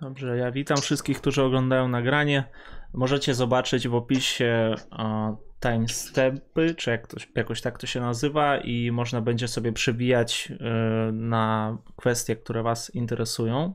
Dobrze, 0.00 0.36
ja 0.36 0.50
witam 0.50 0.76
wszystkich, 0.76 1.20
którzy 1.20 1.42
oglądają 1.42 1.88
nagranie. 1.88 2.44
Możecie 2.92 3.34
zobaczyć 3.34 3.88
w 3.88 3.94
opisie 3.94 4.74
e, 4.98 5.36
timestampy, 5.60 6.74
czy 6.74 6.90
jak 6.90 7.06
to, 7.06 7.16
jakoś 7.34 7.60
tak 7.60 7.78
to 7.78 7.86
się 7.86 8.00
nazywa, 8.00 8.58
i 8.58 8.90
można 8.90 9.20
będzie 9.20 9.48
sobie 9.48 9.72
przebijać 9.72 10.52
e, 10.60 11.12
na 11.12 11.78
kwestie, 11.96 12.36
które 12.36 12.62
Was 12.62 12.94
interesują. 12.94 13.74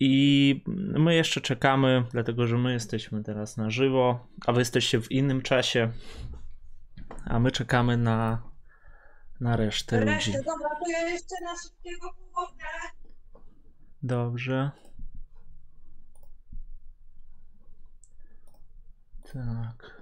I 0.00 0.64
my 0.98 1.14
jeszcze 1.14 1.40
czekamy, 1.40 2.04
dlatego 2.10 2.46
że 2.46 2.58
my 2.58 2.72
jesteśmy 2.72 3.22
teraz 3.22 3.56
na 3.56 3.70
żywo, 3.70 4.26
a 4.46 4.52
Wy 4.52 4.58
jesteście 4.58 5.00
w 5.00 5.12
innym 5.12 5.42
czasie, 5.42 5.92
a 7.24 7.38
my 7.40 7.50
czekamy 7.50 7.96
na, 7.96 8.42
na 9.40 9.56
resztę 9.56 10.00
ludzi. 10.00 10.10
Resztę, 10.10 10.38
dobra, 10.38 10.68
to 10.84 10.90
ja 10.90 11.08
jeszcze 11.08 11.34
na 11.44 11.54
szybkiego 11.62 12.14
powodę. 12.34 12.64
Dobrze. 14.02 14.70
Tak. 19.32 20.00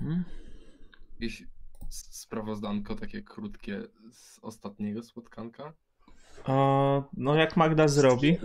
Mhm. 0.00 0.24
Jakieś 1.12 1.44
sprawozdanko 1.90 2.94
takie 2.94 3.22
krótkie 3.22 3.82
z 4.12 4.38
ostatniego 4.42 5.02
spotkanka? 5.02 5.72
O, 6.44 7.04
no 7.16 7.34
jak 7.34 7.56
Magda 7.56 7.88
zrobi? 7.88 8.38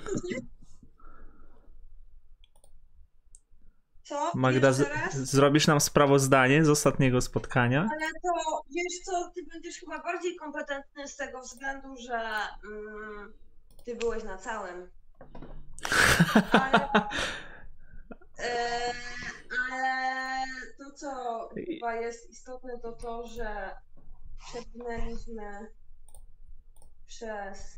Co? 4.03 4.31
Magda, 4.35 4.71
zrobisz 5.11 5.67
nam 5.67 5.81
sprawozdanie 5.81 6.65
z 6.65 6.69
ostatniego 6.69 7.21
spotkania? 7.21 7.79
Ale 7.79 8.05
to 8.23 8.61
wiesz 8.75 8.99
co, 9.05 9.31
ty 9.35 9.45
będziesz 9.53 9.75
chyba 9.79 10.03
bardziej 10.03 10.35
kompetentny 10.35 11.07
z 11.07 11.15
tego 11.15 11.41
względu, 11.41 11.95
że 11.97 12.31
mm, 12.65 13.33
ty 13.85 13.95
byłeś 13.95 14.23
na 14.23 14.37
całym. 14.37 14.89
Ale, 16.51 16.89
e, 18.39 18.91
ale 19.71 20.43
to 20.77 20.91
co 20.91 21.49
chyba 21.65 21.95
jest 21.95 22.29
istotne 22.29 22.79
to 22.79 22.91
to, 22.91 23.27
że 23.27 23.75
przepłynęliśmy 24.39 25.67
przez 27.07 27.77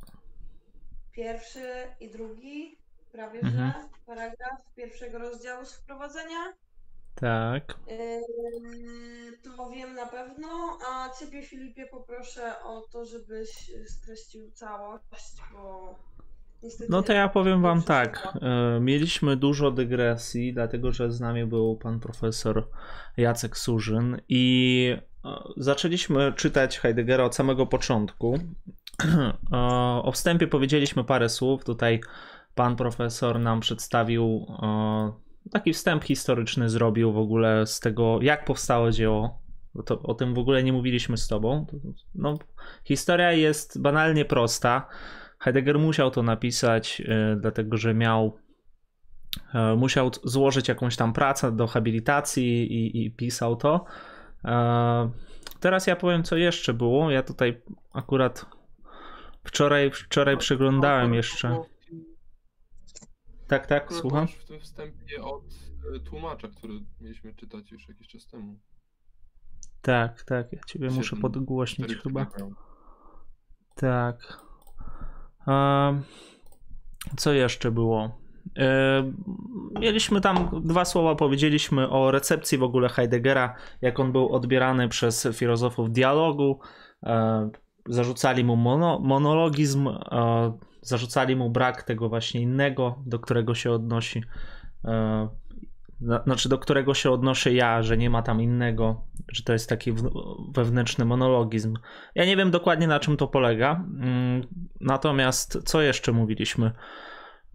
pierwszy 1.12 1.88
i 2.00 2.12
drugi, 2.12 2.78
prawie 3.12 3.40
Mhm. 3.40 3.74
że, 3.74 3.90
paragraf 4.06 4.74
pierwszego 4.76 5.18
rozdziału 5.18 5.66
z 5.66 5.74
wprowadzenia. 5.76 6.54
Tak. 7.16 7.64
Yy, 7.88 9.38
To 9.44 9.70
wiem 9.70 9.94
na 9.94 10.06
pewno, 10.06 10.78
a 10.90 11.10
Ciebie 11.20 11.44
Filipie 11.44 11.86
poproszę 11.86 12.64
o 12.64 12.82
to, 12.82 13.06
żebyś 13.06 13.72
streścił 13.88 14.52
całość, 14.52 15.36
bo 15.54 15.96
niestety... 16.64 16.92
No 16.92 17.04
to 17.04 17.14
ja 17.14 17.28
powiem 17.28 17.62
wam 17.62 17.84
tak. 17.84 18.28
e, 18.42 18.80
Mieliśmy 18.80 19.38
dużo 19.38 19.72
dygresji, 19.72 20.54
dlatego 20.54 20.92
że 20.92 21.12
z 21.12 21.20
nami 21.20 21.46
był 21.46 21.76
pan 21.76 22.00
profesor 22.00 22.68
Jacek 23.18 23.58
Surzyn 23.58 24.22
i 24.30 24.96
e, 25.26 25.30
zaczęliśmy 25.58 26.34
czytać 26.34 26.80
Heideggera 26.80 27.24
od 27.24 27.36
samego 27.36 27.66
początku. 27.66 28.40
E, 29.54 29.58
O 30.04 30.12
wstępie 30.12 30.48
powiedzieliśmy 30.48 31.04
parę 31.04 31.30
słów. 31.30 31.64
Tutaj 31.64 32.02
pan 32.56 32.76
profesor 32.76 33.40
nam 33.40 33.60
przedstawił 33.60 34.46
taki 35.52 35.74
wstęp 35.74 36.04
historyczny, 36.04 36.70
zrobił 36.70 37.14
w 37.14 37.18
ogóle 37.18 37.66
z 37.66 37.80
tego, 37.80 38.20
jak 38.22 38.46
powstało 38.46 38.92
dzieło. 38.92 39.42
To, 39.86 40.02
o 40.02 40.14
tym 40.14 40.34
w 40.34 40.38
ogóle 40.38 40.64
nie 40.64 40.74
mówiliśmy 40.74 41.18
z 41.18 41.28
tobą. 41.28 41.66
No, 42.16 42.38
historia 42.84 43.32
jest 43.32 43.82
banalnie 43.82 44.26
prosta. 44.26 44.88
Heidegger 45.40 45.80
musiał 45.80 46.12
to 46.12 46.24
napisać, 46.24 47.02
e, 47.06 47.36
dlatego 47.42 47.78
że 47.78 47.94
miał 47.94 48.38
e, 49.54 49.76
musiał 49.76 50.12
złożyć 50.24 50.68
jakąś 50.68 50.96
tam 50.96 51.14
pracę 51.14 51.52
do 51.52 51.68
habilitacji 51.68 52.74
i, 52.74 53.06
i 53.06 53.12
pisał 53.12 53.56
to. 53.56 53.86
E, 54.46 55.10
Teraz 55.60 55.88
ja 55.88 55.96
powiem, 55.96 56.24
co 56.24 56.38
jeszcze 56.38 56.74
było. 56.74 57.12
Ja 57.12 57.24
tutaj 57.24 57.62
akurat 57.94 58.46
wczoraj, 59.44 59.92
wczoraj 59.92 60.38
przeglądałem 60.38 61.14
jeszcze. 61.14 61.64
Tak, 63.48 63.68
tak, 63.68 63.94
słucham. 63.94 64.28
w 64.28 64.46
tym 64.46 64.60
wstępie 64.60 65.24
od 65.24 65.44
e, 65.96 66.00
tłumacza, 66.00 66.48
który 66.48 66.74
mieliśmy 67.02 67.36
czytać 67.36 67.72
już 67.72 67.90
jakiś 67.90 68.08
czas 68.08 68.28
temu. 68.28 68.60
Tak, 69.82 70.24
tak, 70.24 70.54
ja 70.54 70.60
ciebie 70.68 70.90
muszę 70.90 71.16
podgłośnić 71.16 71.96
chyba. 71.96 72.28
Tak. 73.76 74.47
Co 77.18 77.34
jeszcze 77.34 77.72
było? 77.72 78.18
Em, 78.56 79.24
Mieliśmy 79.80 80.22
tam 80.22 80.62
dwa 80.64 80.86
słowa, 80.86 81.16
powiedzieliśmy 81.16 81.90
o 81.90 82.12
recepcji 82.12 82.58
w 82.58 82.64
ogóle 82.64 82.90
Heideggera, 82.90 83.56
jak 83.82 84.00
on 84.00 84.12
był 84.12 84.30
odbierany 84.30 84.90
przez 84.90 85.28
filozofów 85.34 85.92
dialogu. 85.92 86.60
E, 87.04 87.50
Zarzucali 87.90 88.44
mu 88.44 88.56
mono, 88.56 89.00
monologizm, 89.00 89.88
e, 89.88 90.58
zarzucali 90.82 91.36
mu 91.36 91.50
brak 91.50 91.84
tego 91.84 92.10
właśnie 92.10 92.42
innego, 92.42 92.96
do 93.06 93.20
którego 93.20 93.56
się 93.56 93.72
odnosi. 93.72 94.24
E, 96.02 96.06
na- 96.06 96.24
Znaczy, 96.24 96.50
do 96.50 96.58
którego 96.58 96.94
się 96.94 97.12
odnoszę 97.12 97.54
ja, 97.54 97.84
że 97.84 97.98
nie 97.98 98.10
ma 98.10 98.22
tam 98.22 98.42
innego, 98.42 99.02
że 99.32 99.44
to 99.44 99.54
jest 99.54 99.70
taki 99.70 99.94
wewnętrzny 100.56 101.06
monologizm. 101.06 101.78
Ja 102.16 102.26
nie 102.26 102.38
wiem 102.38 102.52
dokładnie 102.52 102.88
na 102.88 103.00
czym 103.00 103.18
to 103.18 103.28
polega. 103.28 103.72
Mm, 104.02 104.48
Natomiast 104.82 105.58
co 105.66 105.82
jeszcze 105.82 106.12
mówiliśmy? 106.12 106.72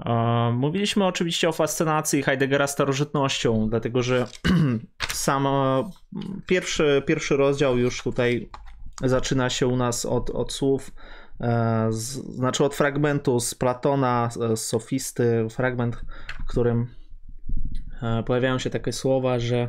E, 0.07 0.51
Mówiliśmy 0.55 1.05
oczywiście 1.07 1.49
o 1.49 1.53
fascynacji 1.53 2.23
Heideggera 2.23 2.67
starożytnością, 2.67 3.69
dlatego 3.71 4.03
że 4.03 4.27
sam 5.27 5.47
e, 5.47 5.91
pierwszy, 6.47 7.03
pierwszy 7.07 7.37
rozdział 7.37 7.79
już 7.79 8.03
tutaj 8.03 8.51
zaczyna 9.05 9.51
się 9.51 9.67
u 9.67 9.77
nas 9.77 10.07
od, 10.07 10.31
od 10.31 10.53
słów, 10.53 10.91
e, 11.41 11.87
z, 11.91 12.01
znaczy 12.37 12.65
od 12.65 12.75
fragmentu 12.75 13.41
z 13.41 13.55
Platona, 13.55 14.29
z 14.55 14.61
Sofisty, 14.61 15.47
fragment, 15.51 15.97
w 16.45 16.49
którym 16.51 16.81
e, 16.83 17.02
pojawiają 18.27 18.59
się 18.59 18.71
takie 18.71 18.93
słowa, 18.93 19.39
że 19.39 19.69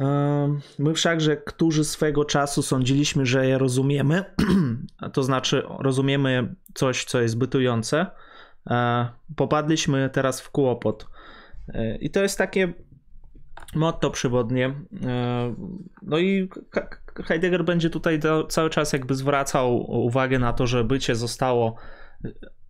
Ehm, 0.00 0.60
My 0.78 0.94
wszakże, 0.94 1.36
którzy 1.36 1.84
swego 1.84 2.24
czasu 2.24 2.62
sądziliśmy, 2.62 3.26
że 3.26 3.46
je 3.46 3.58
rozumiemy, 3.58 4.24
to 5.12 5.22
znaczy 5.22 5.62
rozumiemy 5.78 6.54
coś, 6.74 7.04
co 7.04 7.20
jest 7.20 7.38
bytujące, 7.38 8.06
e, 8.70 9.08
popadliśmy 9.36 10.10
teraz 10.12 10.40
w 10.40 10.50
kłopot. 10.50 11.06
E, 11.68 11.96
I 11.96 12.10
to 12.10 12.22
jest 12.22 12.38
takie 12.38 12.72
motto 13.74 14.10
przewodnie. 14.10 14.74
E, 15.06 15.54
No 16.02 16.18
i 16.18 16.48
Heidegger 17.24 17.64
będzie 17.64 17.90
tutaj 17.90 18.20
cały 18.48 18.70
czas 18.70 18.92
jakby 18.92 19.14
zwracał 19.14 19.90
uwagę 19.90 20.38
na 20.38 20.52
to, 20.52 20.66
że 20.66 20.84
bycie 20.84 21.16
zostało 21.16 21.76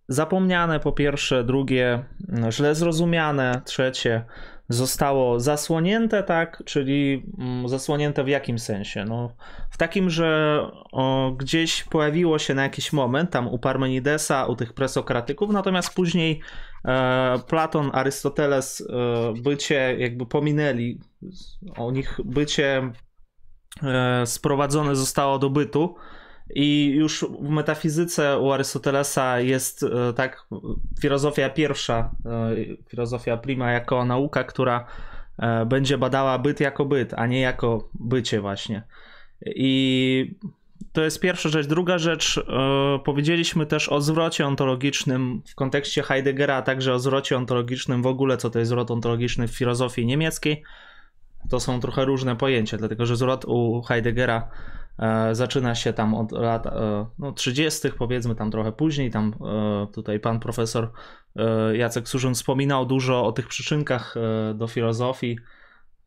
zapomniane 0.07 0.79
po 0.79 0.91
pierwsze, 0.91 1.43
drugie 1.43 2.03
źle 2.49 2.75
zrozumiane, 2.75 3.61
trzecie 3.65 4.25
zostało 4.73 5.39
zasłonięte, 5.39 6.23
tak? 6.23 6.63
Czyli 6.65 7.25
mm, 7.37 7.69
zasłonięte 7.69 8.23
w 8.23 8.27
jakim 8.27 8.59
sensie? 8.59 9.05
No, 9.05 9.35
w 9.69 9.77
takim, 9.77 10.09
że 10.09 10.59
o, 10.91 11.31
gdzieś 11.37 11.83
pojawiło 11.83 12.39
się 12.39 12.53
na 12.53 12.63
jakiś 12.63 12.93
moment 12.93 13.31
tam 13.31 13.47
u 13.47 13.59
Parmenidesa, 13.59 14.45
u 14.45 14.55
tych 14.55 14.73
presokratyków, 14.73 15.49
natomiast 15.51 15.93
później 15.93 16.41
e, 16.85 17.39
Platon, 17.47 17.89
Arystoteles 17.93 18.81
e, 18.81 19.41
bycie 19.41 19.95
jakby 19.99 20.25
pominęli, 20.25 20.99
o 21.77 21.91
nich 21.91 22.19
bycie 22.25 22.91
e, 23.83 24.25
sprowadzone 24.25 24.95
zostało 24.95 25.39
do 25.39 25.49
bytu. 25.49 25.95
I 26.55 26.91
już 26.95 27.25
w 27.39 27.49
metafizyce 27.49 28.39
u 28.39 28.51
Arystotelesa 28.51 29.39
jest 29.39 29.83
e, 29.83 30.13
tak 30.13 30.47
filozofia 31.01 31.49
pierwsza, 31.49 32.11
e, 32.25 32.55
filozofia 32.89 33.37
prima 33.37 33.71
jako 33.71 34.05
nauka, 34.05 34.43
która 34.43 34.85
e, 35.39 35.65
będzie 35.65 35.97
badała 35.97 36.39
byt 36.39 36.59
jako 36.59 36.85
byt, 36.85 37.13
a 37.13 37.27
nie 37.27 37.41
jako 37.41 37.89
bycie 37.93 38.41
właśnie. 38.41 38.83
I 39.45 40.35
to 40.93 41.03
jest 41.03 41.19
pierwsza 41.19 41.49
rzecz. 41.49 41.67
Druga 41.67 41.97
rzecz, 41.97 42.45
powiedzieliśmy 43.03 43.65
też 43.65 43.89
o 43.89 44.01
zwrocie 44.01 44.47
ontologicznym 44.47 45.41
w 45.47 45.55
kontekście 45.55 46.03
Heideggera, 46.03 46.55
a 46.55 46.61
także 46.61 46.93
o 46.93 46.99
zwrocie 46.99 47.37
ontologicznym 47.37 48.01
w 48.01 48.07
ogóle, 48.07 48.37
co 48.37 48.49
to 48.49 48.59
jest 48.59 48.69
zwrot 48.69 48.91
ontologiczny 48.91 49.47
w 49.47 49.51
filozofii 49.51 50.05
niemieckiej. 50.05 50.63
To 51.49 51.59
są 51.59 51.79
trochę 51.79 52.05
różne 52.05 52.35
pojęcia, 52.35 52.77
dlatego 52.77 53.05
że 53.05 53.15
zwrot 53.15 53.45
u 53.45 53.81
Heideggera 53.81 54.49
zaczyna 55.31 55.75
się 55.75 55.93
tam 55.93 56.15
od 56.15 56.31
lat 56.31 56.67
e, 56.67 57.05
no, 57.19 57.31
30., 57.31 57.91
powiedzmy 57.97 58.35
tam 58.35 58.51
trochę 58.51 58.71
później. 58.71 59.11
Tam 59.11 59.35
e, 59.41 59.87
tutaj 59.93 60.19
pan 60.19 60.39
profesor 60.39 60.91
e, 61.35 61.77
Jacek 61.77 62.07
Surzyn 62.07 62.33
wspominał 62.33 62.85
dużo 62.85 63.25
o 63.25 63.31
tych 63.31 63.47
przyczynkach 63.47 64.15
e, 64.17 64.53
do 64.53 64.67
filozofii. 64.67 65.37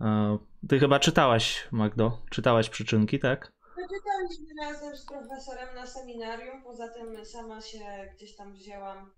E, 0.00 0.38
ty 0.69 0.79
chyba 0.79 0.99
czytałaś, 0.99 1.69
Magdo, 1.73 2.19
czytałaś 2.31 2.69
przyczynki, 2.69 3.19
tak? 3.19 3.52
Czytaliśmy 3.75 4.46
razem 4.61 4.97
z 4.97 5.06
profesorem 5.06 5.75
na 5.75 5.87
seminarium, 5.87 6.62
poza 6.62 6.88
tym 6.88 7.25
sama 7.25 7.61
się 7.61 7.79
gdzieś 8.17 8.37
tam 8.37 8.52
wzięłam 8.52 9.11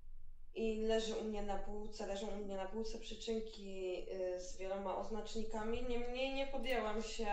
i 0.55 0.82
leży 0.82 1.14
u 1.14 1.25
mnie 1.25 1.43
na 1.43 1.58
półce, 1.58 2.06
leżą 2.06 2.26
u 2.26 2.44
mnie 2.44 2.56
na 2.56 2.67
półce 2.67 2.99
przyczynki 2.99 4.06
y, 4.12 4.40
z 4.40 4.58
wieloma 4.58 4.96
oznacznikami. 4.96 5.84
Niemniej 5.88 6.34
nie 6.34 6.46
podjęłam 6.46 7.02
się 7.02 7.26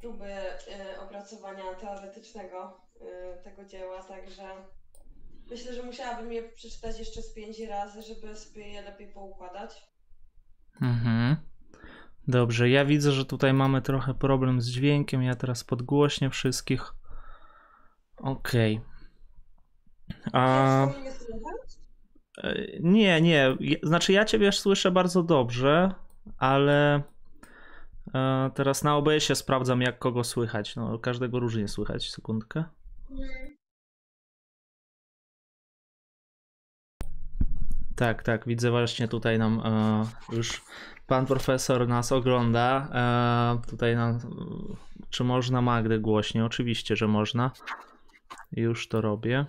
próby 0.00 0.24
y, 0.24 1.00
opracowania 1.00 1.74
teoretycznego 1.74 2.80
y, 2.96 3.44
tego 3.44 3.64
dzieła, 3.64 4.02
także 4.02 4.42
myślę, 5.50 5.74
że 5.74 5.82
musiałabym 5.82 6.32
je 6.32 6.42
przeczytać 6.42 6.98
jeszcze 6.98 7.22
z 7.22 7.34
pięć 7.34 7.60
razy, 7.60 8.02
żeby 8.02 8.36
sobie 8.36 8.68
je 8.68 8.82
lepiej 8.82 9.12
poukładać. 9.12 9.88
Mhm. 10.82 11.36
Dobrze, 12.28 12.68
ja 12.68 12.84
widzę, 12.84 13.12
że 13.12 13.24
tutaj 13.24 13.52
mamy 13.52 13.82
trochę 13.82 14.14
problem 14.14 14.60
z 14.60 14.68
dźwiękiem. 14.68 15.22
Ja 15.22 15.34
teraz 15.34 15.64
podgłośnię 15.64 16.30
wszystkich. 16.30 16.94
Okej. 18.16 18.80
A 20.32 20.86
mnie 21.00 21.12
słychać? 21.12 21.78
e, 22.42 22.54
nie, 22.80 23.20
nie. 23.20 23.56
Znaczy 23.82 24.12
ja 24.12 24.24
ciebie 24.24 24.52
słyszę 24.52 24.90
bardzo 24.90 25.22
dobrze, 25.22 25.94
ale 26.38 27.02
teraz 28.54 28.84
na 28.84 28.96
OBS-ie 28.96 29.36
sprawdzam 29.36 29.82
jak 29.82 29.98
kogo 29.98 30.24
słychać. 30.24 30.76
No 30.76 30.98
każdego 30.98 31.40
różnie 31.40 31.68
słychać. 31.68 32.10
Sekundkę. 32.10 32.64
Tak, 37.96 38.22
tak, 38.22 38.46
widzę 38.46 38.70
właśnie 38.70 39.08
tutaj 39.08 39.38
nam 39.38 39.60
e, 39.64 40.06
już 40.36 40.62
pan 41.06 41.26
profesor 41.26 41.88
nas 41.88 42.12
ogląda. 42.12 42.88
E, 43.64 43.68
tutaj 43.70 43.96
nam, 43.96 44.18
czy 45.10 45.24
można 45.24 45.62
Magdę 45.62 45.98
głośniej? 45.98 46.44
Oczywiście, 46.44 46.96
że 46.96 47.08
można. 47.08 47.50
Już 48.52 48.88
to 48.88 49.00
robię. 49.00 49.46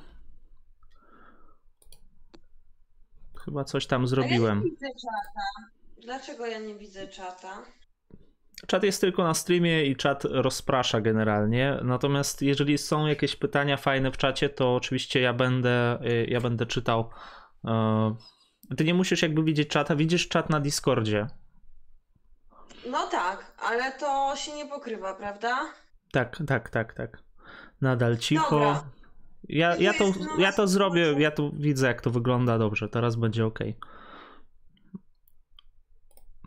Chyba 3.45 3.63
coś 3.63 3.87
tam 3.87 4.01
A 4.01 4.03
ja 4.03 4.07
zrobiłem. 4.07 4.57
nie 4.63 4.69
widzę 4.69 4.87
czata. 4.87 5.71
Dlaczego 6.01 6.45
ja 6.45 6.59
nie 6.59 6.75
widzę 6.75 7.07
czata? 7.07 7.63
Czat 8.67 8.83
jest 8.83 9.01
tylko 9.01 9.23
na 9.23 9.33
streamie 9.33 9.85
i 9.85 9.95
czat 9.95 10.23
rozprasza 10.25 11.01
generalnie. 11.01 11.77
Natomiast 11.83 12.41
jeżeli 12.41 12.77
są 12.77 13.07
jakieś 13.07 13.35
pytania 13.35 13.77
fajne 13.77 14.11
w 14.11 14.17
czacie, 14.17 14.49
to 14.49 14.75
oczywiście 14.75 15.21
ja 15.21 15.33
będę, 15.33 15.99
y, 16.05 16.25
ja 16.29 16.41
będę 16.41 16.65
czytał. 16.65 17.09
E, 17.65 18.15
Ty 18.77 18.83
nie 18.83 18.93
musisz 18.93 19.21
jakby 19.21 19.43
widzieć 19.43 19.69
czata, 19.69 19.95
widzisz 19.95 20.27
czat 20.27 20.49
na 20.49 20.59
Discordzie. 20.59 21.27
No 22.91 23.07
tak, 23.07 23.53
ale 23.57 23.91
to 23.91 24.35
się 24.35 24.51
nie 24.55 24.65
pokrywa, 24.65 25.13
prawda? 25.13 25.57
Tak, 26.11 26.37
tak, 26.47 26.69
tak, 26.69 26.93
tak. 26.93 27.23
Nadal 27.81 28.17
cicho. 28.17 28.49
Dobra. 28.49 28.83
Ja, 29.49 29.75
ja, 29.75 29.93
to, 29.93 30.05
no, 30.19 30.37
ja 30.37 30.51
to 30.51 30.67
zrobię, 30.67 31.15
ja 31.17 31.31
tu 31.31 31.51
widzę 31.55 31.87
jak 31.87 32.01
to 32.01 32.09
wygląda 32.09 32.57
dobrze, 32.57 32.89
teraz 32.89 33.15
będzie 33.15 33.45
ok. 33.45 33.59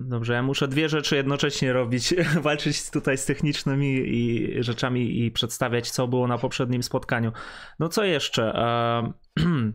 Dobrze, 0.05 0.33
ja 0.33 0.43
muszę 0.43 0.69
dwie 0.69 0.89
rzeczy 0.89 1.17
jednocześnie 1.17 1.73
robić. 1.73 2.15
Walczyć 2.43 2.91
tutaj 2.91 3.19
z 3.19 3.25
technicznymi 3.27 4.03
i 4.07 4.49
rzeczami 4.63 5.25
i 5.25 5.31
przedstawiać, 5.31 5.91
co 5.91 6.09
było 6.09 6.27
na 6.27 6.39
poprzednim 6.39 6.83
spotkaniu. 6.83 7.33
No 7.79 7.89
co 7.89 8.05
jeszcze? 8.05 8.55
E, 8.55 9.13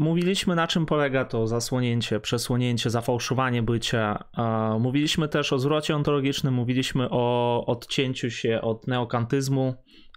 Mówiliśmy, 0.00 0.54
na 0.54 0.66
czym 0.66 0.86
polega 0.86 1.24
to 1.24 1.46
zasłonięcie, 1.46 2.20
przesłonięcie, 2.20 2.90
zafałszowanie 2.90 3.62
bycia. 3.62 4.24
E, 4.38 4.78
Mówiliśmy 4.80 5.28
też 5.28 5.52
o 5.52 5.58
zwrocie 5.58 5.96
ontologicznym, 5.96 6.54
mówiliśmy 6.54 7.10
o 7.10 7.64
odcięciu 7.66 8.30
się 8.30 8.60
od 8.60 8.86
neokantyzmu, 8.86 9.74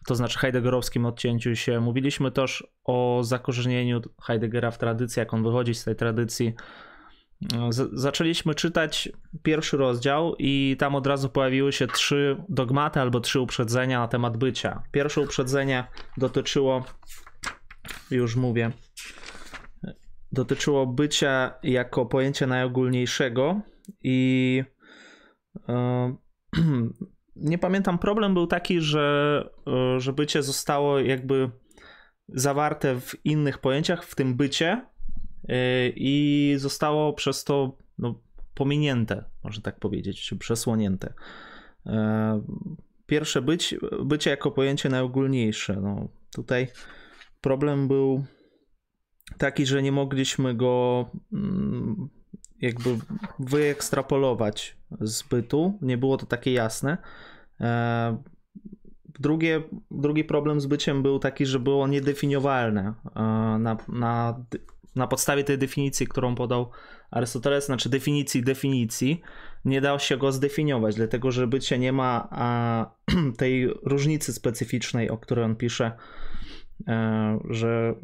to 0.07 0.15
znaczy 0.15 0.39
heideggerowskim 0.39 1.05
odcięciu 1.05 1.55
się. 1.55 1.79
Mówiliśmy 1.79 2.31
też 2.31 2.67
o 2.83 3.19
zakorzenieniu 3.23 4.01
Heideggera 4.23 4.71
w 4.71 4.77
tradycji, 4.77 5.19
jak 5.19 5.33
on 5.33 5.43
wychodzi 5.43 5.75
z 5.75 5.83
tej 5.83 5.95
tradycji. 5.95 6.53
Zaczęliśmy 7.93 8.55
czytać 8.55 9.09
pierwszy 9.43 9.77
rozdział 9.77 10.35
i 10.39 10.75
tam 10.79 10.95
od 10.95 11.07
razu 11.07 11.29
pojawiły 11.29 11.73
się 11.73 11.87
trzy 11.87 12.43
dogmaty 12.49 12.99
albo 12.99 13.19
trzy 13.19 13.39
uprzedzenia 13.39 13.99
na 13.99 14.07
temat 14.07 14.37
bycia. 14.37 14.83
Pierwsze 14.91 15.21
uprzedzenie 15.21 15.87
dotyczyło, 16.17 16.83
już 18.11 18.35
mówię, 18.35 18.71
dotyczyło 20.31 20.87
bycia 20.87 21.53
jako 21.63 22.05
pojęcia 22.05 22.47
najogólniejszego 22.47 23.61
i 24.03 24.63
e, 25.69 26.15
nie 27.35 27.57
pamiętam, 27.57 27.99
problem 27.99 28.33
był 28.33 28.47
taki, 28.47 28.81
że, 28.81 29.49
e, 29.67 29.99
że 29.99 30.13
bycie 30.13 30.43
zostało 30.43 30.99
jakby 30.99 31.51
zawarte 32.27 33.01
w 33.01 33.25
innych 33.25 33.57
pojęciach, 33.57 34.03
w 34.03 34.15
tym 34.15 34.35
bycie 34.35 34.85
i 35.95 36.53
zostało 36.57 37.13
przez 37.13 37.43
to 37.43 37.77
no, 37.97 38.19
pominięte, 38.53 39.23
można 39.43 39.63
tak 39.63 39.79
powiedzieć, 39.79 40.21
czy 40.21 40.37
przesłonięte. 40.37 41.13
E, 41.85 42.41
Pierwsze 43.07 43.41
być, 43.41 43.75
bycie 44.05 44.29
jako 44.29 44.51
pojęcie 44.51 44.89
najogólniejsze. 44.89 45.79
No, 45.81 46.07
tutaj 46.35 46.67
problem 47.41 47.87
był 47.87 48.25
taki, 49.37 49.65
że 49.65 49.81
nie 49.81 49.91
mogliśmy 49.91 50.55
go 50.55 51.05
mm, 51.33 52.09
jakby 52.61 52.97
wyekstrapolować 53.39 54.77
z 55.01 55.23
bytu. 55.23 55.77
Nie 55.81 55.97
było 55.97 56.17
to 56.17 56.25
takie 56.25 56.53
jasne. 56.53 56.97
E, 57.61 58.17
Drugie, 59.19 59.63
drugi 59.91 60.23
problem 60.23 60.61
z 60.61 60.65
byciem 60.65 61.03
był 61.03 61.19
taki, 61.19 61.45
że 61.45 61.59
było 61.59 61.87
niedefiniowalne 61.87 62.93
e, 63.15 63.21
na, 63.59 63.77
na, 63.87 64.45
na 64.97 65.07
podstawie 65.07 65.43
tej 65.43 65.57
definicji, 65.57 66.07
którą 66.07 66.35
podał 66.35 66.69
Arystoteles, 67.11 67.65
znaczy 67.65 67.89
definicji 67.89 68.43
definicji, 68.43 69.21
nie 69.65 69.81
dało 69.81 69.99
się 69.99 70.17
go 70.17 70.31
zdefiniować, 70.31 70.95
dlatego 70.95 71.31
że 71.31 71.47
bycie 71.47 71.79
nie 71.79 71.93
ma 71.93 72.27
a, 72.31 72.85
tej 73.37 73.67
różnicy 73.67 74.33
specyficznej, 74.33 75.09
o 75.09 75.17
której 75.17 75.45
on 75.45 75.55
pisze, 75.55 75.91
e, 76.87 77.39
że 77.49 77.95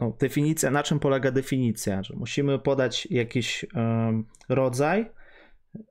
no, 0.00 0.16
definicja, 0.20 0.70
na 0.70 0.82
czym 0.82 0.98
polega 0.98 1.30
definicja, 1.30 2.02
że 2.02 2.16
musimy 2.16 2.58
podać 2.58 3.08
jakiś 3.10 3.66
em, 3.74 4.24
rodzaj 4.48 5.10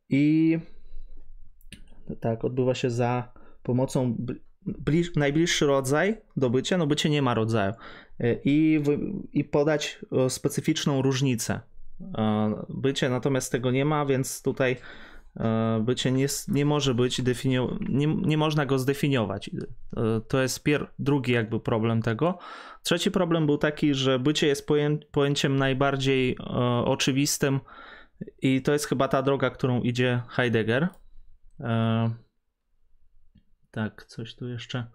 i 0.10 0.58
tak, 2.20 2.46
odbywa 2.46 2.76
się 2.76 2.90
za 2.90 3.34
pomocą 3.64 4.16
bliż, 4.66 5.16
najbliższy 5.16 5.66
rodzaj 5.66 6.18
do 6.38 6.50
bycia, 6.50 6.78
no 6.78 6.88
bycie 6.88 7.10
nie 7.10 7.22
ma 7.22 7.34
rodzaju 7.34 7.74
E, 8.20 8.36
i, 8.46 8.82
i 9.34 9.44
podać 9.44 10.00
e, 10.26 10.30
specyficzną 10.30 11.02
różnicę. 11.02 11.60
E, 12.18 12.66
Bycie 12.70 13.10
natomiast 13.10 13.52
tego 13.52 13.72
nie 13.72 13.86
ma, 13.86 14.06
więc 14.06 14.42
tutaj 14.42 14.76
bycie 15.82 16.12
nie, 16.12 16.28
nie 16.48 16.66
może 16.66 16.94
być 16.94 17.22
definio- 17.22 17.78
nie, 17.90 18.08
nie 18.08 18.38
można 18.38 18.66
go 18.66 18.80
zdefiniować. 18.80 19.50
To 20.28 20.42
jest 20.42 20.64
pier- 20.66 20.86
drugi 21.00 21.32
jakby 21.32 21.60
problem 21.60 22.02
tego. 22.02 22.38
Trzeci 22.84 23.12
problem 23.12 23.46
był 23.46 23.58
taki, 23.58 23.94
że 23.94 24.20
bycie 24.20 24.48
jest 24.48 24.68
poję- 24.68 24.98
pojęciem 25.12 25.56
najbardziej 25.56 26.32
e, 26.40 26.44
oczywistym 26.86 27.60
i 28.42 28.62
to 28.62 28.74
jest 28.74 28.86
chyba 28.86 29.08
ta 29.08 29.22
droga, 29.22 29.50
którą 29.50 29.82
idzie 29.82 30.22
Heidegger. 30.28 30.88
E, 31.60 32.10
tak, 33.72 34.06
coś 34.06 34.36
tu 34.36 34.48
jeszcze. 34.48 34.86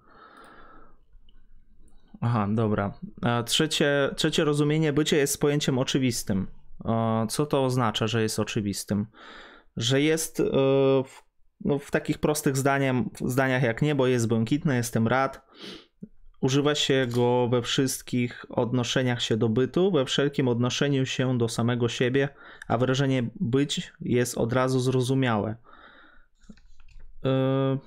Aha, 2.21 2.49
dobra. 2.51 2.93
E, 3.23 3.45
Trzecie, 3.45 4.11
trzecie 4.17 4.45
rozumienie 4.45 4.93
bycie 4.93 5.17
jest 5.17 5.41
pojęciem 5.41 5.79
oczywistym. 5.79 6.47
E, 6.85 7.27
Co 7.31 7.47
to 7.47 7.65
oznacza, 7.65 8.07
że 8.07 8.23
jest 8.23 8.39
oczywistym? 8.39 9.07
Że 9.77 10.01
jest 10.01 10.41
e, 10.41 10.45
w, 11.05 11.23
no, 11.65 11.79
w 11.79 11.91
takich 11.91 12.19
prostych 12.19 12.57
zdaniach, 12.57 12.97
zdaniach 13.25 13.63
jak 13.63 13.83
niebo 13.83 14.07
jest 14.07 14.29
błękitne, 14.29 14.77
jestem 14.77 15.09
rad. 15.09 15.47
Używa 16.41 16.75
się 16.75 17.07
go 17.11 17.49
we 17.49 17.63
wszystkich 17.63 18.47
odnoszeniach 18.49 19.23
się 19.23 19.37
do 19.37 19.49
bytu, 19.49 19.93
we 19.93 20.05
wszelkim 20.05 20.49
odnoszeniu 20.49 21.07
się 21.07 21.39
do 21.39 21.49
samego 21.49 21.89
siebie, 21.89 22.29
a 22.69 22.79
wyrażenie 22.79 23.31
być 23.41 23.93
jest 24.01 24.39
od 24.39 24.53
razu 24.53 24.81
zrozumiałe. 24.81 25.57
Yy, 27.25 27.79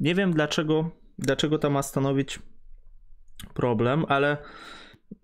Nie 0.00 0.14
wiem 0.14 0.32
dlaczego, 0.32 0.90
dlaczego 1.18 1.58
to 1.58 1.70
ma 1.70 1.82
stanowić 1.82 2.38
problem, 3.54 4.04
ale 4.08 4.36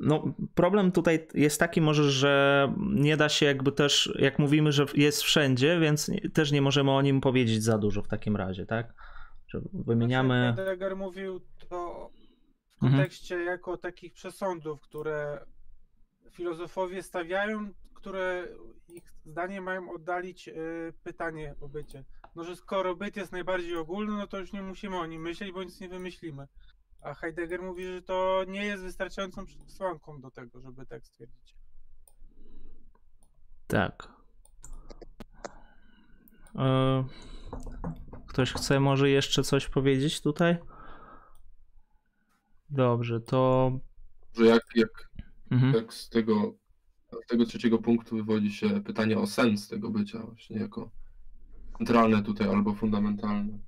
no, 0.01 0.35
problem 0.55 0.93
tutaj 0.93 1.27
jest 1.35 1.61
taki 1.61 1.81
może, 1.81 2.11
że 2.11 2.75
nie 2.95 3.17
da 3.17 3.29
się 3.29 3.47
jakby 3.47 3.73
też, 3.73 4.13
jak 4.19 4.39
mówimy, 4.39 4.73
że 4.73 4.87
jest 4.95 5.23
wszędzie, 5.23 5.81
więc 5.81 6.11
też 6.35 6.53
nie 6.53 6.63
możemy 6.63 6.91
o 6.91 7.03
nim 7.03 7.21
powiedzieć 7.21 7.63
za 7.63 7.79
dużo 7.79 8.03
w 8.03 8.09
takim 8.09 8.37
razie, 8.37 8.67
tak? 8.67 8.95
Że 9.49 9.61
wymieniamy... 9.73 10.53
Heidegger 10.57 10.97
mówił 10.97 11.41
to 11.69 12.11
w 12.81 12.85
Mhm. 12.85 12.93
kontekście 12.93 13.39
jako 13.39 13.77
takich 13.77 14.13
przesądów, 14.13 14.81
które 14.81 15.45
filozofowie 16.31 17.03
stawiają, 17.03 17.73
które 17.95 18.49
ich 18.89 19.13
zdaniem 19.25 19.65
mają 19.65 19.93
oddalić 19.93 20.49
y, 20.49 20.53
pytanie 21.03 21.55
o 21.61 21.69
bycie. 21.69 22.05
No 22.35 22.45
że 22.45 22.57
skoro 22.57 22.97
byt 22.97 23.17
jest 23.17 23.33
najbardziej 23.33 23.77
ogólny, 23.77 24.13
no 24.13 24.27
to 24.27 24.39
już 24.39 24.53
nie 24.53 24.63
musimy 24.63 24.97
o 24.99 25.07
nim 25.07 25.23
myśleć, 25.23 25.53
bo 25.53 25.63
nic 25.63 25.81
nie 25.81 25.89
wymyślimy. 25.89 26.47
A 27.03 27.15
Heidegger 27.15 27.63
mówi, 27.63 27.85
że 27.87 28.03
to 28.03 28.45
nie 28.49 28.65
jest 28.65 28.83
wystarczającą 28.83 29.47
przesłanką 29.47 30.21
do 30.21 30.31
tego, 30.31 30.61
żeby 30.61 30.87
tak 30.87 31.07
stwierdzić. 31.07 31.55
Tak. 33.67 34.09
E, 36.59 37.05
Ktoś 38.27 38.53
chce 38.53 38.81
może 38.81 39.11
jeszcze 39.11 39.43
coś 39.43 39.69
powiedzieć 39.69 40.21
tutaj? 40.21 40.57
Dobrze, 42.71 43.21
to. 43.21 43.73
Że 44.37 44.47
jak, 44.47 44.63
jak, 44.75 45.11
Mhm. 45.51 45.75
jak 45.75 45.95
z 45.95 46.09
tego, 46.09 46.55
z 47.25 47.27
tego 47.27 47.45
trzeciego 47.45 47.79
punktu 47.79 48.17
wywodzi 48.17 48.53
się 48.53 48.81
pytanie 48.81 49.19
o 49.19 49.27
sens 49.27 49.69
tego 49.69 49.91
bycia 49.91 50.19
właśnie 50.19 50.57
jako 50.59 50.91
centralne 51.81 52.23
tutaj 52.23 52.49
albo 52.49 52.75
fundamentalne. 52.75 53.59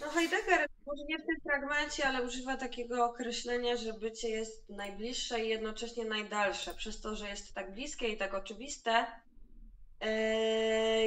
No 0.00 0.08
Heidegger 0.10 0.66
może 0.86 1.04
nie 1.04 1.18
w 1.18 1.26
tym 1.26 1.36
fragmencie, 1.42 2.08
ale 2.08 2.26
używa 2.26 2.56
takiego 2.56 3.04
określenia, 3.04 3.76
że 3.76 3.92
bycie 3.92 4.28
jest 4.28 4.68
najbliższe 4.68 5.44
i 5.44 5.48
jednocześnie 5.48 6.04
najdalsze. 6.04 6.74
Przez 6.74 7.00
to, 7.00 7.16
że 7.16 7.28
jest 7.28 7.54
tak 7.54 7.74
bliskie 7.74 8.08
i 8.08 8.16
tak 8.16 8.34
oczywiste, 8.34 9.06
yy, 10.00 10.08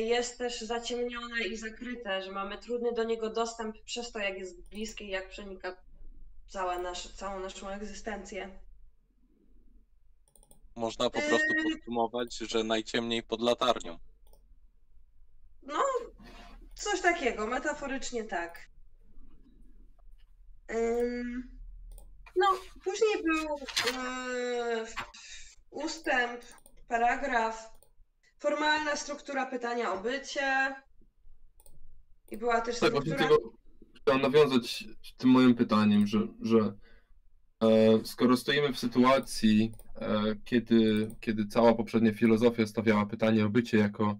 jest 0.01 0.37
też 0.37 0.61
zaciemnione 0.61 1.43
i 1.43 1.57
zakryte, 1.57 2.21
że 2.21 2.31
mamy 2.31 2.57
trudny 2.57 2.91
do 2.93 3.03
niego 3.03 3.29
dostęp 3.29 3.83
przez 3.83 4.11
to, 4.11 4.19
jak 4.19 4.39
jest 4.39 4.69
bliskie 4.69 5.05
i 5.05 5.09
jak 5.09 5.29
przenika 5.29 5.75
całe 6.47 6.79
nasze, 6.79 7.09
całą 7.09 7.39
naszą 7.39 7.69
egzystencję. 7.69 8.49
Można 10.81 11.09
po 11.09 11.19
prostu 11.21 11.53
Yy. 11.55 11.75
podsumować, 11.75 12.37
że 12.37 12.63
najciemniej 12.63 13.23
pod 13.23 13.41
latarnią. 13.41 13.99
No, 15.63 15.83
coś 16.75 17.01
takiego, 17.01 17.47
metaforycznie 17.47 18.23
tak. 18.23 18.69
No, 22.35 22.47
później 22.83 23.23
był 23.23 23.57
yy, 23.93 24.85
ustęp, 25.69 26.41
paragraf, 26.87 27.69
formalna 28.39 28.95
struktura 28.95 29.45
pytania 29.45 29.93
o 29.93 30.01
bycie. 30.01 30.75
I 32.31 32.37
była 32.37 32.61
też 32.61 32.79
Tak, 32.79 32.91
właśnie 32.91 33.13
struktura. 33.13 33.37
tego 33.37 33.51
chciałem 34.01 34.21
nawiązać 34.21 34.83
tym 35.17 35.29
moim 35.29 35.55
pytaniem, 35.55 36.07
że, 36.07 36.19
że 36.41 36.59
e, 37.63 38.05
skoro 38.05 38.37
stoimy 38.37 38.73
w 38.73 38.79
sytuacji, 38.79 39.71
e, 39.90 39.90
kiedy, 40.45 41.11
kiedy 41.19 41.47
cała 41.47 41.73
poprzednia 41.73 42.13
filozofia 42.13 42.67
stawiała 42.67 43.05
pytanie 43.05 43.45
o 43.45 43.49
bycie 43.49 43.77
jako, 43.77 44.17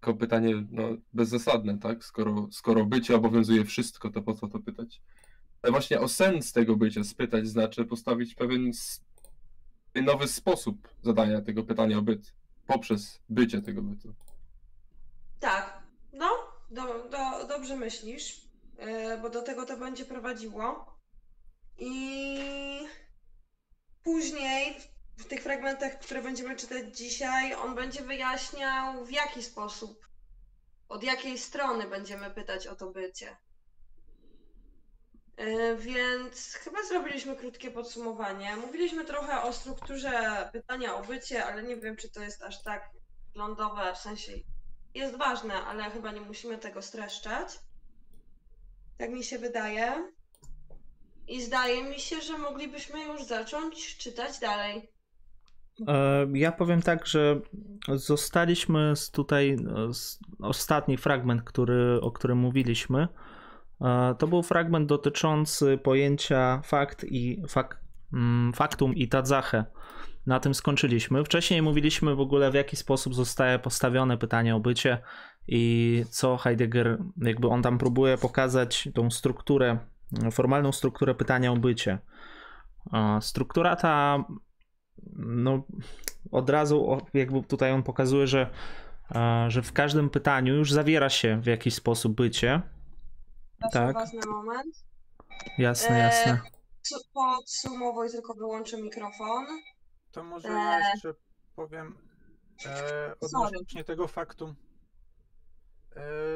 jako 0.00 0.14
pytanie 0.14 0.66
no, 0.70 0.82
bezzasadne, 1.12 1.78
tak? 1.78 2.04
Skoro, 2.04 2.48
skoro 2.50 2.84
bycie 2.84 3.16
obowiązuje 3.16 3.64
wszystko, 3.64 4.10
to 4.10 4.22
po 4.22 4.34
co 4.34 4.48
to 4.48 4.58
pytać? 4.58 5.02
Ale 5.62 5.72
właśnie 5.72 6.00
o 6.00 6.08
sens 6.08 6.52
tego 6.52 6.76
bycia 6.76 7.04
spytać 7.04 7.48
znaczy 7.48 7.84
postawić 7.84 8.34
pewien 8.34 8.70
nowy 9.94 10.28
sposób 10.28 10.88
zadania 11.02 11.42
tego 11.42 11.62
pytania 11.62 11.98
o 11.98 12.02
byt 12.02 12.34
poprzez 12.66 13.20
bycie 13.28 13.62
tego 13.62 13.82
bytu. 13.82 14.14
Tak, 15.40 15.82
no, 16.12 16.30
do, 16.70 16.82
do, 17.08 17.48
dobrze 17.48 17.76
myślisz, 17.76 18.40
yy, 18.78 19.18
bo 19.22 19.30
do 19.30 19.42
tego 19.42 19.66
to 19.66 19.76
będzie 19.76 20.04
prowadziło. 20.04 20.92
I 21.78 22.38
później 24.02 24.76
w 25.16 25.24
tych 25.24 25.42
fragmentach, 25.42 25.98
które 25.98 26.22
będziemy 26.22 26.56
czytać 26.56 26.96
dzisiaj, 26.96 27.54
on 27.54 27.74
będzie 27.74 28.02
wyjaśniał, 28.02 29.04
w 29.04 29.10
jaki 29.10 29.42
sposób, 29.42 30.06
od 30.88 31.02
jakiej 31.02 31.38
strony 31.38 31.86
będziemy 31.86 32.30
pytać 32.30 32.66
o 32.66 32.76
to 32.76 32.90
bycie. 32.90 33.36
Yy, 35.38 35.76
Więc 35.76 36.54
chyba 36.54 36.82
zrobiliśmy 36.82 37.36
krótkie 37.36 37.70
podsumowanie. 37.70 38.56
Mówiliśmy 38.56 39.04
trochę 39.04 39.42
o 39.42 39.52
strukturze 39.52 40.48
pytania 40.52 40.96
o 40.96 41.02
bycie, 41.02 41.44
ale 41.44 41.62
nie 41.62 41.76
wiem, 41.76 41.96
czy 41.96 42.10
to 42.10 42.22
jest 42.22 42.42
aż 42.42 42.62
tak 42.62 42.90
lądowe, 43.34 43.94
w 43.94 43.98
sensie 43.98 44.32
jest 44.94 45.16
ważne, 45.16 45.54
ale 45.54 45.90
chyba 45.90 46.12
nie 46.12 46.20
musimy 46.20 46.58
tego 46.58 46.82
streszczać. 46.82 47.58
Tak 48.98 49.10
mi 49.10 49.24
się 49.24 49.38
wydaje. 49.38 50.12
I 51.28 51.42
zdaje 51.42 51.84
mi 51.84 52.00
się, 52.00 52.20
że 52.20 52.38
moglibyśmy 52.38 53.04
już 53.04 53.24
zacząć 53.24 53.96
czytać 53.96 54.38
dalej. 54.38 54.91
E, 55.88 56.26
Ja 56.34 56.52
powiem 56.52 56.82
tak, 56.82 57.06
że 57.06 57.40
zostaliśmy 57.88 58.96
z 58.96 59.10
tutaj 59.10 59.50
e, 59.50 59.94
z 59.94 60.18
ostatni 60.40 60.96
fragment, 60.96 61.42
który, 61.42 62.00
o 62.00 62.10
którym 62.10 62.38
mówiliśmy. 62.38 63.08
e, 63.80 64.14
To 64.18 64.26
był 64.26 64.42
fragment 64.42 64.88
dotyczący 64.88 65.78
pojęcia 65.78 66.60
fakt 66.64 67.04
i 67.04 67.42
fak, 67.48 67.80
mm, 68.12 68.52
faktum 68.52 68.94
i 68.94 69.08
tadzachę. 69.08 69.64
Na 70.26 70.40
tym 70.40 70.54
skończyliśmy. 70.54 71.24
Wcześniej 71.24 71.62
mówiliśmy 71.62 72.14
w 72.14 72.20
ogóle 72.20 72.50
w 72.50 72.54
jaki 72.54 72.76
sposób 72.76 73.14
zostaje 73.14 73.58
postawione 73.58 74.18
pytanie 74.18 74.56
o 74.56 74.60
bycie 74.60 74.98
i 75.48 76.04
co 76.10 76.36
Heidegger, 76.36 76.98
jakby 77.16 77.48
on 77.48 77.62
tam 77.62 77.78
próbuje 77.78 78.18
pokazać 78.18 78.88
tą 78.94 79.10
strukturę, 79.10 79.78
formalną 80.32 80.72
strukturę 80.72 81.14
pytania 81.14 81.52
o 81.52 81.56
bycie. 81.56 81.98
Struktura 83.20 83.76
ta 83.76 84.24
no 85.16 85.62
od 86.30 86.50
razu 86.50 86.98
jakby 87.14 87.42
tutaj 87.42 87.72
on 87.72 87.82
pokazuje, 87.82 88.26
że, 88.26 88.50
e, 89.14 89.44
że 89.50 89.62
w 89.62 89.72
każdym 89.72 90.10
pytaniu 90.10 90.54
już 90.54 90.72
zawiera 90.72 91.08
się 91.10 91.40
w 91.40 91.46
jakiś 91.46 91.74
sposób 91.74 92.14
bycie. 92.16 92.62
Proszę 93.60 93.72
Tak. 93.72 93.94
was 93.94 94.12
na 94.12 94.32
moment. 94.32 94.84
Jasne, 95.58 95.96
E, 95.96 95.98
jasne. 95.98 96.40
Su- 96.82 97.00
Podsumowuj, 97.14 98.10
tylko 98.10 98.34
wyłączę 98.34 98.82
mikrofon. 98.82 99.46
To 100.12 100.24
może 100.24 100.48
Eee. 100.48 100.54
ja 100.54 100.90
jeszcze 100.90 101.14
powiem 101.56 101.96
e, 102.66 103.14
Sorry. 103.28 103.46
odnośnie 103.46 103.84
tego 103.84 104.08
faktu, 104.08 104.46
e, 104.46 104.54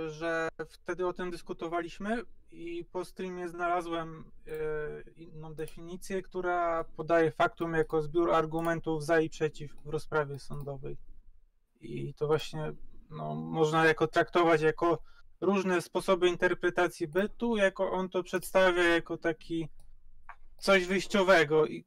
że 0.06 0.48
wtedy 0.68 1.06
o 1.06 1.12
tym 1.12 1.30
dyskutowaliśmy 1.30 2.22
i 2.50 2.84
po 2.84 3.04
streamie 3.04 3.48
znalazłem 3.48 4.30
e, 4.46 4.52
inną 5.16 5.54
definicję, 5.54 6.22
która 6.22 6.84
podaje 6.84 7.30
faktum 7.30 7.75
jako 7.75 8.02
zbiór 8.02 8.34
argumentów 8.34 9.04
za 9.04 9.20
i 9.20 9.30
przeciw 9.30 9.72
w 9.84 9.88
rozprawie 9.88 10.38
sądowej. 10.38 10.96
I 11.80 12.14
to 12.14 12.26
właśnie 12.26 12.72
no, 13.10 13.34
można 13.34 13.84
jako 13.84 14.06
traktować 14.06 14.62
jako 14.62 14.98
różne 15.40 15.82
sposoby 15.82 16.28
interpretacji 16.28 17.08
bytu, 17.08 17.56
jako 17.56 17.92
on 17.92 18.08
to 18.08 18.22
przedstawia 18.22 18.82
jako 18.82 19.16
taki 19.16 19.68
coś 20.58 20.86
wyjściowego 20.86 21.66
i 21.66 21.84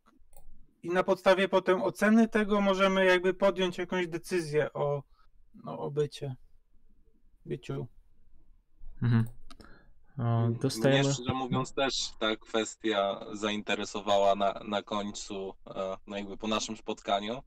i 0.84 0.90
na 0.90 1.04
podstawie 1.04 1.48
potem 1.48 1.84
oceny 1.84 2.28
tego 2.28 2.62
możemy 2.62 3.06
jakby 3.06 3.34
podjąć 3.34 3.78
jakąś 3.78 4.08
decyzję 4.08 4.74
o, 4.74 5.04
no, 5.64 5.80
o 5.80 5.92
bycie. 5.92 6.36
Byciu. 7.46 7.88
Mhm. 9.02 9.26
O, 10.18 10.48
Mnie 10.48 10.60
dostajemy. 10.60 11.14
szczerze 11.14 11.34
mówiąc 11.34 11.74
też 11.74 12.12
ta 12.20 12.36
kwestia 12.36 13.26
zainteresowała 13.34 14.36
na, 14.36 14.62
na 14.68 14.84
końcu, 14.84 15.54
e, 15.68 15.98
no 16.08 16.18
jakby 16.18 16.38
po 16.38 16.48
naszym 16.48 16.78
spotkaniu. 16.78 17.44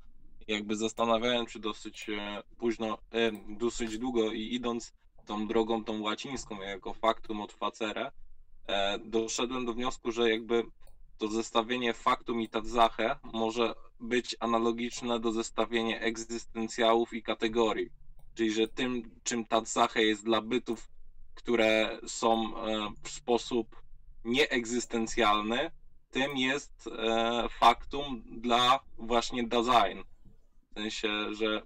Jakby 0.48 0.76
zastanawiałem 0.76 1.48
się 1.48 1.58
dosyć 1.58 2.08
e, 2.08 2.42
późno, 2.58 2.98
e, 3.10 3.32
dosyć 3.58 3.98
długo 3.98 4.32
i 4.32 4.54
idąc 4.54 4.92
tą 5.26 5.46
drogą 5.46 5.84
tą 5.84 6.00
łacińską 6.00 6.60
jako 6.60 6.94
faktum 6.94 7.40
od 7.40 7.52
facere, 7.52 8.12
doszedłem 9.04 9.66
do 9.66 9.72
wniosku, 9.74 10.12
że 10.12 10.30
jakby 10.30 10.62
to 11.18 11.28
zestawienie 11.28 11.94
faktum 11.94 12.40
i 12.40 12.48
tadzachę 12.48 13.16
może 13.32 13.74
być 14.00 14.36
analogiczne 14.40 15.20
do 15.20 15.32
zestawienia 15.32 16.00
egzystencjałów 16.00 17.12
i 17.14 17.22
kategorii. 17.22 17.90
Czyli, 18.34 18.52
że 18.52 18.68
tym, 18.68 19.10
czym 19.22 19.44
tadzachę 19.44 20.02
jest 20.02 20.24
dla 20.24 20.40
bytów 20.40 20.92
które 21.34 21.98
są 22.06 22.56
e, 22.56 22.90
w 23.02 23.08
sposób 23.08 23.82
nieegzystencjalny, 24.24 25.70
tym 26.10 26.36
jest 26.36 26.86
e, 26.86 27.48
faktum 27.48 28.22
dla 28.26 28.80
właśnie 28.98 29.44
Dasein. 29.44 30.04
W 30.70 30.74
sensie, 30.74 31.34
że 31.34 31.62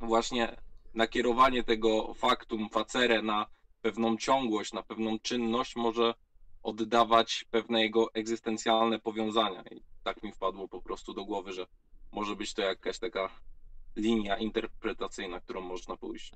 właśnie 0.00 0.56
nakierowanie 0.94 1.64
tego 1.64 2.14
faktum 2.14 2.68
facere 2.68 3.22
na 3.22 3.46
pewną 3.80 4.16
ciągłość, 4.16 4.72
na 4.72 4.82
pewną 4.82 5.18
czynność 5.18 5.76
może 5.76 6.14
oddawać 6.62 7.44
pewne 7.50 7.82
jego 7.82 8.14
egzystencjalne 8.14 8.98
powiązania. 8.98 9.62
I 9.62 9.82
tak 10.04 10.22
mi 10.22 10.32
wpadło 10.32 10.68
po 10.68 10.82
prostu 10.82 11.14
do 11.14 11.24
głowy, 11.24 11.52
że 11.52 11.66
może 12.12 12.36
być 12.36 12.54
to 12.54 12.62
jakaś 12.62 12.98
taka 12.98 13.28
linia 13.96 14.36
interpretacyjna, 14.36 15.40
którą 15.40 15.60
można 15.60 15.96
pójść. 15.96 16.32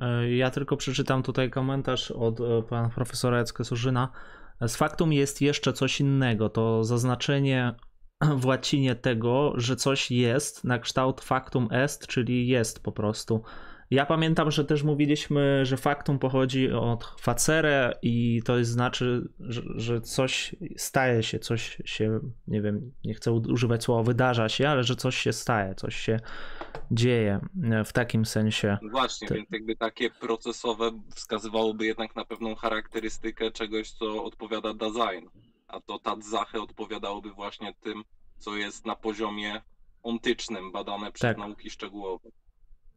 E, 0.00 0.30
Ja 0.30 0.50
tylko 0.50 0.76
przeczytam 0.76 1.22
tutaj 1.22 1.50
komentarz 1.50 2.10
od 2.10 2.40
e, 2.40 2.62
pana 2.62 2.88
profesora 2.88 3.38
Jacka 3.38 3.64
Surzyna. 3.64 4.12
Z 4.60 4.76
faktum 4.76 5.12
jest 5.12 5.40
jeszcze 5.40 5.72
coś 5.72 6.00
innego. 6.00 6.48
To 6.48 6.84
zaznaczenie 6.84 7.74
w 8.40 8.46
łacinie 8.46 8.94
tego, 8.94 9.52
że 9.56 9.76
coś 9.76 10.10
jest 10.10 10.64
na 10.64 10.78
kształt 10.78 11.20
factum 11.20 11.68
est, 11.70 12.06
czyli 12.06 12.48
jest 12.48 12.82
po 12.82 12.92
prostu. 12.92 13.42
Ja 13.90 14.06
pamiętam, 14.06 14.50
że 14.50 14.64
też 14.64 14.82
mówiliśmy, 14.82 15.66
że 15.66 15.76
factum 15.76 16.18
pochodzi 16.18 16.70
od 16.70 17.04
facere 17.20 17.98
i 18.02 18.42
to 18.44 18.58
jest 18.58 18.70
znaczy, 18.70 19.28
że, 19.40 19.62
że 19.76 20.00
coś 20.00 20.56
staje 20.76 21.22
się, 21.22 21.38
coś 21.38 21.78
się, 21.84 22.20
nie 22.48 22.62
wiem, 22.62 22.92
nie 23.04 23.14
chcę 23.14 23.32
używać 23.32 23.84
słowa 23.84 24.02
wydarza 24.02 24.48
się, 24.48 24.68
ale 24.68 24.84
że 24.84 24.96
coś 24.96 25.16
się 25.16 25.32
staje, 25.32 25.74
coś 25.74 25.96
się 25.96 26.20
dzieje 26.90 27.40
w 27.84 27.92
takim 27.92 28.24
sensie. 28.26 28.78
Właśnie, 28.90 29.28
Te- 29.28 29.34
więc 29.34 29.50
jakby 29.50 29.76
takie 29.76 30.10
procesowe 30.10 30.90
wskazywałoby 31.14 31.86
jednak 31.86 32.16
na 32.16 32.24
pewną 32.24 32.54
charakterystykę 32.54 33.50
czegoś, 33.50 33.90
co 33.90 34.24
odpowiada 34.24 34.74
Dasein. 34.74 35.28
A 35.68 35.80
to 35.80 35.98
Tadzache 35.98 36.60
odpowiadałoby 36.62 37.30
właśnie 37.30 37.74
tym, 37.80 38.04
co 38.38 38.56
jest 38.56 38.86
na 38.86 38.96
poziomie 38.96 39.62
ontycznym, 40.02 40.72
badane 40.72 41.12
przez 41.12 41.28
Tak. 41.28 41.38
nauki 41.38 41.70
szczegółowe. 41.70 42.28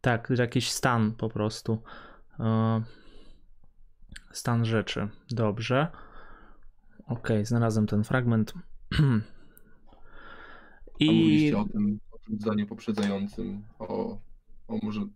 Tak, 0.01 0.29
jakiś 0.38 0.72
stan 0.72 1.12
po 1.15 1.29
prostu. 1.29 1.82
E, 2.39 2.82
Stan 4.32 4.65
rzeczy. 4.65 5.10
Dobrze. 5.32 5.88
Okej, 7.06 7.46
znalazłem 7.46 7.88
ten 7.88 8.03
fragment. 8.03 8.53
I 11.00 11.06
mówiliście 11.06 11.58
o 11.58 11.65
tym, 11.65 12.00
o 12.12 12.18
tym 12.18 12.39
zdaniu 12.39 12.68
poprzedzającym, 12.68 13.63
o, 13.79 14.20
o 14.68 14.77
może 14.84 15.08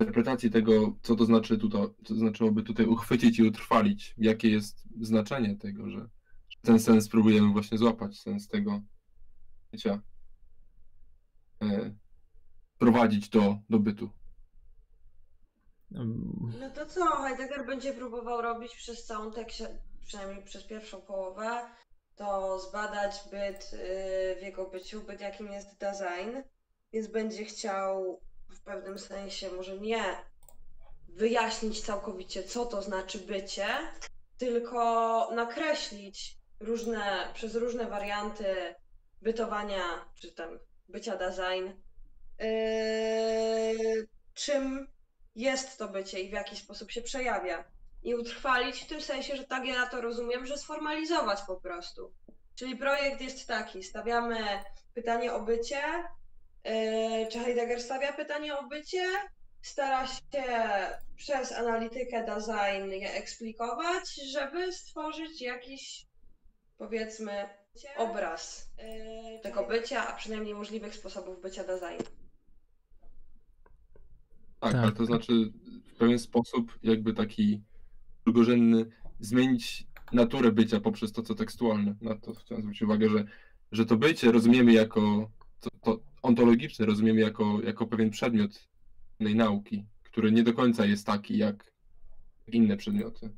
interpretacji 0.00 0.50
tego, 0.50 0.96
co 1.02 1.16
to 1.16 1.24
znaczy 1.24 1.58
tutaj, 1.58 1.82
co 2.04 2.14
znaczyłoby 2.14 2.62
tutaj 2.62 2.86
uchwycić 2.86 3.38
i 3.38 3.42
utrwalić, 3.42 4.14
jakie 4.18 4.50
jest 4.50 4.88
znaczenie 5.00 5.56
tego, 5.56 5.90
że 5.90 6.08
ten 6.62 6.80
sens 6.80 7.08
próbujemy 7.08 7.52
właśnie 7.52 7.78
złapać, 7.78 8.20
sens 8.20 8.48
tego 8.48 8.80
bycia, 9.72 10.02
e, 11.62 11.94
prowadzić 12.80 13.28
do, 13.28 13.56
do 13.70 13.78
bytu. 13.78 14.10
No 16.60 16.70
to 16.74 16.86
co 16.86 17.06
Heidegger 17.06 17.66
będzie 17.66 17.92
próbował 17.92 18.42
robić 18.42 18.76
przez 18.76 19.04
całą 19.04 19.32
tekście, 19.32 19.78
przynajmniej 20.06 20.44
przez 20.44 20.64
pierwszą 20.64 21.00
połowę, 21.00 21.62
to 22.16 22.58
zbadać 22.58 23.14
byt 23.30 23.72
y, 23.72 24.36
w 24.38 24.42
jego 24.42 24.66
byciu, 24.66 25.00
byt 25.00 25.20
jakim 25.20 25.52
jest 25.52 25.78
Dasein, 25.78 26.42
więc 26.92 27.06
będzie 27.06 27.44
chciał 27.44 28.20
w 28.50 28.60
pewnym 28.60 28.98
sensie 28.98 29.50
może 29.50 29.78
nie 29.78 30.02
wyjaśnić 31.08 31.80
całkowicie, 31.80 32.42
co 32.42 32.66
to 32.66 32.82
znaczy 32.82 33.18
bycie, 33.18 33.66
tylko 34.38 35.28
nakreślić 35.34 36.38
różne, 36.60 37.28
przez 37.34 37.54
różne 37.54 37.86
warianty 37.86 38.74
bytowania, 39.22 40.04
czy 40.20 40.32
tam 40.32 40.58
bycia 40.88 41.16
yy, 41.16 41.89
czym 44.34 44.88
jest 45.36 45.78
to 45.78 45.88
bycie 45.88 46.20
i 46.20 46.28
w 46.28 46.32
jaki 46.32 46.56
sposób 46.56 46.90
się 46.90 47.02
przejawia. 47.02 47.64
I 48.02 48.14
utrwalić 48.14 48.80
w 48.80 48.86
tym 48.86 49.00
sensie, 49.00 49.36
że 49.36 49.44
tak 49.44 49.66
ja 49.66 49.86
to 49.86 50.00
rozumiem, 50.00 50.46
że 50.46 50.58
sformalizować 50.58 51.40
po 51.46 51.56
prostu. 51.56 52.12
Czyli 52.54 52.76
projekt 52.76 53.20
jest 53.20 53.46
taki, 53.46 53.82
stawiamy 53.82 54.38
pytanie 54.94 55.32
o 55.32 55.40
bycie, 55.40 55.82
yy, 56.64 57.26
czy 57.32 57.38
Heidegger 57.38 57.82
stawia 57.82 58.12
pytanie 58.12 58.58
o 58.58 58.62
bycie, 58.62 59.04
stara 59.62 60.06
się 60.06 60.20
przez 61.16 61.52
analitykę 61.52 62.24
design 62.24 62.90
je 62.90 63.12
eksplikować, 63.12 64.14
żeby 64.14 64.72
stworzyć 64.72 65.42
jakiś, 65.42 66.06
powiedzmy, 66.78 67.48
obraz 67.96 68.68
yy, 68.78 69.40
tego 69.40 69.66
bycia, 69.66 70.08
a 70.08 70.16
przynajmniej 70.16 70.54
możliwych 70.54 70.94
sposobów 70.94 71.40
bycia 71.40 71.64
design. 71.64 72.19
Tak, 74.60 74.72
Tak. 74.72 74.82
ale 74.82 74.92
to 74.92 75.06
znaczy 75.06 75.52
w 75.86 75.94
pewien 75.94 76.18
sposób 76.18 76.78
jakby 76.82 77.12
taki 77.14 77.60
drugorzędny 78.24 78.86
zmienić 79.20 79.86
naturę 80.12 80.52
bycia 80.52 80.80
poprzez 80.80 81.12
to, 81.12 81.22
co 81.22 81.34
tekstualne. 81.34 81.94
Na 82.00 82.14
to 82.14 82.34
chciałem 82.34 82.62
zwrócić 82.62 82.82
uwagę, 82.82 83.10
że, 83.10 83.24
że 83.72 83.86
to 83.86 83.96
bycie 83.96 84.32
rozumiemy 84.32 84.72
jako, 84.72 85.30
to, 85.60 85.70
to 85.82 86.00
ontologiczne 86.22 86.86
rozumiemy 86.86 87.20
jako, 87.20 87.60
jako 87.64 87.86
pewien 87.86 88.10
przedmiot 88.10 88.68
tej 89.18 89.34
nauki, 89.36 89.84
który 90.02 90.32
nie 90.32 90.42
do 90.42 90.52
końca 90.52 90.86
jest 90.86 91.06
taki 91.06 91.38
jak 91.38 91.72
inne 92.46 92.76
przedmioty, 92.76 93.30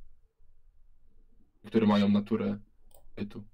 które 1.67 1.87
mają 1.87 2.09
naturę 2.09 2.59
bytu. 3.17 3.45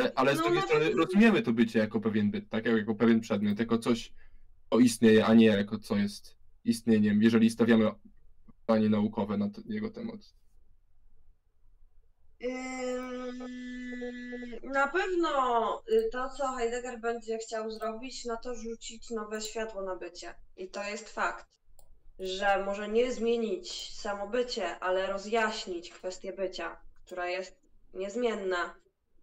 E, 0.00 0.18
Ale 0.18 0.34
z 0.34 0.38
No, 0.38 0.42
drugiej 0.44 0.60
na 0.60 0.66
strony 0.66 0.86
pewno. 0.86 1.04
rozumiemy 1.04 1.42
to 1.42 1.52
bycie 1.52 1.78
jako 1.78 2.00
pewien 2.00 2.30
byt, 2.30 2.48
tak? 2.48 2.66
Jako 2.66 2.94
pewien 2.94 3.20
przedmiot, 3.20 3.58
jako 3.58 3.78
coś, 3.78 4.12
co 4.70 4.78
istnieje, 4.78 5.26
a 5.26 5.34
nie 5.34 5.46
jako 5.46 5.78
co 5.78 5.96
jest 5.96 6.37
istnieniem, 6.68 7.22
jeżeli 7.22 7.50
stawiamy 7.50 7.90
pytanie 8.60 8.88
naukowe 8.88 9.36
na 9.36 9.50
jego 9.66 9.90
temat. 9.90 10.20
Ym, 12.44 13.48
Na 14.62 14.88
pewno 14.88 15.82
y, 15.92 16.08
to, 16.12 16.28
co 16.28 16.52
Heidegger 16.52 17.00
będzie 17.00 17.38
chciał 17.38 17.70
zrobić, 17.70 18.24
no 18.24 18.36
to 18.36 18.54
rzucić 18.54 19.10
nowe 19.10 19.40
światło 19.40 19.82
na 19.82 19.96
bycie. 19.96 20.34
I 20.56 20.68
to 20.68 20.84
jest 20.84 21.08
fakt, 21.08 21.46
że 22.18 22.64
może 22.64 22.88
nie 22.88 23.12
zmienić 23.12 23.94
samo 23.96 24.28
bycie, 24.28 24.78
ale 24.78 25.06
rozjaśnić 25.06 25.90
kwestię 25.90 26.32
bycia, 26.32 26.80
która 27.04 27.28
jest 27.28 27.56
niezmienna. 27.94 28.74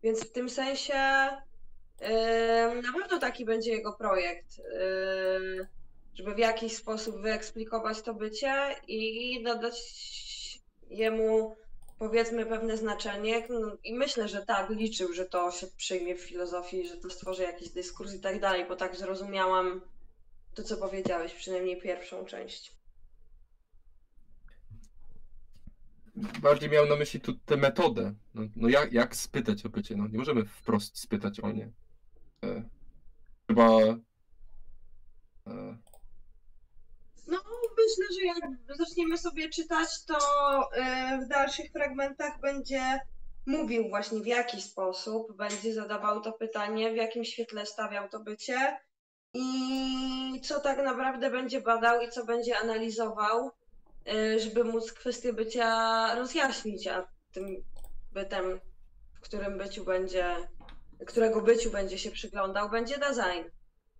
Więc 0.03 0.25
w 0.25 0.31
tym 0.31 0.49
sensie 0.49 0.93
ym, 0.93 2.81
na 2.81 2.93
pewno 2.93 3.19
taki 3.19 3.45
będzie 3.45 3.71
jego 3.71 3.93
projekt, 3.93 4.59
ym, 4.59 5.67
żeby 6.15 6.35
w 6.35 6.37
jakiś 6.37 6.75
sposób 6.75 7.21
wyeksplikować 7.21 8.01
to 8.01 8.13
bycie 8.13 8.75
i 8.87 9.43
nadać 9.43 9.81
jemu 10.89 11.55
powiedzmy 11.99 12.45
pewne 12.45 12.77
znaczenie 12.77 13.47
no, 13.49 13.77
i 13.83 13.93
myślę, 13.93 14.27
że 14.27 14.45
tak, 14.45 14.69
liczył, 14.69 15.13
że 15.13 15.25
to 15.25 15.51
się 15.51 15.67
przyjmie 15.67 16.15
w 16.15 16.21
filozofii, 16.21 16.87
że 16.87 16.97
to 16.97 17.09
stworzy 17.09 17.43
jakiś 17.43 17.69
dyskurs 17.69 18.13
i 18.13 18.19
tak 18.19 18.39
dalej, 18.39 18.65
bo 18.67 18.75
tak 18.75 18.95
zrozumiałam 18.95 19.81
to, 20.53 20.63
co 20.63 20.77
powiedziałeś, 20.77 21.33
przynajmniej 21.33 21.81
pierwszą 21.81 22.25
część. 22.25 22.75
Bardziej 26.41 26.69
miał 26.69 26.85
na 26.85 26.95
myśli 26.95 27.19
tu 27.19 27.33
tę 27.33 27.57
metodę. 27.57 28.13
No, 28.33 28.41
no 28.55 28.69
jak, 28.69 28.93
jak 28.93 29.15
spytać 29.15 29.65
o 29.65 29.69
bycie? 29.69 29.95
No, 29.95 30.07
nie 30.07 30.17
możemy 30.17 30.45
wprost 30.45 30.99
spytać 30.99 31.39
o 31.39 31.51
nie. 31.51 31.71
E, 32.43 32.63
chyba. 33.47 33.69
E, 35.47 35.77
myślę, 37.87 38.15
że 38.15 38.25
jak 38.25 38.77
zaczniemy 38.77 39.17
sobie 39.17 39.49
czytać, 39.49 39.87
to 40.05 40.17
e, 40.73 41.19
w 41.25 41.27
dalszych 41.27 41.71
fragmentach 41.71 42.39
będzie 42.41 42.99
mówił 43.45 43.89
właśnie 43.89 44.19
w 44.19 44.27
jaki 44.27 44.61
sposób 44.61 45.35
będzie 45.35 45.73
zadawał 45.73 46.21
to 46.21 46.33
pytanie, 46.33 46.91
w 46.91 46.95
jakim 46.95 47.25
świetle 47.25 47.65
stawiał 47.65 48.09
to 48.09 48.19
bycie 48.19 48.77
i 49.33 50.41
co 50.43 50.59
tak 50.59 50.77
naprawdę 50.77 51.31
będzie 51.31 51.61
badał 51.61 52.01
i 52.01 52.09
co 52.09 52.25
będzie 52.25 52.57
analizował, 52.57 53.51
e, 54.07 54.39
żeby 54.39 54.63
móc 54.63 54.93
kwestię 54.93 55.33
bycia 55.33 56.15
rozjaśnić, 56.15 56.87
a 56.87 57.07
tym 57.33 57.63
bytem, 58.11 58.59
w 59.13 59.19
którym 59.19 59.57
byciu 59.57 59.85
będzie, 59.85 60.35
którego 61.07 61.41
byciu 61.41 61.71
będzie 61.71 61.97
się 61.97 62.11
przyglądał, 62.11 62.69
będzie 62.69 62.97
design. 62.97 63.49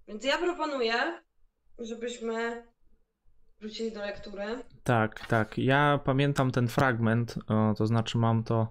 Więc 0.08 0.24
ja 0.24 0.38
proponuję, 0.38 1.22
żebyśmy 1.80 2.68
wrócili 3.60 3.92
do 3.92 4.00
lektury. 4.00 4.64
tak, 4.84 5.28
tak. 5.28 5.58
Ja 5.58 6.00
pamiętam 6.06 6.52
ten 6.52 6.68
fragment, 6.68 7.36
o, 7.48 7.74
to 7.78 7.88
znaczy 7.88 8.18
mam 8.18 8.44
to. 8.44 8.68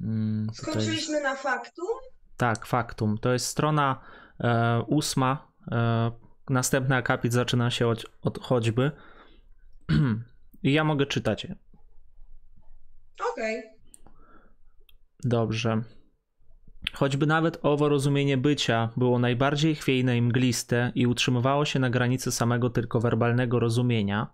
mm, 0.00 0.46
Skończyliśmy 0.54 1.20
na 1.20 1.34
faktu. 1.36 1.82
Tak, 2.36 2.66
faktum. 2.66 3.18
To 3.18 3.32
jest 3.32 3.46
strona 3.46 4.00
e, 4.40 4.82
ósma. 4.86 5.52
E, 5.72 6.10
następny 6.50 6.96
akapit 6.96 7.32
zaczyna 7.32 7.70
się 7.70 7.88
od, 7.88 8.04
od 8.22 8.38
choćby. 8.40 8.90
I 10.62 10.72
ja 10.72 10.84
mogę 10.84 11.06
czytać. 11.06 11.46
Okej. 13.32 13.62
Dobrze. 15.24 15.82
Choćby 16.94 17.26
nawet 17.26 17.58
owo 17.62 17.88
rozumienie 17.88 18.36
bycia 18.36 18.88
było 18.96 19.18
najbardziej 19.18 19.74
chwiejne 19.74 20.16
i 20.16 20.22
mgliste 20.22 20.92
i 20.94 21.06
utrzymywało 21.06 21.64
się 21.64 21.78
na 21.78 21.90
granicy 21.90 22.32
samego 22.32 22.70
tylko 22.70 23.00
werbalnego 23.00 23.58
rozumienia, 23.58 24.26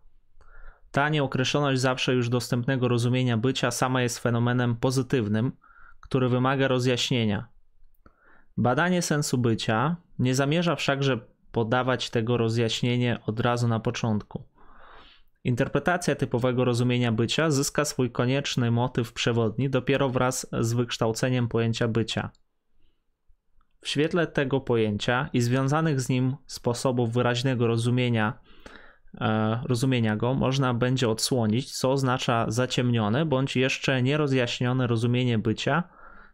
ta 0.97 1.09
nieokreśloność 1.09 1.81
zawsze 1.81 2.15
już 2.15 2.29
dostępnego 2.29 2.89
rozumienia 2.89 3.37
bycia 3.37 3.71
sama 3.71 4.03
jest 4.03 4.19
fenomenem 4.19 4.77
pozytywnym, 4.77 5.53
który 6.01 6.29
wymaga 6.29 6.69
rozjaśnienia. 6.69 7.49
Badanie 8.57 9.03
sensu 9.03 9.39
bycia 9.39 9.97
nie 10.19 10.35
zamierza 10.35 10.77
wszakże 10.77 11.19
podawać 11.53 12.11
tego 12.11 12.37
rozjaśnienie 12.37 13.19
od 13.27 13.41
razu 13.41 13.69
na 13.69 13.81
początku. 13.81 14.45
Interpretacja 15.45 16.15
typowego 16.15 16.65
rozumienia 16.65 17.13
bycia 17.13 17.51
zyska 17.51 17.85
swój 17.85 18.11
konieczny 18.11 18.71
motyw 18.71 19.13
przewodni 19.13 19.71
dopiero 19.71 20.09
wraz 20.09 20.47
z 20.61 20.73
wykształceniem 20.73 21.49
pojęcia 21.49 21.89
bycia. 21.89 22.31
W 23.81 23.89
świetle 23.89 24.27
tego 24.27 24.61
pojęcia 24.61 25.29
i 25.33 25.41
związanych 25.41 26.01
z 26.01 26.09
nim 26.09 26.37
sposobów 26.47 27.13
wyraźnego 27.13 27.67
rozumienia, 27.67 28.39
e, 29.21 29.61
rozumienia 29.65 30.17
go 30.17 30.35
można 30.35 30.75
będzie 30.75 31.09
odsłonić, 31.09 31.79
co 31.79 31.93
oznacza 31.93 32.47
zaciemnione 32.49 33.27
bądź 33.27 33.57
jeszcze 33.57 34.03
nierozjaśnione 34.03 34.87
rozumienie 34.87 35.39
bycia, 35.39 35.83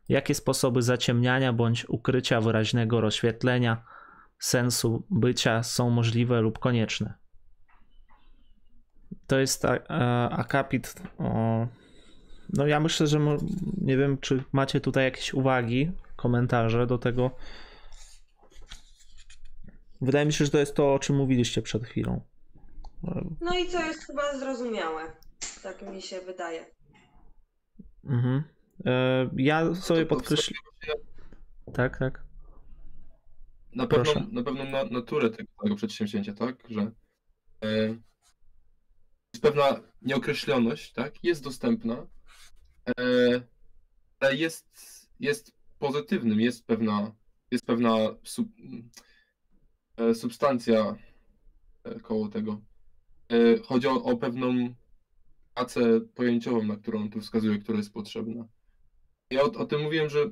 jakie 0.09 0.35
sposoby 0.35 0.83
zaciemniania 0.83 1.53
bądź 1.53 1.89
ukrycia 1.89 2.41
wyraźnego 2.41 3.01
rozświetlenia 3.01 3.85
sensu 4.39 5.07
bycia 5.11 5.63
są 5.63 5.91
możliwe 5.91 6.41
lub 6.41 6.59
konieczne. 6.59 7.15
To 9.27 9.39
jest 9.39 9.65
a- 9.65 10.31
akapit. 10.31 10.95
No 12.53 12.67
ja 12.67 12.81
myślę, 12.81 13.07
że 13.07 13.21
nie 13.81 13.97
wiem, 13.97 14.19
czy 14.19 14.43
macie 14.53 14.81
tutaj 14.81 15.05
jakieś 15.05 15.35
uwagi, 15.35 15.93
komentarze 16.23 16.87
do 16.87 16.99
tego. 16.99 17.31
Wydaje 20.01 20.27
mi 20.27 20.33
się, 20.33 20.45
że 20.45 20.51
to 20.51 20.59
jest 20.59 20.75
to, 20.75 20.95
o 20.95 20.99
czym 20.99 21.17
mówiliście 21.17 21.63
przed 21.63 21.85
chwilą. 21.85 22.21
No 23.41 23.59
i 23.59 23.69
co 23.69 23.83
jest 23.87 24.07
chyba 24.07 24.39
zrozumiałe. 24.39 25.03
Tak 25.63 25.83
mi 25.83 26.03
się 26.03 26.21
wydaje. 26.21 26.67
Mhm. 28.05 28.43
E, 28.87 29.31
Ja 29.37 29.75
sobie 29.75 30.07
podkreśliłem. 30.07 30.63
Tak, 31.75 31.99
tak. 31.99 32.25
Na 33.75 33.87
Proszę. 33.87 34.15
pewną, 34.15 34.33
na 34.33 34.43
pewną 34.43 34.65
na, 34.65 34.85
naturę 34.85 35.31
tego, 35.31 35.49
tego 35.63 35.77
przedsięwzięcia, 35.77 36.35
tak? 36.35 36.57
Że 36.69 36.81
e, 37.65 37.89
jest 39.35 39.43
pewna 39.43 39.81
nieokreśloność, 40.03 40.93
tak? 40.93 41.25
Jest 41.25 41.45
dostępna, 41.45 42.07
e, 42.89 42.93
ale 44.21 44.37
jest, 44.37 44.67
jest 45.21 45.53
pozytywnym, 45.83 46.41
jest 46.41 46.67
pewna, 46.67 47.15
jest 47.51 47.67
pewna 47.67 47.97
sub, 48.25 48.49
e, 49.97 50.15
substancja 50.15 50.97
e, 51.85 52.01
koło 52.01 52.29
tego. 52.29 52.61
E, 53.29 53.59
chodzi 53.59 53.87
o, 53.87 54.03
o 54.05 54.17
pewną 54.17 54.75
pracę 55.55 56.01
pojęciową, 56.01 56.63
na 56.63 56.77
którą 56.77 57.11
tu 57.11 57.21
wskazuje, 57.21 57.59
która 57.59 57.79
jest 57.79 57.93
potrzebna. 57.93 58.49
Ja 59.31 59.43
o, 59.43 59.53
o 59.53 59.65
tym 59.65 59.83
mówiłem, 59.83 60.11
że 60.11 60.31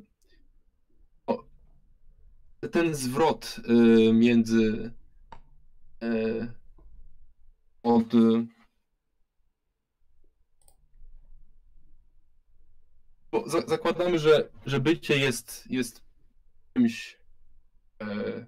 ten 2.72 2.94
zwrot 2.94 3.56
y, 3.58 4.12
między 4.12 4.92
y, 6.04 6.52
od 7.82 8.14
y, 8.14 8.46
bo 13.32 13.48
za, 13.48 13.60
zakładamy, 13.60 14.18
że, 14.18 14.48
że 14.66 14.80
bycie 14.80 15.18
jest, 15.18 15.70
jest 15.70 16.04
czymś 16.74 17.18
e, 18.02 18.46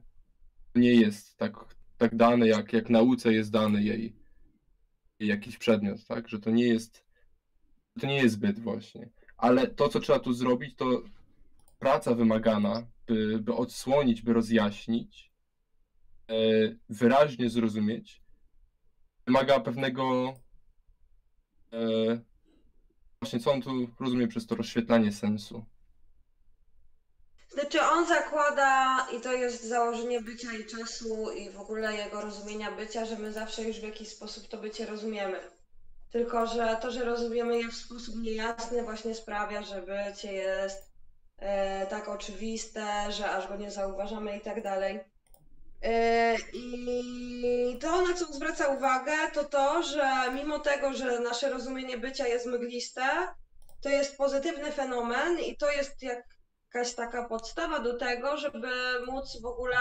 nie 0.75 0.95
jest 0.95 1.37
tak, 1.37 1.53
tak 1.99 2.17
dane, 2.17 2.49
jak, 2.49 2.73
jak 2.73 2.91
nauce 2.91 3.33
jest 3.33 3.51
dany 3.51 3.83
jej, 3.83 4.17
jej 5.19 5.29
jakiś 5.29 5.59
przedmiot, 5.59 6.07
tak? 6.07 6.29
Że 6.29 6.39
to 6.39 6.51
nie 6.51 6.69
jest 6.69 7.05
to 8.01 8.07
nie 8.07 8.17
jest 8.17 8.35
zbyt 8.35 8.61
właśnie. 8.61 9.09
Ale 9.37 9.67
to, 9.67 9.89
co 9.89 10.01
trzeba 10.01 10.19
tu 10.19 10.33
zrobić, 10.33 10.77
to 10.77 11.03
praca 11.79 12.15
wymagana, 12.15 12.87
by, 13.07 13.39
by 13.39 13.55
odsłonić, 13.55 14.23
by 14.23 14.33
rozjaśnić, 14.33 15.33
e, 16.31 16.35
wyraźnie 16.89 17.51
zrozumieć, 17.51 18.23
wymaga 19.27 19.61
pewnego. 19.61 20.35
E, 21.73 22.21
właśnie 23.23 23.41
co 23.41 23.53
on 23.53 23.63
tu 23.63 23.71
rozumie 24.01 24.29
przez 24.29 24.47
to 24.47 24.55
rozświetlanie 24.55 25.13
sensu. 25.13 25.65
Znaczy 27.51 27.83
on 27.83 28.07
zakłada, 28.07 29.07
i 29.17 29.21
to 29.21 29.33
jest 29.33 29.65
założenie 29.65 30.21
bycia 30.21 30.53
i 30.53 30.67
czasu 30.67 31.31
i 31.31 31.51
w 31.51 31.61
ogóle 31.61 31.97
jego 31.97 32.21
rozumienia 32.21 32.73
bycia, 32.73 33.05
że 33.05 33.19
my 33.19 33.33
zawsze 33.33 33.63
już 33.63 33.81
w 33.81 33.83
jakiś 33.83 34.09
sposób 34.09 34.49
to 34.49 34.59
bycie 34.59 34.87
rozumiemy. 34.87 35.41
Tylko, 36.11 36.47
że 36.47 36.77
to, 36.83 36.91
że 36.91 37.05
rozumiemy 37.05 37.59
je 37.59 37.69
w 37.69 37.75
sposób 37.75 38.15
niejasny 38.17 38.83
właśnie 38.83 39.15
sprawia, 39.15 39.63
że 39.63 39.83
bycie 39.83 40.33
jest 40.33 40.93
e, 41.39 41.87
tak 41.87 42.09
oczywiste, 42.09 43.13
że 43.13 43.31
aż 43.31 43.49
go 43.49 43.57
nie 43.57 43.71
zauważamy 43.71 44.37
i 44.37 44.41
tak 44.41 44.63
dalej. 44.63 45.01
E, 45.83 46.37
I 46.53 47.79
to, 47.81 48.03
na 48.03 48.15
co 48.15 48.33
zwraca 48.33 48.69
uwagę, 48.69 49.13
to 49.35 49.45
to, 49.45 49.83
że 49.83 50.33
mimo 50.35 50.59
tego, 50.59 50.93
że 50.93 51.21
nasze 51.21 51.51
rozumienie 51.51 51.99
bycia 51.99 52.27
jest 52.27 52.47
mgliste, 52.47 53.03
to 53.81 53.89
jest 53.89 54.17
pozytywny 54.17 54.73
fenomen 54.73 55.39
i 55.39 55.57
to 55.57 55.71
jest 55.71 56.03
jak 56.03 56.23
jakaś 56.75 56.95
taka 56.95 57.29
podstawa 57.29 57.79
do 57.79 57.97
tego, 57.97 58.37
żeby 58.37 58.69
móc 59.07 59.41
w 59.41 59.47
ogóle 59.47 59.79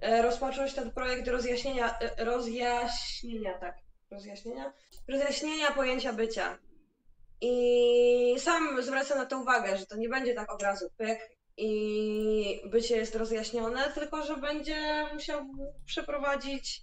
e, 0.00 0.22
rozpocząć 0.22 0.74
ten 0.74 0.90
projekt 0.90 1.28
rozjaśnienia, 1.28 1.98
e, 1.98 2.24
rozjaśnienia, 2.24 3.58
tak, 3.58 3.76
rozjaśnienia, 4.10 4.72
rozjaśnienia 5.08 5.70
pojęcia 5.70 6.12
bycia. 6.12 6.58
I 7.40 8.34
sam 8.38 8.82
zwraca 8.82 9.14
na 9.14 9.26
to 9.26 9.38
uwagę, 9.38 9.76
że 9.76 9.86
to 9.86 9.96
nie 9.96 10.08
będzie 10.08 10.34
tak 10.34 10.52
od 10.52 10.62
razu 10.62 10.90
pyk 10.96 11.39
i 11.60 12.62
bycie 12.70 12.96
jest 12.96 13.14
rozjaśnione, 13.14 13.92
tylko 13.92 14.22
że 14.24 14.36
będzie 14.36 15.06
musiał 15.14 15.46
przeprowadzić 15.86 16.82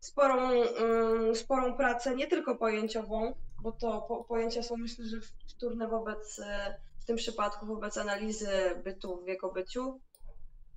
sporą, 0.00 0.50
ym, 0.52 1.36
sporą 1.36 1.76
pracę, 1.76 2.16
nie 2.16 2.26
tylko 2.26 2.56
pojęciową, 2.56 3.34
bo 3.62 3.72
to 3.72 4.02
po, 4.08 4.24
pojęcia 4.24 4.62
są 4.62 4.76
myślę, 4.76 5.04
że 5.04 5.16
wtórne 5.48 5.88
wobec 5.88 6.38
e, 6.38 6.80
w 7.00 7.04
tym 7.04 7.16
przypadku 7.16 7.66
wobec 7.66 7.98
analizy 7.98 8.48
bytu 8.84 9.22
w 9.24 9.28
jego 9.28 9.52
byciu, 9.52 10.00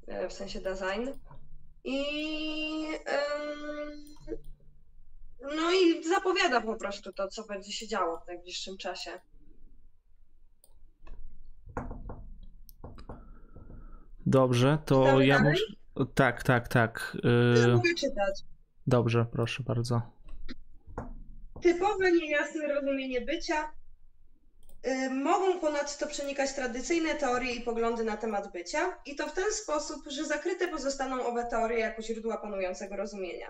e, 0.08 0.30
w 0.30 0.34
sensie 0.34 0.62
design. 0.62 1.10
I 1.84 2.04
no 5.42 5.72
i 5.72 6.04
zapowiada 6.04 6.62
po 6.62 6.76
prostu 6.76 7.14
to, 7.14 7.28
co 7.28 7.44
będzie 7.44 7.72
się 7.72 7.88
działo 7.88 8.20
w 8.20 8.28
najbliższym 8.28 8.78
czasie. 8.78 9.20
Dobrze, 14.30 14.78
to 14.86 15.04
Czytamy 15.04 15.26
ja 15.26 15.38
dalej? 15.38 15.52
muszę. 15.96 16.06
Tak, 16.16 16.44
tak, 16.44 16.68
tak. 16.68 17.18
Ja 17.58 17.66
Y, 17.68 17.68
mogę 17.76 17.94
czytać. 17.94 18.42
Dobrze, 18.88 19.26
proszę 19.32 19.64
bardzo. 19.64 20.02
Typowe, 21.62 22.12
niejasne 22.12 22.68
rozumienie 22.68 23.22
bycia 23.22 23.72
y, 24.88 25.10
mogą 25.10 25.60
ponadto 25.60 26.08
przenikać 26.08 26.54
tradycyjne 26.54 27.16
teorie 27.16 27.54
i 27.56 27.62
poglądy 27.62 28.04
na 28.04 28.18
temat 28.18 28.52
bycia, 28.52 28.98
i 29.06 29.16
to 29.16 29.28
w 29.28 29.34
ten 29.34 29.52
sposób, 29.52 30.04
że 30.08 30.26
zakryte 30.26 30.68
pozostaną 30.68 31.26
owe 31.26 31.46
teorie 31.46 31.80
jako 31.80 32.02
źródła 32.02 32.38
panującego 32.38 32.96
rozumienia. 32.96 33.48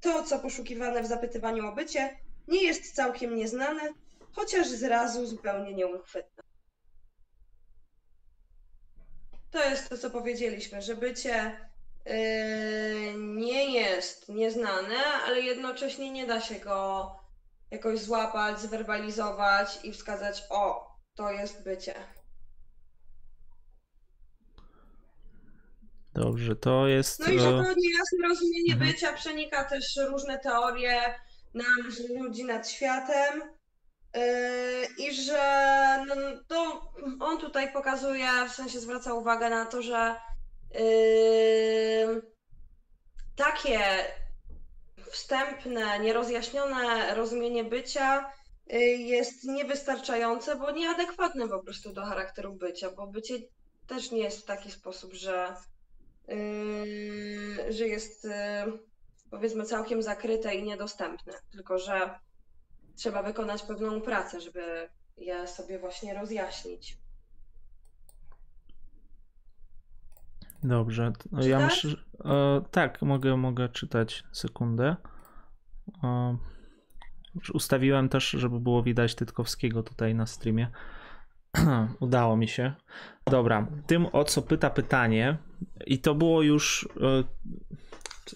To, 0.00 0.22
co 0.22 0.38
poszukiwane 0.38 1.02
w 1.02 1.06
zapytywaniu 1.06 1.66
o 1.66 1.74
bycie, 1.74 2.16
nie 2.48 2.62
jest 2.64 2.94
całkiem 2.94 3.34
nieznane, 3.36 3.80
chociaż 4.32 4.68
zrazu 4.68 5.26
zupełnie 5.26 5.74
nieuchwytne. 5.74 6.42
To 9.50 9.64
jest 9.64 9.88
to, 9.88 9.98
co 9.98 10.10
powiedzieliśmy, 10.10 10.82
że 10.82 10.96
bycie 10.96 11.68
yy, 12.06 12.14
nie 13.16 13.72
jest 13.72 14.28
nieznane, 14.28 14.96
ale 15.26 15.40
jednocześnie 15.40 16.10
nie 16.10 16.26
da 16.26 16.40
się 16.40 16.54
go 16.54 17.10
jakoś 17.70 18.00
złapać, 18.00 18.60
zwerbalizować 18.60 19.78
i 19.84 19.92
wskazać, 19.92 20.42
o, 20.50 20.88
to 21.14 21.30
jest 21.30 21.64
bycie. 21.64 21.94
Dobrze, 26.14 26.56
to 26.56 26.86
jest. 26.86 27.18
No 27.20 27.32
i 27.32 27.38
że 27.38 27.48
e, 27.48 27.52
to 27.52 27.74
niejasne 27.76 28.28
rozumienie 28.28 28.72
Mhm. 28.72 28.90
bycia 28.90 29.12
przenika 29.12 29.64
też 29.64 29.84
różne 30.08 30.38
teorie 30.38 31.14
nam, 31.54 31.88
ludzi 32.18 32.44
nad 32.44 32.70
światem. 32.70 33.57
Yy, 34.14 34.86
I 34.98 35.14
że 35.14 36.04
no, 36.08 36.14
to 36.48 36.90
on 37.20 37.38
tutaj 37.38 37.72
pokazuje, 37.72 38.28
w 38.48 38.52
sensie 38.52 38.80
zwraca 38.80 39.14
uwagę 39.14 39.50
na 39.50 39.66
to, 39.66 39.82
że 39.82 40.16
yy, 40.74 42.22
takie 43.36 43.80
wstępne, 45.10 45.98
nierozjaśnione 45.98 47.14
rozumienie 47.14 47.64
bycia 47.64 48.32
yy, 48.66 48.80
jest 48.86 49.44
niewystarczające, 49.44 50.56
bo 50.56 50.70
nieadekwatne 50.70 51.48
po 51.48 51.58
prostu 51.58 51.92
do 51.92 52.04
charakteru 52.04 52.54
bycia, 52.54 52.90
bo 52.90 53.06
bycie 53.06 53.34
też 53.86 54.10
nie 54.10 54.22
jest 54.22 54.42
w 54.42 54.46
taki 54.46 54.70
sposób, 54.70 55.12
że 55.12 55.54
yy, 56.28 57.72
że 57.72 57.88
jest 57.88 58.24
yy, 58.24 58.78
powiedzmy 59.30 59.64
całkiem 59.64 60.02
zakryte 60.02 60.54
i 60.54 60.62
niedostępne, 60.62 61.32
tylko 61.52 61.78
że 61.78 62.18
trzeba 62.98 63.22
wykonać 63.22 63.62
pewną 63.62 64.00
pracę, 64.00 64.40
żeby 64.40 64.88
je 65.16 65.46
sobie 65.46 65.78
właśnie 65.78 66.14
rozjaśnić. 66.14 66.98
Dobrze. 70.64 71.12
to 71.18 71.42
Ja 71.46 71.58
myślę, 71.60 71.90
że- 71.90 71.96
e, 72.24 72.62
tak, 72.70 73.02
mogę, 73.02 73.36
mogę 73.36 73.68
czytać 73.68 74.24
sekundę. 74.32 74.96
E, 76.04 76.36
ustawiłem 77.54 78.08
też, 78.08 78.30
żeby 78.30 78.60
było 78.60 78.82
widać 78.82 79.14
Tytkowskiego 79.14 79.82
tutaj 79.82 80.14
na 80.14 80.26
streamie. 80.26 80.70
Udało 82.00 82.36
mi 82.36 82.48
się. 82.48 82.72
Dobra, 83.26 83.66
tym 83.86 84.06
o 84.12 84.24
co 84.24 84.42
pyta 84.42 84.70
pytanie, 84.70 85.38
i 85.86 85.98
to 85.98 86.14
było 86.14 86.42
już. 86.42 86.88
e, 87.00 87.24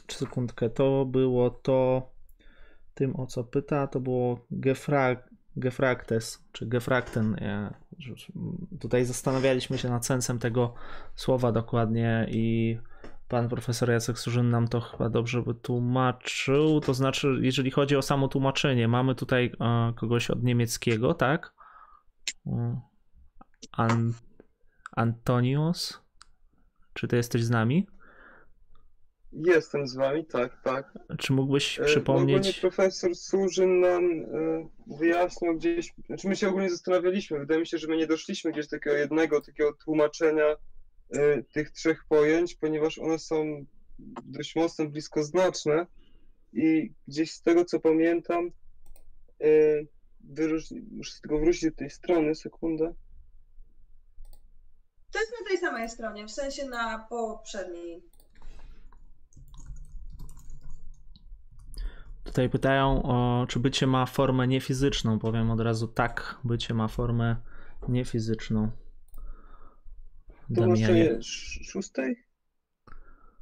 Sekundkę, 0.09 0.71
to 0.71 1.05
było 1.05 1.51
to. 1.51 2.12
Tym 3.03 3.21
o 3.21 3.27
co 3.27 3.45
pyta, 3.45 3.87
to 3.87 4.01
było 4.01 4.47
Gefrag, 4.51 5.31
Gefraktes, 5.57 6.45
czy 6.53 6.67
już- 7.99 8.33
tutaj 8.81 9.05
zastanawialiśmy 9.05 9.79
się 9.79 9.89
nad 9.91 10.07
sensem 10.07 10.39
tego 10.39 10.75
słowa 11.15 11.53
dokładnie 11.53 12.27
i 12.31 12.79
pan 13.29 13.49
profesor 13.49 13.91
Jacek 13.91 14.19
Surzyn 14.19 14.51
nam 14.51 14.69
to 14.69 14.81
chyba 14.81 15.11
dobrze 15.11 15.43
wytłumaczył. 15.43 16.81
To 16.81 16.95
znaczy, 16.95 17.39
jeżeli 17.41 17.71
chodzi 17.71 17.97
o 17.97 18.03
samo 18.03 18.29
tłumaczenie, 18.29 18.89
mamy 18.89 19.15
tutaj 19.15 19.53
e, 19.61 19.93
kogoś 19.97 20.31
od 20.31 20.43
niemieckiego, 20.43 21.15
tak? 21.15 21.55
Mm. 22.47 22.81
An- 23.73 24.13
Antonius? 24.93 26.03
Czy 26.93 27.09
ty 27.09 27.17
jesteś 27.17 27.45
z 27.45 27.51
nami? 27.51 27.87
Jestem 29.33 29.87
z 29.87 29.95
wami, 29.95 30.25
tak, 30.25 30.63
tak. 30.63 30.99
Czy 31.19 31.33
mógłbyś 31.33 31.79
E, 31.79 31.83
Ogólnie 31.83 31.93
przypomnieć? 31.95 32.61
profesor 32.61 33.17
Surzyn 33.17 33.81
nam 33.81 34.05
e, 34.05 34.69
wyjaśniał 34.99 35.57
gdzieś, 35.57 35.95
znaczy 36.07 36.29
my 36.29 36.37
się 36.37 36.49
ogólnie 36.49 36.71
zastanawialiśmy, 36.71 37.39
wydaje 37.39 37.61
mi 37.61 37.67
się, 37.67 37.79
że 37.79 37.89
my 37.89 37.97
nie 37.97 38.07
doszliśmy 38.07 38.53
gdzieś 38.53 38.67
do 38.67 38.77
takiego 38.77 38.97
jednego 38.97 39.41
takiego 39.41 39.73
tłumaczenia 39.73 40.57
e, 41.11 41.43
tych 41.43 41.71
trzech 41.71 42.05
pojęć, 42.09 42.55
ponieważ 42.55 42.99
one 42.99 43.19
są 43.19 43.65
dość 44.25 44.57
mocno 44.57 44.87
bliskoznaczne 44.89 45.87
i 46.53 46.93
gdzieś 47.09 47.33
z 47.33 47.43
tego 47.43 47.65
co 47.65 47.81
pamiętam, 47.81 48.51
e, 49.41 49.47
wyróżni, 50.21 50.81
muszę 50.91 51.21
tylko 51.23 51.39
wrócić 51.39 51.65
do 51.65 51.77
tej 51.77 51.91
strony, 51.91 52.35
sekundę. 52.35 52.95
To 55.13 55.19
jest 55.21 55.33
na 55.41 55.47
tej 55.49 55.59
samej 55.59 55.89
stronie, 55.89 56.27
w 56.27 56.31
sensie 56.31 56.69
na 56.69 57.07
poprzedniej. 57.11 58.03
Tutaj 62.25 62.49
pytają, 62.51 63.03
o, 63.03 63.47
czy 63.49 63.61
bycie 63.61 63.87
ma 63.87 64.07
formę 64.07 64.49
niefizyczną. 64.49 65.19
Powiem 65.19 65.51
od 65.51 65.61
razu 65.61 65.89
tak, 65.89 66.39
bycie 66.45 66.75
ma 66.75 66.89
formę 66.89 67.37
niefizyczną. 67.89 68.71
To 70.55 70.65
sz- 70.73 71.67
szóstej? 71.71 72.17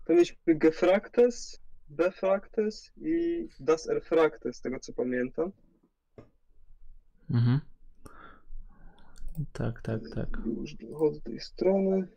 To 0.05 0.12
mieliśmy 0.12 0.37
Gefraktes, 0.47 1.61
Befraktes 1.88 2.93
i 2.97 3.49
Das 3.61 3.88
Erfraktes, 3.88 4.57
z 4.57 4.61
tego 4.61 4.81
co 4.81 4.93
pamiętam. 4.93 5.53
Mhm. 7.31 7.61
Tak, 9.53 9.83
tak, 9.83 10.01
tak. 10.14 10.29
Już 10.47 10.75
dochodzę 10.75 11.16
do 11.16 11.25
tej 11.25 11.40
strony. 11.40 12.09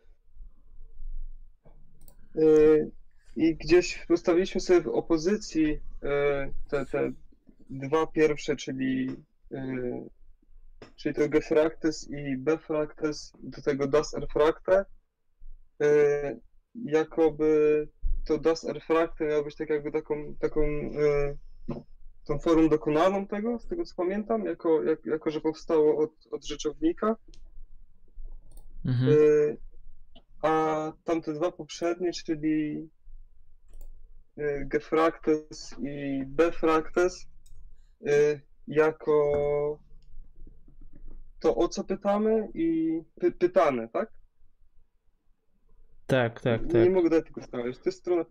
Yy, 2.34 2.90
I 3.36 3.56
gdzieś 3.56 4.06
postawiliśmy 4.06 4.60
sobie 4.60 4.80
w 4.80 4.88
opozycji 4.88 5.64
yy, 5.64 5.80
te, 6.68 6.86
te 6.86 7.12
dwa 7.70 8.06
pierwsze, 8.06 8.56
czyli, 8.56 9.06
yy, 9.50 10.08
czyli 10.96 11.14
to 11.14 11.28
Gefraktes 11.28 12.10
i 12.10 12.36
Befraktes, 12.36 13.32
do 13.42 13.62
tego 13.62 13.86
Das 13.86 14.14
Erfrakte. 14.14 14.84
Yy, 15.80 16.40
Jakoby 16.84 17.88
to 18.26 18.38
Das 18.38 18.64
Erfrakte 18.64 19.24
miało 19.24 19.44
być 19.44 19.56
tak 19.56 19.70
jakby 19.70 19.92
taką, 19.92 20.34
taką 20.40 20.60
tą 22.24 22.38
formą 22.38 22.68
dokonaną 22.68 23.26
tego, 23.26 23.58
z 23.58 23.66
tego 23.66 23.84
co 23.84 23.94
pamiętam, 23.96 24.44
jako, 24.44 24.82
jak, 24.82 25.06
jako 25.06 25.30
że 25.30 25.40
powstało 25.40 25.98
od, 25.98 26.10
od 26.30 26.44
rzeczownika. 26.44 27.16
Mhm. 28.84 29.16
A 30.42 30.92
tamte 31.04 31.32
dwa 31.32 31.52
poprzednie, 31.52 32.12
czyli 32.12 32.88
Gefraktes 34.66 35.74
i 35.82 36.24
Befraktes, 36.26 37.26
y, 38.06 38.40
jako 38.66 39.12
to 41.40 41.56
o 41.56 41.68
co 41.68 41.84
pytamy 41.84 42.48
i 42.54 43.00
py, 43.20 43.32
pytane, 43.32 43.88
tak? 43.88 44.12
Tak, 46.06 46.40
tak, 46.40 46.62
Nie 46.62 46.84
tak. 46.84 46.92
mogę 46.92 47.10
dać 47.10 47.24
tego 47.24 47.40
znaleźć. 47.40 47.78
To 47.78 47.88
jest 47.88 47.98
strona. 47.98 48.24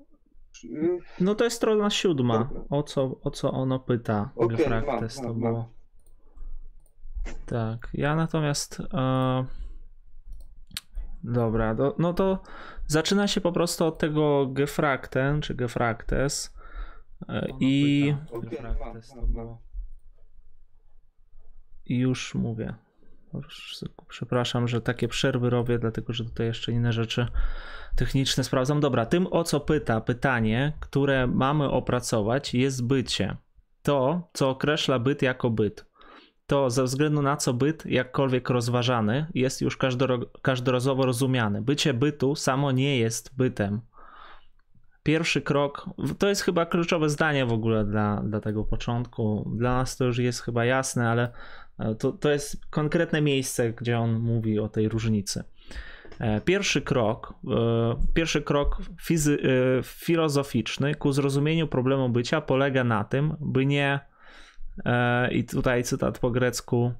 y, 0.64 1.00
No 1.20 1.36
to 1.36 1.44
jest 1.44 1.56
strona 1.58 1.90
siódma. 1.90 2.50
O 2.70 2.84
co, 2.84 3.20
o 3.22 3.32
co 3.32 3.52
ono 3.52 3.80
pyta? 3.80 4.30
Okej, 4.36 4.58
Gefraktes 4.58 5.22
to 5.22 5.34
było. 5.34 5.70
Tak, 7.46 7.88
ja 7.94 8.16
natomiast. 8.16 8.80
E... 8.94 9.63
Dobra, 11.24 11.76
do, 11.76 11.96
no 12.00 12.14
to 12.14 12.42
zaczyna 12.88 13.28
się 13.28 13.42
po 13.42 13.52
prostu 13.52 13.86
od 13.86 13.98
tego 13.98 14.48
Gefrakten 14.48 15.42
czy 15.42 15.56
Gefraktes. 15.56 16.54
E, 17.30 17.48
Ono 17.50 17.58
I. 17.60 18.14
pyta. 18.28 18.38
Okej, 18.38 18.50
Gefraktes 18.50 19.10
to 19.10 19.22
było. 19.22 19.62
I 21.86 21.98
już 21.98 22.36
mówię. 22.36 22.74
Przepraszam, 24.08 24.68
że 24.68 24.82
takie 24.82 25.08
przerwy 25.08 25.50
robię, 25.50 25.80
dlatego 25.80 26.14
że 26.14 26.26
tutaj 26.26 26.46
jeszcze 26.48 26.72
inne 26.72 26.94
rzeczy 26.94 27.28
techniczne 27.96 28.44
sprawdzam. 28.44 28.80
Dobra, 28.80 29.06
tym 29.06 29.28
o 29.32 29.44
co 29.44 29.60
pyta 29.60 30.02
pytanie, 30.02 30.74
które 30.80 31.28
mamy 31.28 31.70
opracować, 31.70 32.54
jest 32.54 32.88
bycie. 32.88 33.38
To, 33.82 34.30
co 34.34 34.50
określa 34.50 35.00
byt 35.00 35.22
jako 35.22 35.50
byt. 35.50 35.86
To 36.48 36.70
ze 36.70 36.84
względu 36.84 37.22
na 37.22 37.38
co 37.38 37.54
byt, 37.54 37.86
jakkolwiek 37.86 38.50
rozważany, 38.50 39.26
jest 39.34 39.62
już 39.62 39.78
każdorazowo 40.42 41.06
rozumiany. 41.06 41.62
Bycie 41.62 41.94
bytu 41.94 42.36
samo 42.36 42.72
nie 42.72 42.98
jest 42.98 43.36
bytem. 43.38 43.82
Pierwszy 45.04 45.42
krok, 45.42 45.90
to 46.18 46.30
jest 46.30 46.42
chyba 46.42 46.66
kluczowe 46.66 47.10
zdanie 47.10 47.46
w 47.46 47.54
ogóle 47.54 47.86
dla, 47.86 48.22
dla 48.24 48.40
tego 48.40 48.64
początku. 48.64 49.52
Dla 49.56 49.74
nas 49.74 49.98
to 49.98 50.06
już 50.06 50.18
jest 50.18 50.42
chyba 50.42 50.66
jasne, 50.66 51.10
ale 51.10 51.32
e, 51.80 51.96
to, 51.96 52.12
to 52.12 52.32
jest 52.32 52.66
konkretne 52.70 53.22
miejsce, 53.22 53.74
gdzie 53.74 54.00
on 54.00 54.20
mówi 54.20 54.60
o 54.60 54.70
tej 54.70 54.90
różnicy. 54.90 55.44
E, 56.20 56.42
Pierwszy 56.42 56.82
krok, 56.82 57.34
e, 57.48 57.96
pierwszy 58.14 58.42
krok 58.42 58.78
fizy, 59.02 59.38
filozoficzny 59.84 60.96
ku 60.96 61.12
zrozumieniu 61.12 61.68
problemu 61.68 62.10
bycia 62.10 62.42
polega 62.42 62.84
na 62.84 63.04
tym, 63.04 63.36
by 63.40 63.66
nie 63.66 64.00
i 65.32 65.44
tutaj 65.44 65.84
cytat 65.84 66.20
po 66.20 66.32
grecku 66.32 66.94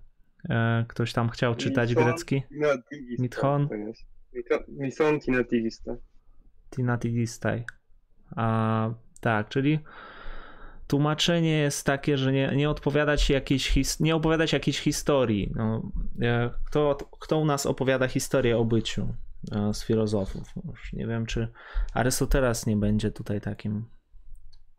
e, 0.50 0.86
ktoś 0.88 1.14
tam 1.14 1.30
chciał 1.30 1.56
czytać 1.56 1.90
Mison 1.90 2.04
grecki 2.04 2.44
Mithon. 3.20 3.68
to 3.70 3.76
jest. 3.76 4.02
Mito- 4.36 4.64
Misonki 4.68 5.32
Natigista. 5.32 5.96
Tinatigistai. 6.76 7.64
A 8.36 8.90
tak, 9.22 9.50
czyli 9.50 9.80
tłumaczenie 10.88 11.58
jest 11.58 11.86
takie, 11.86 12.18
że 12.18 12.32
nie, 12.32 12.52
nie 12.56 12.70
odpowiadać 12.70 13.30
jakiejś 13.30 13.70
his, 13.70 14.00
nie 14.00 14.16
opowiadać 14.16 14.54
jakiejś 14.54 14.80
historii. 14.80 15.52
No, 15.56 15.92
e, 16.22 16.50
kto, 16.66 16.98
kto 17.20 17.40
u 17.40 17.46
nas 17.46 17.66
opowiada 17.66 18.08
historię 18.08 18.58
o 18.58 18.66
byciu 18.66 19.14
e, 19.52 19.74
z 19.74 19.84
filozofów? 19.86 20.48
Już 20.70 20.94
nie 20.94 21.08
wiem, 21.08 21.26
czy 21.26 21.48
Arystoteles 21.94 22.66
nie 22.66 22.78
będzie 22.78 23.12
tutaj 23.12 23.42
takim. 23.42 23.86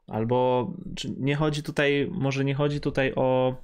Albo 0.06 0.70
czy 0.96 1.10
nie 1.10 1.36
chodzi 1.36 1.62
tutaj, 1.62 2.08
może 2.12 2.44
nie 2.44 2.54
chodzi 2.54 2.80
tutaj 2.80 3.12
o. 3.16 3.56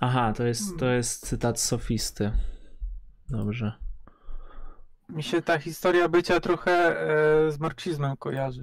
Aha, 0.00 0.32
to 0.36 0.44
jest, 0.44 0.78
to 0.78 0.86
jest 0.86 1.26
cytat 1.26 1.60
sofisty. 1.60 2.32
Dobrze. 3.28 3.72
Mi 5.08 5.22
się 5.22 5.42
ta 5.42 5.58
historia 5.58 6.08
bycia 6.08 6.40
trochę 6.40 6.72
e, 6.72 7.50
z 7.50 7.60
marksizmem 7.60 8.16
kojarzy, 8.16 8.62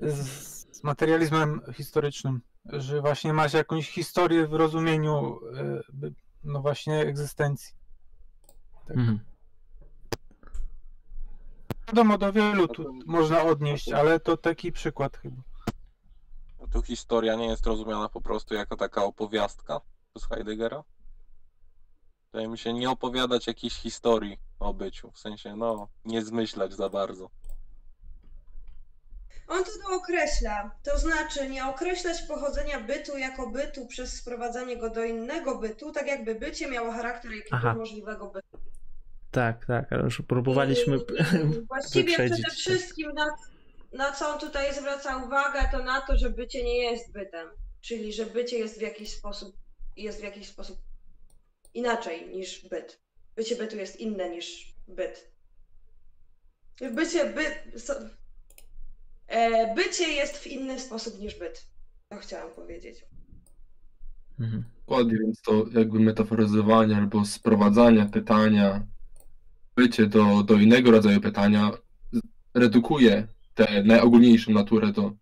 z, 0.00 0.28
z 0.76 0.84
materializmem 0.84 1.60
historycznym, 1.72 2.40
że 2.64 3.00
właśnie 3.00 3.32
masz 3.32 3.52
jakąś 3.52 3.90
historię 3.90 4.46
w 4.46 4.52
rozumieniu 4.52 5.38
e, 5.56 6.10
no 6.44 6.62
właśnie 6.62 7.00
egzystencji. 7.00 7.74
Tak. 8.86 8.96
Mhm. 8.96 9.20
Wiadomo, 11.88 12.18
do 12.18 12.32
wielu 12.32 12.68
tu 12.68 12.98
można 13.06 13.42
odnieść, 13.42 13.92
ale 13.92 14.20
to 14.20 14.36
taki 14.36 14.72
przykład 14.72 15.16
chyba. 15.16 15.42
Tu 16.72 16.82
historia 16.82 17.34
nie 17.34 17.46
jest 17.46 17.66
rozumiana 17.66 18.08
po 18.08 18.20
prostu 18.20 18.54
jako 18.54 18.76
taka 18.76 19.04
opowiastka 19.04 19.80
przez 20.14 20.28
Heideggera. 20.28 20.84
Wydaje 22.32 22.48
mi 22.48 22.58
się 22.58 22.72
nie 22.72 22.90
opowiadać 22.90 23.46
jakiejś 23.46 23.74
historii 23.74 24.40
o 24.60 24.74
byciu, 24.74 25.10
w 25.10 25.18
sensie 25.18 25.56
no 25.56 25.88
nie 26.04 26.22
zmyślać 26.24 26.72
za 26.72 26.88
bardzo. 26.88 27.30
On 29.48 29.64
to 29.64 29.70
dookreśla, 29.88 30.70
to 30.82 30.98
znaczy 30.98 31.50
nie 31.50 31.66
określać 31.66 32.22
pochodzenia 32.22 32.80
bytu 32.80 33.18
jako 33.18 33.50
bytu 33.50 33.86
przez 33.86 34.12
sprowadzanie 34.12 34.76
go 34.76 34.90
do 34.90 35.04
innego 35.04 35.58
bytu, 35.58 35.92
tak 35.92 36.06
jakby 36.06 36.34
bycie 36.34 36.70
miało 36.70 36.92
charakter 36.92 37.32
jakiegoś 37.32 37.76
możliwego 37.76 38.26
bytu. 38.26 38.67
Tak, 39.30 39.66
tak, 39.66 39.92
ale 39.92 40.02
już 40.04 40.22
próbowaliśmy. 40.22 40.96
I 40.96 41.00
Właściwie 41.68 42.04
wyprzedzić 42.16 42.46
przede 42.46 42.76
wszystkim 42.76 43.12
na, 43.12 43.26
na 43.92 44.12
co 44.12 44.28
on 44.28 44.40
tutaj 44.40 44.74
zwraca 44.74 45.16
uwagę, 45.16 45.68
to 45.72 45.82
na 45.82 46.00
to, 46.00 46.16
że 46.16 46.30
bycie 46.30 46.64
nie 46.64 46.76
jest 46.78 47.12
bytem, 47.12 47.48
czyli 47.80 48.12
że 48.12 48.26
bycie 48.26 48.58
jest 48.58 48.78
w 48.78 48.82
jakiś 48.82 49.12
sposób 49.12 49.56
jest 49.96 50.20
w 50.20 50.24
jakiś 50.24 50.48
sposób 50.48 50.78
inaczej 51.74 52.28
niż 52.36 52.68
byt. 52.68 53.00
Bycie 53.36 53.56
bytu 53.56 53.76
jest 53.76 54.00
inne 54.00 54.30
niż 54.30 54.74
byt. 54.88 55.32
Bycie 56.94 57.32
by... 57.32 57.42
so- 57.78 58.08
e, 59.26 59.74
Bycie 59.74 60.08
jest 60.08 60.36
w 60.36 60.46
inny 60.46 60.80
sposób 60.80 61.20
niż 61.20 61.38
byt. 61.38 61.66
To 62.08 62.16
chciałam 62.16 62.50
powiedzieć. 62.54 63.06
Mhm. 64.40 64.64
Dokładnie, 64.78 65.18
więc 65.18 65.42
to 65.42 65.64
jakby 65.72 66.00
metaforyzowanie 66.00 66.96
albo 66.96 67.24
sprowadzanie 67.24 68.06
pytania, 68.12 68.86
bycie 69.78 70.06
do, 70.06 70.42
do 70.42 70.54
innego 70.54 70.90
rodzaju 70.90 71.20
pytania 71.20 71.70
redukuje 72.54 73.28
tę 73.54 73.82
najogólniejszą 73.82 74.52
naturę 74.52 74.92
do 74.92 75.12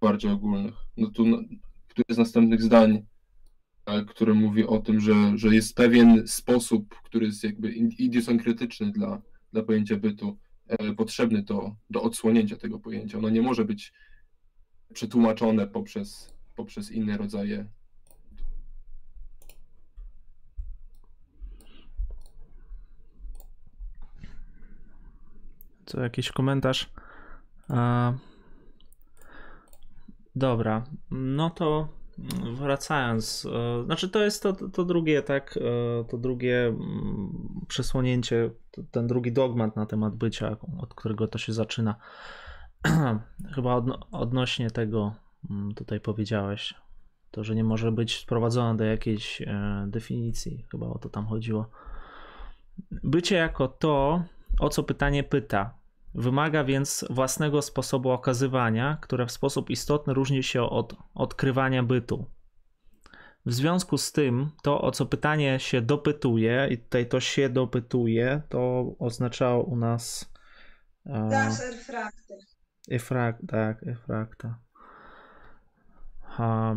bardziej 0.00 0.30
ogólnych. 0.30 0.74
No 0.96 1.10
tu 1.10 1.26
no, 1.26 1.38
któreś 1.88 2.14
z 2.14 2.18
następnych 2.18 2.62
zdań, 2.62 3.06
e, 3.86 4.04
które 4.04 4.34
mówi 4.34 4.66
o 4.66 4.78
tym, 4.78 5.00
że, 5.00 5.14
że 5.34 5.54
jest 5.54 5.76
pewien 5.76 6.28
sposób, 6.28 6.94
który 7.04 7.26
jest 7.26 7.44
jakby 7.44 7.72
idiosynkretyczny 7.72 8.92
dla, 8.92 9.22
dla 9.52 9.62
pojęcia 9.62 9.96
bytu, 9.96 10.38
e, 10.66 10.94
potrzebny 10.94 11.42
do, 11.42 11.76
do 11.90 12.02
odsłonięcia 12.02 12.56
tego 12.56 12.78
pojęcia. 12.78 13.18
Ono 13.18 13.28
nie 13.28 13.42
może 13.42 13.64
być 13.64 13.92
przetłumaczone 14.94 15.66
poprzez, 15.66 16.34
poprzez 16.56 16.90
inne 16.90 17.16
rodzaje 17.16 17.66
Co, 25.88 26.00
jakiś 26.00 26.32
komentarz? 26.32 26.90
A... 27.68 28.12
Dobra, 30.36 30.84
no 31.10 31.50
to 31.50 31.88
wracając, 32.52 33.46
e, 33.52 33.84
znaczy 33.84 34.08
to 34.08 34.24
jest 34.24 34.42
to, 34.42 34.52
to 34.52 34.84
drugie, 34.84 35.22
tak, 35.22 35.56
e, 35.56 36.04
to 36.04 36.18
drugie 36.18 36.66
mm, 36.66 37.64
przesłonięcie, 37.68 38.50
ten 38.90 39.06
drugi 39.06 39.32
dogmat 39.32 39.76
na 39.76 39.86
temat 39.86 40.16
bycia, 40.16 40.56
od 40.78 40.94
którego 40.94 41.28
to 41.28 41.38
się 41.38 41.52
zaczyna. 41.52 41.94
Chyba 43.54 43.74
odno, 43.74 43.98
odnośnie 44.12 44.70
tego 44.70 45.14
mm, 45.50 45.74
tutaj 45.74 46.00
powiedziałeś, 46.00 46.74
to, 47.30 47.44
że 47.44 47.54
nie 47.54 47.64
może 47.64 47.92
być 47.92 48.18
sprowadzone 48.18 48.76
do 48.76 48.84
jakiejś 48.84 49.42
e, 49.42 49.84
definicji, 49.88 50.66
chyba 50.70 50.86
o 50.86 50.98
to 50.98 51.08
tam 51.08 51.26
chodziło. 51.26 51.70
Bycie 52.90 53.36
jako 53.36 53.68
to, 53.68 54.22
o 54.60 54.68
co 54.68 54.82
pytanie 54.82 55.24
pyta. 55.24 55.78
Wymaga 56.14 56.64
więc 56.64 57.04
własnego 57.10 57.62
sposobu 57.62 58.10
okazywania, 58.10 58.98
które 59.00 59.26
w 59.26 59.32
sposób 59.32 59.70
istotny 59.70 60.14
różni 60.14 60.42
się 60.42 60.62
od 60.62 60.96
odkrywania 61.14 61.82
bytu. 61.82 62.26
W 63.46 63.52
związku 63.52 63.98
z 63.98 64.12
tym, 64.12 64.50
to 64.62 64.80
o 64.80 64.90
co 64.90 65.06
pytanie 65.06 65.60
się 65.60 65.82
dopytuje, 65.82 66.68
i 66.70 66.78
tutaj 66.78 67.08
to 67.08 67.20
się 67.20 67.48
dopytuje, 67.48 68.42
to 68.48 68.92
oznaczało 68.98 69.64
u 69.64 69.76
nas. 69.76 70.32
e, 71.06 71.28
Das 71.30 71.60
Erfragte. 71.60 72.34
Efrak, 72.90 73.36
tak, 73.48 73.82
efrakta. 73.86 74.58
Ha, 76.22 76.76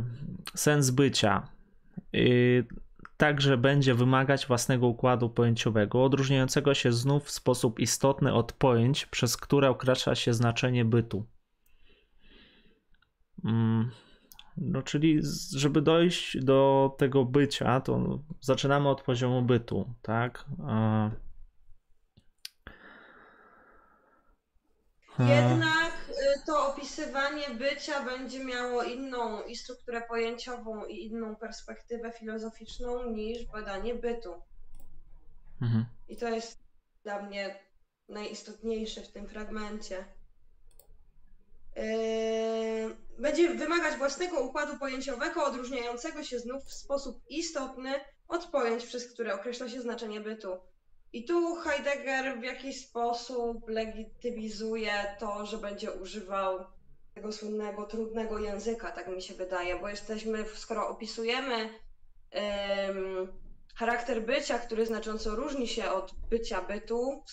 sens 0.55 0.89
bycia. 0.89 1.47
Y, 2.15 2.65
także 3.21 3.57
będzie 3.57 3.93
wymagać 3.95 4.47
własnego 4.47 4.87
układu 4.87 5.29
pojęciowego, 5.29 6.03
odróżniającego 6.03 6.73
się 6.73 6.91
znów 6.91 7.23
w 7.23 7.31
sposób 7.31 7.79
istotny 7.79 8.33
od 8.33 8.53
pojęć, 8.53 9.05
przez 9.05 9.37
które 9.37 9.69
określa 9.69 10.15
się 10.15 10.33
znaczenie 10.33 10.85
bytu. 10.85 11.25
Mm, 13.45 13.91
No, 14.57 14.81
czyli 14.81 15.19
żeby 15.55 15.81
dojść 15.81 16.43
do 16.43 16.91
tego 16.97 17.25
bycia, 17.25 17.81
to 17.81 18.19
zaczynamy 18.39 18.89
od 18.89 19.01
poziomu 19.01 19.41
bytu, 19.41 19.93
tak? 20.01 20.45
Jednak 25.19 25.90
to 26.45 26.67
opisywanie 26.67 27.49
bycia 27.49 28.03
będzie 28.03 28.43
miało 28.43 28.83
inną 28.83 29.43
i 29.43 29.55
strukturę 29.55 30.01
pojęciową, 30.01 30.85
i 30.85 31.05
inną 31.05 31.35
perspektywę 31.35 32.11
filozoficzną 32.11 33.11
niż 33.11 33.45
badanie 33.45 33.95
bytu. 33.95 34.41
Mhm. 35.61 35.85
I 36.07 36.17
to 36.17 36.29
jest 36.29 36.57
dla 37.03 37.21
mnie 37.21 37.59
najistotniejsze 38.09 39.01
w 39.01 39.11
tym 39.11 39.27
fragmencie. 39.27 40.05
Yy, 41.75 42.95
Będzie 43.21 43.53
wymagać 43.53 43.97
własnego 43.97 44.41
układu 44.41 44.77
pojęciowego, 44.77 45.45
odróżniającego 45.45 46.23
się 46.23 46.39
znów 46.39 46.63
w 46.63 46.73
sposób 46.73 47.21
istotny 47.29 47.93
od 48.27 48.45
pojęć, 48.45 48.85
przez 48.85 49.13
które 49.13 49.35
określa 49.35 49.69
się 49.69 49.81
znaczenie 49.81 50.21
bytu. 50.21 50.59
I 51.13 51.25
tu 51.25 51.55
Heidegger 51.55 52.39
w 52.39 52.43
jakiś 52.43 52.87
sposób 52.87 53.69
legitymizuje 53.69 55.15
to, 55.19 55.45
że 55.45 55.57
będzie 55.57 55.91
używał 55.91 56.65
tego 57.13 57.31
słynnego, 57.31 57.85
trudnego 57.85 58.39
języka, 58.39 58.91
tak 58.91 59.07
mi 59.07 59.21
się 59.21 59.33
wydaje, 59.33 59.79
bo 59.79 59.89
jesteśmy, 59.89 60.45
skoro 60.55 60.89
opisujemy 60.89 61.69
em, 62.31 63.27
charakter 63.75 64.25
bycia, 64.25 64.59
który 64.59 64.85
znacząco 64.85 65.35
różni 65.35 65.67
się 65.67 65.91
od 65.91 66.11
bycia 66.29 66.61
bytu, 66.61 67.23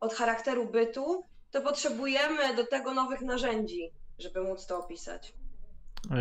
od 0.00 0.14
charakteru 0.14 0.66
bytu, 0.66 1.22
to 1.50 1.62
potrzebujemy 1.62 2.56
do 2.56 2.66
tego 2.66 2.94
nowych 2.94 3.20
narzędzi, 3.20 3.90
żeby 4.18 4.42
móc 4.42 4.66
to 4.66 4.78
opisać. 4.78 5.34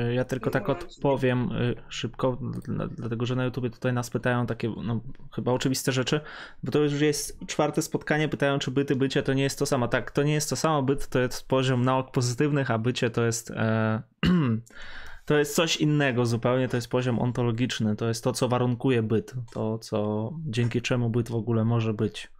Y, 0.09 0.13
Ja 0.13 0.25
tylko 0.25 0.49
tak 0.51 0.69
odpowiem 0.69 1.51
y, 1.51 1.75
szybko, 1.89 2.37
dla- 2.67 2.87
dlatego 2.87 3.25
że 3.25 3.35
na 3.35 3.45
YouTubie 3.45 3.69
tutaj 3.69 3.93
nas 3.93 4.09
pytają 4.09 4.45
takie 4.45 4.73
no, 4.83 5.01
chyba 5.35 5.51
oczywiste 5.51 5.91
rzeczy, 5.91 6.21
bo 6.63 6.71
to 6.71 6.79
już 6.79 7.01
jest 7.01 7.39
czwarte 7.47 7.81
spotkanie, 7.81 8.29
pytają 8.29 8.59
czy 8.59 8.71
byty, 8.71 8.95
bycie 8.95 9.23
to 9.23 9.33
nie 9.33 9.43
jest 9.43 9.59
to 9.59 9.65
samo. 9.65 9.87
Tak, 9.87 10.11
to 10.11 10.23
nie 10.23 10.33
jest 10.33 10.49
to 10.49 10.55
samo, 10.55 10.83
byt 10.83 11.07
to 11.07 11.19
jest 11.19 11.47
poziom 11.47 11.85
nauk 11.85 12.11
pozytywnych, 12.11 12.71
a 12.71 12.77
bycie 12.77 13.09
to 13.09 13.25
jest 13.25 13.51
e, 13.51 14.01
to 15.25 15.37
jest 15.37 15.55
coś 15.55 15.77
innego 15.77 16.25
zupełnie, 16.25 16.67
to 16.67 16.77
jest 16.77 16.89
poziom 16.89 17.19
ontologiczny, 17.19 17.95
to 17.95 18.07
jest 18.07 18.23
to, 18.23 18.31
co 18.33 18.47
warunkuje 18.47 19.03
byt, 19.03 19.33
to, 19.53 19.79
co 19.79 20.31
dzięki 20.45 20.81
czemu 20.81 21.09
byt 21.09 21.29
w 21.29 21.35
ogóle 21.35 21.65
może 21.65 21.93
być. 21.93 22.31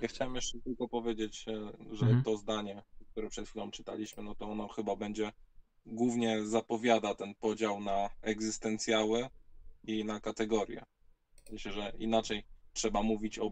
Ja 0.00 0.08
chciałem 0.08 0.34
jeszcze 0.34 0.58
tylko 0.60 0.88
powiedzieć, 0.88 1.44
e, 1.48 1.52
że 1.96 2.06
Mhm. 2.06 2.22
to 2.22 2.36
zdanie, 2.36 2.82
które 3.14 3.28
przed 3.28 3.48
chwilą 3.48 3.70
czytaliśmy, 3.70 4.22
no 4.22 4.34
to 4.34 4.50
ono 4.50 4.68
chyba 4.68 4.96
będzie 4.96 5.32
głównie 5.86 6.46
zapowiada 6.46 7.14
ten 7.14 7.34
podział 7.34 7.80
na 7.80 8.10
egzystencjały 8.22 9.28
i 9.84 10.04
na 10.04 10.20
kategorie. 10.20 10.82
Myślę, 11.50 11.72
że 11.72 11.92
inaczej 11.98 12.44
trzeba 12.72 13.02
mówić 13.02 13.38
o, 13.38 13.50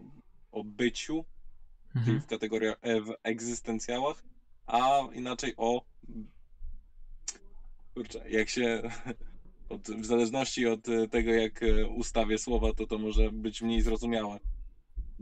o 0.51 0.63
byciu, 0.63 1.25
czyli 1.93 1.99
mhm. 1.99 2.21
w 2.21 2.25
kategoriach 2.25 2.77
e, 2.81 3.01
w 3.01 3.13
egzystencjałach, 3.23 4.23
a 4.65 4.99
inaczej 5.13 5.53
o 5.57 5.81
kurczę, 7.93 8.29
jak 8.29 8.49
się 8.49 8.81
od, 9.69 9.81
w 9.81 10.05
zależności 10.05 10.67
od 10.67 10.81
tego, 11.11 11.31
jak 11.31 11.63
e, 11.63 11.87
ustawię 11.87 12.37
słowa, 12.37 12.73
to 12.73 12.87
to 12.87 12.97
może 12.97 13.31
być 13.31 13.61
mniej 13.61 13.81
zrozumiałe. 13.81 14.39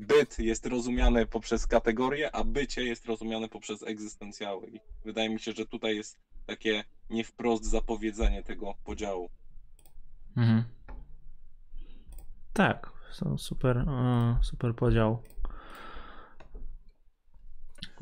Byt 0.01 0.39
jest 0.39 0.65
rozumiany 0.65 1.25
poprzez 1.25 1.67
kategorię, 1.67 2.35
a 2.35 2.43
bycie 2.43 2.83
jest 2.83 3.05
rozumiane 3.05 3.49
poprzez 3.49 3.83
egzystencjały. 3.83 4.67
I 4.67 4.79
wydaje 5.05 5.29
mi 5.29 5.39
się, 5.39 5.51
że 5.51 5.65
tutaj 5.65 5.95
jest 5.95 6.19
takie 6.45 6.83
nie 7.09 7.23
wprost 7.23 7.65
zapowiedzenie 7.65 8.43
tego 8.43 8.75
podziału. 8.85 9.29
Mhm. 10.37 10.63
Tak, 12.53 12.91
są 13.11 13.37
super, 13.37 13.77
e, 13.77 14.39
super 14.41 14.75
podział. 14.75 15.23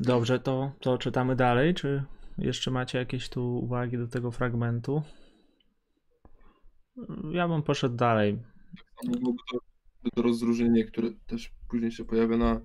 Dobrze, 0.00 0.38
to, 0.38 0.72
to 0.80 0.98
czytamy 0.98 1.36
dalej, 1.36 1.74
czy 1.74 2.04
jeszcze 2.38 2.70
macie 2.70 2.98
jakieś 2.98 3.28
tu 3.28 3.58
uwagi 3.58 3.98
do 3.98 4.08
tego 4.08 4.30
fragmentu? 4.30 5.02
Ja 7.32 7.48
bym 7.48 7.62
poszedł 7.62 7.96
dalej. 7.96 8.38
To 9.52 9.69
rozróżnienie, 10.16 10.84
które 10.84 11.10
też 11.26 11.52
później 11.68 11.92
się 11.92 12.04
pojawia 12.04 12.36
na 12.36 12.54
e, 12.54 12.60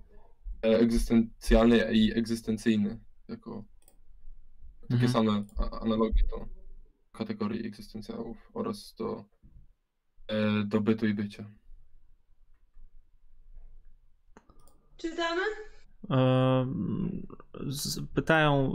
egzystencjalny 0.80 1.92
i 1.94 2.14
egzystencyjny, 2.18 3.00
jako 3.28 3.64
takie 4.82 5.06
Mhm. 5.06 5.12
same 5.12 5.44
analogie 5.82 6.24
do 6.30 6.48
kategorii 7.12 7.68
egzystencjałów 7.68 8.38
oraz 8.54 8.96
do, 8.98 9.26
e, 10.28 10.64
do 10.64 10.82
bytu 10.82 11.08
i 11.08 11.14
bycia. 11.14 11.52
Czytamy? 14.98 15.42
Z- 17.68 18.00
Pytają, 18.14 18.74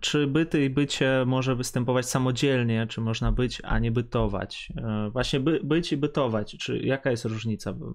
czy 0.00 0.26
byty 0.26 0.64
i 0.64 0.70
bycie 0.70 1.24
może 1.26 1.56
występować 1.56 2.06
samodzielnie, 2.06 2.86
czy 2.86 3.00
można 3.00 3.32
być, 3.32 3.62
a 3.64 3.78
nie 3.78 3.90
bytować. 3.90 4.72
E, 4.76 5.10
Właśnie 5.10 5.40
by, 5.40 5.60
być 5.64 5.92
i 5.92 5.96
bytować, 5.96 6.56
czy 6.58 6.78
jaka 6.78 7.10
jest 7.10 7.24
różnica? 7.24 7.70
Ym, 7.70 7.94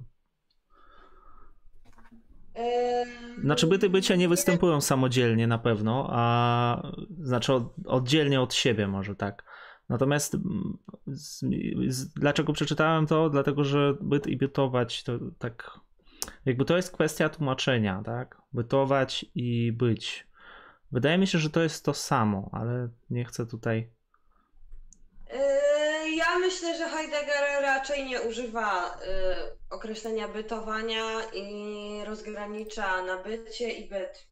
Znaczy 3.42 3.68
byty 3.68 3.90
bycia 3.90 4.16
nie 4.16 4.30
występują 4.30 4.82
samodzielnie 4.82 5.48
na 5.48 5.58
pewno, 5.58 6.08
a 6.12 6.92
znaczy 7.22 7.54
od, 7.54 7.74
oddzielnie 7.86 8.42
od 8.42 8.54
siebie 8.54 8.88
może 8.88 9.16
tak. 9.16 9.44
Natomiast 9.90 10.36
mm, 10.36 10.78
z, 11.08 11.46
z, 11.88 12.14
dlaczego 12.14 12.54
przeczytałem 12.54 13.08
to? 13.08 13.30
Dlatego, 13.30 13.64
że 13.64 13.94
byt 14.02 14.28
i 14.28 14.38
bytować 14.38 15.04
to 15.04 15.20
tak. 15.40 15.80
Jakby 16.46 16.66
to 16.66 16.76
jest 16.76 16.92
kwestia 16.92 17.30
tłumaczenia, 17.30 18.02
tak? 18.06 18.42
Bytować 18.54 19.26
i 19.36 19.72
być. 19.72 20.28
Wydaje 20.92 21.18
mi 21.18 21.28
się, 21.28 21.40
że 21.40 21.50
to 21.50 21.62
jest 21.64 21.86
to 21.86 21.94
samo, 21.94 22.50
ale 22.52 22.90
nie 23.10 23.26
chcę 23.26 23.46
tutaj. 23.46 23.92
Yy, 25.34 26.16
Ja 26.16 26.40
myślę, 26.40 26.78
że 26.78 26.90
Heidegger 26.90 27.62
raczej 27.62 28.06
nie 28.06 28.22
używa 28.22 28.98
yy, 29.02 29.58
określenia 29.70 30.28
bytowania 30.28 31.04
i 31.34 31.48
rozgranicza 32.06 33.02
na 33.02 33.24
bycie 33.24 33.72
i 33.72 33.90
byt. 33.90 34.28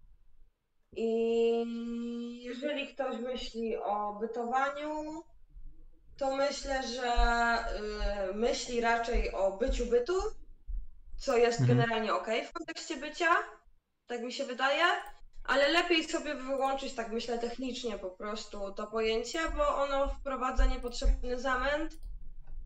I 0.95 2.41
jeżeli 2.43 2.87
ktoś 2.93 3.17
myśli 3.17 3.77
o 3.77 4.13
bytowaniu, 4.21 5.23
to 6.17 6.35
myślę, 6.35 6.83
że 6.87 7.13
yy, 8.27 8.33
myśli 8.33 8.81
raczej 8.81 9.31
o 9.31 9.57
byciu 9.57 9.85
bytu, 9.85 10.13
co 11.17 11.37
jest 11.37 11.59
Mhm. 11.61 11.77
generalnie 11.79 12.13
ok 12.13 12.27
w 12.49 12.53
kontekście 12.53 12.97
bycia, 12.97 13.29
tak 14.07 14.21
mi 14.21 14.33
się 14.33 14.45
wydaje, 14.45 14.83
ale 15.43 15.69
lepiej 15.71 16.03
sobie 16.03 16.35
wyłączyć, 16.35 16.93
tak 16.93 17.11
myślę 17.11 17.39
technicznie 17.39 17.97
po 17.97 18.09
prostu 18.09 18.73
to 18.73 18.87
pojęcie, 18.87 19.39
bo 19.57 19.77
ono 19.77 20.07
wprowadza 20.07 20.65
niepotrzebny 20.65 21.39
zamęt. 21.39 21.97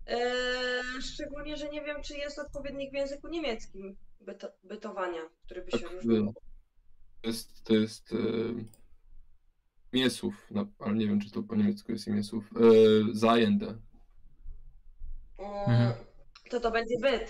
Yy, 0.07 1.01
szczególnie, 1.01 1.57
że 1.57 1.69
nie 1.69 1.82
wiem, 1.82 2.01
czy 2.03 2.17
jest 2.17 2.39
odpowiednik 2.39 2.91
w 2.91 2.95
języku 2.95 3.28
niemieckim 3.28 3.97
byto, 4.21 4.47
bytowania, 4.63 5.21
który 5.45 5.61
by 5.61 5.71
się 5.71 5.80
Tak, 5.80 5.91
różnił. 5.91 6.34
To 7.21 7.30
jest, 7.30 7.63
to 7.63 7.73
jest 7.73 8.11
e, 8.13 8.15
miesów, 9.93 10.47
no, 10.51 10.65
ale 10.80 10.95
nie 10.95 11.07
wiem, 11.07 11.21
czy 11.21 11.32
to 11.32 11.43
po 11.43 11.55
niemiecku 11.55 11.91
jest 11.91 12.07
miesów. 12.07 12.49
E, 12.55 12.59
Zajęte. 13.13 13.78
Mhm. 15.38 15.93
To 16.49 16.59
to 16.59 16.71
będzie 16.71 16.95
byt. 17.01 17.28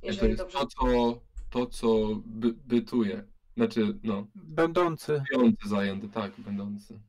To 0.00 0.06
Jeżeli 0.06 0.28
jest 0.28 0.42
dobrze. 0.42 0.58
to, 0.58 0.66
co, 0.66 1.20
to, 1.50 1.66
co 1.66 2.08
by, 2.24 2.52
bytuje. 2.52 3.31
Znaczy, 3.56 3.98
no, 4.02 4.26
Będący. 4.34 5.22
biorący 5.32 5.68
zajęty, 5.68 6.08
tak, 6.08 6.32
będący. 6.38 7.00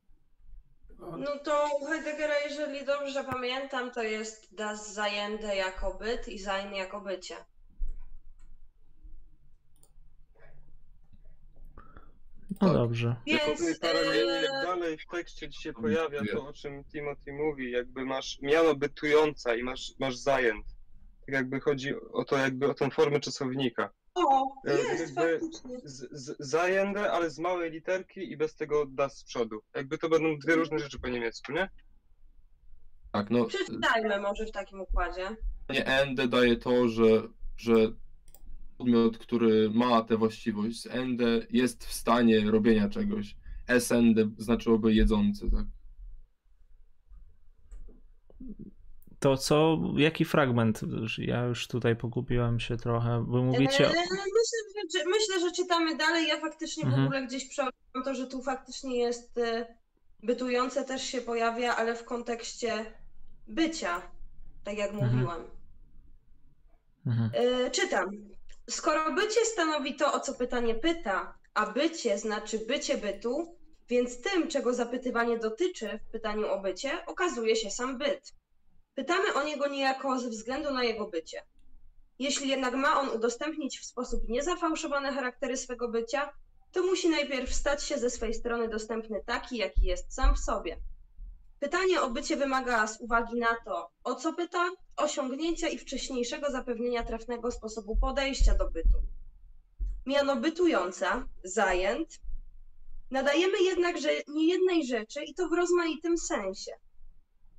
No 0.99 1.37
to 1.43 1.69
u 1.81 1.85
Heideggera, 1.85 2.39
jeżeli 2.39 2.85
dobrze 2.85 3.23
pamiętam, 3.23 3.91
to 3.91 4.03
jest 4.03 4.55
das 4.55 4.93
Zajęte 4.93 5.55
jako 5.55 5.93
byt 5.93 6.27
i 6.27 6.39
Sein 6.39 6.73
jako 6.73 7.01
bycie. 7.01 7.35
No 12.61 12.67
Tak. 12.67 12.73
dobrze. 12.73 13.15
Więc 13.25 13.79
Tylko 13.79 13.87
jak 13.87 14.51
dalej 14.63 14.97
w 14.97 15.05
tekście 15.11 15.49
ci 15.49 15.61
się 15.61 15.73
pojawia 15.73 16.21
to, 16.31 16.47
o 16.47 16.53
czym 16.53 16.83
Timothy 16.83 17.33
mówi, 17.33 17.71
jakby 17.71 18.05
masz 18.05 18.39
miano 18.41 18.75
bytująca 18.75 19.55
i 19.55 19.63
masz, 19.63 19.91
masz 19.99 20.15
zajęt. 20.15 20.65
Tak 21.25 21.35
jakby 21.35 21.59
chodzi 21.59 21.93
o 22.13 22.25
to, 22.25 22.37
jakby 22.37 22.67
o 22.69 22.73
tą 22.73 22.89
formę 22.89 23.19
czasownika. 23.19 23.89
O, 24.15 24.53
e, 24.67 24.71
jest 24.77 25.15
jakby- 25.15 25.39
faktycznie. 25.39 25.77
Z, 25.83 26.11
z, 26.11 26.35
zajęte, 26.39 27.11
ale 27.11 27.29
z 27.29 27.39
małej 27.39 27.71
literki 27.71 28.31
i 28.31 28.37
bez 28.37 28.55
tego 28.55 28.85
das 28.85 29.17
z 29.17 29.23
przodu. 29.23 29.61
Jakby 29.75 29.97
to 29.97 30.09
będą 30.09 30.37
dwie 30.39 30.55
różne 30.55 30.79
rzeczy 30.79 30.99
po 30.99 31.07
niemiecku, 31.09 31.51
nie? 31.51 31.69
Tak, 33.11 33.29
no, 33.29 33.45
Przeczytajmy 33.45 34.19
może 34.21 34.45
w 34.45 34.51
takim 34.51 34.81
układzie. 34.81 35.29
nie 35.69 35.85
ende 35.85 36.27
daje 36.27 36.55
to, 36.57 36.87
że, 36.89 37.03
że 37.57 37.73
podmiot, 38.77 39.17
który 39.17 39.69
ma 39.69 40.01
tę 40.01 40.17
właściwość 40.17 40.81
z 40.81 40.85
ende 40.87 41.25
jest 41.49 41.85
w 41.85 41.93
stanie 41.93 42.51
robienia 42.51 42.89
czegoś. 42.89 43.35
Sende 43.79 44.29
znaczyłoby 44.37 44.93
jedzący, 44.93 45.51
tak? 45.51 45.65
To 49.23 49.37
co, 49.37 49.77
jaki 49.97 50.25
fragment? 50.25 50.81
Ja 51.17 51.43
już 51.45 51.67
tutaj 51.67 51.95
pogubiłem 51.95 52.59
się 52.59 52.77
trochę. 52.77 53.25
Wy 53.29 53.41
mówicie. 53.41 53.85
E, 53.85 53.89
Myślę, 53.89 54.81
że, 54.93 55.05
myślę, 55.09 55.39
że 55.49 55.51
czytamy 55.55 55.97
dalej. 55.97 56.27
Ja 56.27 56.39
faktycznie 56.39 56.83
w 56.83 56.87
Mhm. 56.87 57.05
ogóle 57.05 57.27
gdzieś 57.27 57.45
przeoczyłam 57.49 58.03
to, 58.05 58.15
że 58.15 58.27
tu 58.27 58.41
faktycznie 58.43 58.97
jest 58.97 59.37
e, 59.37 59.75
bytujące 60.23 60.83
też 60.83 61.03
się 61.03 61.21
pojawia, 61.21 61.75
ale 61.75 61.95
w 61.95 62.03
kontekście 62.05 62.85
bycia, 63.47 64.01
tak 64.63 64.77
jak 64.77 64.91
Mhm. 64.91 65.11
mówiłam. 65.13 65.41
Mhm. 67.05 67.29
E, 67.33 67.71
Czytam. 67.71 68.09
Skoro 68.69 69.13
bycie 69.13 69.45
stanowi 69.45 69.95
to, 69.95 70.13
o 70.13 70.19
co 70.19 70.33
pytanie 70.33 70.75
pyta, 70.75 71.37
a 71.53 71.71
bycie 71.71 72.17
znaczy 72.17 72.59
bycie 72.67 72.97
bytu, 72.97 73.55
więc 73.89 74.21
tym, 74.21 74.47
czego 74.47 74.73
zapytywanie 74.73 75.37
dotyczy 75.39 75.99
w 76.07 76.11
pytaniu 76.11 76.47
o 76.47 76.61
bycie, 76.61 77.05
okazuje 77.05 77.55
się 77.55 77.69
sam 77.71 77.97
byt. 77.97 78.33
Pytamy 78.95 79.33
o 79.33 79.43
niego 79.43 79.67
niejako 79.67 80.19
ze 80.19 80.29
względu 80.29 80.73
na 80.73 80.83
jego 80.83 81.07
bycie. 81.07 81.43
Jeśli 82.19 82.49
jednak 82.49 82.73
ma 82.73 82.99
on 82.99 83.09
udostępnić 83.09 83.79
w 83.79 83.85
sposób 83.85 84.29
niezafałszowane 84.29 85.13
charaktery 85.13 85.57
swego 85.57 85.89
bycia, 85.89 86.33
to 86.71 86.83
musi 86.83 87.09
najpierw 87.09 87.53
stać 87.53 87.83
się 87.83 87.97
ze 87.97 88.09
swej 88.09 88.33
strony 88.33 88.69
dostępny 88.69 89.23
taki, 89.25 89.57
jaki 89.57 89.83
jest 89.83 90.13
sam 90.13 90.35
w 90.35 90.39
sobie. 90.39 90.77
Pytanie 91.59 92.01
o 92.01 92.09
bycie 92.09 92.37
wymaga 92.37 92.87
z 92.87 93.01
uwagi 93.01 93.39
na 93.39 93.55
to, 93.65 93.89
o 94.03 94.15
co 94.15 94.33
pyta, 94.33 94.69
osiągnięcia 94.97 95.67
i 95.67 95.77
wcześniejszego 95.77 96.51
zapewnienia 96.51 97.03
trafnego 97.03 97.51
sposobu 97.51 97.95
podejścia 97.95 98.55
do 98.57 98.71
bytu. 98.71 99.01
Miano 100.05 100.35
bytująca, 100.35 101.27
zajęt, 101.43 102.09
nadajemy 103.11 103.63
jednakże 103.63 104.09
niejednej 104.27 104.85
rzeczy 104.85 105.23
i 105.23 105.33
to 105.33 105.49
w 105.49 105.53
rozmaitym 105.53 106.17
sensie. 106.17 106.71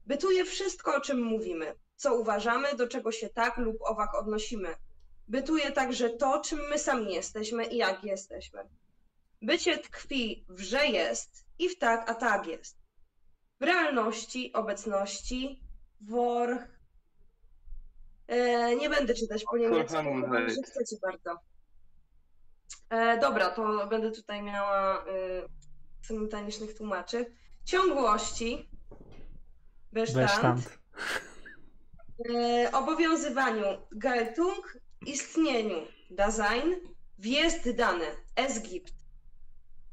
Bytuje 0.06 0.44
wszystko, 0.44 0.96
o 0.96 1.00
czym 1.00 1.22
mówimy, 1.22 1.74
co 1.96 2.14
uważamy, 2.14 2.74
do 2.76 2.88
czego 2.88 3.12
się 3.12 3.28
tak 3.28 3.56
lub 3.56 3.76
owak 3.80 4.14
odnosimy. 4.14 4.68
Bytuje 5.28 5.72
także 5.72 6.10
to, 6.10 6.40
czym 6.40 6.60
my 6.70 6.78
sami 6.78 7.14
jesteśmy 7.14 7.64
i 7.64 7.76
jak 7.76 8.04
jesteśmy. 8.04 8.68
Bycie 9.42 9.78
tkwi 9.78 10.44
w 10.48 10.60
że 10.60 10.86
jest 10.86 11.44
i 11.58 11.68
w 11.68 11.78
tak, 11.78 12.10
a 12.10 12.14
tak 12.14 12.46
jest. 12.46 12.78
W 13.60 13.64
realności, 13.64 14.52
obecności, 14.52 15.62
wor. 16.00 16.58
E, 18.26 18.76
nie 18.76 18.90
będę 18.90 19.14
czytać 19.14 19.44
po 19.44 19.58
niemiecku, 19.58 19.96
że 20.46 20.62
chcecie 20.66 20.96
bardzo. 21.02 21.40
E, 22.90 23.18
dobra, 23.18 23.50
to 23.50 23.86
będę 23.86 24.10
tutaj 24.10 24.42
miała 24.42 25.04
e, 25.04 25.06
symultanicznych 26.02 26.74
tłumaczy. 26.74 27.36
Ciągłości. 27.64 28.73
Bestand. 29.94 30.26
Bestand. 30.26 30.78
E, 32.34 32.72
obowiązywaniu 32.72 33.64
Geltung, 33.92 34.78
istnieniu 35.06 35.86
Dasein, 36.10 36.76
wjezd 37.18 37.70
dane 37.70 38.06
es 38.36 38.62
gibt, 38.62 38.94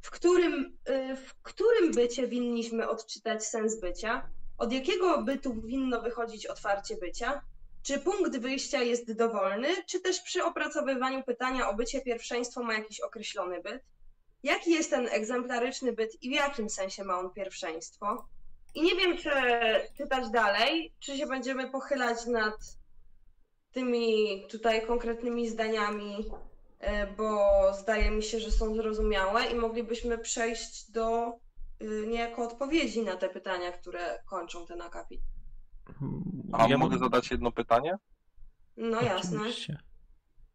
w 0.02 0.10
którym, 0.10 0.78
e, 0.86 1.16
w 1.16 1.34
którym 1.42 1.92
bycie 1.92 2.28
winniśmy 2.28 2.90
odczytać 2.90 3.46
sens 3.46 3.80
bycia, 3.80 4.30
od 4.58 4.74
jakiego 4.74 5.24
bytu 5.24 5.62
winno 5.62 6.02
wychodzić 6.02 6.48
otwarcie 6.48 6.96
bycia, 6.96 7.42
czy 7.84 8.00
punkt 8.00 8.38
wyjścia 8.38 8.82
jest 8.82 9.14
dowolny, 9.14 9.68
czy 9.86 10.00
też 10.00 10.20
przy 10.20 10.44
opracowywaniu 10.44 11.24
pytania 11.24 11.70
o 11.70 11.74
bycie 11.74 12.02
pierwszeństwo 12.02 12.64
ma 12.64 12.74
jakiś 12.74 13.00
określony 13.00 13.62
byt, 13.62 13.84
jaki 14.44 14.72
jest 14.72 14.90
ten 14.90 15.08
egzemplaryczny 15.08 15.94
byt 15.94 16.24
i 16.24 16.30
w 16.30 16.34
jakim 16.34 16.70
sensie 16.70 17.04
ma 17.04 17.20
on 17.20 17.34
pierwszeństwo, 17.34 18.28
i 18.76 18.82
nie 18.82 18.96
wiem, 18.96 19.18
czy 19.18 19.30
czytać 19.98 20.30
dalej, 20.30 20.94
czy 21.00 21.18
się 21.18 21.26
będziemy 21.28 21.70
pochylać 21.72 22.26
nad 22.26 22.56
tymi 23.72 24.44
tutaj 24.52 24.88
konkretnymi 24.88 25.50
zdaniami, 25.50 26.26
e, 26.80 27.08
bo 27.08 27.48
zdaje 27.74 28.12
mi 28.12 28.24
się, 28.24 28.40
że 28.40 28.52
są 28.52 28.76
zrozumiałe 28.76 29.46
i 29.46 29.56
moglibyśmy 29.56 30.18
przejść 30.18 30.92
do 30.92 31.34
y, 31.82 32.08
niejako 32.08 32.44
odpowiedzi 32.44 33.02
na 33.02 33.16
te 33.16 33.30
pytania, 33.30 33.72
które 33.72 34.20
kończą 34.26 34.66
ten 34.66 34.82
akapit. 34.82 35.22
A 36.52 36.68
Ja 36.68 36.78
mogę 36.78 36.98
zadać 36.98 37.32
jedno 37.32 37.52
pytanie? 37.52 37.96
No 38.78 39.02
jasne. 39.02 39.38
Oczywiście. 39.40 39.78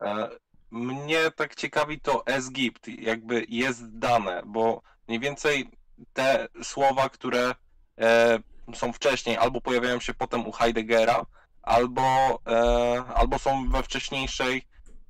E, 0.02 0.28
Mnie 0.70 1.30
tak 1.36 1.54
ciekawi 1.54 2.00
to 2.00 2.24
SGIPT, 2.40 2.88
jakby 2.88 3.44
jest 3.48 3.98
dane, 3.98 4.42
bo 4.46 4.82
mniej 5.08 5.20
więcej 5.20 5.70
te 6.12 6.48
słowa, 6.62 7.08
które 7.08 7.54
e, 7.99 8.38
są 8.74 8.92
wcześniej, 8.92 9.36
albo 9.36 9.61
pojawiają 9.61 10.01
się 10.01 10.14
potem 10.14 10.47
u 10.47 10.53
Heideggera, 10.53 11.26
albo, 11.62 12.38
e, 12.47 13.05
albo 13.14 13.38
są 13.38 13.68
we 13.70 13.82
wcześniejszej 13.82 14.66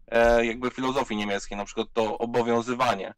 e, 0.08 0.46
jakby 0.46 0.70
filozofii 0.70 1.16
niemieckiej, 1.16 1.56
na 1.56 1.64
przykład 1.64 1.88
to 1.92 2.18
obowiązywanie, 2.18 3.14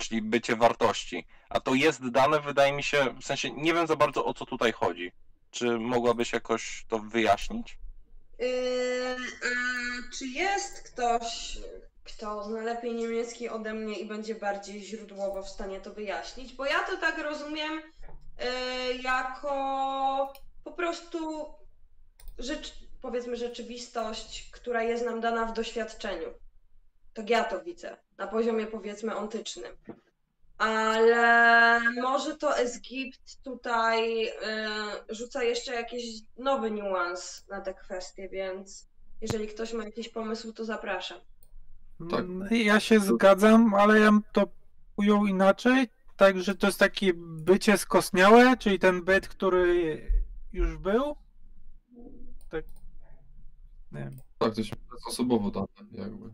czyli 0.00 0.22
bycie 0.22 0.56
wartości. 0.56 1.26
A 1.48 1.60
to 1.60 1.74
jest 1.74 2.08
dane, 2.08 2.40
wydaje 2.40 2.72
mi 2.72 2.82
się, 2.82 3.14
w 3.20 3.24
sensie 3.24 3.50
nie 3.50 3.74
wiem 3.74 3.86
za 3.86 3.96
bardzo 3.96 4.24
o 4.24 4.34
co 4.34 4.46
tutaj 4.46 4.72
chodzi. 4.72 5.12
Czy 5.50 5.78
mogłabyś 5.78 6.32
jakoś 6.32 6.84
to 6.88 6.98
wyjaśnić? 6.98 7.78
Yy, 8.38 8.46
a 9.42 10.12
czy 10.12 10.26
jest 10.26 10.82
ktoś, 10.82 11.58
kto 12.04 12.44
zna 12.44 12.62
lepiej 12.62 12.94
niemiecki 12.94 13.48
ode 13.48 13.74
mnie 13.74 13.98
i 13.98 14.06
będzie 14.06 14.34
bardziej 14.34 14.82
źródłowo 14.82 15.42
w 15.42 15.48
stanie 15.48 15.80
to 15.80 15.94
wyjaśnić? 15.94 16.52
Bo 16.52 16.66
ja 16.66 16.78
to 16.78 16.96
tak 16.96 17.18
rozumiem, 17.18 17.82
jako 19.02 20.32
po 20.64 20.72
prostu 20.72 21.46
rzecz, 22.38 22.74
powiedzmy 23.02 23.36
rzeczywistość, 23.36 24.50
która 24.52 24.82
jest 24.82 25.04
nam 25.04 25.20
dana 25.20 25.46
w 25.46 25.52
doświadczeniu. 25.52 26.28
Tak 27.14 27.30
ja 27.30 27.44
to 27.44 27.60
widzę, 27.60 27.96
na 28.18 28.26
poziomie 28.26 28.66
powiedzmy 28.66 29.16
ontycznym. 29.16 29.72
Ale 30.58 31.80
może 32.02 32.36
to 32.36 32.56
Egipt 32.56 33.42
tutaj 33.44 34.28
y, 34.28 34.30
rzuca 35.08 35.42
jeszcze 35.42 35.74
jakiś 35.74 36.04
nowy 36.38 36.70
niuans 36.70 37.44
na 37.48 37.60
tę 37.60 37.74
kwestię, 37.74 38.28
więc 38.28 38.88
jeżeli 39.20 39.48
ktoś 39.48 39.72
ma 39.72 39.84
jakiś 39.84 40.08
pomysł, 40.08 40.52
to 40.52 40.64
zapraszam. 40.64 41.18
Tak. 42.10 42.24
Ja 42.50 42.80
się 42.80 43.00
zgadzam, 43.00 43.74
ale 43.74 44.00
ja 44.00 44.10
to 44.32 44.48
ujął 44.96 45.26
inaczej. 45.26 45.88
Także 46.18 46.54
to 46.54 46.66
jest 46.66 46.78
takie 46.78 47.12
bycie 47.16 47.78
skostniałe, 47.78 48.56
czyli 48.56 48.78
ten 48.78 49.04
byt, 49.04 49.28
który 49.28 50.02
już 50.52 50.76
był. 50.76 51.16
Tak. 52.48 52.64
Nie 53.92 54.00
wiem. 54.00 54.16
Tak, 54.38 54.54
to 54.54 54.62
się 54.64 54.76
osobowo 55.06 55.50
dane, 55.50 55.66
jakby. 55.92 56.30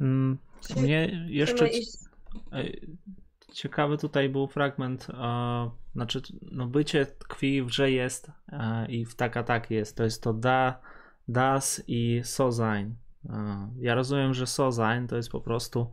Mm, 0.00 0.38
Mnie 0.76 1.26
jeszcze 1.28 1.68
Ej, 2.52 2.96
Ciekawy 3.52 3.98
tutaj 3.98 4.28
był 4.28 4.46
fragment, 4.46 5.06
e, 5.10 5.70
znaczy, 5.94 6.22
no 6.42 6.66
bycie 6.66 7.06
tkwi 7.06 7.62
w 7.62 7.70
że 7.70 7.90
jest 7.90 8.30
e, 8.48 8.86
i 8.86 9.04
w 9.04 9.14
taka 9.14 9.42
tak 9.42 9.70
jest. 9.70 9.96
To 9.96 10.04
jest 10.04 10.22
to 10.22 10.32
da, 10.32 10.80
das 11.28 11.82
i 11.86 12.20
so 12.24 12.52
sein. 12.52 12.90
E, 12.90 13.05
E, 13.30 13.68
ja 13.78 13.94
rozumiem, 13.94 14.34
że 14.34 14.46
sozań 14.46 15.08
to 15.08 15.16
jest 15.16 15.30
po 15.30 15.40
prostu 15.40 15.90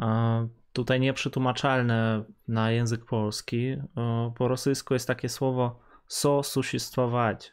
e, 0.00 0.48
tutaj 0.72 1.00
nieprzetłumaczalne 1.00 2.24
na 2.48 2.70
język 2.70 3.04
polski. 3.04 3.66
E, 3.68 4.32
po 4.36 4.48
rosyjsku 4.48 4.94
jest 4.94 5.06
takie 5.06 5.28
słowo 5.28 5.80
sosusistwować. 6.06 7.52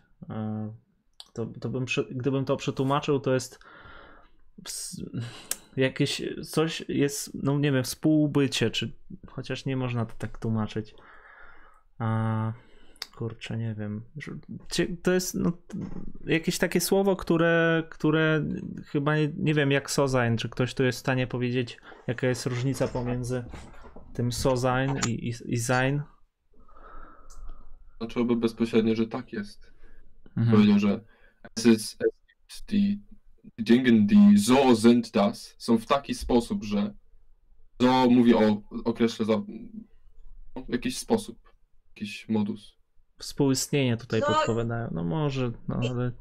To, 1.34 1.46
to 1.60 1.70
bym, 1.70 1.86
gdybym 2.12 2.46
to 2.46 2.58
przetłumaczył, 2.58 3.20
to 3.20 3.34
jest 3.34 3.60
jakieś 5.78 6.22
coś 6.50 6.86
jest, 6.88 7.44
no 7.44 7.60
nie 7.60 7.72
wiem, 7.72 7.84
współbycie, 7.84 8.72
czy 8.72 8.92
chociaż 9.28 9.66
nie 9.66 9.78
można 9.78 10.06
to 10.06 10.14
tak 10.18 10.38
tłumaczyć. 10.38 10.96
Kurczę, 13.16 13.58
nie 13.58 13.76
wiem. 13.76 14.02
To 15.04 15.14
jest 15.14 15.36
no, 15.36 15.52
jakieś 16.26 16.58
takie 16.58 16.82
słowo, 16.82 17.16
które, 17.16 17.84
które 17.90 18.46
chyba 18.86 19.18
nie, 19.18 19.30
nie 19.38 19.54
wiem 19.54 19.72
jak 19.72 19.92
sozain, 19.92 20.38
czy 20.38 20.50
ktoś 20.50 20.74
tu 20.74 20.84
jest 20.84 20.98
w 20.98 21.00
stanie 21.00 21.28
powiedzieć, 21.28 21.78
jaka 22.08 22.28
jest 22.28 22.46
różnica 22.46 22.88
pomiędzy 22.88 23.46
tym 24.14 24.32
sozain 24.32 24.94
i, 25.08 25.12
i, 25.12 25.34
i 25.46 25.58
sein. 25.58 26.02
Znaczyłoby 27.98 28.36
bezpośrednio, 28.36 28.96
że 28.96 29.08
tak 29.08 29.34
jest. 29.34 29.72
Mhm. 30.38 30.52
Powiedział, 30.52 30.80
że 30.80 31.04
es 31.56 31.66
ist, 31.66 32.04
es 32.50 32.64
die, 32.68 32.98
die 33.58 33.64
Dinge, 33.64 33.92
die 33.92 34.38
so 34.38 34.76
sind 34.76 35.12
das, 35.12 35.56
są 35.58 35.78
w 35.78 35.86
taki 35.86 36.16
sposób, 36.16 36.64
że 36.64 36.94
so 37.82 38.10
mówi 38.10 38.36
o, 38.36 38.62
określa 38.86 39.26
za 39.26 39.42
no, 40.56 40.66
jakiś 40.70 40.98
sposób, 40.98 41.54
jakiś 41.96 42.30
modus. 42.30 42.77
Współistnienie 43.20 43.98
tutaj 43.98 44.20
No- 44.20 44.28
podpowiadają. 44.28 44.90
No 44.92 45.04
może, 45.04 45.52
no 45.68 45.80
ale 45.90 46.12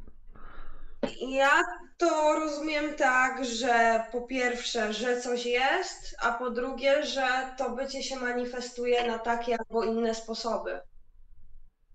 Ja 1.29 1.51
to 1.99 2.35
rozumiem 2.41 2.95
tak, 2.95 3.45
że 3.45 4.05
po 4.13 4.21
pierwsze, 4.21 4.93
że 4.93 5.21
coś 5.21 5.47
jest, 5.47 6.17
a 6.23 6.33
po 6.33 6.51
drugie, 6.51 7.07
że 7.07 7.55
to 7.59 7.71
bycie 7.77 8.03
się 8.03 8.17
manifestuje 8.17 9.07
na 9.07 9.19
takie 9.19 9.57
albo 9.59 9.85
inne 9.85 10.15
sposoby. 10.15 10.81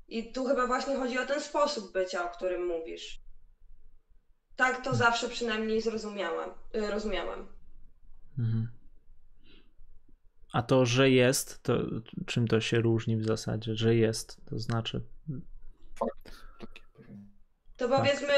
I 0.07 0.31
tu 0.31 0.45
chyba 0.45 0.67
właśnie 0.67 0.95
chodzi 0.95 1.19
o 1.19 1.25
ten 1.25 1.41
sposób 1.41 1.93
bycia, 1.93 2.25
o 2.25 2.35
którym 2.35 2.65
mówisz. 2.67 3.21
Tak 4.55 4.83
to 4.83 4.95
zawsze 4.95 5.29
przynajmniej 5.29 5.81
zrozumiałam, 5.81 6.49
y, 6.75 6.91
rozumiałam. 6.91 7.47
Mhm. 8.39 8.71
A 10.53 10.61
to, 10.61 10.85
że 10.85 11.09
jest, 11.09 11.63
to 11.63 11.73
czym 12.25 12.47
to 12.47 12.61
się 12.61 12.81
różni 12.81 13.17
w 13.17 13.25
zasadzie? 13.25 13.75
Że 13.75 13.95
jest, 13.95 14.41
to 14.45 14.59
znaczy. 14.59 15.01
Fakt. 15.95 16.41
To 17.77 17.89
powiedzmy, 17.89 18.33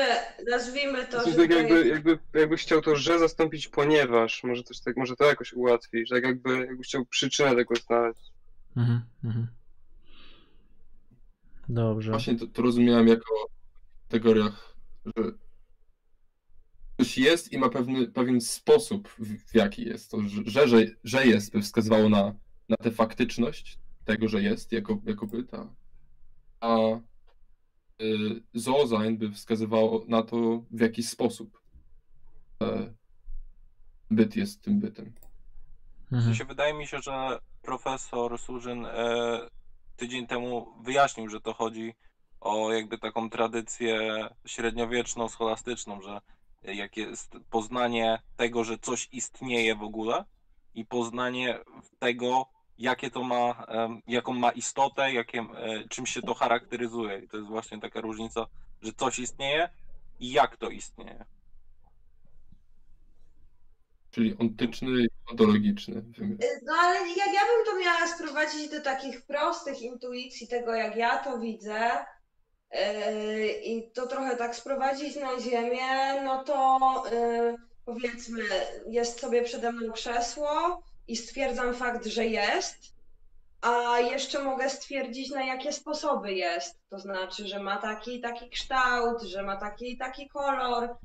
nazwijmy 0.51 1.07
to, 1.07 1.23
To 1.23 1.31
że 1.31 1.37
tak 1.37 1.49
to 1.49 1.57
jakby, 1.57 1.75
jest... 1.75 1.89
jakby, 1.89 2.19
jakbyś 2.33 2.61
chciał 2.61 2.81
to 2.81 2.95
że 2.95 3.19
zastąpić 3.19 3.67
ponieważ, 3.67 4.43
może 4.43 4.63
coś 4.63 4.79
tak, 4.79 4.97
może 4.97 5.15
to 5.15 5.25
jakoś 5.25 5.53
ułatwi, 5.53 6.05
że 6.05 6.15
tak 6.15 6.23
jakby, 6.23 6.57
jakbyś 6.57 6.87
chciał 6.87 7.05
przyczynę 7.05 7.55
tego 7.55 7.75
znaleźć. 7.75 8.31
Mhm, 8.77 9.01
mhm. 9.23 9.47
Dobrze. 11.69 12.11
Właśnie 12.11 12.35
to, 12.35 12.47
to 12.47 12.61
rozumiałem 12.61 13.07
jako 13.07 13.33
w 13.97 14.11
kategoriach, 14.11 14.75
że 15.05 15.23
coś 17.03 17.17
jest 17.17 17.53
i 17.53 17.57
ma 17.57 17.69
pewny, 17.69 18.07
pewien 18.07 18.41
sposób, 18.41 19.07
w, 19.07 19.51
w 19.51 19.55
jaki 19.55 19.85
jest. 19.85 20.11
To, 20.11 20.17
że, 20.45 20.67
że, 20.67 20.85
że 21.03 21.25
jest, 21.27 21.53
by 21.53 21.61
wskazywało 21.61 22.09
na, 22.09 22.33
na 22.69 22.77
tę 22.77 22.91
faktyczność 22.91 23.79
tego, 24.05 24.27
że 24.27 24.41
jest 24.41 24.71
jako, 24.71 25.01
jako 25.05 25.27
byt, 25.27 25.51
a, 26.59 26.77
y, 28.01 29.17
by 29.17 29.31
wskazywało 29.31 30.05
na 30.07 30.23
to, 30.23 30.63
w 30.71 30.79
jaki 30.79 31.03
sposób 31.03 31.61
e, 32.63 32.93
byt 34.11 34.35
jest 34.35 34.61
tym 34.61 34.79
bytem. 34.79 35.13
Mhm. 36.03 36.23
sensie 36.23 36.45
wydaje 36.45 36.73
mi 36.73 36.87
się, 36.87 36.99
że 37.01 37.39
profesor 37.61 38.39
Surzyn 38.39 38.85
e, 38.85 39.39
tydzień 39.95 40.27
temu 40.27 40.73
wyjaśnił, 40.83 41.29
że 41.29 41.41
to 41.41 41.53
chodzi 41.53 41.93
o 42.41 42.73
jakby 42.73 42.97
taką 42.97 43.29
tradycję 43.29 44.27
średniowieczną, 44.45 45.29
scholastyczną, 45.29 46.01
że 46.01 46.21
jak 46.63 46.97
jest 46.97 47.37
poznanie 47.49 48.19
tego, 48.37 48.63
że 48.63 48.77
coś 48.77 49.09
istnieje 49.11 49.75
w 49.75 49.83
ogóle 49.83 50.25
i 50.75 50.85
poznanie 50.85 51.59
tego, 51.99 52.45
jakie 52.77 53.11
to 53.11 53.23
ma, 53.23 53.65
jaką 54.07 54.33
ma 54.33 54.51
istotę, 54.51 55.13
jakie, 55.13 55.39
e, 55.39 55.87
czym 55.89 56.05
się 56.05 56.21
to 56.21 56.33
charakteryzuje. 56.33 57.19
I 57.19 57.27
to 57.27 57.37
jest 57.37 57.49
właśnie 57.49 57.79
taka 57.79 58.01
różnica, 58.01 58.45
że 58.81 58.93
coś 58.93 59.19
istnieje 59.19 59.69
i 60.19 60.31
jak 60.31 60.57
to 60.57 60.69
istnieje. 60.69 61.25
Czyli 64.11 64.37
ontyczny 64.37 65.03
i 65.03 65.07
ontologiczny 65.31 66.01
wymiar. 66.01 66.37
No 66.63 66.73
ale 66.73 66.99
jak 66.99 67.33
ja 67.33 67.41
bym 67.41 67.65
to 67.65 67.79
miała 67.79 68.07
sprowadzić 68.07 68.71
do 68.71 68.81
takich 68.81 69.21
prostych 69.21 69.81
intuicji 69.81 70.47
tego, 70.47 70.75
jak 70.75 70.95
ja 70.95 71.17
to 71.17 71.39
widzę, 71.39 72.05
i 73.63 73.91
to 73.93 74.07
trochę 74.07 74.37
tak 74.37 74.55
sprowadzić 74.55 75.15
na 75.15 75.39
ziemię, 75.39 76.21
no 76.23 76.43
to 76.43 76.79
yy, 77.11 77.55
powiedzmy, 77.85 78.43
jest 78.87 79.19
sobie 79.19 79.43
przede 79.43 79.71
mną 79.71 79.93
krzesło 79.93 80.81
i 81.07 81.15
stwierdzam 81.15 81.73
fakt, 81.73 82.05
że 82.05 82.25
jest, 82.25 82.77
a 83.61 83.99
jeszcze 83.99 84.43
mogę 84.43 84.69
stwierdzić, 84.69 85.29
na 85.29 85.43
jakie 85.43 85.73
sposoby 85.73 86.33
jest. 86.33 86.79
To 86.89 86.99
znaczy, 86.99 87.47
że 87.47 87.59
ma 87.59 87.77
taki 87.77 88.15
i 88.15 88.21
taki 88.21 88.49
kształt, 88.49 89.21
że 89.21 89.43
ma 89.43 89.57
taki 89.57 89.91
i 89.91 89.97
taki 89.97 90.29
kolor 90.29 90.95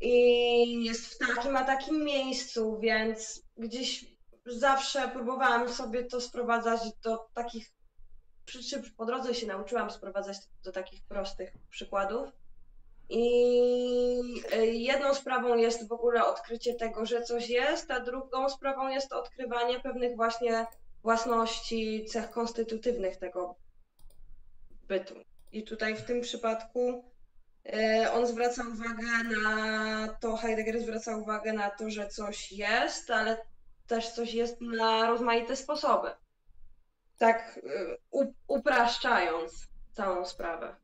i 0.00 0.84
jest 0.84 1.14
w 1.14 1.18
takim 1.18 1.56
a 1.56 1.64
takim 1.64 2.04
miejscu, 2.04 2.78
więc 2.80 3.42
gdzieś 3.56 4.04
zawsze 4.46 5.08
próbowałam 5.08 5.68
sobie 5.68 6.04
to 6.04 6.20
sprowadzać 6.20 6.80
do 7.04 7.26
takich, 7.34 7.72
przy 8.48 8.82
po 8.96 9.04
drodze 9.04 9.34
się 9.34 9.46
nauczyłam 9.46 9.90
sprowadzać 9.90 10.36
do 10.64 10.72
takich 10.72 11.02
prostych 11.02 11.52
przykładów. 11.70 12.28
I 13.08 14.42
y, 14.54 14.66
jedną 14.66 15.14
sprawą 15.14 15.56
jest 15.56 15.88
w 15.88 15.92
ogóle 15.92 16.24
odkrycie 16.24 16.74
tego, 16.74 17.06
że 17.06 17.22
coś 17.22 17.48
jest, 17.48 17.90
a 17.90 18.00
drugą 18.00 18.48
sprawą 18.48 18.88
jest 18.88 19.12
odkrywanie 19.12 19.80
pewnych 19.80 20.16
właśnie 20.16 20.66
własności, 21.02 22.04
cech 22.04 22.30
konstytutywnych 22.30 23.16
tego 23.16 23.54
bytu. 24.88 25.14
I 25.52 25.64
tutaj 25.64 25.96
w 25.96 26.04
tym 26.04 26.20
przypadku 26.20 27.04
y, 27.66 28.12
on 28.12 28.26
zwraca 28.26 28.62
uwagę 28.74 29.36
na 29.42 30.08
to, 30.20 30.36
Heidegger 30.36 30.80
zwraca 30.80 31.16
uwagę 31.16 31.52
na 31.52 31.70
to, 31.70 31.90
że 31.90 32.08
coś 32.08 32.52
jest, 32.52 33.10
ale 33.10 33.36
też 33.86 34.08
coś 34.08 34.34
jest 34.34 34.60
na 34.60 35.06
rozmaite 35.06 35.56
sposoby. 35.56 36.10
Tak 37.18 37.60
y, 38.14 38.32
upraszczając 38.46 39.68
całą 39.92 40.24
sprawę. 40.24 40.76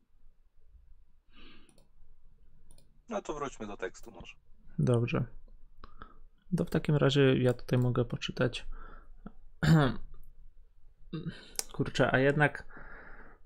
No 3.09 3.23
to 3.23 3.35
wróćmy 3.35 3.67
do 3.67 3.77
tekstu 3.77 4.11
może. 4.11 4.35
Dobrze. 4.79 5.25
To 6.57 6.65
w 6.65 6.71
takim 6.71 6.97
razie 6.97 7.39
ja 7.39 7.53
tutaj 7.53 7.79
mogę 7.79 8.05
poczytać. 8.05 8.67
Kurczę, 11.73 12.15
a 12.15 12.19
jednak 12.19 12.67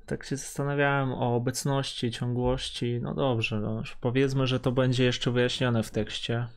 tak 0.07 0.24
się 0.24 0.36
zastanawiałem 0.36 1.12
o 1.12 1.36
obecności, 1.36 2.11
ciągłości. 2.11 3.01
No 3.03 3.14
dobrze, 3.14 3.61
no, 3.61 3.82
powiedzmy, 4.01 4.47
że 4.47 4.61
to 4.61 4.72
będzie 4.72 5.05
jeszcze 5.05 5.30
wyjaśnione 5.30 5.82
w 5.82 5.91
tekście. 5.91 6.49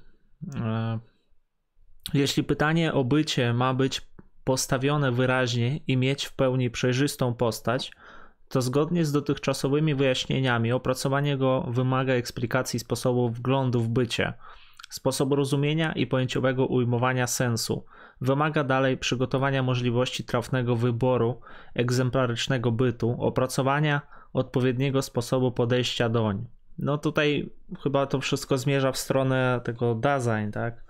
E, 0.55 0.99
Jeśli 2.13 2.43
pytanie 2.43 2.93
o 2.93 3.03
bycie 3.03 3.53
ma 3.53 3.73
być 3.73 4.01
postawione 4.43 5.11
wyraźnie 5.11 5.79
i 5.87 5.97
mieć 5.97 6.25
w 6.25 6.33
pełni 6.33 6.69
przejrzystą 6.69 7.33
postać, 7.33 7.91
to 8.49 8.61
zgodnie 8.61 9.05
z 9.05 9.11
dotychczasowymi 9.11 9.95
wyjaśnieniami 9.95 10.71
opracowanie 10.71 11.37
go 11.37 11.61
wymaga 11.61 12.13
eksplikacji 12.13 12.79
sposobu 12.79 13.29
wglądu 13.29 13.79
w 13.79 13.89
bycie, 13.89 14.33
sposobu 14.89 15.35
rozumienia 15.35 15.91
i 15.91 16.07
pojęciowego 16.07 16.65
ujmowania 16.65 17.27
sensu. 17.27 17.85
Wymaga 18.21 18.63
dalej 18.63 18.97
przygotowania 18.97 19.63
możliwości 19.63 20.23
trafnego 20.23 20.75
wyboru 20.75 21.41
egzemplarycznego 21.75 22.71
bytu, 22.71 23.15
opracowania 23.19 24.01
odpowiedniego 24.33 25.01
sposobu 25.01 25.51
podejścia 25.51 26.09
doń. 26.09 26.45
No 26.77 26.97
tutaj 26.97 27.49
chyba 27.83 28.05
to 28.05 28.19
wszystko 28.19 28.57
zmierza 28.57 28.91
w 28.91 28.97
stronę 28.97 29.61
tego 29.63 29.95
design, 29.95 30.51
tak? 30.51 30.83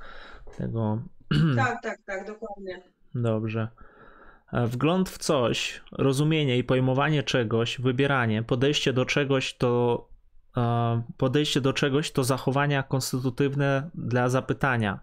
Tego 0.57 1.01
Tak, 1.55 1.81
tak, 1.83 1.99
tak, 2.05 2.27
dokładnie. 2.27 2.81
Dobrze. 3.15 3.67
E, 4.53 4.67
Wgląd 4.67 5.09
w 5.09 5.17
coś, 5.17 5.81
rozumienie 5.91 6.57
i 6.57 6.63
pojmowanie 6.63 7.23
czegoś, 7.23 7.81
wybieranie, 7.81 8.43
podejście 8.43 8.93
do 8.93 9.05
czegoś 9.05 9.53
to 9.53 10.07
e, 10.57 11.01
podejście 11.17 11.61
do 11.61 11.73
czegoś 11.73 12.11
to 12.11 12.23
zachowania 12.23 12.83
konstytutywne 12.83 13.89
dla 13.95 14.29
zapytania, 14.29 14.99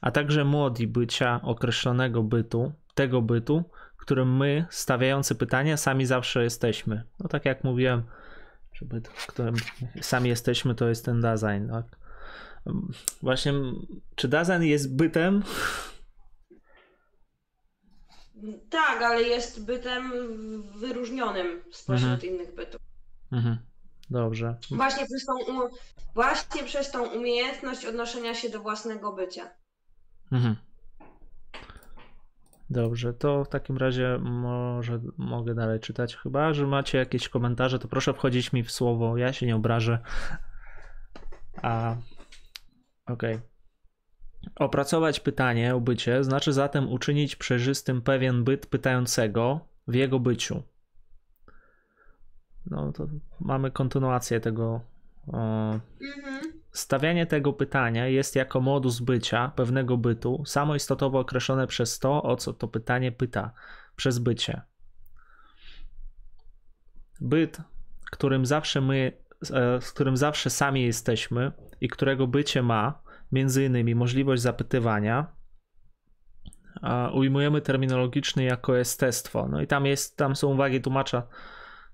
a 0.00 0.10
także 0.10 0.44
młodi 0.44 0.86
bycia 0.86 1.40
określonego 1.42 2.22
bytu, 2.22 2.72
tego 2.94 3.22
bytu, 3.22 3.64
którym 4.08 4.36
my, 4.36 4.66
stawiający 4.70 5.34
pytania, 5.34 5.76
sami 5.76 6.06
zawsze 6.06 6.42
jesteśmy. 6.42 7.02
No 7.20 7.28
tak 7.28 7.44
jak 7.44 7.64
mówiłem, 7.64 8.02
że 8.72 8.86
byt, 8.86 9.08
w 9.08 9.26
którym 9.26 9.54
sami 10.00 10.28
jesteśmy, 10.28 10.74
to 10.74 10.88
jest 10.88 11.04
ten 11.04 11.20
design, 11.20 11.70
tak? 11.70 11.84
Właśnie, 13.22 13.52
czy 14.14 14.28
design 14.28 14.62
jest 14.62 14.96
bytem? 14.96 15.42
Tak, 18.70 19.02
ale 19.02 19.22
jest 19.22 19.64
bytem 19.64 20.12
wyróżnionym 20.78 21.62
spośród 21.72 22.10
Mhm. 22.10 22.32
innych 22.34 22.54
bytów. 22.54 22.80
Mhm. 23.32 23.58
Dobrze. 24.10 24.56
Właśnie 24.70 25.06
przez, 25.06 25.24
tą, 25.24 25.34
właśnie 26.14 26.64
przez 26.64 26.90
tą 26.90 27.06
umiejętność 27.08 27.84
odnoszenia 27.86 28.34
się 28.34 28.48
do 28.48 28.60
własnego 28.60 29.12
bycia. 29.12 29.50
Mhm. 30.32 30.56
Dobrze, 32.70 33.14
to 33.14 33.44
w 33.44 33.48
takim 33.48 33.76
razie 33.76 34.18
może 34.22 35.00
mogę 35.18 35.54
dalej 35.54 35.80
czytać. 35.80 36.16
Chyba, 36.16 36.52
że 36.52 36.66
macie 36.66 36.98
jakieś 36.98 37.28
komentarze, 37.28 37.78
to 37.78 37.88
proszę 37.88 38.14
wchodzić 38.14 38.52
mi 38.52 38.62
w 38.62 38.72
słowo. 38.72 39.16
Ja 39.16 39.32
się 39.32 39.46
nie 39.46 39.56
obrażę. 39.56 39.98
A 41.62 41.96
okej. 43.06 43.38
Opracować 44.56 45.20
pytanie 45.20 45.74
o 45.74 45.80
bycie 45.80 46.24
znaczy 46.24 46.52
zatem 46.52 46.88
uczynić 46.92 47.36
przejrzystym 47.36 48.02
pewien 48.02 48.44
byt 48.44 48.66
pytającego 48.66 49.60
w 49.88 49.94
jego 49.94 50.20
byciu. 50.20 50.62
No 52.66 52.92
to 52.92 53.06
mamy 53.40 53.70
kontynuację 53.70 54.40
tego 54.40 54.80
Mhm. 55.32 55.90
Stawianie 56.72 57.26
tego 57.26 57.52
pytania 57.52 58.06
jest 58.06 58.36
jako 58.36 58.60
modus 58.60 59.00
bycia 59.00 59.52
pewnego 59.56 59.96
bytu 59.96 60.42
samoistotowo 60.46 61.18
określone 61.18 61.66
przez 61.66 61.98
to, 61.98 62.22
o 62.22 62.36
co 62.36 62.52
to 62.52 62.68
pytanie 62.68 63.12
pyta, 63.12 63.52
przez 63.96 64.18
bycie. 64.18 64.62
Byt, 67.20 67.58
którym 68.10 68.46
zawsze 68.46 68.80
my, 68.80 69.12
e, 69.50 69.80
z 69.80 69.92
którym 69.92 70.16
zawsze 70.16 70.50
sami 70.50 70.82
jesteśmy 70.82 71.52
i 71.80 71.88
którego 71.88 72.26
bycie 72.26 72.62
ma, 72.62 73.02
między 73.32 73.64
innymi 73.64 73.94
możliwość 73.94 74.42
zapytywania, 74.42 75.26
ujmujemy 77.14 77.60
terminologicznie 77.60 78.44
jako 78.44 78.74
jestestwo. 78.76 79.48
No 79.48 79.62
i 79.62 79.66
tam 79.66 79.86
jest, 79.86 80.16
tam 80.16 80.36
są 80.36 80.48
uwagi 80.48 80.80
tłumacza. 80.80 81.22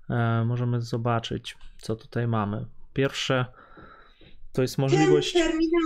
E, 0.09 0.43
możemy 0.45 0.81
zobaczyć, 0.81 1.57
co 1.77 1.95
tutaj 1.95 2.27
mamy. 2.27 2.65
Pierwsze 2.93 3.45
to 4.53 4.61
jest 4.61 4.77
możliwość. 4.77 5.33
Tym 5.33 5.41
terminem. 5.41 5.81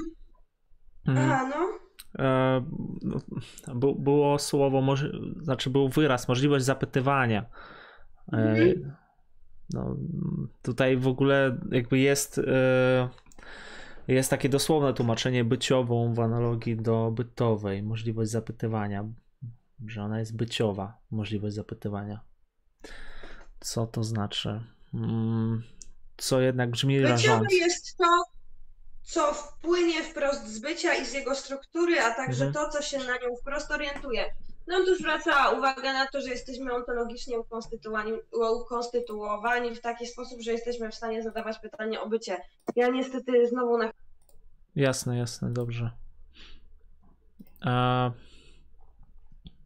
Mhm. 1.08 1.32
Aha, 1.32 1.50
no. 1.50 1.80
E, 2.26 2.66
no, 3.04 3.93
było 3.93 4.39
słowo, 4.39 4.95
znaczy 5.41 5.70
był 5.70 5.89
wyraz, 5.89 6.28
możliwość 6.28 6.66
zapytywania. 6.66 7.45
E, 8.34 8.38
Mhm. 8.38 8.95
no, 9.74 9.95
tutaj 10.62 10.97
w 10.97 11.08
ogóle 11.08 11.58
jakby 11.72 12.00
jest, 12.00 12.41
jest 14.14 14.30
takie 14.30 14.49
dosłowne 14.49 14.93
tłumaczenie 14.93 15.43
byciową 15.43 16.14
w 16.14 16.20
analogii 16.20 16.76
do 16.78 17.12
bytowej, 17.12 17.84
możliwość 17.84 18.32
zapytywania, 18.32 19.05
że 19.88 20.03
ona 20.03 20.20
jest 20.20 20.36
byciowa, 20.36 20.97
możliwość 21.12 21.55
zapytywania. 21.55 22.20
Co 23.60 23.88
to 23.88 24.03
znaczy? 24.03 24.62
Mm, 24.93 25.64
Co 26.18 26.41
jednak 26.41 26.72
brzmi 26.72 26.95
Byciowe 26.95 27.12
rażąco. 27.12 27.55
jest 27.55 27.97
to, 27.97 28.24
co 29.03 29.34
wpłynie 29.34 30.03
wprost 30.03 30.47
z 30.47 30.60
bycia 30.60 30.93
i 30.95 31.05
z 31.05 31.14
jego 31.14 31.36
struktury, 31.36 32.01
a 32.01 32.14
także 32.14 32.45
Mhm. 32.45 32.53
to, 32.66 32.72
co 32.72 32.82
się 32.82 32.97
na 32.97 33.14
nią 33.18 33.36
wprost 33.41 33.72
orientuje. 33.72 34.26
No 34.70 34.86
tu 34.86 34.95
zwraca 34.95 35.49
uwagę 35.49 35.93
na 35.93 36.07
to, 36.07 36.22
że 36.22 36.30
jesteśmy 36.30 36.74
ontologicznie 36.74 37.39
ukonstytuowani, 37.39 38.11
ukonstytuowani 38.61 39.76
w 39.76 39.82
taki 39.82 40.07
sposób, 40.07 40.41
że 40.41 40.51
jesteśmy 40.51 40.89
w 40.89 40.95
stanie 40.95 41.24
zadawać 41.24 41.59
pytanie 41.59 42.01
o 42.01 42.09
bycie. 42.09 42.38
Ja 42.76 42.88
niestety 42.88 43.47
znowu 43.47 43.78
na 43.78 43.91
Jasne, 44.76 45.17
jasne, 45.17 45.53
dobrze. 45.53 45.91
A, 47.65 48.11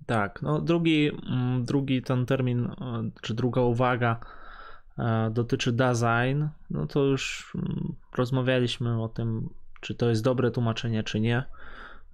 tak, 0.05 0.41
no 0.41 0.61
drugi, 0.61 1.11
mm, 1.31 1.65
drugi 1.65 2.01
ten 2.01 2.25
termin, 2.25 2.65
e, 2.65 3.09
czy 3.21 3.33
druga 3.33 3.61
uwaga 3.61 4.19
e, 4.97 5.29
dotyczy 5.31 5.71
design. 5.71 6.45
No 6.69 6.87
to 6.87 7.03
już 7.03 7.51
mm, 7.55 7.95
rozmawialiśmy 8.17 9.03
o 9.03 9.09
tym, 9.09 9.49
czy 9.81 9.95
to 9.95 10.09
jest 10.09 10.23
dobre 10.23 10.51
tłumaczenie, 10.51 11.03
czy 11.03 11.19
nie. 11.19 11.43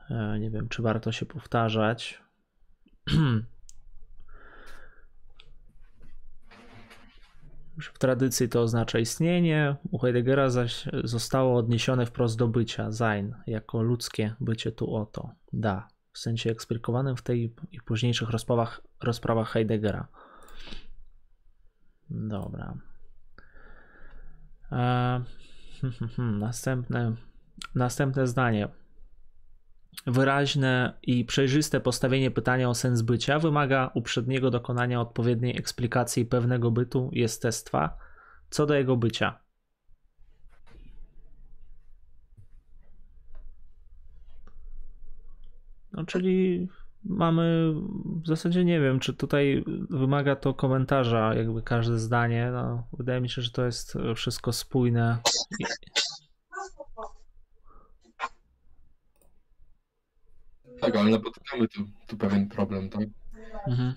E, 0.09 0.39
Nie 0.39 0.49
wiem, 0.51 0.69
czy 0.69 0.81
warto 0.81 1.11
się 1.11 1.25
powtarzać. 1.25 2.28
W 7.81 7.99
tradycji 7.99 8.49
to 8.49 8.61
oznacza 8.61 8.99
istnienie, 8.99 9.75
u 9.91 9.99
Heideggera 9.99 10.49
zaś 10.49 10.85
zostało 11.03 11.57
odniesione 11.57 12.05
wprost 12.05 12.37
do 12.37 12.47
bycia, 12.47 12.91
sein, 12.91 13.35
jako 13.47 13.81
ludzkie 13.81 14.35
bycie 14.39 14.71
tu 14.71 14.95
oto, 14.95 15.31
da, 15.53 15.87
w 16.13 16.19
sensie 16.19 16.51
eksplikowanym 16.51 17.15
w 17.15 17.21
tej 17.21 17.55
i 17.71 17.81
późniejszych 17.81 18.29
rozprawach, 18.29 18.81
rozprawach 19.03 19.51
Heideggera. 19.51 20.07
Dobra. 22.09 22.77
E, 24.71 25.23
następne, 26.17 27.15
następne 27.75 28.27
zdanie. 28.27 28.67
Wyraźne 30.07 30.93
i 31.03 31.25
przejrzyste 31.25 31.79
postawienie 31.79 32.31
pytania 32.31 32.69
o 32.69 32.75
sens 32.75 33.01
bycia 33.01 33.39
wymaga 33.39 33.91
uprzedniego 33.93 34.51
dokonania 34.51 35.01
odpowiedniej 35.01 35.57
eksplikacji 35.57 36.25
pewnego 36.25 36.71
bytu 36.71 37.09
jestestwa 37.13 37.97
co 38.49 38.65
do 38.65 38.75
jego 38.75 38.97
bycia. 38.97 39.39
No, 45.91 46.05
czyli 46.05 46.67
mamy 47.03 47.73
w 48.23 48.27
zasadzie 48.27 48.65
nie 48.65 48.79
wiem, 48.79 48.99
czy 48.99 49.13
tutaj 49.13 49.63
wymaga 49.89 50.35
to 50.35 50.53
komentarza, 50.53 51.33
jakby 51.33 51.61
każde 51.61 51.99
zdanie. 51.99 52.49
No, 52.53 52.87
wydaje 52.93 53.21
mi 53.21 53.29
się, 53.29 53.41
że 53.41 53.51
to 53.51 53.65
jest 53.65 53.97
wszystko 54.15 54.53
spójne. 54.53 55.17
Tak, 60.81 60.95
ale 60.95 61.09
napotykamy 61.09 61.67
tu, 61.67 61.85
tu 62.07 62.17
pewien 62.17 62.49
problem, 62.49 62.89
tak? 62.89 63.07
Mhm. 63.67 63.93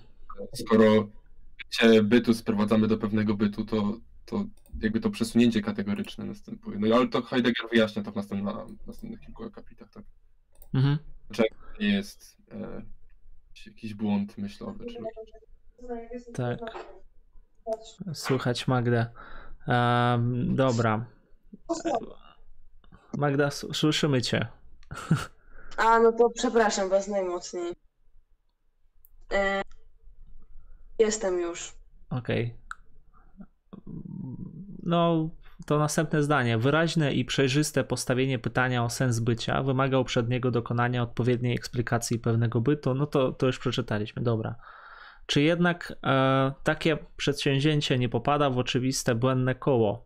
Skoro 0.53 1.09
bycie 1.57 2.03
bytu 2.03 2.33
sprowadzamy 2.33 2.87
do 2.87 2.97
pewnego 2.97 3.33
bytu, 3.33 3.65
to, 3.65 3.97
to 4.25 4.45
jakby 4.81 4.99
to 4.99 5.09
przesunięcie 5.09 5.61
kategoryczne 5.61 6.25
następuje. 6.25 6.79
No 6.79 6.95
ale 6.95 7.07
to 7.07 7.21
Heidegger 7.21 7.69
wyjaśnia 7.71 8.03
to 8.03 8.11
w 8.11 8.15
następna, 8.15 8.65
następnych 8.87 9.19
kilku 9.19 9.43
akapitach, 9.43 9.89
tak? 9.89 10.03
Mhm. 10.73 10.97
Nie 11.79 11.93
jest 11.93 12.37
e, 12.51 12.81
jakiś 13.65 13.93
błąd 13.93 14.37
myślowy, 14.37 14.85
czy 14.85 14.97
Tak. 16.33 16.59
Słychać 18.13 18.67
Magdę. 18.67 19.05
Em, 19.67 20.55
dobra. 20.55 21.05
Magda, 23.17 23.51
słyszymy 23.51 24.21
cię. 24.21 24.47
A, 25.77 25.99
no 25.99 26.11
to 26.11 26.29
przepraszam 26.29 26.89
was 26.89 27.07
najmocniej. 27.07 27.73
E, 29.33 29.61
jestem 30.99 31.39
już. 31.39 31.73
Okej. 32.09 32.57
No, 34.83 35.29
to 35.65 35.79
następne 35.79 36.23
zdanie. 36.23 36.57
Wyraźne 36.57 37.13
i 37.13 37.25
przejrzyste 37.25 37.83
postawienie 37.83 38.39
pytania 38.39 38.83
o 38.83 38.89
sens 38.89 39.19
bycia 39.19 39.63
wymaga 39.63 39.99
uprzedniego 39.99 40.51
dokonania 40.51 41.03
odpowiedniej 41.03 41.55
eksplikacji 41.55 42.19
pewnego 42.19 42.61
bytu. 42.61 42.93
No 42.93 43.07
to, 43.07 43.31
to 43.31 43.45
już 43.45 43.59
przeczytaliśmy, 43.59 44.23
dobra. 44.23 44.55
Czy 45.25 45.41
jednak 45.41 45.93
e, 46.03 46.51
takie 46.63 46.97
przedsięwzięcie 47.17 47.99
nie 47.99 48.09
popada 48.09 48.49
w 48.49 48.57
oczywiste 48.57 49.15
błędne 49.15 49.55
koło? 49.55 50.05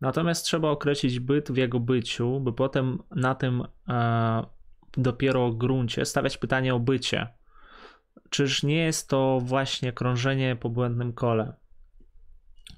Natomiast 0.00 0.44
trzeba 0.44 0.68
określić 0.70 1.20
byt 1.20 1.52
w 1.52 1.56
jego 1.56 1.80
byciu, 1.80 2.40
by 2.40 2.52
potem 2.52 2.98
na 3.10 3.34
tym 3.34 3.62
e, 3.88 4.55
dopiero 4.96 5.52
gruncie 5.52 6.04
stawiać 6.04 6.38
pytanie 6.38 6.74
o 6.74 6.80
bycie. 6.80 7.26
Czyż 8.30 8.62
nie 8.62 8.76
jest 8.76 9.08
to 9.08 9.40
właśnie 9.42 9.92
krążenie 9.92 10.56
po 10.56 10.68
błędnym 10.68 11.12
kole? 11.12 11.52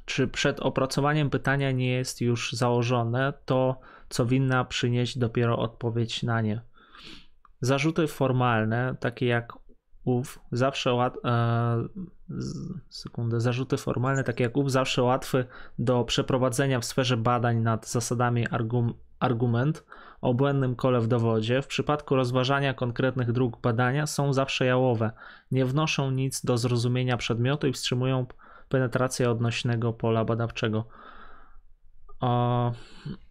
Czy 0.04 0.28
przed 0.28 0.60
opracowaniem 0.60 1.30
pytania 1.30 1.70
nie 1.70 1.90
jest 1.92 2.20
już 2.20 2.52
założone 2.52 3.32
to, 3.44 3.80
co 4.08 4.26
winna 4.26 4.64
przynieść 4.64 5.18
dopiero 5.18 5.58
odpowiedź 5.58 6.22
na 6.22 6.40
nie? 6.40 6.60
Zarzuty 7.60 8.06
formalne, 8.06 8.96
takie 9.00 9.26
jak 9.26 9.52
ów, 10.04 10.40
zawsze 10.52 10.92
łat, 10.94 11.16
e, 11.24 11.88
sekundę, 12.88 13.40
zarzuty 13.40 13.76
formalne, 13.76 14.24
takie 14.24 14.44
jak 14.44 14.56
ów, 14.56 14.72
zawsze 14.72 15.02
łatwy 15.02 15.44
do 15.78 16.04
przeprowadzenia 16.04 16.80
w 16.80 16.84
sferze 16.84 17.16
badań 17.16 17.56
nad 17.56 17.88
zasadami 17.88 18.48
argum, 18.48 18.94
argument 19.18 19.84
o 20.20 20.34
błędnym 20.34 20.76
kole 20.76 21.00
w 21.00 21.08
dowodzie, 21.08 21.62
w 21.62 21.66
przypadku 21.66 22.16
rozważania 22.16 22.74
konkretnych 22.74 23.32
dróg 23.32 23.60
badania 23.60 24.06
są 24.06 24.32
zawsze 24.32 24.66
jałowe, 24.66 25.10
nie 25.50 25.64
wnoszą 25.64 26.10
nic 26.10 26.44
do 26.44 26.58
zrozumienia 26.58 27.16
przedmiotu 27.16 27.66
i 27.66 27.72
wstrzymują 27.72 28.26
penetrację 28.68 29.30
odnośnego 29.30 29.92
pola 29.92 30.24
badawczego. 30.24 30.84
O, 32.20 32.72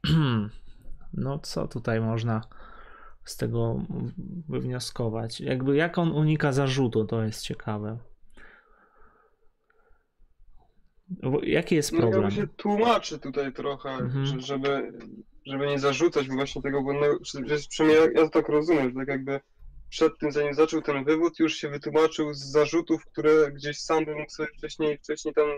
no 1.13 1.39
co 1.39 1.67
tutaj 1.67 2.01
można 2.01 2.41
z 3.23 3.38
tego 3.38 3.75
wywnioskować? 4.49 5.41
Jakby 5.41 5.75
jak 5.75 5.97
on 5.97 6.11
unika 6.11 6.51
zarzutu, 6.51 7.05
to 7.05 7.23
jest 7.23 7.41
ciekawe. 7.41 7.97
Jaki 11.43 11.75
jest 11.75 11.93
No 11.93 11.99
problem? 11.99 12.21
jakby 12.21 12.35
się 12.35 12.47
tłumaczy 12.47 13.19
tutaj 13.19 13.53
trochę, 13.53 13.89
Mhm. 13.89 14.25
że, 14.25 14.39
żeby, 14.39 14.93
żeby 15.47 15.67
nie 15.67 15.79
zarzucać 15.79 16.27
właśnie 16.27 16.61
tego 16.61 16.81
błędnego, 16.81 17.19
przy- 17.19 17.67
przynajmniej 17.69 18.13
ja, 18.15 18.21
to 18.21 18.29
tak 18.29 18.49
rozumiem, 18.49 18.89
że 18.89 18.95
tak 18.95 19.07
jakby 19.07 19.39
przed 19.89 20.19
tym, 20.19 20.31
zanim 20.31 20.53
zaczął 20.53 20.81
ten 20.81 21.03
wywód, 21.03 21.39
już 21.39 21.55
się 21.55 21.69
wytłumaczył 21.69 22.33
z 22.33 22.39
zarzutów, 22.39 23.05
które 23.05 23.51
gdzieś 23.51 23.79
sam 23.79 24.05
by 24.05 24.15
mógł 24.15 24.31
sobie 24.31 24.49
wcześniej, 24.57 24.97
wcześniej 24.97 25.33
tam 25.33 25.49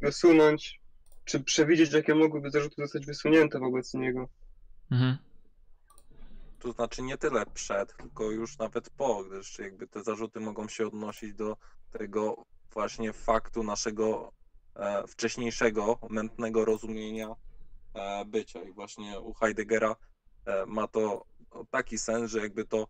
wysunąć, 0.00 0.80
czy 1.24 1.40
przewidzieć, 1.40 1.92
jakie 1.92 2.14
mogłyby 2.14 2.50
zarzuty 2.50 2.74
zostać 2.78 3.06
wysunięte 3.06 3.58
wobec 3.58 3.94
niego. 3.94 4.28
Mhm. 4.90 5.16
To 6.60 6.72
znaczy 6.72 7.02
nie 7.02 7.18
tyle 7.18 7.46
przed, 7.46 7.96
tylko 7.96 8.30
już 8.30 8.58
nawet 8.58 8.90
po, 8.90 9.24
gdyż 9.24 9.58
jakby 9.58 9.86
te 9.86 10.02
zarzuty 10.02 10.40
mogą 10.40 10.68
się 10.68 10.86
odnosić 10.86 11.34
do 11.34 11.56
tego 11.90 12.44
właśnie 12.72 13.12
faktu 13.12 13.62
naszego 13.62 14.32
e, 14.76 15.06
wcześniejszego, 15.06 15.98
mętnego 16.10 16.64
rozumienia 16.64 17.28
bycia. 18.26 18.62
I 18.62 18.72
właśnie 18.72 19.20
u 19.20 19.34
Heideggera 19.34 19.96
e, 20.46 20.66
ma 20.66 20.88
to 20.88 21.24
taki 21.70 21.98
sens, 21.98 22.30
że 22.30 22.38
jakby 22.38 22.64
to 22.64 22.88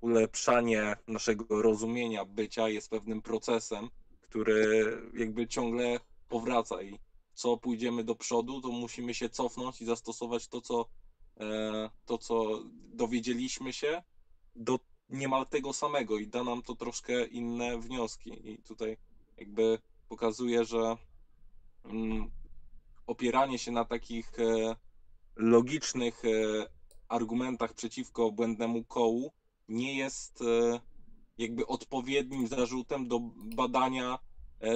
ulepszanie 0.00 0.96
naszego 1.06 1.62
rozumienia 1.62 2.24
bycia 2.24 2.68
jest 2.68 2.90
pewnym 2.90 3.22
procesem, 3.22 3.90
który 4.20 4.96
jakby 5.14 5.46
ciągle 5.46 6.00
powraca 6.28 6.82
i 6.82 6.98
co 7.34 7.56
pójdziemy 7.56 8.04
do 8.04 8.14
przodu, 8.14 8.60
to 8.60 8.68
musimy 8.68 9.14
się 9.14 9.28
cofnąć 9.28 9.80
i 9.80 9.86
zastosować 9.86 10.48
to, 10.48 10.60
co 10.60 10.88
e, 11.40 11.90
to, 12.04 12.18
co 12.18 12.64
dowiedzieliśmy 12.92 13.72
się, 13.72 14.02
do 14.56 14.78
niemal 15.08 15.46
tego 15.46 15.72
samego 15.72 16.18
i 16.18 16.26
da 16.26 16.44
nam 16.44 16.62
to 16.62 16.76
troszkę 16.76 17.26
inne 17.26 17.78
wnioski. 17.78 18.50
I 18.50 18.58
tutaj 18.62 18.96
jakby 19.36 19.78
pokazuje, 20.08 20.64
że 20.64 20.96
mm, 21.84 22.30
opieranie 23.08 23.58
się 23.58 23.72
na 23.72 23.84
takich 23.84 24.38
e, 24.38 24.76
logicznych 25.36 26.24
e, 26.24 26.28
argumentach 27.08 27.74
przeciwko 27.74 28.32
błędnemu 28.32 28.84
kołu 28.84 29.32
nie 29.68 29.96
jest 29.96 30.42
e, 30.42 30.80
jakby 31.38 31.66
odpowiednim 31.66 32.48
zarzutem 32.48 33.08
do 33.08 33.20
badania 33.56 34.18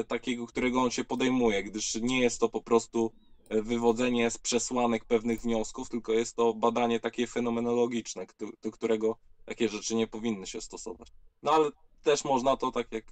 takiego, 0.08 0.46
którego 0.46 0.82
on 0.82 0.90
się 0.90 1.04
podejmuje, 1.04 1.64
gdyż 1.64 1.94
nie 1.94 2.20
jest 2.20 2.40
to 2.40 2.48
po 2.48 2.62
prostu 2.62 3.12
wywodzenie 3.50 4.30
z 4.30 4.38
przesłanek 4.38 5.04
pewnych 5.04 5.40
wniosków, 5.40 5.88
tylko 5.88 6.12
jest 6.12 6.36
to 6.36 6.54
badanie 6.54 7.00
takie 7.00 7.26
fenomenologiczne, 7.26 8.26
do 8.62 8.70
którego 8.70 9.16
takie 9.44 9.68
rzeczy 9.68 9.94
nie 9.94 10.06
powinny 10.06 10.46
się 10.46 10.60
stosować. 10.60 11.12
No 11.42 11.52
ale 11.52 11.70
też 12.02 12.24
można 12.24 12.56
to, 12.56 12.72
tak 12.72 12.92
jak 12.92 13.04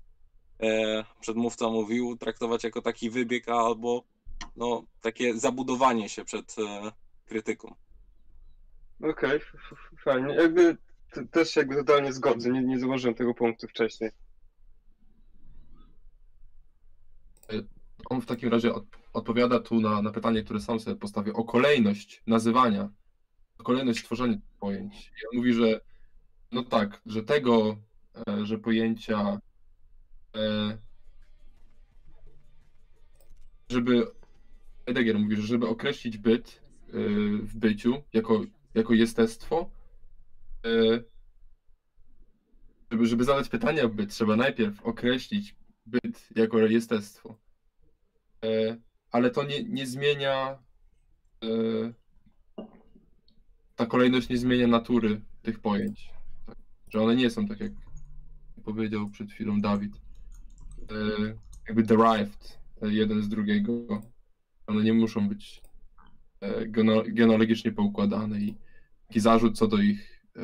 przedmówca 1.20 1.68
mówił, 1.68 2.16
traktować 2.16 2.64
jako 2.64 2.82
taki 2.82 3.10
wybieg 3.10 3.48
albo 3.48 4.04
no, 4.56 4.82
takie 5.00 5.38
zabudowanie 5.38 6.08
się 6.08 6.24
przed 6.24 6.56
e, 6.58 6.92
krytyką. 7.26 7.74
Okej, 9.02 9.36
f- 9.36 10.00
fajnie. 10.04 10.34
Jakby 10.34 10.76
też 11.30 11.50
się 11.50 11.60
jakby 11.60 11.76
totalnie 11.76 12.12
zgodzę, 12.12 12.50
nie, 12.50 12.62
nie 12.62 12.78
zauważyłem 12.78 13.14
tego 13.14 13.34
punktu 13.34 13.68
wcześniej. 13.68 14.10
On 18.04 18.20
w 18.20 18.26
takim 18.26 18.48
razie 18.48 18.74
od, 18.74 18.84
odpowiada 19.12 19.60
tu 19.60 19.80
na, 19.80 20.02
na 20.02 20.10
pytanie, 20.10 20.42
które 20.42 20.60
sam 20.60 20.80
sobie 20.80 20.96
postawił, 20.96 21.36
o 21.36 21.44
kolejność 21.44 22.22
nazywania, 22.26 22.88
o 23.58 23.62
kolejność 23.62 24.04
tworzenia 24.04 24.34
tych 24.34 24.58
pojęć. 24.60 25.06
I 25.08 25.26
on 25.26 25.36
mówi, 25.36 25.54
że 25.54 25.80
no 26.52 26.64
tak, 26.64 27.00
że 27.06 27.22
tego, 27.22 27.76
e, 28.28 28.46
że 28.46 28.58
pojęcia, 28.58 29.40
e, 30.36 30.78
żeby, 33.68 34.06
Heidegger 34.86 35.18
mówi, 35.18 35.36
że 35.36 35.42
żeby 35.42 35.68
określić 35.68 36.18
byt 36.18 36.62
e, 36.88 36.92
w 37.42 37.56
byciu 37.56 38.02
jako, 38.12 38.44
jako 38.74 38.94
jestestwo, 38.94 39.70
e, 40.66 41.02
żeby, 42.90 43.06
żeby 43.06 43.24
zadać 43.24 43.48
pytanie 43.48 43.84
o 43.84 43.88
byt, 43.88 44.10
trzeba 44.10 44.36
najpierw 44.36 44.82
określić 44.82 45.56
byt 45.86 46.28
jako 46.36 46.58
jestestwo. 46.58 47.38
E, 48.44 48.76
ale 49.10 49.30
to 49.30 49.44
nie, 49.44 49.64
nie 49.64 49.86
zmienia. 49.86 50.58
Ta 53.76 53.86
kolejność 53.86 54.28
nie 54.28 54.38
zmienia 54.38 54.66
natury 54.66 55.20
tych 55.42 55.60
pojęć. 55.60 56.10
Że 56.88 57.02
one 57.02 57.16
nie 57.16 57.30
są 57.30 57.46
tak, 57.46 57.60
jak 57.60 57.72
powiedział 58.64 59.10
przed 59.10 59.32
chwilą 59.32 59.60
Dawid. 59.60 59.92
Jakby 61.68 61.82
derived 61.82 62.58
jeden 62.82 63.22
z 63.22 63.28
drugiego. 63.28 64.02
One 64.70 64.84
nie 64.84 64.92
muszą 64.92 65.28
być 65.28 65.62
e, 66.40 66.66
geno- 66.66 67.04
genealogicznie 67.14 67.72
poukładane 67.72 68.40
i 68.40 68.56
taki 69.08 69.20
zarzut 69.20 69.58
co 69.58 69.66
do 69.68 69.76
ich, 69.78 70.24
e, 70.36 70.42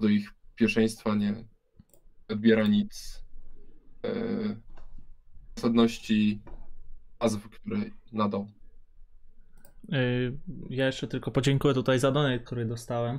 do 0.00 0.08
ich 0.08 0.34
pierwszeństwa 0.54 1.14
nie 1.14 1.44
odbiera 2.28 2.66
nic 2.66 3.24
e, 4.04 4.10
zasadności 5.56 6.42
nazw, 7.20 7.48
które 7.48 7.78
nadał. 8.12 8.46
Ja 10.70 10.86
jeszcze 10.86 11.06
tylko 11.08 11.30
podziękuję 11.30 11.74
tutaj 11.74 11.98
za 11.98 12.12
donate, 12.12 12.38
który 12.38 12.64
dostałem. 12.64 13.18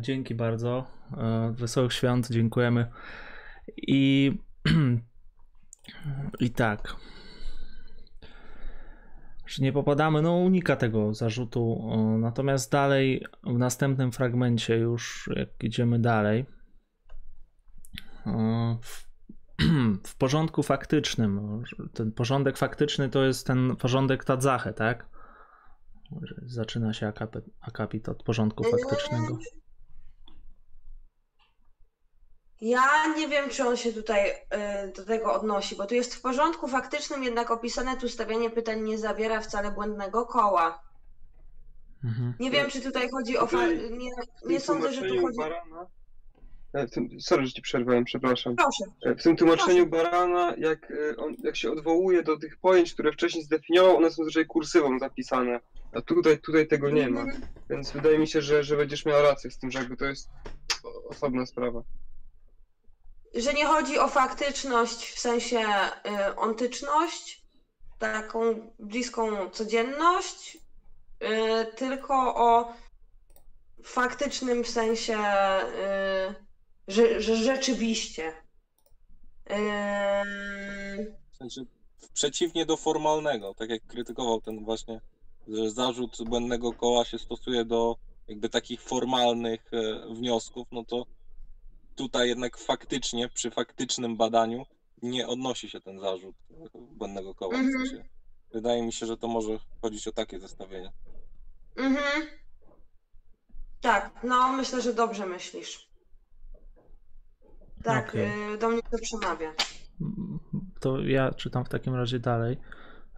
Dzięki 0.00 0.34
bardzo. 0.34 0.86
Wesołych 1.52 1.92
świąt, 1.92 2.28
dziękujemy. 2.30 2.90
I, 3.76 4.32
i 6.40 6.50
tak. 6.50 6.96
Że 9.50 9.62
nie 9.62 9.72
popadamy, 9.72 10.22
no 10.22 10.36
unika 10.36 10.76
tego 10.76 11.14
zarzutu. 11.14 11.90
Natomiast 12.18 12.72
dalej, 12.72 13.26
w 13.44 13.58
następnym 13.58 14.12
fragmencie, 14.12 14.76
już 14.76 15.30
jak 15.36 15.48
idziemy 15.64 15.98
dalej, 15.98 16.46
w, 18.82 19.06
w 20.10 20.16
porządku 20.16 20.62
faktycznym, 20.62 21.62
ten 21.94 22.12
porządek 22.12 22.56
faktyczny 22.56 23.08
to 23.08 23.24
jest 23.24 23.46
ten 23.46 23.76
porządek 23.76 24.24
Tadzache, 24.24 24.72
tak? 24.72 25.08
Zaczyna 26.46 26.92
się 26.92 27.06
akapit, 27.06 27.44
akapit 27.60 28.08
od 28.08 28.22
porządku 28.22 28.64
faktycznego. 28.64 29.38
Ja 32.60 32.82
nie 33.16 33.28
wiem, 33.28 33.50
czy 33.50 33.64
on 33.68 33.76
się 33.76 33.92
tutaj 33.92 34.30
y, 34.30 34.92
do 34.96 35.04
tego 35.04 35.32
odnosi, 35.32 35.76
bo 35.76 35.86
tu 35.86 35.94
jest 35.94 36.14
w 36.14 36.20
porządku 36.20 36.68
faktycznym 36.68 37.24
jednak 37.24 37.50
opisane, 37.50 37.96
tu 37.96 38.08
stawianie 38.08 38.50
pytań 38.50 38.82
nie 38.82 38.98
zawiera 38.98 39.40
wcale 39.40 39.70
błędnego 39.70 40.26
koła. 40.26 40.82
Mhm. 42.04 42.34
Nie 42.40 42.50
wiem, 42.50 42.70
czy 42.70 42.80
tutaj 42.80 43.08
chodzi 43.10 43.38
o. 43.38 43.46
Fa- 43.46 43.66
nie, 43.90 44.10
nie 44.46 44.60
sądzę, 44.60 44.92
że 44.92 45.02
tu 45.02 45.20
chodzi. 45.20 45.38
Barana, 45.38 45.86
e, 46.72 46.86
w 46.86 46.90
tym, 46.90 47.20
sorry, 47.20 47.46
że 47.46 47.52
ci 47.52 47.62
przerwałem, 47.62 48.04
przepraszam. 48.04 48.56
Proszę. 48.56 48.84
E, 49.06 49.14
W 49.14 49.22
tym 49.22 49.36
tłumaczeniu 49.36 49.86
Barana, 49.86 50.54
jak, 50.58 50.90
e, 50.90 51.16
on, 51.16 51.36
jak 51.44 51.56
się 51.56 51.70
odwołuje 51.72 52.22
do 52.22 52.38
tych 52.38 52.56
pojęć, 52.56 52.94
które 52.94 53.12
wcześniej 53.12 53.44
zdefiniował, 53.44 53.96
one 53.96 54.10
są 54.10 54.16
zazwyczaj 54.16 54.46
kursywą 54.46 54.98
zapisane, 54.98 55.60
a 55.92 56.00
tutaj, 56.00 56.38
tutaj 56.38 56.68
tego 56.68 56.90
nie 56.90 57.08
ma. 57.10 57.24
Więc 57.70 57.90
wydaje 57.90 58.18
mi 58.18 58.28
się, 58.28 58.42
że, 58.42 58.64
że 58.64 58.76
będziesz 58.76 59.04
miała 59.04 59.22
rację 59.22 59.50
z 59.50 59.58
tym, 59.58 59.70
że 59.70 59.78
jakby 59.78 59.96
to 59.96 60.04
jest 60.04 60.28
osobna 61.08 61.46
sprawa. 61.46 61.82
Że 63.34 63.54
nie 63.54 63.66
chodzi 63.66 63.98
o 63.98 64.08
faktyczność 64.08 65.10
w 65.10 65.20
sensie 65.20 65.58
y, 65.58 66.36
ontyczność, 66.36 67.42
taką 67.98 68.70
bliską 68.78 69.50
codzienność, 69.50 70.56
y, 70.56 71.76
tylko 71.76 72.34
o 72.36 72.72
faktycznym 73.84 74.64
sensie, 74.64 75.18
y, 75.18 76.34
że, 76.88 77.20
że 77.20 77.36
rzeczywiście. 77.36 78.32
Ym, 79.50 81.16
W 81.32 81.36
sensie, 81.36 81.60
przeciwnie 82.12 82.66
do 82.66 82.76
formalnego, 82.76 83.54
tak 83.54 83.70
jak 83.70 83.86
krytykował 83.86 84.40
ten 84.40 84.64
właśnie, 84.64 85.00
że 85.48 85.70
zarzut 85.70 86.16
błędnego 86.24 86.72
koła 86.72 87.04
się 87.04 87.18
stosuje 87.18 87.64
do 87.64 87.96
jakby 88.28 88.48
takich 88.48 88.82
formalnych 88.82 89.70
e, 89.72 90.14
wniosków, 90.14 90.68
no 90.72 90.84
to 90.84 91.06
tutaj 92.00 92.28
jednak 92.28 92.56
faktycznie, 92.58 93.28
przy 93.28 93.50
faktycznym 93.50 94.16
badaniu 94.16 94.66
nie 95.02 95.26
odnosi 95.26 95.70
się 95.70 95.80
ten 95.80 96.00
zarzut 96.00 96.36
błędnego 96.74 97.34
koła. 97.34 97.56
W 97.56 97.60
Mhm. 97.60 97.86
sensie, 97.88 98.04
wydaje 98.54 98.82
mi 98.82 98.92
się, 98.92 99.06
że 99.06 99.16
to 99.16 99.28
może 99.28 99.58
chodzić 99.82 100.08
o 100.08 100.12
takie 100.12 100.40
zestawienie. 100.40 100.92
Mhm. 101.76 102.22
Tak, 103.80 104.10
no 104.24 104.52
myślę, 104.52 104.82
że 104.82 104.94
dobrze 104.94 105.26
myślisz. 105.26 105.88
Tak, 107.84 108.08
Okej. 108.08 108.54
y, 108.54 108.58
do 108.58 108.68
mnie 108.68 108.80
to 108.90 108.98
przemawia. 108.98 109.52
To 110.80 111.00
ja 111.00 111.32
czytam 111.34 111.64
w 111.64 111.68
takim 111.68 111.94
razie 111.94 112.18
dalej. 112.18 112.56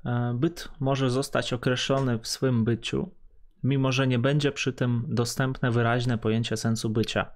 E, 0.05 0.35
Byt 0.35 0.69
może 0.81 1.11
zostać 1.11 1.53
określony 1.53 2.19
w 2.19 2.27
swym 2.29 2.65
byciu, 2.65 3.11
mimo 3.63 3.93
że 3.93 4.07
nie 4.07 4.19
będzie 4.19 4.53
przy 4.53 4.73
tym 4.73 5.05
dostępne 5.09 5.71
wyraźne 5.71 6.19
pojęcie 6.19 6.57
sensu 6.57 6.91
bycia. 6.91 7.31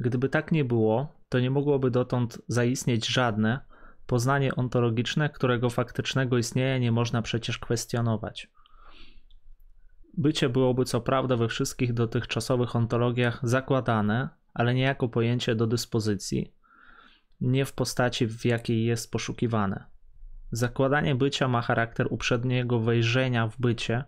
Gdyby 0.00 0.28
tak 0.28 0.52
nie 0.52 0.64
było, 0.64 1.12
to 1.28 1.40
nie 1.40 1.50
mogłoby 1.50 1.90
dotąd 1.90 2.42
zaistnieć 2.48 3.06
żadne 3.06 3.60
poznanie 4.06 4.54
ontologiczne, 4.56 5.28
którego 5.28 5.70
faktycznego 5.70 6.38
istnienia 6.38 6.78
nie 6.78 6.92
można 6.92 7.22
przecież 7.22 7.58
kwestionować. 7.58 8.48
Bycie 10.14 10.48
byłoby 10.48 10.84
co 10.84 11.00
prawda 11.00 11.36
we 11.36 11.48
wszystkich 11.48 11.92
dotychczasowych 11.92 12.76
ontologiach 12.76 13.40
zakładane, 13.42 14.28
ale 14.54 14.74
nie 14.74 14.82
jako 14.82 15.08
pojęcie 15.08 15.54
do 15.54 15.66
dyspozycji, 15.66 16.52
nie 17.40 17.64
w 17.64 17.72
postaci, 17.72 18.26
w 18.26 18.44
jakiej 18.44 18.84
jest 18.84 19.10
poszukiwane. 19.10 19.84
Zakładanie 20.52 21.14
bycia 21.14 21.48
ma 21.48 21.62
charakter 21.62 22.06
uprzedniego 22.10 22.80
wejrzenia 22.80 23.48
w 23.48 23.60
bycie, 23.60 24.04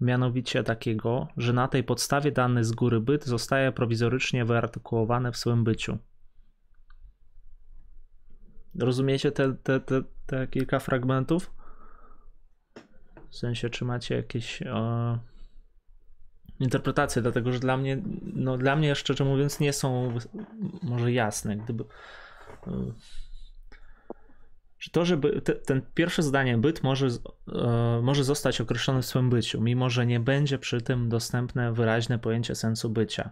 mianowicie 0.00 0.62
takiego, 0.62 1.28
że 1.36 1.52
na 1.52 1.68
tej 1.68 1.84
podstawie 1.84 2.32
dany 2.32 2.64
z 2.64 2.72
góry 2.72 3.00
byt 3.00 3.24
zostaje 3.24 3.72
prowizorycznie 3.72 4.44
wyartykułowany 4.44 5.32
w 5.32 5.36
swym 5.36 5.64
byciu. 5.64 5.98
Rozumiecie 8.78 9.32
te, 9.32 9.54
te, 9.54 9.80
te, 9.80 10.02
te 10.26 10.46
kilka 10.46 10.78
fragmentów? 10.78 11.50
W 13.30 13.36
sensie, 13.36 13.70
czy 13.70 13.84
macie 13.84 14.16
jakieś 14.16 14.62
e, 14.62 15.18
interpretacje, 16.60 17.22
dlatego 17.22 17.52
że 17.52 17.58
dla 17.58 17.76
mnie, 17.76 18.02
no 18.34 18.58
dla 18.58 18.76
mnie 18.76 18.94
szczerze 18.94 19.24
mówiąc, 19.24 19.60
nie 19.60 19.72
są 19.72 20.18
może 20.82 21.12
jasne. 21.12 21.56
Gdyby. 21.56 21.84
y, 22.66 22.70
Że 24.78 24.90
to, 24.90 25.04
żeby 25.04 25.40
te, 25.40 25.54
ten 25.54 25.82
pierwsze 25.94 26.22
zdanie 26.22 26.58
byt 26.58 26.82
może, 26.82 27.06
e, 27.06 28.00
może 28.02 28.24
zostać 28.24 28.60
określony 28.60 29.02
w 29.02 29.06
swym 29.06 29.30
byciu, 29.30 29.60
mimo 29.60 29.90
że 29.90 30.06
nie 30.06 30.20
będzie 30.20 30.58
przy 30.58 30.82
tym 30.82 31.08
dostępne 31.08 31.72
wyraźne 31.72 32.18
pojęcie 32.18 32.54
sensu 32.54 32.90
bycia. 32.90 33.30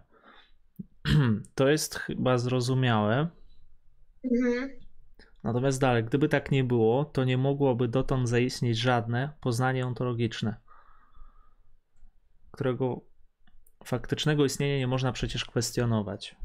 To 1.55 1.68
jest 1.68 1.95
chyba 1.95 2.38
zrozumiałe. 2.38 3.28
Mhm. 4.24 4.70
Natomiast 5.45 5.80
dalej, 5.80 6.05
gdyby 6.05 6.28
tak 6.28 6.51
nie 6.51 6.64
było, 6.64 7.05
to 7.05 7.24
nie 7.24 7.38
mogłoby 7.38 7.88
dotąd 7.88 8.28
zaistnieć 8.28 8.78
żadne 8.78 9.32
poznanie 9.40 9.86
ontologiczne, 9.86 10.57
którego 12.51 13.01
faktycznego 13.84 14.45
istnienia 14.45 14.78
nie 14.78 14.86
można 14.86 15.12
przecież 15.12 15.45
kwestionować. 15.45 16.36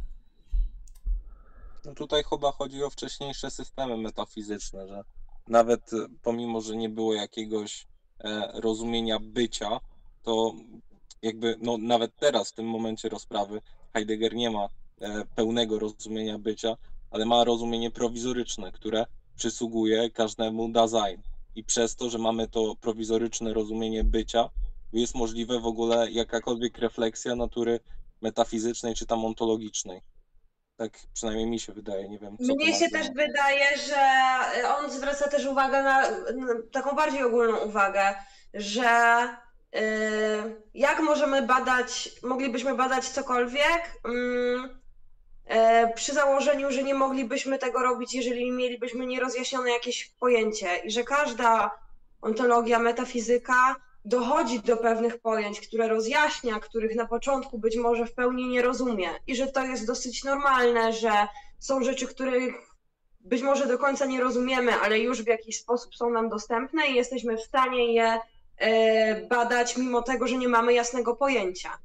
Tutaj 1.96 2.24
chyba 2.24 2.52
chodzi 2.52 2.84
o 2.84 2.90
wcześniejsze 2.90 3.52
systemy 3.52 3.98
metafizyczne, 3.98 4.88
że 4.88 5.04
nawet 5.48 5.94
e, 5.94 6.08
pomimo, 6.24 6.62
że 6.62 6.76
nie 6.76 6.90
było 6.90 7.14
jakiegoś 7.14 7.88
e, 8.20 8.52
rozumienia 8.54 9.20
bycia, 9.20 9.80
to 10.24 10.54
jakby 11.22 11.58
no 11.62 11.78
nawet 11.78 12.16
teraz 12.16 12.52
w 12.52 12.56
tym 12.56 12.66
momencie 12.66 13.10
rozprawy 13.10 13.62
Heidegger 13.94 14.36
nie 14.36 14.50
ma 14.52 14.70
e, 15.02 15.26
pełnego 15.36 15.80
rozumienia 15.80 16.40
bycia, 16.40 16.78
ale 17.12 17.26
ma 17.26 17.44
rozumienie 17.44 17.92
prowizoryczne, 17.92 18.72
które 18.72 19.06
przysługuje 19.36 20.10
każdemu 20.10 20.70
Dasein. 20.70 21.22
I 21.56 21.64
przez 21.64 21.96
to, 21.96 22.10
że 22.10 22.18
mamy 22.18 22.48
to 22.48 22.76
prowizoryczne 22.76 23.54
rozumienie 23.54 24.04
bycia, 24.04 24.50
jest 24.94 25.16
możliwe 25.16 25.60
w 25.60 25.66
ogóle 25.66 26.12
jakakolwiek 26.12 26.78
refleksja 26.78 27.36
natury 27.36 27.80
metafizycznej 28.22 28.96
czy 28.96 29.06
tam 29.06 29.26
ontologicznej. 29.26 30.02
Tak 30.80 30.92
przynajmniej 31.14 31.46
mi 31.46 31.60
się 31.60 31.74
wydaje, 31.74 32.10
nie 32.10 32.20
wiem. 32.20 32.38
Mnie 32.40 32.76
się 32.76 32.90
też 32.90 33.08
wydaje, 33.08 33.78
że 33.78 33.98
on 34.78 34.92
zwraca 34.92 35.28
też 35.28 35.46
uwagę 35.46 35.84
na, 35.84 36.12
na 36.12 36.54
taką 36.72 36.96
bardziej 36.96 37.24
ogólną 37.24 37.58
uwagę, 37.58 38.16
że 38.54 39.20
y, 39.76 39.80
jak 40.74 41.00
możemy 41.00 41.42
badać, 41.42 42.10
moglibyśmy 42.24 42.76
badać 42.76 43.10
cokolwiek 43.10 44.02
e, 45.46 45.94
przy 45.94 46.14
założeniu, 46.14 46.72
że 46.72 46.84
nie 46.84 46.94
moglibyśmy 46.94 47.58
tego 47.58 47.84
robić, 47.84 48.14
jeżeli 48.14 48.52
mielibyśmy 48.52 49.06
nierozjaśnione 49.06 49.70
jakieś 49.72 50.06
pojęcie 50.20 50.76
i 50.78 50.92
że 50.92 51.04
każda 51.04 51.72
ontologia, 52.22 52.80
metafizyka 52.80 53.76
dochodzi 54.06 54.60
do 54.60 54.78
pewnych 54.78 55.22
pojęć, 55.22 55.68
które 55.68 55.88
rozjaśnia, 55.88 56.60
których 56.60 56.96
na 56.96 57.06
początku 57.06 57.60
być 57.60 57.78
może 57.78 58.06
w 58.06 58.14
pełni 58.14 58.48
nie 58.48 58.62
rozumie 58.62 59.10
i 59.28 59.36
że 59.36 59.48
to 59.48 59.66
jest 59.66 59.88
dosyć 59.88 60.24
normalne, 60.24 60.94
że 60.94 61.28
są 61.60 61.84
rzeczy, 61.84 62.08
których 62.08 62.54
być 63.20 63.42
może 63.42 63.68
do 63.68 63.78
końca 63.78 64.06
nie 64.06 64.22
rozumiemy, 64.22 64.74
ale 64.74 65.00
już 65.00 65.24
w 65.24 65.28
jakiś 65.28 65.60
sposób 65.60 65.96
są 65.96 66.10
nam 66.10 66.30
dostępne 66.30 66.88
i 66.88 66.96
jesteśmy 66.96 67.38
w 67.38 67.42
stanie 67.42 67.94
je 67.94 68.20
e, 68.58 69.28
badać, 69.28 69.78
mimo 69.78 70.02
tego, 70.02 70.28
że 70.28 70.38
nie 70.38 70.48
mamy 70.48 70.74
jasnego 70.74 71.16
pojęcia. 71.16 71.78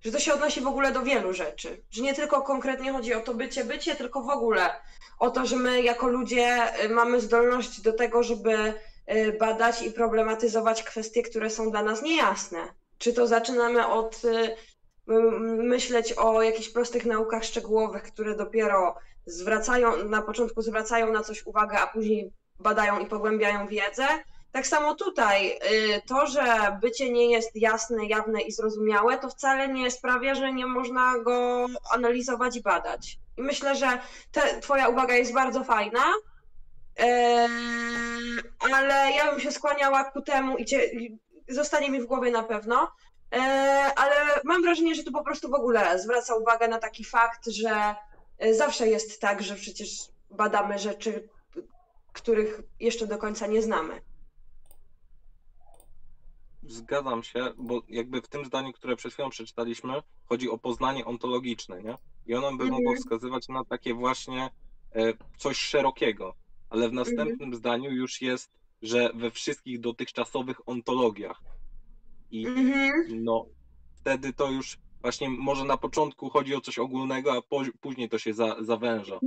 Że 0.00 0.12
to 0.12 0.18
się 0.18 0.34
odnosi 0.34 0.60
w 0.60 0.66
ogóle 0.66 0.92
do 0.92 1.02
wielu 1.02 1.32
rzeczy. 1.32 1.82
Że 1.90 2.02
nie 2.02 2.14
tylko 2.14 2.42
konkretnie 2.42 2.92
chodzi 2.92 3.14
o 3.14 3.20
to 3.20 3.34
bycie, 3.34 3.64
bycie, 3.64 3.96
tylko 3.96 4.22
w 4.22 4.30
ogóle 4.30 4.70
o 5.18 5.30
to, 5.30 5.46
że 5.46 5.56
my 5.56 5.82
jako 5.82 6.08
ludzie 6.08 6.74
e, 6.74 6.88
mamy 6.88 7.20
zdolność 7.20 7.80
do 7.80 7.92
tego, 7.92 8.22
żeby 8.22 8.74
badać 9.40 9.82
i 9.82 9.90
problematyzować 9.92 10.82
kwestie, 10.82 11.22
które 11.22 11.50
są 11.50 11.70
dla 11.70 11.82
nas 11.82 12.02
niejasne. 12.02 12.58
Czy 12.98 13.12
to 13.12 13.26
zaczynamy 13.26 13.86
od 13.86 14.22
m- 15.08 15.66
myśleć 15.66 16.12
o 16.12 16.42
jakichś 16.42 16.68
prostych 16.68 17.06
naukach 17.06 17.44
szczegółowych, 17.44 18.02
które 18.02 18.36
dopiero 18.36 18.94
zwracają, 19.26 20.04
na 20.04 20.22
początku 20.22 20.62
zwracają 20.62 21.12
na 21.12 21.22
coś 21.22 21.46
uwagę, 21.46 21.78
a 21.78 21.86
później 21.86 22.32
badają 22.58 22.98
i 22.98 23.06
pogłębiają 23.06 23.66
wiedzę. 23.66 24.06
Tak 24.52 24.66
samo 24.66 24.94
tutaj, 24.94 25.50
y, 25.52 25.58
to, 26.08 26.26
że 26.26 26.44
bycie 26.80 27.12
nie 27.12 27.30
jest 27.30 27.56
jasne, 27.56 28.06
jawne 28.06 28.40
i 28.40 28.52
zrozumiałe, 28.52 29.18
to 29.18 29.28
wcale 29.28 29.68
nie 29.68 29.90
sprawia, 29.90 30.34
że 30.34 30.52
nie 30.52 30.66
można 30.66 31.18
go 31.18 31.66
analizować 31.92 32.56
i 32.56 32.62
badać. 32.62 33.18
I 33.36 33.42
myślę, 33.42 33.76
że 33.76 33.98
te, 34.32 34.60
Twoja 34.60 34.88
uwaga 34.88 35.14
jest 35.14 35.32
bardzo 35.34 35.64
fajna, 35.64 36.00
ale 38.72 39.12
ja 39.16 39.30
bym 39.30 39.40
się 39.40 39.52
skłaniała 39.52 40.04
ku 40.04 40.22
temu 40.22 40.56
i 40.58 40.66
zostanie 41.48 41.90
mi 41.90 42.00
w 42.00 42.06
głowie 42.06 42.30
na 42.30 42.42
pewno, 42.42 42.92
E, 43.34 43.40
ale 43.96 44.14
mam 44.44 44.62
wrażenie, 44.62 44.94
że 44.94 45.04
tu 45.04 45.12
po 45.12 45.24
prostu 45.24 45.50
w 45.50 45.54
ogóle 45.54 45.98
zwraca 45.98 46.34
uwagę 46.34 46.68
na 46.68 46.78
taki 46.78 47.04
fakt, 47.04 47.46
że 47.46 47.94
e, 48.38 48.54
zawsze 48.54 48.88
jest 48.88 49.20
tak, 49.20 49.42
że 49.42 49.54
przecież 49.54 49.98
badamy 50.30 50.78
rzeczy, 50.78 51.28
których 52.12 52.60
jeszcze 52.80 53.06
do 53.06 53.18
końca 53.18 53.46
nie 53.46 53.62
znamy. 53.62 54.00
Zgadzam 56.62 57.22
się, 57.22 57.52
bo 57.58 57.82
jakby 57.88 58.22
w 58.22 58.28
tym 58.28 58.44
zdaniu, 58.44 58.72
które 58.72 58.96
przed 58.96 59.12
chwilą 59.12 59.30
przeczytaliśmy, 59.30 60.02
chodzi 60.28 60.50
o 60.50 60.58
poznanie 60.58 61.04
ontologiczne, 61.04 61.82
nie? 61.82 61.98
I 62.26 62.34
ono 62.34 62.48
by 62.56 62.64
Mhm. 62.64 62.70
mogło 62.70 62.94
wskazywać 62.96 63.48
na 63.48 63.64
takie 63.64 63.94
właśnie 63.94 64.50
e, 64.94 65.12
coś 65.38 65.56
szerokiego, 65.58 66.34
ale 66.70 66.88
w 66.88 66.92
następnym 66.92 67.54
zdaniu 67.54 67.90
już 67.90 68.20
jest, 68.22 68.50
że 68.82 69.10
we 69.14 69.30
wszystkich 69.30 69.80
dotychczasowych 69.80 70.68
ontologiach. 70.68 71.40
I 72.30 72.46
Mhm. 72.46 73.24
no, 73.24 73.46
wtedy 74.00 74.32
to 74.32 74.50
już 74.50 74.78
właśnie 75.00 75.30
może 75.30 75.64
na 75.64 75.76
początku 75.76 76.30
chodzi 76.30 76.54
o 76.54 76.60
coś 76.60 76.78
ogólnego, 76.78 77.32
a 77.32 77.42
po, 77.42 77.62
później 77.80 78.08
to 78.08 78.18
się 78.18 78.34
za, 78.34 78.56
zawęża. 78.60 79.18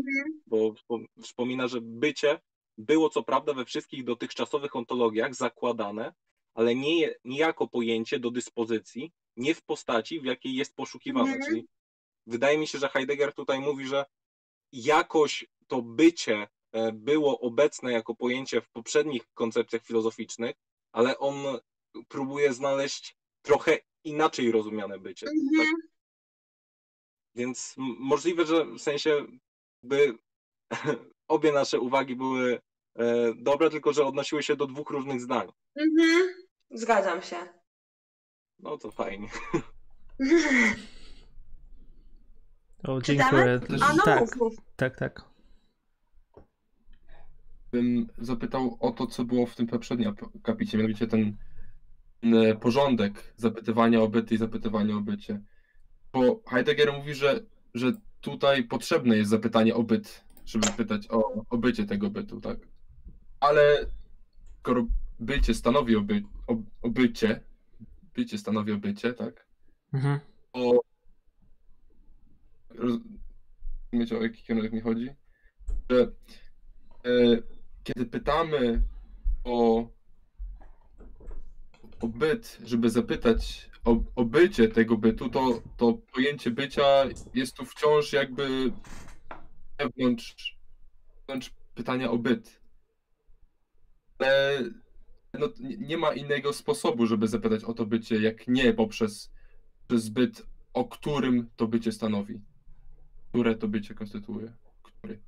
Bo 0.48 0.58
wspom- 0.58 1.06
wspomina, 1.22 1.68
że 1.68 1.82
bycie 1.82 2.40
było 2.78 3.10
co 3.10 3.24
prawda 3.24 3.54
we 3.54 3.66
wszystkich 3.66 4.04
dotychczasowych 4.04 4.76
ontologiach 4.76 5.36
zakładane, 5.36 6.14
ale 6.54 6.76
nie, 6.76 7.16
nie 7.24 7.38
jako 7.38 7.68
pojęcie 7.68 8.20
do 8.20 8.32
dyspozycji, 8.32 9.12
nie 9.38 9.56
w 9.56 9.62
postaci, 9.64 10.20
w 10.20 10.26
jakiej 10.26 10.56
jest 10.56 10.76
poszukiwane. 10.76 11.32
Mhm. 11.32 11.42
Czyli 11.50 11.68
wydaje 12.28 12.58
mi 12.58 12.68
się, 12.68 12.78
że 12.78 12.90
Heidegger 12.90 13.34
tutaj 13.34 13.60
mówi, 13.60 13.88
że 13.88 14.06
jakoś 14.72 15.46
to 15.68 15.82
bycie 15.82 16.48
było 16.94 17.40
obecne 17.40 17.92
jako 17.92 18.16
pojęcie 18.16 18.62
w 18.62 18.70
poprzednich 18.70 19.34
koncepcjach 19.34 19.84
filozoficznych, 19.84 20.56
ale 20.92 21.18
on 21.18 21.36
próbuje 22.08 22.54
znaleźć 22.54 23.18
trochę 23.42 23.78
inaczej 24.04 24.52
rozumiane 24.52 25.00
bycie. 25.00 25.26
Tak? 25.26 25.36
Mhm. 25.36 25.76
Więc 27.36 27.76
m- 27.78 27.96
możliwe, 28.00 28.46
że 28.46 28.66
w 28.66 28.80
sensie 28.80 29.26
by 29.84 30.18
obie 31.28 31.52
nasze 31.52 31.80
uwagi 31.80 32.16
były 32.16 32.62
e, 32.96 33.34
dobre, 33.36 33.70
tylko 33.70 33.94
że 33.94 34.06
odnosiły 34.06 34.44
się 34.44 34.56
do 34.56 34.68
dwóch 34.68 34.90
różnych 34.90 35.22
zdań. 35.22 35.52
Mhm. 35.76 36.30
Zgadzam 36.72 37.22
się. 37.22 37.36
No 38.60 38.78
to 38.78 38.92
fajnie. 38.92 39.30
O, 42.88 43.02
Czytamy? 43.02 43.60
dziękuję. 43.60 43.80
A 43.90 43.94
no 43.94 44.04
tak, 44.04 44.20
mów, 44.22 44.36
mów. 44.36 44.54
tak, 44.76 44.98
tak. 44.98 45.22
Bym 47.74 48.08
zapytał 48.18 48.78
o 48.80 48.92
to, 48.92 49.08
co 49.08 49.26
było 49.26 49.46
w 49.46 49.56
tym 49.56 49.68
poprzednim 49.68 50.16
kapicie, 50.44 50.78
mianowicie 50.78 51.08
ten, 51.08 51.38
e, 52.24 52.56
porządek 52.56 53.34
zapytywania 53.38 54.02
o 54.02 54.08
byty 54.08 54.36
i 54.36 54.38
zapytywania 54.38 54.96
o 54.96 55.02
bycie. 55.02 55.42
Bo 56.14 56.42
Heidegger 56.48 56.94
mówi, 56.94 57.14
że, 57.14 57.40
że 57.74 57.92
tutaj 58.22 58.64
potrzebne 58.64 59.18
jest 59.18 59.30
zapytanie 59.30 59.76
o 59.76 59.84
byt, 59.84 60.24
żeby 60.46 60.68
pytać 60.78 61.08
o, 61.10 61.46
o 61.50 61.58
bycie 61.58 61.86
tego 61.86 62.10
bytu, 62.10 62.42
tak? 62.42 62.58
Ale 63.40 63.86
skoro 64.60 64.88
bycie 65.20 65.54
stanowi 65.54 65.96
o, 65.96 66.02
by, 66.02 66.24
o, 66.48 66.58
o 66.82 66.90
bycie, 66.90 67.40
bycie 68.16 68.38
stanowi 68.38 68.72
o 68.72 68.78
bycie, 68.78 69.14
tak? 69.14 69.48
Mhm. 69.94 70.20
o. 70.54 70.80
Roz... 72.70 73.00
Rozumiecie, 73.94 74.18
o 74.18 74.24
jaki 74.24 74.44
kierunek 74.44 74.74
mi 74.74 74.82
chodzi? 74.82 75.10
Że 75.90 76.12
e, 77.06 77.42
kiedy 77.84 78.06
pytamy 78.06 78.84
o, 79.44 79.88
o 82.02 82.08
byt, 82.08 82.60
żeby 82.66 82.90
zapytać 82.90 83.70
o, 83.86 84.04
o 84.16 84.26
bycie 84.26 84.68
tego 84.68 84.98
bytu, 84.98 85.30
to, 85.30 85.62
to 85.78 85.94
pojęcie 85.94 86.52
bycia 86.52 87.06
jest 87.34 87.56
tu 87.56 87.66
wciąż 87.66 88.14
jakby 88.14 88.72
wewnątrz, 89.78 90.58
wewnątrz 91.28 91.52
pytania 91.76 92.12
o 92.12 92.18
byt. 92.18 92.62
Ale 94.20 94.64
no, 95.34 95.50
nie- 95.60 95.98
ma 95.98 96.14
innego 96.14 96.54
sposobu, 96.54 97.08
żeby 97.08 97.28
zapytać 97.28 97.64
o 97.64 97.74
to 97.74 97.86
bycie, 97.86 98.22
jak 98.22 98.48
nie 98.48 98.74
poprzez, 98.74 99.32
przez 99.88 100.10
byt, 100.10 100.46
o 100.74 100.86
którym 100.86 101.50
to 101.56 101.68
bycie 101.68 101.92
stanowi. 101.92 102.42
Które 103.30 103.56
to 103.56 103.68
bycie 103.68 103.94
konstytuuje. 103.94 104.54
Który. 104.84 105.20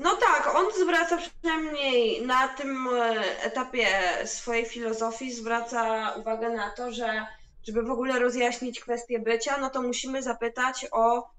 No 0.00 0.16
tak, 0.16 0.54
on 0.56 0.66
zwraca 0.82 1.16
przynajmniej 1.16 2.26
na 2.26 2.48
tym 2.48 2.88
e, 2.88 3.42
etapie 3.42 3.86
swojej 4.24 4.64
filozofii, 4.64 5.32
zwraca 5.32 6.12
uwagę 6.16 6.50
na 6.50 6.70
to, 6.70 6.92
że 6.92 7.26
żeby 7.66 7.82
w 7.82 7.90
ogóle 7.90 8.18
rozjaśnić 8.18 8.80
kwestię 8.80 9.18
bycia, 9.18 9.58
no 9.58 9.70
to 9.70 9.82
musimy 9.82 10.22
zapytać 10.22 10.86
o 10.92 11.30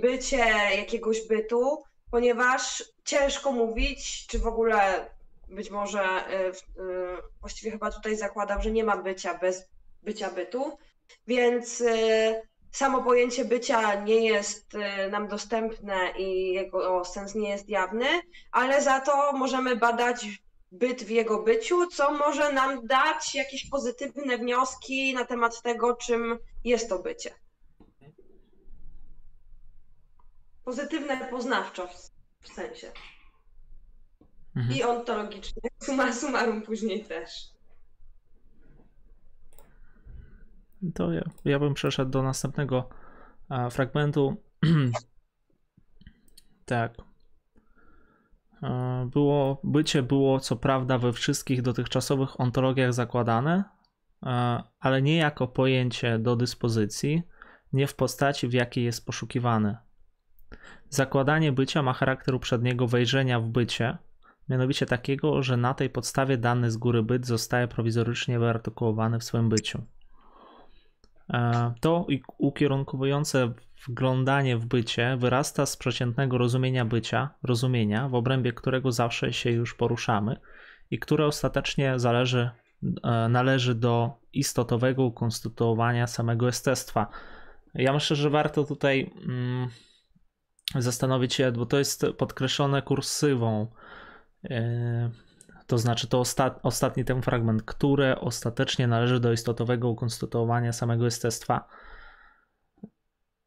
bycie 0.00 0.44
jakiegoś 0.76 1.26
bytu, 1.28 1.82
ponieważ 2.10 2.84
ciężko 3.04 3.52
mówić, 3.52 4.26
czy 4.26 4.38
w 4.38 4.46
ogóle 4.46 5.10
być 5.48 5.70
może 5.70 6.04
w- 6.54 6.80
e, 6.80 7.22
właściwie 7.40 7.70
chyba 7.70 7.90
tutaj 7.90 8.16
zakładał, 8.16 8.62
że 8.62 8.70
nie 8.70 8.84
ma 8.84 8.96
bycia 8.96 9.38
bez 9.38 9.68
bycia 10.02 10.30
bytu, 10.30 10.78
więc 11.26 11.80
e, 11.80 12.42
samo 12.72 13.02
pojęcie 13.02 13.44
bycia 13.44 13.94
nie 13.94 14.26
jest 14.26 14.74
e, 14.74 15.08
nam 15.10 15.28
dostępne 15.28 16.12
i 16.18 16.52
jego 16.52 17.04
sens 17.04 17.34
nie 17.34 17.50
jest 17.50 17.68
jawny, 17.68 18.06
ale 18.52 18.82
za 18.82 19.00
to 19.00 19.32
możemy 19.32 19.76
badać 19.76 20.26
byt 20.72 21.02
w 21.04 21.10
jego 21.10 21.42
byciu, 21.42 21.86
co 21.86 22.12
może 22.12 22.52
nam 22.52 22.86
dać 22.86 23.34
jakieś 23.34 23.70
pozytywne 23.70 24.38
wnioski 24.38 25.14
na 25.14 25.24
temat 25.24 25.62
tego, 25.62 25.96
czym 25.96 26.38
jest 26.64 26.88
to 26.88 26.98
bycie. 26.98 27.34
Pozytywne 30.64 31.16
poznawczo 31.16 31.86
w, 31.86 32.10
w 32.40 32.52
sensie. 32.52 32.92
Mhm. 34.56 34.78
I 34.78 34.82
ontologicznie. 34.82 35.62
Summa 35.86 36.12
summarum 36.12 36.62
później 36.62 37.04
też. 37.04 37.51
To 40.94 41.12
ja, 41.12 41.22
ja 41.44 41.58
bym 41.58 41.74
przeszedł 41.74 42.10
do 42.10 42.22
następnego 42.22 42.88
e, 43.50 43.70
fragmentu. 43.70 44.36
tak. 46.64 46.94
E, 48.62 49.08
Było, 49.12 49.60
bycie 49.64 50.02
było 50.02 50.40
co 50.40 50.56
prawda 50.56 50.98
we 50.98 51.12
wszystkich 51.12 51.62
dotychczasowych 51.62 52.40
ontologiach 52.40 52.92
zakładane, 52.92 53.64
e, 54.22 54.62
ale 54.80 55.02
nie 55.02 55.16
jako 55.16 55.48
pojęcie 55.48 56.18
do 56.18 56.36
dyspozycji, 56.36 57.22
nie 57.72 57.86
w 57.86 57.94
postaci, 57.94 58.48
w 58.48 58.52
jakiej 58.52 58.84
jest 58.84 59.06
poszukiwane. 59.06 59.78
Zakładanie 60.88 61.52
bycia 61.52 61.82
ma 61.82 61.92
charakter 61.92 62.34
uprzedniego 62.34 62.86
wejrzenia 62.86 63.40
w 63.40 63.48
bycie, 63.48 63.98
mianowicie 64.48 64.86
takiego, 64.86 65.42
że 65.42 65.56
na 65.56 65.74
tej 65.74 65.90
podstawie 65.90 66.38
dany 66.38 66.70
z 66.70 66.76
góry 66.76 67.02
byt 67.02 67.26
zostaje 67.26 67.68
prowizorycznie 67.68 68.38
wyartykułowany 68.38 69.18
w 69.18 69.24
swoim 69.24 69.48
byciu. 69.48 69.82
E, 71.30 71.74
To 71.80 72.06
ukierunkowujące 72.38 73.52
wglądanie 73.88 74.56
w 74.56 74.66
bycie 74.66 75.16
wyrasta 75.16 75.66
z 75.66 75.76
przeciętnego 75.76 76.38
rozumienia 76.38 76.84
bycia, 76.84 77.30
rozumienia, 77.42 78.08
w 78.08 78.14
obrębie 78.14 78.52
którego 78.52 78.92
zawsze 78.92 79.32
się 79.32 79.50
już 79.50 79.74
poruszamy 79.74 80.36
i 80.90 80.98
które 80.98 81.26
ostatecznie 81.26 81.98
zależy, 81.98 82.50
e, 83.04 83.28
należy 83.28 83.74
do 83.74 84.10
istotowego 84.32 85.04
ukonstytuowania 85.04 86.06
samego 86.06 86.46
jestestwa. 86.46 87.06
Ja 87.74 87.92
myślę, 87.92 88.16
że 88.16 88.30
warto 88.30 88.64
tutaj 88.64 89.12
mm, 89.28 89.68
zastanowić 90.74 91.34
się, 91.34 91.52
bo 91.52 91.66
to 91.66 91.78
jest 91.78 92.06
podkreślone 92.18 92.82
kursywą. 92.82 93.66
e, 94.50 95.10
to 95.72 95.78
znaczy 95.78 96.08
to 96.08 96.20
osta- 96.20 96.60
ostatni 96.62 97.04
ten 97.04 97.22
fragment, 97.22 97.62
które 97.62 98.20
ostatecznie 98.20 98.86
należy 98.86 99.20
do 99.20 99.32
istotowego 99.32 99.88
ukonstytuowania 99.88 100.72
samego 100.72 101.04
jestestwa. 101.04 101.68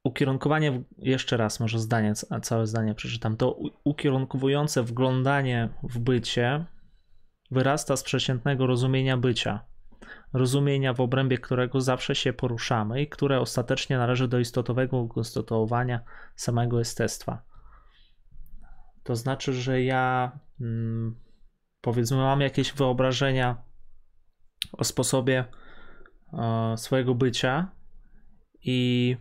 Ukierunkowanie, 0.03 0.83
jeszcze 0.97 1.37
raz 1.37 1.59
może 1.59 1.79
zdanie, 1.79 2.13
ca- 2.15 2.39
całe 2.39 2.67
zdanie 2.67 2.95
przeczytam, 2.95 3.37
to 3.37 3.59
ukierunkowujące 3.83 4.83
wglądanie 4.83 5.69
w 5.83 5.99
bycie 5.99 6.65
wyrasta 7.51 7.97
z 7.97 8.03
przeciętnego 8.03 8.67
rozumienia 8.67 9.17
bycia, 9.17 9.65
rozumienia 10.33 10.93
w 10.93 11.01
obrębie 11.01 11.37
którego 11.37 11.81
zawsze 11.81 12.15
się 12.15 12.33
poruszamy 12.33 13.01
i 13.01 13.07
które 13.09 13.39
ostatecznie 13.39 13.97
należy 13.97 14.27
do 14.27 14.39
istotowego 14.39 14.97
ukonstytuowania 14.97 15.99
samego 16.35 16.79
jestestwa. 16.79 17.41
To 19.03 19.15
znaczy, 19.15 19.53
że 19.53 19.81
ja 19.81 20.31
mm, 20.61 21.24
powiedzmy 21.85 22.17
mam 22.17 22.41
jakieś 22.41 22.73
wyobrażenia 22.73 23.63
o 24.71 24.83
sposobie 24.83 25.45
e, 26.33 26.77
swojego 26.77 27.15
bycia 27.15 27.71
i 28.61 29.17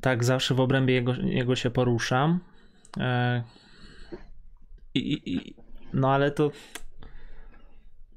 tak 0.00 0.24
zawsze 0.24 0.54
w 0.54 0.60
obrębie 0.60 0.94
jego, 0.94 1.14
jego 1.14 1.56
się 1.56 1.70
poruszam. 1.70 2.40
E, 3.00 3.42
i, 4.94 5.32
i, 5.34 5.56
no 5.92 6.12
ale 6.12 6.30
to 6.30 6.50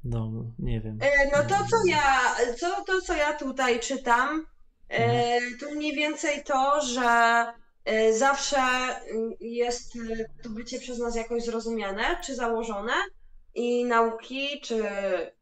no 0.04 0.30
nie 0.58 0.80
wiem. 0.80 0.98
E, 1.00 1.30
No 1.32 1.42
to, 1.42 1.64
co 1.70 1.76
ja, 1.86 2.34
co, 2.58 2.84
to, 2.84 3.00
co 3.00 3.14
ja 3.14 3.32
tutaj 3.32 3.80
czytam, 3.80 4.46
e, 4.88 5.40
to 5.60 5.70
mniej 5.74 5.94
więcej 5.94 6.44
to, 6.44 6.80
że 6.80 7.46
zawsze 8.12 8.58
mm, 8.58 9.32
jest 9.40 9.96
e, 9.96 10.42
to 10.42 10.48
bycie 10.48 10.80
przez 10.80 10.98
nas 10.98 11.16
jakoś 11.16 11.44
zrozumiane, 11.44 12.20
czy 12.24 12.34
założone 12.34 12.92
i 13.54 13.84
nauki, 13.84 14.60
czy 14.60 14.88
e, 14.88 15.32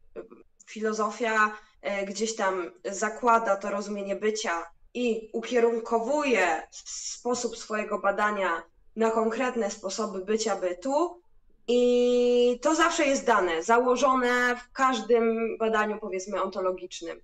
filozofia 0.67 1.57
e, 1.81 2.05
gdzieś 2.05 2.35
tam 2.35 2.71
zakłada 2.85 3.55
to 3.55 3.69
rozumienie 3.69 4.15
bycia 4.15 4.65
i 4.93 5.29
ukierunkowuje 5.33 6.67
sposób 6.71 7.57
swojego 7.57 7.99
badania 7.99 8.63
na 8.95 9.11
konkretne 9.11 9.71
sposoby 9.71 10.25
bycia 10.25 10.55
bytu, 10.55 11.21
i 11.67 12.59
to 12.61 12.75
zawsze 12.75 13.05
jest 13.05 13.25
dane, 13.25 13.63
założone 13.63 14.55
w 14.55 14.71
każdym 14.71 15.57
badaniu, 15.57 15.97
powiedzmy, 16.01 16.41
ontologicznym. 16.41 17.21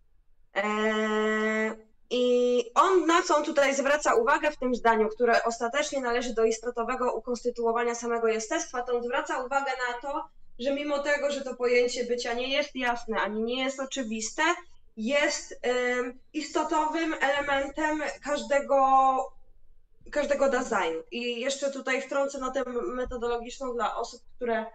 Eee, 0.54 1.72
I 2.14 2.64
on 2.76 3.06
na 3.06 3.22
co 3.22 3.38
on 3.38 3.44
tutaj 3.44 3.76
zwraca 3.76 4.16
uwagę 4.16 4.52
w 4.52 4.58
tym 4.58 4.76
zdaniu, 4.76 5.10
które 5.10 5.44
ostatecznie 5.44 6.02
należy 6.02 6.34
do 6.34 6.46
istotowego 6.46 7.14
ukonstytuowania 7.14 7.96
samego 7.96 8.28
jestestwa, 8.28 8.84
to 8.84 8.98
on 8.98 9.04
zwraca 9.04 9.44
uwagę 9.44 9.72
na 9.88 10.02
to, 10.02 10.26
że 10.60 10.74
mimo 10.74 11.00
tego, 11.00 11.32
że 11.32 11.42
to 11.42 11.56
pojęcie 11.56 12.06
bycia 12.06 12.34
nie 12.34 12.50
jest 12.50 12.76
jasne 12.76 13.22
ani 13.22 13.44
nie 13.44 13.64
jest 13.64 13.80
oczywiste, 13.80 14.44
jest 14.98 15.60
em, 15.62 16.20
istotowym 16.34 17.16
elementem 17.22 18.02
każdego, 18.24 18.78
każdego 20.12 20.50
designu. 20.50 21.04
I 21.12 21.42
jeszcze 21.42 21.72
tutaj 21.72 22.02
wtrącę 22.02 22.40
notę 22.40 22.64
metodologiczną 22.96 23.74
dla 23.74 23.96
osób, 23.96 24.22
które 24.36 24.66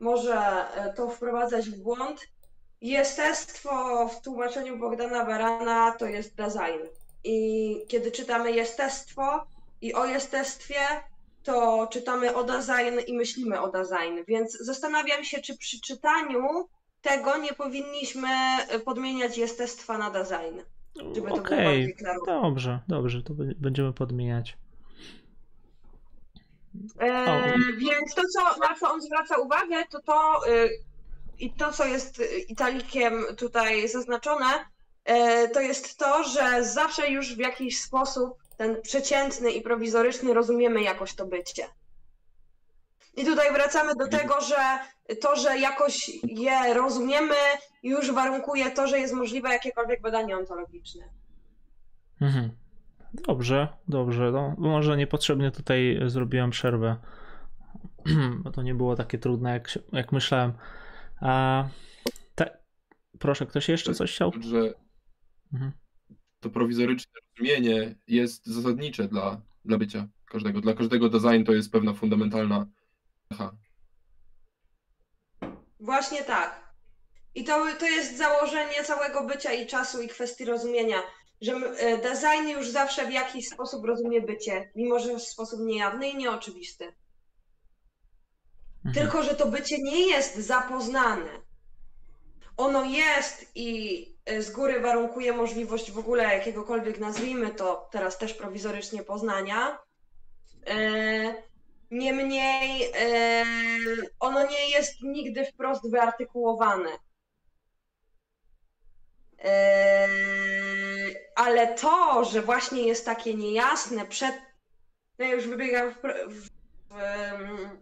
może 0.00 0.36
e, 0.74 0.92
to 0.92 1.08
wprowadzać 1.08 1.70
w 1.70 1.82
błąd. 1.82 2.28
Jestestwo 2.80 4.08
w 4.08 4.22
tłumaczeniu 4.22 4.78
Bogdana 4.78 5.24
Barana 5.24 5.92
to 5.92 6.06
jest 6.06 6.34
design. 6.36 6.86
I 7.24 7.76
kiedy 7.88 8.10
czytamy 8.10 8.52
jestestwo 8.52 9.46
i 9.80 9.94
o 9.94 10.06
jestestwie, 10.06 10.80
to 11.42 11.88
czytamy 11.90 12.34
o 12.34 12.44
design 12.44 12.98
i 13.06 13.12
myślimy 13.12 13.60
o 13.60 13.68
design. 13.68 14.24
Więc 14.28 14.58
zastanawiam 14.58 15.24
się, 15.24 15.40
czy 15.40 15.56
przy 15.56 15.80
czytaniu 15.80 16.68
tego 17.02 17.36
nie 17.38 17.52
powinniśmy 17.52 18.28
e, 18.68 18.78
podmieniać 18.78 19.38
jestestwa 19.38 19.98
na 19.98 20.10
design. 20.10 20.60
Żeby 21.14 21.28
to 21.28 21.36
było 21.36 21.42
bardziej 21.42 21.94
klarowne. 21.94 22.32
dobrze, 22.32 22.80
dobrze, 22.88 23.22
to 23.22 23.34
będziemy 23.56 23.92
podmieniać. 23.92 24.56
E, 27.00 27.54
więc 27.78 28.14
to, 28.14 28.22
co, 28.34 28.60
na 28.68 28.74
co 28.74 28.92
on 28.92 29.00
zwraca 29.00 29.38
uwagę, 29.38 29.84
to 29.90 30.02
to 30.02 30.48
y, 30.48 30.87
i 31.38 31.52
to, 31.52 31.72
co 31.72 31.84
jest 31.84 32.20
y, 32.20 32.24
italikiem 32.38 33.24
tutaj 33.36 33.88
zaznaczone, 33.88 34.46
e, 35.04 35.48
to 35.48 35.60
jest 35.60 35.98
to, 35.98 36.24
że 36.24 36.64
zawsze 36.64 37.10
już 37.10 37.36
w 37.36 37.38
jakiś 37.38 37.80
sposób 37.80 38.38
ten 38.56 38.82
przeciętny 38.82 39.50
i 39.50 39.60
prowizoryczny 39.60 40.34
rozumiemy 40.34 40.82
jakoś 40.82 41.14
to 41.14 41.26
bycie. 41.26 41.64
I 43.16 43.24
tutaj 43.24 43.52
wracamy 43.52 43.94
do 43.94 44.08
tego, 44.08 44.40
że 44.40 44.78
to, 45.20 45.36
że 45.36 45.58
jakoś 45.58 46.10
je 46.22 46.74
rozumiemy, 46.74 47.34
już 47.82 48.12
warunkuje 48.12 48.70
to, 48.70 48.86
że 48.86 48.98
jest 48.98 49.14
możliwe 49.14 49.48
jakiekolwiek 49.48 50.02
badanie 50.02 50.36
ontologiczne. 50.36 51.04
Mhm. 52.20 52.50
Dobrze, 53.14 53.68
dobrze. 53.88 54.32
No, 54.32 54.54
może 54.58 54.96
niepotrzebnie 54.96 55.50
tutaj 55.50 56.00
zrobiłem 56.06 56.50
przerwę, 56.50 56.96
bo 58.42 58.50
to 58.50 58.62
nie 58.62 58.74
było 58.74 58.96
takie 58.96 59.18
trudne, 59.18 59.52
jak, 59.52 59.78
jak 59.92 60.12
myślałem. 60.12 60.52
A, 61.20 61.64
te, 62.34 62.58
proszę, 63.18 63.46
ktoś 63.46 63.68
jeszcze 63.68 63.94
coś 63.94 64.12
chciał? 64.14 64.32
Że 64.40 64.74
Mhm. 65.52 65.72
to 66.40 66.50
prowizoryczne 66.50 67.12
rozumienie 67.30 67.94
jest 68.06 68.46
zasadnicze 68.46 69.08
dla, 69.08 69.40
dla 69.64 69.78
bycia 69.78 70.08
każdego. 70.26 70.60
Dla 70.60 70.74
każdego 70.74 71.08
design 71.08 71.44
to 71.44 71.52
jest 71.52 71.72
pewna 71.72 71.94
fundamentalna 71.94 72.66
cecha. 73.28 73.56
Właśnie 75.80 76.24
tak. 76.24 76.74
I 77.34 77.44
to, 77.44 77.66
to 77.78 77.86
jest 77.86 78.18
założenie 78.18 78.84
całego 78.84 79.26
bycia 79.26 79.52
i 79.52 79.66
czasu 79.66 80.02
i 80.02 80.08
kwestii 80.08 80.44
rozumienia, 80.44 80.96
że 81.40 81.52
e, 81.52 81.98
design 81.98 82.48
już 82.48 82.68
zawsze 82.68 83.06
w 83.06 83.12
jakiś 83.12 83.48
sposób 83.48 83.84
rozumie 83.84 84.20
bycie, 84.20 84.72
mimo 84.76 84.98
że 84.98 85.14
w 85.14 85.22
sposób 85.22 85.60
niejawny 85.60 86.08
i 86.08 86.16
nieoczywisty. 86.16 86.92
Mhm. 88.84 88.94
Tylko, 88.94 89.22
że 89.22 89.34
to 89.34 89.46
bycie 89.46 89.82
nie 89.82 90.06
jest 90.06 90.36
zapoznane. 90.36 91.30
Ono 92.56 92.84
jest 92.84 93.46
i 93.54 94.06
e, 94.24 94.42
z 94.42 94.50
góry 94.50 94.80
warunkuje 94.80 95.32
możliwość 95.32 95.90
w 95.90 95.98
ogóle 95.98 96.22
jakiegokolwiek, 96.22 96.98
nazwijmy 96.98 97.50
to 97.50 97.88
teraz 97.90 98.18
też 98.18 98.34
prowizorycznie 98.34 99.02
poznania. 99.02 99.78
E, 100.66 101.48
Niemniej 101.90 102.92
e, 102.94 103.44
ono 104.20 104.46
nie 104.46 104.70
jest 104.70 105.02
nigdy 105.02 105.46
wprost 105.46 105.90
wyartykułowane. 105.90 106.90
E, 109.44 110.08
ale 111.36 111.74
to, 111.74 112.24
że 112.24 112.42
właśnie 112.42 112.82
jest 112.82 113.04
takie 113.04 113.34
niejasne 113.34 114.06
przed. 114.06 114.34
No 115.18 115.24
ja 115.24 115.32
już 115.34 115.46
wybiegam 115.46 115.94
w, 116.28 116.48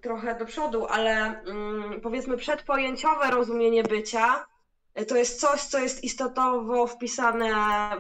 trochę 0.01 0.39
do 0.39 0.47
przodu, 0.47 0.87
ale 0.87 1.43
mm, 1.43 2.01
powiedzmy 2.01 2.37
przedpojęciowe 2.37 3.31
rozumienie 3.31 3.83
bycia 3.83 4.47
e, 4.95 5.05
to 5.05 5.17
jest 5.17 5.41
coś, 5.41 5.61
co 5.61 5.79
jest 5.79 6.05
istotowo 6.05 6.87
wpisane 6.87 7.51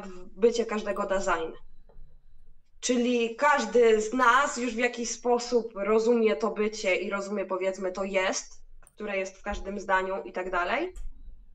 w 0.04 0.40
bycie 0.40 0.66
każdego 0.66 1.06
designu. 1.06 1.56
Czyli 2.80 3.36
każdy 3.36 4.00
z 4.00 4.12
nas 4.12 4.56
już 4.56 4.74
w 4.74 4.78
jakiś 4.78 5.10
sposób 5.10 5.72
rozumie 5.74 6.36
to 6.36 6.50
bycie 6.50 6.96
i 6.96 7.10
rozumie 7.10 7.44
powiedzmy 7.44 7.92
to 7.92 8.04
jest, 8.04 8.62
które 8.80 9.18
jest 9.18 9.38
w 9.38 9.42
każdym 9.42 9.80
zdaniu 9.80 10.22
i 10.24 10.32
tak 10.32 10.50
dalej. 10.50 10.92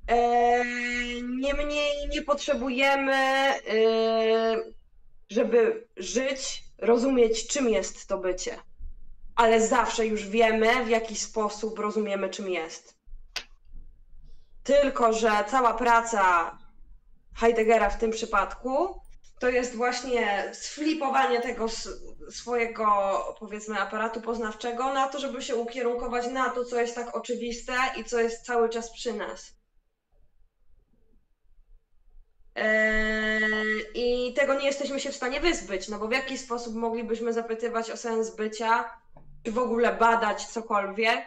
Eee, 0.07 1.23
Niemniej 1.23 2.07
nie 2.09 2.21
potrzebujemy, 2.21 3.13
yy, 3.67 4.73
żeby 5.29 5.87
żyć, 5.97 6.63
rozumieć 6.77 7.47
czym 7.47 7.69
jest 7.69 8.07
to 8.07 8.17
bycie. 8.17 8.57
Ale 9.41 9.67
zawsze 9.67 10.05
już 10.05 10.27
wiemy, 10.27 10.85
w 10.85 10.89
jaki 10.89 11.15
sposób 11.15 11.79
rozumiemy 11.79 12.29
czym 12.29 12.49
jest. 12.49 12.95
Tylko, 14.63 15.13
że 15.13 15.31
cała 15.47 15.73
praca 15.73 16.57
Heideggera 17.35 17.89
w 17.89 17.97
tym 17.97 18.11
przypadku 18.11 19.01
to 19.39 19.49
jest 19.49 19.75
właśnie 19.75 20.49
sflipowanie 20.53 21.41
tego 21.41 21.65
swojego, 22.31 22.85
powiedzmy, 23.39 23.79
aparatu 23.79 24.21
poznawczego 24.21 24.93
na 24.93 25.07
to, 25.07 25.19
żeby 25.19 25.41
się 25.41 25.55
ukierunkować 25.55 26.27
na 26.27 26.49
to, 26.49 26.65
co 26.65 26.81
jest 26.81 26.95
tak 26.95 27.15
oczywiste 27.15 27.73
i 27.97 28.03
co 28.03 28.19
jest 28.19 28.45
cały 28.45 28.69
czas 28.69 28.93
przy 28.93 29.13
nas. 29.13 29.55
Eee, 32.55 33.81
I 33.95 34.33
tego 34.33 34.53
nie 34.53 34.65
jesteśmy 34.65 34.99
się 34.99 35.11
w 35.11 35.15
stanie 35.15 35.39
wyzbyć, 35.39 35.87
no 35.87 35.99
bo 35.99 36.07
w 36.07 36.11
jaki 36.11 36.37
sposób 36.37 36.75
moglibyśmy 36.75 37.33
zapytywać 37.33 37.91
o 37.91 37.97
sens 37.97 38.35
bycia, 38.35 39.01
czy 39.43 39.51
w 39.51 39.57
ogóle 39.57 39.93
badać 39.95 40.45
cokolwiek, 40.45 41.25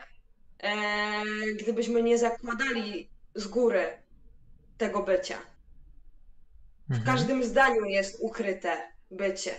eee, 0.61 1.57
gdybyśmy 1.61 2.03
nie 2.03 2.19
zakładali 2.19 3.11
z 3.35 3.47
góry 3.47 3.99
tego 4.79 5.03
bycia. 5.03 5.39
W 6.89 6.91
Mhm. 6.93 7.07
każdym 7.07 7.45
zdaniu 7.45 7.85
jest 7.85 8.17
ukryte 8.21 8.93
bycie. 9.11 9.55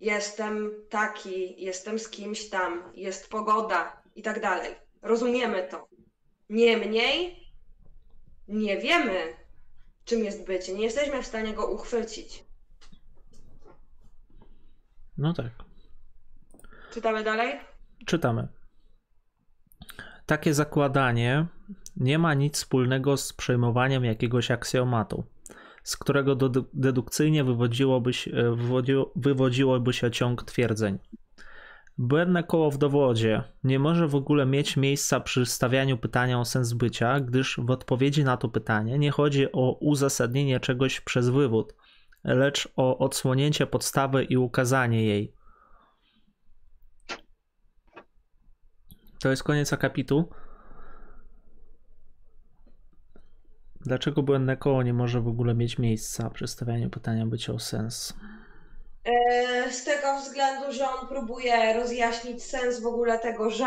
Jestem 0.00 0.70
taki, 0.90 1.64
jestem 1.64 1.98
z 1.98 2.08
kimś 2.08 2.48
tam, 2.48 2.92
jest 2.94 3.28
pogoda 3.28 4.02
i 4.14 4.22
tak 4.22 4.40
dalej. 4.40 4.74
Rozumiemy 5.02 5.68
to. 5.70 5.88
Niemniej 6.50 7.42
nie 8.48 8.78
wiemy, 8.78 9.36
czym 10.04 10.24
jest 10.24 10.44
bycie. 10.44 10.74
Nie 10.74 10.84
jesteśmy 10.84 11.22
w 11.22 11.26
stanie 11.26 11.54
go 11.54 11.66
uchwycić. 11.66 12.44
No 15.18 15.34
tak. 15.34 15.50
Czytamy 16.92 17.22
dalej? 17.24 17.60
Czytamy. 18.06 18.48
Takie 20.26 20.54
zakładanie 20.54 21.46
nie 21.96 22.18
ma 22.18 22.34
nic 22.34 22.54
wspólnego 22.54 23.16
z 23.16 23.32
przejmowaniem 23.32 24.04
jakiegoś 24.04 24.50
aksjomatu, 24.50 25.24
z 25.82 25.96
którego 25.96 26.36
dedu- 26.36 26.64
dedukcyjnie 26.74 27.44
wywodziłoby 27.44 28.12
się, 28.12 28.30
wywodziło, 28.56 29.12
wywodziłoby 29.16 29.92
się 29.92 30.10
ciąg 30.10 30.42
twierdzeń. 30.42 30.98
Błędne 31.98 32.42
koło 32.42 32.70
w 32.70 32.78
dowodzie 32.78 33.42
nie 33.64 33.78
może 33.78 34.08
w 34.08 34.14
ogóle 34.14 34.46
mieć 34.46 34.76
miejsca 34.76 35.20
przy 35.20 35.46
stawianiu 35.46 35.98
pytania 35.98 36.40
o 36.40 36.44
sens 36.44 36.72
bycia, 36.72 37.20
gdyż 37.20 37.60
w 37.62 37.70
odpowiedzi 37.70 38.24
na 38.24 38.36
to 38.36 38.48
pytanie 38.48 38.98
nie 38.98 39.10
chodzi 39.10 39.52
o 39.52 39.78
uzasadnienie 39.80 40.60
czegoś 40.60 41.00
przez 41.00 41.28
wywód, 41.28 41.74
lecz 42.24 42.68
o 42.76 42.98
odsłonięcie 42.98 43.66
podstawy 43.66 44.24
i 44.24 44.36
ukazanie 44.36 45.04
jej. 45.04 45.34
To 49.22 49.30
jest 49.30 49.42
koniec 49.42 49.72
akapitu. 49.72 50.28
Dlaczego 53.80 54.22
błędne 54.22 54.56
koło 54.56 54.82
nie 54.82 54.92
może 54.92 55.20
w 55.20 55.28
ogóle 55.28 55.54
mieć 55.54 55.78
miejsca 55.78 56.30
przy 56.30 56.46
stawianiu 56.46 56.90
pytania 56.90 57.26
bycia 57.26 57.52
o 57.52 57.58
sens? 57.58 58.14
E, 59.04 59.70
Z 59.70 59.84
tego 59.84 60.18
względu, 60.20 60.72
że 60.72 60.90
on 60.90 61.08
próbuje 61.08 61.74
rozjaśnić 61.74 62.42
sens 62.42 62.80
w 62.80 62.86
ogóle 62.86 63.18
tego, 63.18 63.50
że 63.50 63.66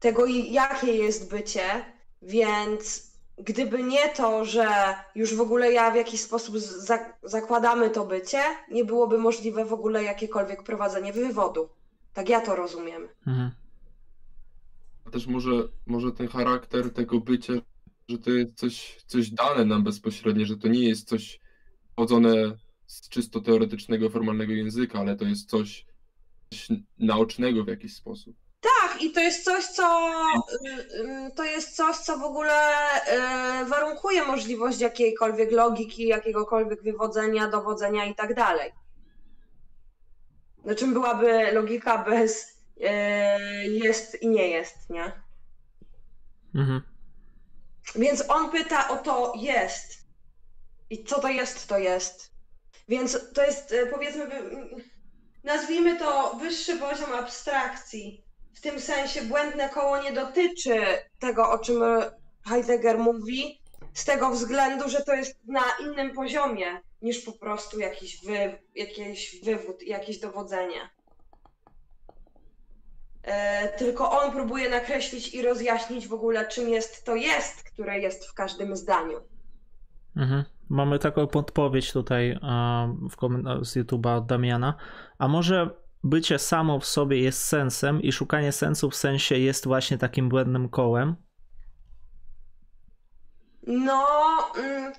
tego 0.00 0.26
jakie 0.26 0.92
jest 0.96 1.30
bycie, 1.30 1.62
więc 2.22 3.10
gdyby 3.38 3.82
nie 3.82 4.08
to, 4.08 4.44
że 4.44 4.68
już 5.14 5.36
w 5.36 5.40
ogóle 5.40 5.72
ja 5.72 5.90
w 5.90 5.96
jakiś 5.96 6.20
sposób 6.20 6.56
zakładamy 7.22 7.90
to 7.90 8.04
bycie, 8.04 8.42
nie 8.70 8.84
byłoby 8.84 9.18
możliwe 9.18 9.64
w 9.64 9.72
ogóle 9.72 10.04
jakiekolwiek 10.04 10.62
prowadzenie 10.62 11.12
wywodu. 11.12 11.79
Tak 12.14 12.28
ja 12.28 12.40
to 12.40 12.56
rozumiem. 12.56 13.08
Mhm. 13.26 13.50
A 15.04 15.10
też 15.10 15.26
może, 15.26 15.50
może 15.86 16.12
ten 16.12 16.28
charakter 16.28 16.92
tego 16.92 17.20
bycia, 17.20 17.52
że 18.08 18.18
to 18.18 18.30
jest 18.30 18.54
coś, 18.54 18.96
coś 19.06 19.30
dane 19.30 19.64
nam 19.64 19.84
bezpośrednio, 19.84 20.46
że 20.46 20.56
to 20.56 20.68
nie 20.68 20.88
jest 20.88 21.08
coś 21.08 21.40
pochodzone 21.94 22.32
z 22.86 23.08
czysto 23.08 23.40
teoretycznego, 23.40 24.10
formalnego 24.10 24.52
języka, 24.52 24.98
ale 24.98 25.16
to 25.16 25.24
jest 25.24 25.50
coś, 25.50 25.86
coś 26.50 26.68
naocznego 26.98 27.64
w 27.64 27.68
jakiś 27.68 27.94
sposób. 27.94 28.36
Tak, 28.60 29.02
i 29.02 29.12
to 29.12 29.20
jest 29.20 29.44
coś, 29.44 29.64
co 29.64 30.10
y, 30.66 30.70
y, 30.70 31.30
to 31.36 31.44
jest 31.44 31.76
coś, 31.76 31.96
co 31.96 32.18
w 32.18 32.22
ogóle 32.22 32.68
y, 33.62 33.64
warunkuje 33.64 34.24
możliwość 34.24 34.80
jakiejkolwiek 34.80 35.52
logiki, 35.52 36.06
jakiegokolwiek 36.06 36.82
wywodzenia, 36.82 37.48
dowodzenia 37.48 38.04
i 38.04 38.14
tak 38.14 38.34
dalej. 38.34 38.72
No 40.64 40.74
czym 40.74 40.92
byłaby 40.92 41.52
logika 41.52 41.98
bez 41.98 42.60
jest 43.62 44.22
i 44.22 44.28
nie 44.28 44.48
jest, 44.48 44.90
nie? 44.90 45.12
Mhm. 46.54 46.82
Więc 47.94 48.24
on 48.28 48.50
pyta 48.50 48.88
o 48.88 48.96
to 48.96 49.32
jest. 49.36 50.00
I 50.90 51.04
co 51.04 51.20
to 51.20 51.28
jest, 51.28 51.68
to 51.68 51.78
jest. 51.78 52.30
Więc 52.88 53.32
to 53.34 53.44
jest, 53.44 53.74
powiedzmy, 53.92 54.28
nazwijmy 55.44 55.98
to 55.98 56.36
wyższy 56.40 56.76
poziom 56.76 57.12
abstrakcji 57.12 58.24
w 58.54 58.60
tym 58.60 58.80
sensie 58.80 59.22
błędne 59.22 59.68
koło 59.68 60.02
nie 60.02 60.12
dotyczy 60.12 60.82
tego, 61.18 61.50
o 61.50 61.58
czym 61.58 61.82
Heidegger 62.48 62.98
mówi, 62.98 63.59
z 63.94 64.04
tego 64.04 64.30
względu, 64.30 64.88
że 64.88 65.02
to 65.02 65.14
jest 65.14 65.40
na 65.46 65.62
innym 65.80 66.14
poziomie 66.14 66.80
niż 67.02 67.20
po 67.20 67.32
prostu 67.32 67.78
jakiś, 67.78 68.24
wy, 68.26 68.58
jakiś 68.74 69.40
wywód, 69.44 69.82
jakieś 69.82 70.18
dowodzenie. 70.18 70.90
E, 73.22 73.68
tylko 73.78 74.10
on 74.10 74.32
próbuje 74.32 74.70
nakreślić 74.70 75.34
i 75.34 75.42
rozjaśnić 75.42 76.08
w 76.08 76.12
ogóle, 76.12 76.48
czym 76.48 76.68
jest 76.68 77.04
to 77.04 77.16
jest, 77.16 77.62
które 77.62 77.98
jest 77.98 78.28
w 78.28 78.34
każdym 78.34 78.76
zdaniu. 78.76 79.20
Mhm. 80.16 80.44
Mamy 80.68 80.98
taką 80.98 81.26
podpowiedź 81.26 81.92
tutaj 81.92 82.38
w 83.10 83.16
z 83.64 83.76
YouTube'a 83.76 84.16
od 84.16 84.26
Damiana. 84.26 84.74
A 85.18 85.28
może 85.28 85.70
bycie 86.04 86.38
samo 86.38 86.80
w 86.80 86.86
sobie 86.86 87.20
jest 87.20 87.44
sensem 87.44 88.02
i 88.02 88.12
szukanie 88.12 88.52
sensu 88.52 88.90
w 88.90 88.96
sensie 88.96 89.38
jest 89.38 89.66
właśnie 89.66 89.98
takim 89.98 90.28
błędnym 90.28 90.68
kołem? 90.68 91.16
No. 93.62 94.06
Mm, 94.56 94.92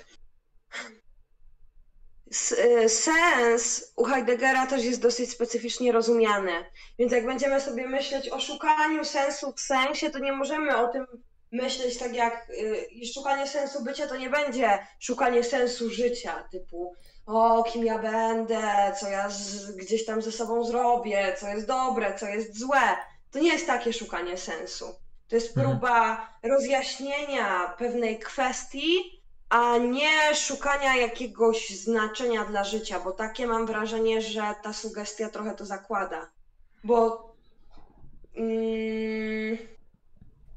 y, 2.83 2.89
sens 2.89 3.93
u 3.95 4.03
Heideggera 4.03 4.65
też 4.65 4.83
jest 4.83 5.01
dosyć 5.01 5.31
specyficznie 5.31 5.91
rozumiany. 5.91 6.51
Więc 6.99 7.11
jak 7.11 7.25
będziemy 7.25 7.61
sobie 7.61 7.87
myśleć 7.87 8.29
o 8.29 8.39
szukaniu 8.39 9.05
sensu 9.05 9.53
w 9.53 9.59
sensie, 9.59 10.09
to 10.09 10.19
nie 10.19 10.33
możemy 10.33 10.77
o 10.77 10.87
tym 10.87 11.05
myśleć 11.51 11.97
tak 11.97 12.15
jak 12.15 12.49
y, 12.49 13.05
szukanie 13.13 13.47
sensu 13.47 13.83
bycia 13.83 14.07
to 14.07 14.17
nie 14.17 14.29
będzie 14.29 14.87
szukanie 14.99 15.43
sensu 15.43 15.89
życia, 15.89 16.47
typu 16.51 16.95
o 17.25 17.63
kim 17.63 17.85
ja 17.85 17.99
będę, 17.99 18.93
co 18.99 19.09
ja 19.09 19.29
z, 19.29 19.71
gdzieś 19.71 20.05
tam 20.05 20.21
ze 20.21 20.31
sobą 20.31 20.63
zrobię, 20.63 21.35
co 21.39 21.47
jest 21.47 21.67
dobre, 21.67 22.15
co 22.19 22.27
jest 22.27 22.59
złe. 22.59 22.97
To 23.31 23.39
nie 23.39 23.53
jest 23.53 23.67
takie 23.67 23.93
szukanie 23.93 24.37
sensu. 24.37 24.95
To 25.31 25.35
jest 25.35 25.57
mhm. 25.57 25.67
próba 25.67 26.27
rozjaśnienia 26.43 27.73
pewnej 27.77 28.19
kwestii, 28.19 29.21
a 29.49 29.77
nie 29.77 30.35
szukania 30.35 30.95
jakiegoś 30.95 31.69
znaczenia 31.69 32.45
dla 32.45 32.63
życia, 32.63 32.99
bo 32.99 33.11
takie 33.11 33.47
mam 33.47 33.65
wrażenie, 33.65 34.21
że 34.21 34.55
ta 34.63 34.73
sugestia 34.73 35.29
trochę 35.29 35.55
to 35.55 35.65
zakłada. 35.65 36.29
Bo 36.83 37.29
mm, 38.35 39.57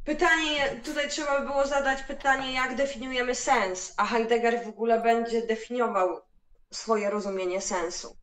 pytanie, 0.04 0.80
tutaj 0.84 1.08
trzeba 1.08 1.40
by 1.40 1.46
było 1.46 1.66
zadać 1.66 2.02
pytanie, 2.02 2.52
jak 2.52 2.74
definiujemy 2.74 3.34
sens, 3.34 3.94
a 3.96 4.04
Heidegger 4.06 4.64
w 4.64 4.68
ogóle 4.68 5.00
będzie 5.00 5.46
definiował 5.46 6.20
swoje 6.70 7.10
rozumienie 7.10 7.60
sensu. 7.60 8.16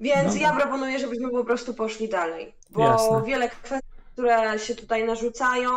Więc 0.00 0.34
no. 0.34 0.40
ja 0.40 0.56
proponuję, 0.56 0.98
żebyśmy 0.98 1.30
po 1.30 1.44
prostu 1.44 1.74
poszli 1.74 2.08
dalej, 2.08 2.54
bo 2.70 2.82
Jasne. 2.82 3.22
wiele 3.26 3.48
kwestii, 3.48 3.88
które 4.12 4.58
się 4.58 4.74
tutaj 4.74 5.04
narzucają, 5.04 5.70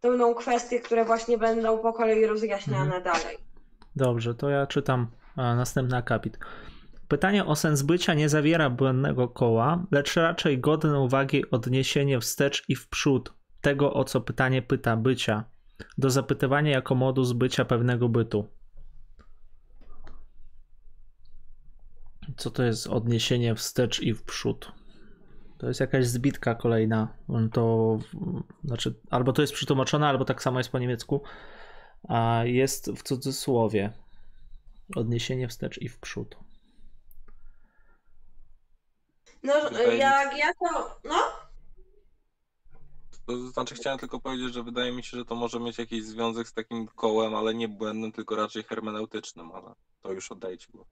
to 0.00 0.08
będą 0.08 0.34
kwestie, 0.34 0.80
które 0.80 1.04
właśnie 1.04 1.38
będą 1.38 1.78
po 1.78 1.92
kolei 1.92 2.26
rozjaśniane 2.26 2.96
mhm. 2.96 3.02
dalej. 3.02 3.38
Dobrze, 3.96 4.34
to 4.34 4.50
ja 4.50 4.66
czytam 4.66 5.06
następny 5.36 5.96
akapit. 5.96 6.38
Pytanie 7.08 7.44
o 7.44 7.56
sens 7.56 7.82
bycia 7.82 8.14
nie 8.14 8.28
zawiera 8.28 8.70
błędnego 8.70 9.28
koła, 9.28 9.86
lecz 9.90 10.16
raczej 10.16 10.58
godne 10.58 11.00
uwagi 11.00 11.50
odniesienie 11.50 12.20
wstecz 12.20 12.64
i 12.68 12.76
w 12.76 12.88
przód 12.88 13.32
tego, 13.60 13.92
o 13.92 14.04
co 14.04 14.20
pytanie 14.20 14.62
pyta 14.62 14.96
bycia, 14.96 15.44
do 15.98 16.10
zapytywania 16.10 16.70
jako 16.70 16.94
modus 16.94 17.32
bycia 17.32 17.64
pewnego 17.64 18.08
bytu. 18.08 18.48
Co 22.36 22.50
to 22.50 22.62
jest 22.62 22.86
odniesienie 22.86 23.54
wstecz 23.54 24.00
i 24.00 24.14
w 24.14 24.22
przód? 24.22 24.72
To 25.58 25.68
jest 25.68 25.80
jakaś 25.80 26.06
zbitka 26.06 26.54
kolejna. 26.54 27.08
To 27.52 27.98
znaczy, 28.64 28.94
albo 29.10 29.32
to 29.32 29.42
jest 29.42 29.54
przetłumaczone, 29.54 30.08
albo 30.08 30.24
tak 30.24 30.42
samo 30.42 30.60
jest 30.60 30.70
po 30.70 30.78
niemiecku. 30.78 31.22
A 32.08 32.42
jest 32.44 32.90
w 32.90 33.02
cudzysłowie. 33.02 33.92
Odniesienie 34.96 35.48
wstecz 35.48 35.78
i 35.78 35.88
w 35.88 35.98
przód. 35.98 36.36
No, 39.42 39.54
jak 39.92 40.38
ja 40.38 40.52
to. 40.54 41.00
No? 41.04 41.16
To 43.26 43.48
znaczy, 43.48 43.74
chciałem 43.74 43.98
tylko 43.98 44.20
powiedzieć, 44.20 44.54
że 44.54 44.62
wydaje 44.62 44.92
mi 44.92 45.02
się, 45.02 45.16
że 45.16 45.24
to 45.24 45.34
może 45.34 45.60
mieć 45.60 45.78
jakiś 45.78 46.04
związek 46.04 46.48
z 46.48 46.52
takim 46.52 46.86
kołem, 46.86 47.34
ale 47.34 47.54
nie 47.54 47.68
błędnym, 47.68 48.12
tylko 48.12 48.36
raczej 48.36 48.62
hermeneutycznym, 48.62 49.52
ale 49.52 49.74
to 50.02 50.12
już 50.12 50.32
oddajcie 50.32 50.66
go. 50.72 50.86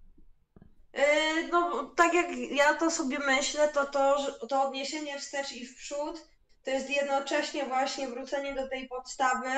Yy, 0.95 1.49
no, 1.53 1.85
tak 1.97 2.15
jak 2.15 2.37
ja 2.37 2.75
to 2.75 2.91
sobie 2.91 3.19
myślę, 3.19 3.69
to 3.69 3.85
to, 3.85 4.17
to 4.47 4.63
odniesienie 4.63 5.19
wstecz 5.19 5.53
i 5.53 5.67
w 5.67 5.77
przód 5.77 6.29
to 6.65 6.71
jest 6.71 6.91
jednocześnie 6.91 7.65
właśnie 7.65 8.09
wrócenie 8.09 8.55
do 8.55 8.69
tej 8.69 8.89
podstawy, 8.89 9.49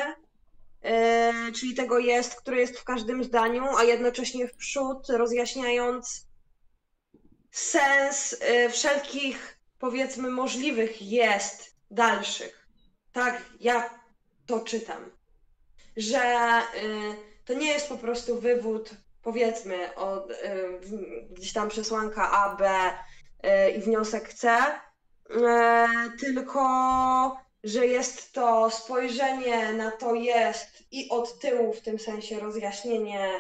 yy, 0.83 1.53
czyli 1.53 1.75
tego 1.75 1.99
jest, 1.99 2.35
które 2.35 2.59
jest 2.59 2.79
w 2.79 2.85
każdym 2.85 3.25
zdaniu, 3.25 3.77
a 3.77 3.85
jednocześnie 3.85 4.49
w 4.49 4.57
przód 4.57 5.09
rozjaśniając 5.09 6.27
sens 7.51 8.37
yy, 8.41 8.71
wszelkich, 8.71 9.59
powiedzmy, 9.79 10.31
możliwych 10.31 11.03
jest 11.03 11.75
dalszych. 11.91 12.69
Tak, 13.13 13.43
ja 13.61 13.91
to 14.47 14.61
czytam. 14.61 15.11
Że 15.97 16.63
to 17.45 17.55
nie 17.55 17.67
jest 17.67 17.89
po 17.89 17.99
prostu 17.99 18.41
wywód 18.41 18.91
powiedzmy 19.25 19.95
od, 19.95 20.31
y, 20.31 20.37
gdzieś 21.31 21.53
tam 21.53 21.69
przesłanka 21.69 22.31
A, 22.33 22.57
B 22.57 22.91
y, 23.45 23.71
i 23.71 23.81
wniosek 23.81 24.33
C, 24.35 24.59
y, 25.31 25.37
tylko 26.21 26.61
że 27.65 27.87
jest 27.87 28.33
to 28.33 28.71
spojrzenie 28.71 29.73
na 29.73 29.91
to 29.91 30.15
jest 30.15 30.69
i 30.91 31.09
od 31.11 31.39
tyłu 31.39 31.73
w 31.73 31.81
tym 31.81 31.99
sensie 31.99 32.41
rozjaśnienie 32.41 33.31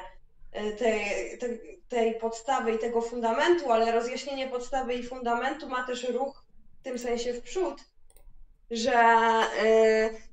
tej, 0.78 1.38
tej, 1.38 1.82
tej 1.88 2.14
podstawy 2.14 2.72
i 2.72 2.78
tego 2.78 3.02
fundamentu, 3.02 3.72
ale 3.72 3.92
rozjaśnienie 3.92 4.48
podstawy 4.48 4.94
i 4.94 5.02
fundamentu 5.02 5.68
ma 5.68 5.86
też 5.86 6.08
ruch 6.08 6.44
w 6.80 6.84
tym 6.84 6.98
sensie 6.98 7.32
w 7.32 7.42
przód, 7.42 7.80
że 8.70 9.04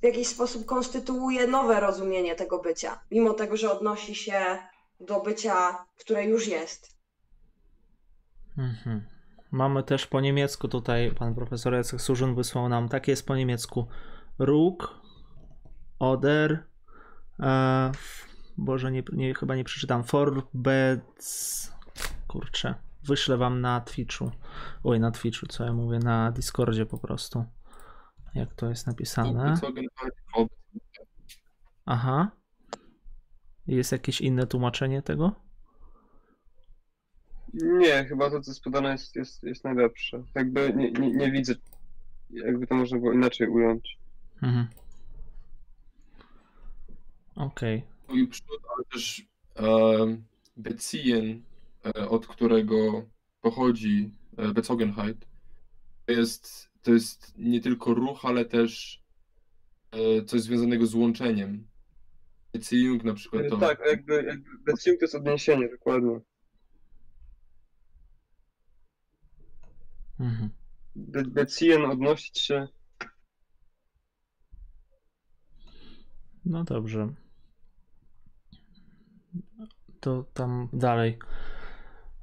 w 0.02 0.06
jakiś 0.06 0.28
sposób 0.28 0.65
konstytuuje 0.65 1.48
nowe 1.48 1.80
rozumienie 1.80 2.36
tego 2.36 2.60
bycia, 2.60 2.99
mimo 3.11 3.34
tego, 3.34 3.57
że 3.57 3.72
odnosi 3.72 4.15
się 4.15 4.57
do 5.07 5.22
bycia, 5.22 5.86
które 5.99 6.26
już 6.26 6.48
jest. 6.48 6.98
Mhm. 8.57 9.07
Mamy 9.52 9.84
też 9.84 10.07
po 10.07 10.22
niemiecku 10.22 10.68
tutaj, 10.68 11.11
pan 11.11 11.36
profesor 11.36 11.73
Jacek 11.73 12.02
Surzyn 12.02 12.36
wysłał 12.36 12.69
nam, 12.69 12.90
takie 12.90 13.11
jest 13.11 13.26
po 13.26 13.36
niemiecku. 13.36 13.88
Róg, 14.40 15.02
Oder, 15.99 16.64
e, 17.40 17.91
Boże, 18.57 18.91
nie, 18.91 19.03
nie, 19.14 19.34
chyba 19.34 19.56
nie 19.56 19.64
przeczytam, 19.64 20.03
Forbec, 20.03 21.72
kurczę, 22.28 22.76
wyślę 23.03 23.38
wam 23.38 23.61
na 23.61 23.82
Twitchu, 23.82 24.32
oj 24.84 24.99
na 24.99 25.11
Twitchu, 25.11 25.48
co 25.48 25.65
ja 25.65 25.73
mówię, 25.73 25.99
na 25.99 26.32
Discordzie 26.32 26.86
po 26.86 26.98
prostu, 26.98 27.45
jak 28.34 28.53
to 28.53 28.69
jest 28.69 28.88
napisane. 28.88 29.56
Aha, 31.86 32.32
jest 33.67 33.91
jakieś 33.91 34.21
inne 34.21 34.47
tłumaczenie 34.47 35.01
tego? 35.01 35.35
Nie, 37.53 38.05
chyba 38.05 38.29
to, 38.29 38.41
co 38.41 38.51
jest 38.51 38.63
podane, 38.63 38.91
jest, 38.91 39.15
jest, 39.15 39.43
jest 39.43 39.63
najlepsze. 39.63 40.23
Jakby 40.35 40.73
nie, 40.75 40.91
nie, 40.91 41.11
nie 41.11 41.31
widzę, 41.31 41.55
jakby 42.29 42.67
to 42.67 42.75
można 42.75 42.97
było 42.97 43.13
inaczej 43.13 43.47
ująć. 43.47 43.97
Mhm. 44.43 44.67
Okej. 47.35 47.83
Okay. 48.07 48.19
I 48.19 48.27
przód, 48.27 48.61
ale 48.75 48.85
też 48.85 49.27
e, 49.55 50.17
Beziehen, 50.57 51.43
e, 51.85 52.09
od 52.09 52.27
którego 52.27 53.05
pochodzi 53.41 54.11
e, 54.38 54.53
Bezogenheit, 54.53 55.25
to 56.05 56.11
jest, 56.11 56.69
to 56.81 56.93
jest 56.93 57.33
nie 57.38 57.61
tylko 57.61 57.93
ruch, 57.93 58.25
ale 58.25 58.45
też 58.45 59.01
e, 59.91 60.25
coś 60.25 60.41
związanego 60.41 60.88
z 60.88 60.95
łączeniem. 60.95 61.67
Beziehung 62.53 63.03
na 63.03 63.14
przykład 63.14 63.44
to. 63.49 63.57
Tak, 63.57 63.80
jakby, 63.86 64.14
jakby 64.23 64.49
Beziehung 64.65 64.99
to 64.99 65.03
jest 65.06 65.15
odniesienie, 65.15 65.69
dokładnie. 65.69 66.19
Mhm. 70.19 70.49
Be- 70.95 71.23
Beziehen 71.26 71.86
odnosić 71.86 72.40
się. 72.40 72.68
No 76.45 76.64
dobrze. 76.64 77.14
To 79.99 80.26
tam 80.34 80.69
dalej. 80.73 81.19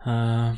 E, 0.06 0.56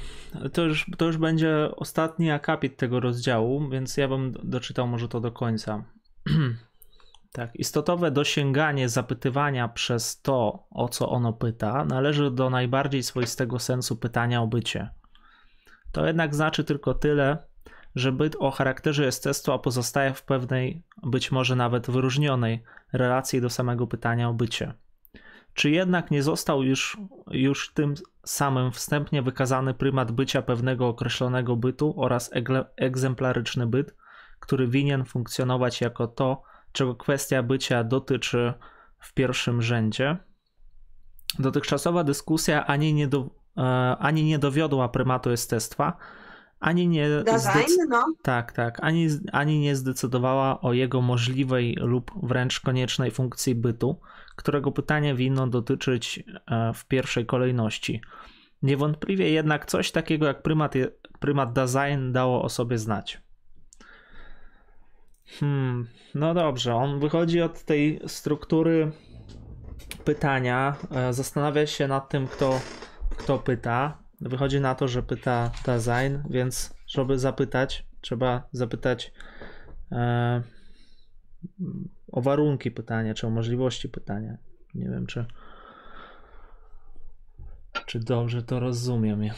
To 0.53 0.63
już, 0.65 0.87
to 0.99 1.07
już 1.07 1.17
będzie 1.17 1.77
ostatni 1.77 2.31
akapit 2.31 2.77
tego 2.77 3.01
rozdziału, 3.01 3.69
więc 3.69 3.97
ja 3.97 4.09
bym 4.09 4.33
doczytał 4.45 4.89
może 4.89 5.09
to 5.09 5.21
do 5.21 5.33
końca. 5.33 5.85
Tak, 7.32 7.57
istotowe 7.57 8.11
dosięganie 8.11 8.89
zapytywania 8.89 9.69
przez 9.69 10.23
to, 10.23 10.66
o 10.70 10.89
co 10.89 11.09
ono 11.09 11.32
pyta, 11.32 11.85
należy 11.85 12.31
do 12.31 12.51
najbardziej 12.51 13.02
swoistego 13.02 13.59
sensu 13.59 13.97
pytania 13.97 14.43
o 14.43 14.47
bycie. 14.47 14.90
To 15.93 16.07
jednak 16.07 16.35
znaczy 16.35 16.65
tylko 16.65 16.94
tyle, 16.94 17.39
że 17.94 18.12
byt 18.12 18.36
o 18.39 18.51
charakterze 18.51 19.05
jestestwa 19.05 19.59
pozostaje 19.59 20.15
w 20.15 20.23
pewnej, 20.23 20.82
być 21.02 21.32
może 21.32 21.57
nawet 21.57 21.90
wyróżnionej, 21.90 22.62
relacji 22.93 23.40
do 23.40 23.51
samego 23.51 23.86
pytania 23.86 24.28
o 24.28 24.35
bycie. 24.35 24.74
Czy 25.55 25.70
jednak 25.70 26.11
nie 26.11 26.23
został 26.23 26.62
już, 26.62 26.97
już 27.31 27.73
tym 27.73 27.94
samym 28.24 28.73
wstępnie 28.73 29.23
wykazany 29.23 29.74
prymat 29.74 30.12
bycia 30.12 30.43
pewnego 30.43 30.89
określonego 30.89 31.57
bytu 31.57 31.94
oraz 31.97 32.31
egzemplaryczny 32.77 33.66
byt, 33.66 33.94
który 34.40 34.69
winien 34.69 35.05
funkcjonować 35.05 35.81
jako 35.81 36.07
to, 36.07 36.43
czego 36.73 36.95
kwestia 36.95 37.43
bycia 37.43 37.85
dotyczy 37.85 38.53
w 38.99 39.15
pierwszym 39.15 39.63
rzędzie? 39.63 40.17
Dotychczasowa 41.39 42.05
dyskusja 42.05 42.67
ani 42.67 42.95
nie, 42.95 43.09
do, 43.09 43.31
e, 43.57 43.63
ani 43.99 44.25
nie 44.25 44.39
dowiodła 44.39 44.89
prymatu 44.89 45.31
jestestwa, 45.31 45.97
ani 46.61 46.89
nie 46.89 47.09
Design, 47.09 47.73
no. 47.89 48.07
tak, 48.23 48.53
tak. 48.53 48.79
Ani, 48.83 49.09
ani 49.33 49.59
nie 49.59 49.77
zdecydowała 49.77 50.61
o 50.61 50.73
jego 50.73 51.01
możliwej 51.01 51.75
lub 51.81 52.13
wręcz 52.23 52.61
koniecznej 52.61 53.11
funkcji 53.11 53.55
bytu, 53.55 54.01
którego 54.37 54.73
pytanie 54.73 55.15
winno 55.15 55.47
dotyczyć 55.47 56.25
e, 56.47 56.73
w 56.75 56.87
pierwszej 56.87 57.27
kolejności. 57.27 58.01
Niewątpliwie 58.63 59.31
jednak 59.31 59.67
coś 59.67 59.91
takiego 59.91 60.27
jak 60.27 60.43
prymat, 60.43 60.75
prymat 61.21 61.53
design 61.53 62.13
dało 62.13 62.43
o 62.43 62.49
sobie 62.49 62.79
znać. 62.79 63.23
Hmm, 65.39 65.86
no 66.15 66.35
dobrze, 66.35 66.74
on 66.74 67.01
wychodzi 67.01 67.43
od 67.43 67.65
tej 67.65 68.01
struktury 68.07 68.93
pytania, 70.05 70.77
e, 70.90 71.12
zastanawia 71.12 71.66
się 71.66 71.89
nad 71.89 72.09
tym, 72.09 72.27
kto, 72.27 72.61
kto 73.16 73.39
pyta. 73.39 73.98
Wychodzi 74.20 74.61
na 74.61 74.74
to, 74.74 74.89
że 74.89 75.02
pyta 75.02 75.51
design, 75.66 76.16
więc 76.31 76.74
żeby 76.86 77.19
zapytać, 77.19 77.86
trzeba 78.01 78.48
zapytać 78.52 79.12
e, 79.93 80.43
o 82.12 82.20
warunki 82.23 82.70
pytania, 82.70 83.15
czy 83.15 83.27
o 83.27 83.31
możliwości 83.31 83.89
pytania. 83.89 84.36
Nie 84.74 84.89
wiem, 84.89 85.07
czy, 85.07 85.27
czy 87.86 88.01
dobrze 88.01 88.43
to 88.43 88.61
rozumiem. 88.61 89.20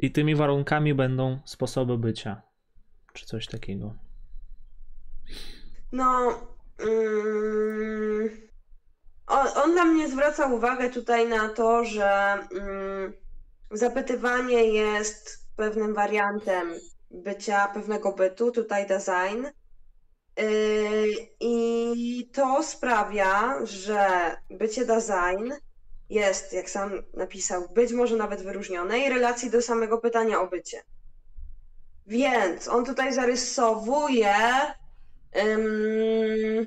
I 0.00 0.10
tymi 0.10 0.34
warunkami 0.34 0.94
będą 0.94 1.38
sposoby 1.44 1.98
bycia, 1.98 2.42
czy 3.18 3.26
coś 3.26 3.46
takiego. 3.46 3.94
No. 5.92 6.40
Mm, 6.78 8.30
on, 9.26 9.46
on 9.56 9.72
dla 9.72 9.84
mnie 9.84 10.08
zwraca 10.08 10.46
uwagę 10.46 10.90
tutaj 10.90 11.28
na 11.28 11.48
to, 11.48 11.84
że 11.84 12.38
mm, 12.52 13.12
zapytywanie 13.70 14.64
jest 14.64 15.48
pewnym 15.56 15.94
wariantem 15.94 16.74
bycia 17.10 17.66
pewnego 17.66 18.12
bytu, 18.12 18.50
tutaj 18.50 18.86
design. 18.86 19.46
Yy, 20.36 21.06
I 21.40 22.30
to 22.32 22.62
sprawia, 22.62 23.58
że 23.66 24.36
bycie 24.50 24.84
design 24.86 25.52
jest, 26.10 26.52
jak 26.52 26.70
sam 26.70 27.02
napisał, 27.14 27.68
być 27.74 27.92
może 27.92 28.16
nawet 28.16 28.42
wyróżnionej 28.42 29.08
relacji 29.08 29.50
do 29.50 29.62
samego 29.62 29.98
pytania 29.98 30.40
o 30.40 30.46
bycie. 30.46 30.82
Więc 32.08 32.68
on 32.68 32.84
tutaj 32.84 33.12
zarysowuje 33.12 34.36
ym, 35.36 36.66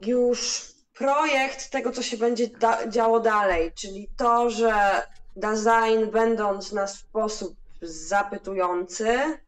już 0.00 0.68
projekt 0.94 1.70
tego, 1.70 1.92
co 1.92 2.02
się 2.02 2.16
będzie 2.16 2.48
da- 2.48 2.86
działo 2.86 3.20
dalej, 3.20 3.72
czyli 3.72 4.08
to, 4.16 4.50
że 4.50 5.02
design 5.36 6.10
będąc 6.12 6.72
na 6.72 6.86
sposób 6.86 7.56
zapytujący, 7.82 9.38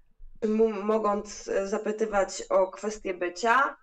mogąc 0.82 1.48
e, 1.48 1.68
zapytywać 1.68 2.42
o 2.50 2.66
kwestię 2.66 3.14
bycia, 3.14 3.76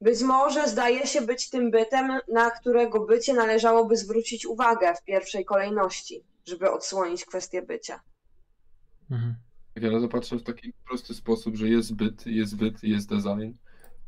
być 0.00 0.22
może 0.22 0.68
zdaje 0.68 1.06
się 1.06 1.20
być 1.20 1.50
tym 1.50 1.70
bytem, 1.70 2.20
na 2.28 2.50
którego 2.50 3.00
bycie 3.00 3.34
należałoby 3.34 3.96
zwrócić 3.96 4.46
uwagę 4.46 4.94
w 4.94 5.04
pierwszej 5.04 5.44
kolejności, 5.44 6.24
żeby 6.46 6.70
odsłonić 6.70 7.24
kwestię 7.24 7.62
bycia. 7.62 8.00
Mhm. 9.10 9.43
Jak 9.74 9.84
ja 9.92 10.00
zapatrzę 10.00 10.36
w 10.36 10.42
taki 10.42 10.72
prosty 10.72 11.14
sposób, 11.14 11.56
że 11.56 11.68
jest 11.68 11.94
byt, 11.94 12.26
jest 12.26 12.56
byt, 12.56 12.82
jest 12.82 13.08
design. 13.08 13.52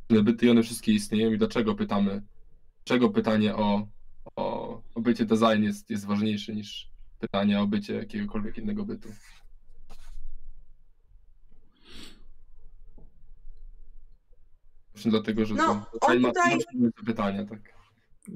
Te 0.06 0.22
byty 0.22 0.46
i 0.46 0.50
one 0.50 0.62
wszystkie 0.62 0.92
istnieją 0.92 1.32
i 1.32 1.38
dlaczego 1.38 1.74
pytamy, 1.74 2.22
czego 2.84 3.10
pytanie 3.10 3.56
o, 3.56 3.86
o, 4.36 4.82
o 4.94 5.00
bycie 5.00 5.24
design 5.24 5.62
jest, 5.62 5.90
jest 5.90 6.06
ważniejsze 6.06 6.54
niż 6.54 6.90
pytanie 7.20 7.60
o 7.60 7.66
bycie 7.66 7.94
jakiegokolwiek 7.94 8.58
innego 8.58 8.84
bytu. 8.84 9.08
Właśnie 14.94 15.10
dlatego, 15.10 15.46
że 15.46 15.54
No, 15.54 15.86
to 16.00 16.06
on 16.06 16.20
ma 16.20 16.28
tutaj- 16.28 16.58
ma 16.74 16.88
pytania, 17.06 17.44
tak. 17.44 17.58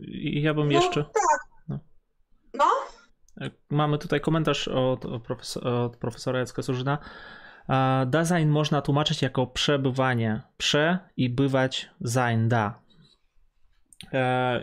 I 0.02 0.42
ja 0.42 0.54
bym 0.54 0.66
No, 0.66 0.72
jeszcze. 0.72 1.04
tak. 1.04 1.48
No. 1.68 1.78
No, 2.54 2.64
Mamy 3.70 3.98
tutaj 3.98 4.20
komentarz 4.20 4.68
od, 4.68 5.04
od, 5.04 5.22
profesor, 5.22 5.66
od 5.66 5.96
profesora 5.96 6.38
Jacka 6.38 6.62
Surzyna. 6.62 6.98
Design 8.06 8.48
można 8.48 8.82
tłumaczyć 8.82 9.22
jako 9.22 9.46
przebywanie. 9.46 10.42
Prze 10.56 10.98
i 11.16 11.30
bywać 11.30 11.90
sein 12.04 12.48
da. 12.48 12.80
E, 14.12 14.62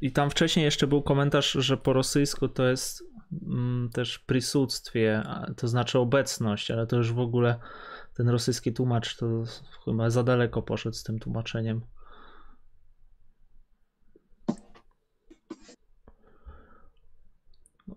i- 0.00 0.12
tam 0.12 0.30
wcześniej 0.30 0.64
jeszcze 0.64 0.86
był 0.86 1.02
komentarz, 1.02 1.52
że 1.52 1.76
po 1.76 1.92
rosyjsku 1.92 2.48
to 2.48 2.64
jest 2.64 3.02
mm, 3.46 3.90
też 3.92 4.18
prisuctwie, 4.18 5.22
to 5.56 5.68
znaczy 5.68 5.98
obecność, 5.98 6.70
ale 6.70 6.86
to 6.86 6.96
już 6.96 7.12
w 7.12 7.18
ogóle 7.18 7.58
ten 8.16 8.28
rosyjski 8.28 8.72
tłumacz 8.72 9.16
to 9.16 9.26
chyba 9.84 10.10
za 10.10 10.22
daleko 10.22 10.62
poszedł 10.62 10.96
z 10.96 11.02
tym 11.02 11.18
tłumaczeniem. 11.18 11.80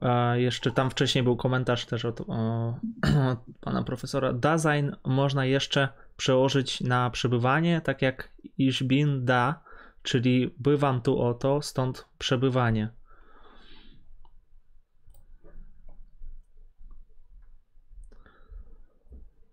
A 0.01 0.35
jeszcze 0.35 0.71
tam 0.71 0.89
wcześniej 0.89 1.23
był 1.23 1.37
komentarz 1.37 1.85
też 1.85 2.05
od, 2.05 2.21
o, 2.21 2.25
od 3.31 3.39
pana 3.61 3.83
profesora. 3.83 4.33
Design 4.33 4.91
można 5.05 5.45
jeszcze 5.45 5.89
przełożyć 6.17 6.81
na 6.81 7.09
przebywanie, 7.09 7.81
tak 7.81 8.01
jak 8.01 8.31
ich 8.57 8.83
bin 8.83 9.25
da, 9.25 9.63
czyli 10.03 10.55
bywam 10.59 11.01
tu 11.01 11.21
oto, 11.21 11.61
stąd 11.61 12.07
przebywanie. 12.17 12.89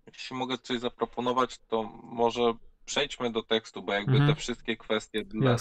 Jeśli 0.06 0.36
mogę 0.36 0.58
coś 0.58 0.80
zaproponować, 0.80 1.58
to 1.58 1.82
może 2.02 2.54
przejdźmy 2.84 3.32
do 3.32 3.42
tekstu, 3.42 3.82
bo 3.82 3.92
jakby 3.92 4.12
Mhm. 4.12 4.30
te 4.34 4.40
wszystkie 4.40 4.76
kwestie 4.76 5.24
dla, 5.24 5.56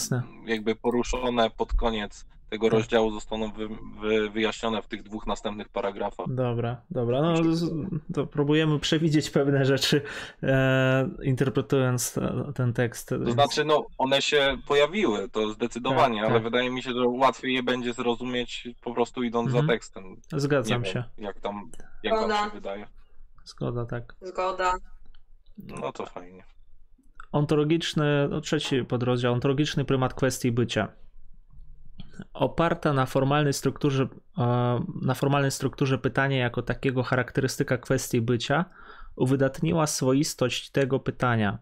jakby 0.45 0.75
poruszone 0.75 1.49
pod 1.49 1.73
koniec 1.73 2.25
tego 2.51 2.67
Tak. 2.67 2.73
rozdziału 2.73 3.11
zostaną 3.11 3.51
wy, 3.51 3.67
wy, 4.01 4.29
wyjaśnione 4.29 4.81
w 4.81 4.87
tych 4.87 5.03
dwóch 5.03 5.27
następnych 5.27 5.69
paragrafach. 5.69 6.25
Dobra, 6.33 6.81
dobra. 6.91 7.21
No, 7.21 7.55
z- 7.55 7.71
to 8.13 8.27
próbujemy 8.27 8.79
przewidzieć 8.79 9.29
pewne 9.29 9.65
rzeczy, 9.65 10.01
e, 10.43 11.09
interpretując 11.23 12.13
te- 12.13 12.51
ten 12.55 12.73
tekst. 12.73 13.09
To 13.25 13.31
znaczy, 13.31 13.65
no, 13.65 13.85
one 13.97 14.21
się 14.21 14.57
pojawiły, 14.67 15.29
to 15.29 15.53
zdecydowanie, 15.53 16.15
Tak, 16.21 16.25
ale 16.25 16.33
tak. 16.33 16.43
wydaje 16.43 16.69
mi 16.71 16.83
się, 16.83 16.91
że 16.91 17.07
łatwiej 17.07 17.53
je 17.53 17.63
będzie 17.63 17.93
zrozumieć 17.93 18.67
po 18.81 18.93
prostu 18.93 19.23
idąc 19.23 19.47
Mhm. 19.47 19.65
za 19.65 19.73
tekstem. 19.73 20.03
Zgadzam 20.35 20.81
Nie 20.81 20.87
się. 20.89 21.03
wiem, 21.17 21.25
jak 21.25 21.39
tam, 21.39 21.71
jak 22.03 22.13
wam 22.13 22.23
Zgoda. 22.23 22.43
się 22.45 22.49
wydaje. 22.49 22.87
Zgoda, 23.45 23.85
tak. 23.85 24.15
zgoda. 24.21 24.73
No 25.57 25.91
to 25.91 26.05
fajnie. 26.05 26.43
Ontologiczny, 27.31 28.27
no 28.29 28.41
trzeci 28.41 28.83
podrozdział, 28.85 29.33
ontologiczny 29.33 29.85
prymat 29.85 30.13
kwestii 30.13 30.51
bycia. 30.51 30.87
Oparta 32.33 32.93
na 32.93 33.05
formalnej 33.05 33.53
strukturze, 33.53 34.07
na 35.01 35.13
formalnej 35.13 35.51
strukturze 35.51 35.97
pytania 35.97 36.37
jako 36.37 36.61
takiego 36.61 37.03
charakterystyka 37.03 37.77
kwestii 37.77 38.21
bycia 38.21 38.65
uwydatniła 39.15 39.87
swoistość 39.87 40.69
tego 40.69 40.99
pytania. 40.99 41.57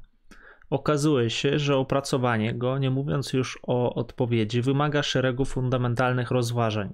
Okazuje 0.69 1.29
się, 1.29 1.59
że 1.59 1.77
opracowanie 1.77 2.53
go, 2.53 2.77
nie 2.77 2.89
mówiąc 2.89 3.33
już 3.33 3.59
o 3.63 3.95
odpowiedzi, 3.95 4.61
wymaga 4.61 5.03
szeregu 5.03 5.45
fundamentalnych 5.45 6.31
rozważań. 6.31 6.93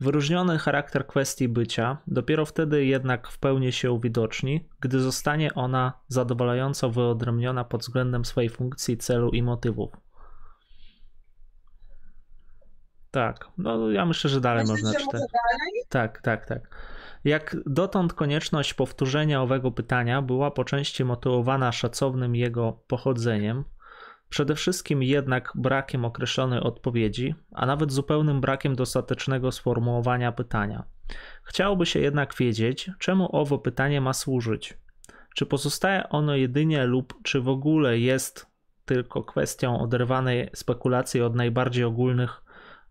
Wyróżniony 0.00 0.58
charakter 0.58 1.06
kwestii 1.06 1.48
bycia 1.48 1.98
dopiero 2.06 2.46
wtedy 2.46 2.84
jednak 2.84 3.28
w 3.28 3.38
pełni 3.38 3.72
się 3.72 3.92
uwidoczni, 3.92 4.68
gdy 4.80 5.00
zostanie 5.00 5.54
ona 5.54 5.92
zadowalająco 6.08 6.90
wyodrębniona 6.90 7.64
pod 7.64 7.80
względem 7.80 8.24
swojej 8.24 8.50
funkcji, 8.50 8.96
celu 8.96 9.30
i 9.30 9.42
motywów. 9.42 10.05
Tak, 13.16 13.48
no 13.58 13.90
ja 13.90 14.06
myślę, 14.06 14.30
że 14.30 14.40
dalej 14.40 14.64
Myślisz, 14.66 14.82
można 14.82 14.98
czytać. 14.98 15.12
dalej? 15.12 15.82
Tak, 15.88 16.20
tak, 16.22 16.46
tak. 16.46 16.76
Jak 17.24 17.56
dotąd 17.66 18.12
konieczność 18.12 18.74
powtórzenia 18.74 19.42
owego 19.42 19.70
pytania 19.70 20.22
była 20.22 20.50
po 20.50 20.64
części 20.64 21.04
motywowana 21.04 21.72
szacownym 21.72 22.34
jego 22.34 22.72
pochodzeniem, 22.72 23.64
przede 24.28 24.54
wszystkim 24.54 25.02
jednak 25.02 25.52
brakiem 25.54 26.04
określonej 26.04 26.60
odpowiedzi, 26.60 27.34
a 27.52 27.66
nawet 27.66 27.92
zupełnym 27.92 28.40
brakiem 28.40 28.74
dostatecznego 28.74 29.52
sformułowania 29.52 30.32
pytania. 30.32 30.84
Chciałoby 31.44 31.86
się 31.86 32.00
jednak 32.00 32.34
wiedzieć, 32.34 32.90
czemu 32.98 33.36
owo 33.36 33.58
pytanie 33.58 34.00
ma 34.00 34.12
służyć. 34.12 34.78
Czy 35.34 35.46
pozostaje 35.46 36.08
ono 36.08 36.34
jedynie 36.34 36.84
lub 36.84 37.14
czy 37.22 37.40
w 37.40 37.48
ogóle 37.48 37.98
jest 37.98 38.46
tylko 38.84 39.22
kwestią 39.24 39.80
oderwanej 39.80 40.50
spekulacji 40.54 41.22
od 41.22 41.34
najbardziej 41.34 41.84
ogólnych, 41.84 42.45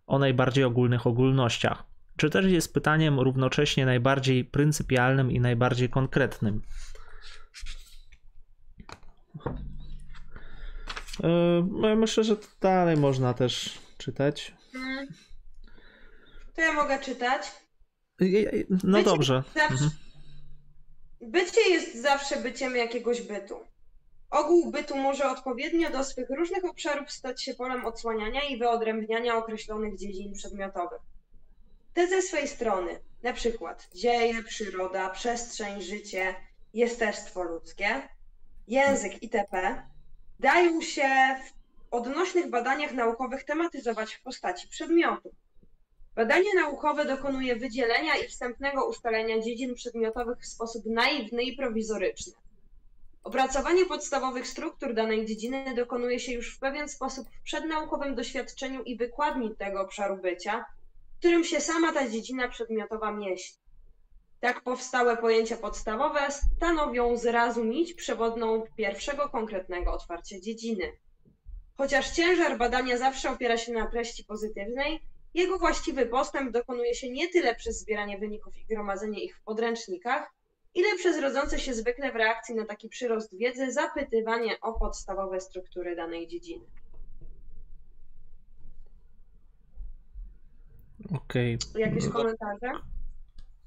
o 0.06 0.18
najbardziej 0.18 0.64
ogólnych 0.64 1.06
ogólnościach? 1.06 1.84
Czy 2.16 2.30
też 2.30 2.46
jest 2.46 2.74
pytaniem 2.74 3.20
równocześnie 3.20 3.86
najbardziej 3.86 4.44
pryncypialnym 4.44 5.30
i 5.30 5.40
najbardziej 5.40 5.88
konkretnym? 5.90 6.62
Yy, 11.22 11.66
no 11.70 11.96
myślę, 11.96 12.24
że 12.24 12.36
dalej 12.60 12.96
można 12.96 13.34
też 13.34 13.78
czytać. 13.98 14.54
To 16.54 16.60
ja 16.62 16.72
mogę 16.72 16.98
czytać. 16.98 17.46
Yy, 18.20 18.66
No 18.70 18.98
Bycie 18.98 19.04
dobrze. 19.10 19.42
Zawsze, 19.54 19.72
Mhm. 19.74 19.90
Bycie 21.20 21.60
jest 21.70 22.02
zawsze 22.02 22.42
byciem 22.42 22.76
jakiegoś 22.76 23.22
bytu. 23.22 23.54
Ogół 24.30 24.70
bytu 24.70 24.96
może 24.96 25.30
odpowiednio 25.30 25.90
do 25.90 26.04
swych 26.04 26.30
różnych 26.30 26.64
obszarów 26.64 27.12
stać 27.12 27.42
się 27.42 27.54
polem 27.54 27.84
odsłaniania 27.84 28.44
i 28.44 28.58
wyodrębniania 28.58 29.36
określonych 29.36 29.98
dziedzin 29.98 30.32
przedmiotowych. 30.32 31.00
Te 31.94 32.08
ze 32.08 32.22
swej 32.22 32.48
strony, 32.48 33.00
na 33.22 33.32
przykład 33.32 33.88
dzieje, 33.94 34.42
przyroda, 34.42 35.10
przestrzeń, 35.10 35.82
życie, 35.82 36.34
jestestwo 36.74 37.42
ludzkie, 37.42 38.08
język 38.68 39.22
itp., 39.22 39.82
dają 40.40 40.80
się 40.80 41.08
w 41.44 41.94
odnośnych 41.94 42.50
badaniach 42.50 42.92
naukowych 42.92 43.44
tematyzować 43.44 44.14
w 44.14 44.22
postaci 44.22 44.68
przedmiotu. 44.68 45.30
Badanie 46.14 46.54
naukowe 46.54 47.04
dokonuje 47.04 47.56
wydzielenia 47.56 48.16
i 48.16 48.28
wstępnego 48.28 48.88
ustalenia 48.88 49.40
dziedzin 49.40 49.74
przedmiotowych 49.74 50.38
w 50.38 50.46
sposób 50.46 50.86
naiwny 50.86 51.42
i 51.42 51.56
prowizoryczny. 51.56 52.32
Opracowanie 53.26 53.86
podstawowych 53.86 54.46
struktur 54.46 54.94
danej 54.94 55.26
dziedziny 55.26 55.74
dokonuje 55.74 56.20
się 56.20 56.32
już 56.32 56.56
w 56.56 56.58
pewien 56.58 56.88
sposób 56.88 57.28
w 57.28 57.42
przednaukowym 57.42 58.14
doświadczeniu 58.14 58.82
i 58.82 58.96
wykładni 58.96 59.56
tego 59.56 59.80
obszaru 59.80 60.16
bycia, 60.16 60.64
w 61.14 61.18
którym 61.18 61.44
się 61.44 61.60
sama 61.60 61.92
ta 61.92 62.08
dziedzina 62.08 62.48
przedmiotowa 62.48 63.12
mieści. 63.12 63.58
Tak 64.40 64.62
powstałe 64.62 65.16
pojęcia 65.16 65.56
podstawowe 65.56 66.20
stanowią 66.30 67.16
zrazu 67.16 67.64
nić 67.64 67.94
przewodną 67.94 68.64
pierwszego 68.76 69.28
konkretnego 69.28 69.92
otwarcia 69.92 70.40
dziedziny. 70.40 70.92
Chociaż 71.76 72.10
ciężar 72.10 72.58
badania 72.58 72.98
zawsze 72.98 73.30
opiera 73.30 73.56
się 73.56 73.72
na 73.72 73.86
treści 73.86 74.24
pozytywnej, 74.24 75.00
jego 75.34 75.58
właściwy 75.58 76.06
postęp 76.06 76.52
dokonuje 76.52 76.94
się 76.94 77.10
nie 77.10 77.28
tyle 77.28 77.54
przez 77.54 77.78
zbieranie 77.78 78.18
wyników 78.18 78.56
i 78.56 78.66
gromadzenie 78.66 79.24
ich 79.24 79.38
w 79.38 79.42
podręcznikach, 79.42 80.35
ile 80.76 80.96
przez 80.96 81.18
rodzące 81.22 81.58
się 81.60 81.74
zwykle 81.74 82.12
w 82.12 82.16
reakcji 82.16 82.54
na 82.54 82.64
taki 82.64 82.88
przyrost 82.88 83.36
wiedzy 83.38 83.72
zapytywanie 83.72 84.60
o 84.60 84.72
podstawowe 84.72 85.40
struktury 85.40 85.96
danej 85.96 86.28
dziedziny. 86.28 86.64
Okej. 91.14 91.58
Jakieś 91.78 92.04
No. 92.04 92.10
komentarze? 92.12 92.70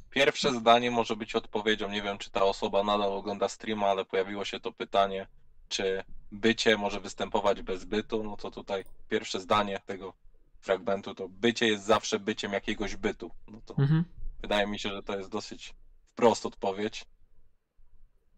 Pierwsze 0.09 0.51
zdanie 0.51 0.91
może 0.91 1.15
być 1.15 1.35
odpowiedzią. 1.35 1.89
Nie 1.89 2.01
wiem, 2.01 2.17
czy 2.17 2.31
ta 2.31 2.43
osoba 2.43 2.83
nadal 2.83 3.13
ogląda 3.13 3.49
streama, 3.49 3.87
ale 3.87 4.05
pojawiło 4.05 4.45
się 4.45 4.59
to 4.59 4.71
pytanie, 4.71 5.27
czy 5.69 6.03
bycie 6.31 6.77
może 6.77 6.99
występować 7.01 7.61
bez 7.61 7.85
bytu. 7.85 8.23
No 8.23 8.37
to 8.37 8.51
tutaj 8.51 8.83
pierwsze 9.09 9.39
zdanie 9.39 9.79
tego 9.85 10.13
fragmentu 10.59 11.15
to 11.15 11.29
bycie 11.29 11.67
jest 11.67 11.83
zawsze 11.85 12.19
byciem 12.19 12.53
jakiegoś 12.53 12.95
bytu. 12.95 13.31
No 13.47 13.61
to 13.65 13.75
Mhm. 13.77 14.03
wydaje 14.41 14.67
mi 14.67 14.79
się, 14.79 14.89
że 14.89 15.03
to 15.03 15.17
jest 15.17 15.29
dosyć 15.29 15.73
wprost 16.19 16.45
odpowiedź. 16.45 17.05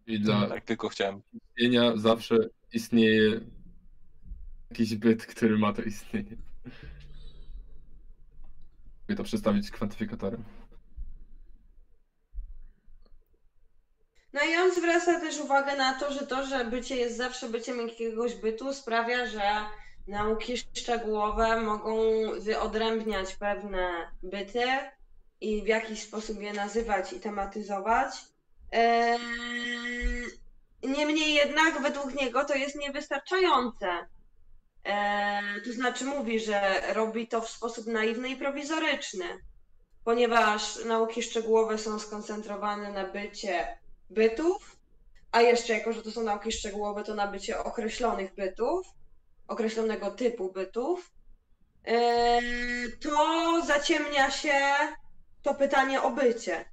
I 0.08 0.20
dla 0.20 0.48
Tak 0.49 0.66
tylko 0.66 0.90
chciałem. 0.90 1.22
istnienia 1.34 1.98
zawsze 1.98 2.36
istnieje 2.74 3.40
jakiś 4.72 4.95
byt, 4.95 5.26
który 5.26 5.58
ma 5.58 5.74
to 5.74 5.82
istnienie. 5.82 6.38
Mogę 9.02 9.16
to 9.18 9.24
przedstawić 9.24 9.72
kwantyfikatorem. 9.72 10.44
No 14.34 14.41
i 14.44 14.56
on 14.56 14.76
zwraca 14.76 15.20
też 15.20 15.40
uwagę 15.40 15.78
na 15.78 15.99
to, 15.99 16.14
że 16.14 16.28
to, 16.28 16.45
że 16.45 16.66
bycie 16.66 16.95
jest 16.95 17.18
zawsze 17.18 17.49
byciem 17.49 17.88
jakiegoś 17.88 18.36
bytu, 18.36 18.74
sprawia, 18.74 19.26
że 19.26 19.41
nauki 20.08 20.58
szczegółowe 20.58 21.62
mogą 21.62 21.95
wyodrębniać 22.41 23.36
pewne 23.36 23.90
byty 24.24 24.64
i 25.42 25.64
w 25.64 25.68
jakiś 25.68 26.02
sposób 26.04 26.42
je 26.42 26.54
nazywać 26.54 27.14
i 27.14 27.20
tematyzować. 27.20 28.14
Eee, 28.72 30.26
Niemniej 30.84 31.34
jednak 31.34 31.82
według 31.82 32.14
niego 32.22 32.46
to 32.46 32.56
jest 32.56 32.76
niewystarczające. 32.76 33.88
Eee, 34.84 35.62
To 35.66 35.74
znaczy 35.74 36.06
mówi, 36.06 36.40
że 36.40 36.82
robi 36.94 37.28
to 37.28 37.42
w 37.42 37.50
sposób 37.50 37.88
naiwny 37.88 38.30
i 38.30 38.36
prowizoryczny, 38.36 39.26
ponieważ 40.04 40.86
nauki 40.86 41.24
szczegółowe 41.24 41.78
są 41.78 42.00
skoncentrowane 42.00 42.92
na 42.92 43.08
bycie 43.08 43.78
bytów, 44.10 44.76
a 45.32 45.42
jeszcze 45.42 45.74
jako, 45.74 45.94
że 45.94 46.02
to 46.04 46.12
są 46.12 46.24
nauki 46.24 46.52
szczegółowe, 46.52 47.04
to 47.04 47.16
na 47.16 47.28
bycie 47.28 47.60
określonych 47.64 48.36
bytów, 48.36 48.88
określonego 49.48 50.12
typu 50.12 50.52
bytów, 50.52 51.12
yy, 51.88 52.98
to 52.98 53.62
zaciemnia 53.66 54.32
się 54.32 54.54
to 55.42 55.54
pytanie 55.54 56.02
o 56.02 56.12
bycie. 56.12 56.66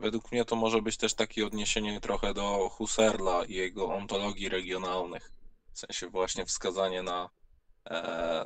Według 0.00 0.32
mnie 0.32 0.44
to 0.44 0.56
może 0.56 0.82
być 0.82 0.96
też 0.96 1.14
takie 1.14 1.46
odniesienie 1.46 2.00
trochę 2.00 2.34
do 2.34 2.68
Husserla 2.68 3.44
i 3.44 3.54
jego 3.54 3.94
ontologii 3.94 4.48
regionalnych. 4.48 5.32
W 5.72 5.78
sensie 5.78 6.08
właśnie 6.08 6.46
wskazanie 6.46 7.02
na 7.02 7.30
e, 7.90 8.44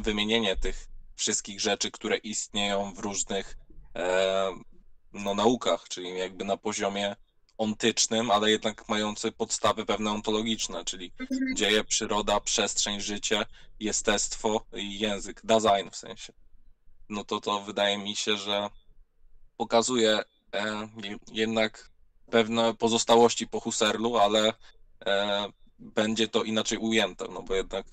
wymienienie 0.00 0.56
tych 0.56 0.86
wszystkich 1.14 1.60
rzeczy, 1.60 1.90
które 1.90 2.16
istnieją 2.16 2.94
w 2.94 2.98
różnych 2.98 3.56
e, 3.96 4.50
no, 5.12 5.34
naukach, 5.34 5.88
czyli 5.88 6.18
jakby 6.18 6.44
na 6.44 6.56
poziomie 6.56 7.16
ontycznym, 7.58 8.30
ale 8.30 8.50
jednak 8.50 8.88
mający 8.88 9.32
podstawy 9.32 9.86
pewne 9.86 10.10
ontologiczne, 10.10 10.84
czyli 10.84 11.12
dzieje, 11.54 11.84
przyroda, 11.84 12.40
przestrzeń, 12.40 13.00
życie, 13.00 13.46
jestestwo 13.80 14.66
i 14.72 14.98
język, 14.98 15.40
Dasein 15.44 15.90
w 15.90 15.96
sensie. 15.96 16.32
No 17.08 17.24
to 17.24 17.40
to 17.40 17.60
wydaje 17.60 17.98
mi 17.98 18.16
się, 18.16 18.36
że 18.36 18.68
pokazuje 19.56 20.18
e, 20.54 20.88
je- 21.02 21.16
jednak 21.32 21.90
pewne 22.30 22.74
pozostałości 22.74 23.48
po 23.48 23.60
Husserlu, 23.60 24.16
ale 24.16 24.52
e, 25.06 25.46
będzie 25.78 26.28
to 26.28 26.42
inaczej 26.42 26.78
ujęte, 26.78 27.24
no 27.30 27.42
bo 27.42 27.54
jednak 27.54 27.86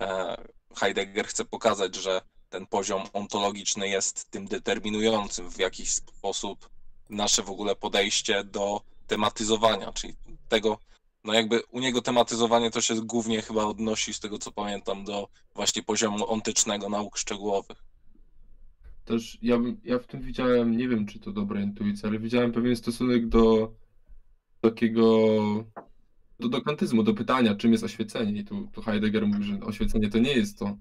e, 0.00 0.36
Heidegger 0.76 1.26
chce 1.26 1.44
pokazać, 1.44 1.94
że 1.94 2.20
ten 2.48 2.66
poziom 2.66 3.02
ontologiczny 3.12 3.88
jest 3.88 4.30
tym 4.30 4.46
determinującym 4.46 5.50
w 5.50 5.58
jakiś 5.58 5.90
sposób 5.94 6.70
nasze 7.10 7.42
w 7.42 7.50
ogóle 7.50 7.76
podejście 7.76 8.44
do 8.44 8.80
tematyzowania, 9.06 9.92
czyli 9.92 10.14
tego, 10.48 10.78
no 11.24 11.32
jakby 11.32 11.62
u 11.70 11.80
niego 11.80 12.02
tematyzowanie 12.02 12.70
to 12.70 12.80
się 12.80 12.94
głównie 12.94 13.42
chyba 13.42 13.64
odnosi, 13.64 14.14
z 14.14 14.20
tego 14.20 14.38
co 14.38 14.52
pamiętam, 14.52 15.04
do 15.04 15.28
właśnie 15.54 15.82
poziomu 15.82 16.30
ontycznego 16.30 16.88
nauk 16.88 17.18
szczegółowych. 17.18 17.84
Też 19.04 19.38
ja, 19.42 19.56
ja 19.84 19.98
w 19.98 20.06
tym 20.06 20.22
widziałem, 20.22 20.76
nie 20.76 20.88
wiem 20.88 21.06
czy 21.06 21.20
to 21.20 21.32
dobra 21.32 21.60
intuicja, 21.60 22.08
ale 22.08 22.18
widziałem 22.18 22.52
pewien 22.52 22.76
stosunek 22.76 23.28
do 23.28 23.72
takiego, 24.60 25.28
do, 26.40 26.48
do 26.48 26.62
kantyzmu, 26.62 27.02
do 27.02 27.14
pytania, 27.14 27.54
czym 27.54 27.72
jest 27.72 27.84
oświecenie. 27.84 28.40
I 28.40 28.44
tu, 28.44 28.68
tu 28.72 28.82
Heidegger 28.82 29.26
mówi, 29.26 29.44
że 29.44 29.60
oświecenie 29.60 30.08
to 30.10 30.18
nie 30.18 30.32
jest 30.32 30.58
to, 30.58 30.76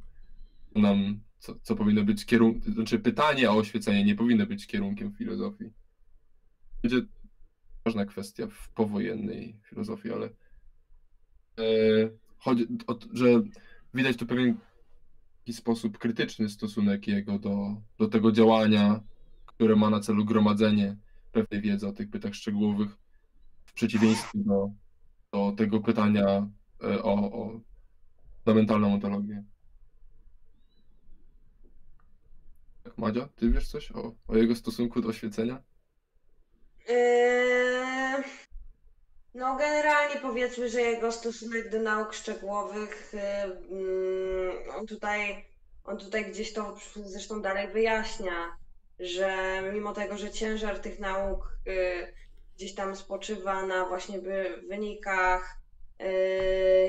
nam, 0.76 1.20
co, 1.40 1.56
co 1.62 1.76
powinno 1.76 2.04
być 2.04 2.26
kierunkiem, 2.26 2.74
znaczy 2.74 3.00
pytanie 3.00 3.52
o 3.52 3.58
oświecenie 3.58 4.04
nie 4.04 4.16
powinno 4.16 4.46
być 4.46 4.68
kierunkiem 4.68 5.14
filozofii. 5.14 5.66
Będzie 6.90 7.08
ważna 7.86 8.06
kwestia 8.06 8.48
w 8.48 8.70
powojennej 8.70 9.60
filozofii, 9.64 10.14
ale 10.14 10.26
e, 10.26 11.64
chodzi 12.38 12.68
o 12.88 12.94
to, 12.94 13.08
że 13.14 13.26
widać 13.94 14.18
tu 14.18 14.26
pewien 14.26 14.58
sposób 15.52 15.98
krytyczny 15.98 16.50
stosunek 16.50 17.08
jego 17.08 17.40
do, 17.40 17.82
do 17.98 18.08
tego 18.08 18.32
działania, 18.32 19.00
które 19.46 19.76
ma 19.76 19.90
na 19.90 20.00
celu 20.00 20.26
gromadzenie 20.26 20.98
pewnej 21.32 21.62
wiedzy 21.62 21.88
o 21.88 21.94
tych 21.94 22.10
pytach 22.10 22.36
szczegółowych, 22.36 22.98
w 23.66 23.74
przeciwieństwie 23.74 24.40
do, 24.40 24.72
do 25.32 25.54
tego 25.58 25.80
pytania 25.80 26.50
e, 26.84 27.04
o, 27.04 27.14
o 27.14 27.60
fundamentalną 28.38 28.94
ontologię. 28.94 29.44
Tak, 32.84 32.98
Madzia, 32.98 33.28
ty 33.28 33.52
wiesz 33.52 33.68
coś 33.68 33.92
o, 33.92 34.16
o 34.28 34.38
jego 34.38 34.56
stosunku 34.56 35.02
do 35.02 35.08
oświecenia? 35.08 35.64
Yy, 36.88 38.24
No, 39.34 39.56
generalnie 39.56 40.16
powiedzmy, 40.22 40.70
że 40.70 40.82
jego 40.82 41.12
stosunek 41.12 41.70
do 41.70 41.80
nauk 41.80 42.14
szczegółowych, 42.14 43.14
yy, 43.14 43.22
mm, 43.78 44.70
on 44.80 44.88
tutaj, 44.88 45.46
on 45.84 45.98
tutaj 45.98 46.32
gdzieś 46.32 46.54
to 46.54 46.76
zresztą 46.96 47.42
dalej 47.42 47.68
wyjaśnia, 47.68 48.58
że 49.00 49.62
mimo 49.74 49.94
tego, 49.94 50.18
że 50.18 50.32
ciężar 50.32 50.80
tych 50.80 51.00
nauk 51.00 51.58
yy, 51.66 52.14
gdzieś 52.56 52.76
tam 52.76 52.96
spoczywa 52.96 53.66
na 53.66 53.86
właśnie 53.86 54.20
wynikach 54.70 55.58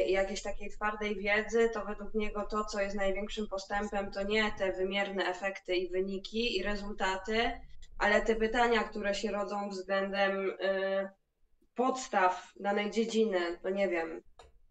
jakiejś 0.06 0.43
takiej 0.43 0.70
twardej 0.70 1.16
wiedzy, 1.16 1.70
to 1.74 1.85
według 1.85 2.14
niego 2.14 2.43
to, 2.43 2.64
co 2.64 2.81
jest 2.81 2.97
największym 2.97 3.47
postępem, 3.48 4.10
to 4.10 4.23
nie 4.23 4.52
te 4.59 4.73
wymierne 4.73 5.27
efekty 5.27 5.77
i 5.77 5.89
wyniki 5.89 6.59
i 6.59 6.62
rezultaty, 6.62 7.60
ale 7.98 8.20
te 8.20 8.36
pytania, 8.36 8.85
które 8.85 9.14
się 9.14 9.31
rodzą 9.31 9.68
względem 9.68 10.51
y, 10.51 11.09
podstaw 11.74 12.52
danej 12.60 12.90
dziedziny, 12.90 13.59
no 13.64 13.70
nie 13.70 13.89
wiem, 13.89 14.23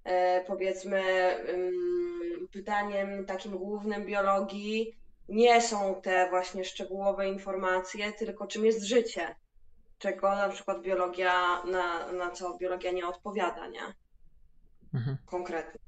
e, 0.03 0.43
powiedzmy 0.43 1.02
pytaniem 2.52 3.26
takim 3.26 3.57
głównym 3.57 4.06
biologii 4.06 4.97
nie 5.30 5.61
są 5.61 6.02
te 6.02 6.30
właśnie 6.30 6.65
szczegółowe 6.65 7.27
informacje, 7.27 8.14
tylko 8.14 8.47
czym 8.47 8.65
jest 8.65 8.84
życie, 8.84 9.35
czego 9.97 10.35
na 10.35 10.49
przykład 10.49 10.81
biologia, 10.81 11.64
na, 11.64 12.11
na 12.11 12.31
co 12.31 12.57
biologia 12.57 12.91
nie 12.91 13.07
odpowiada, 13.07 13.68
nie? 13.68 13.93
Mhm. 14.93 15.18
Konkretnie. 15.26 15.80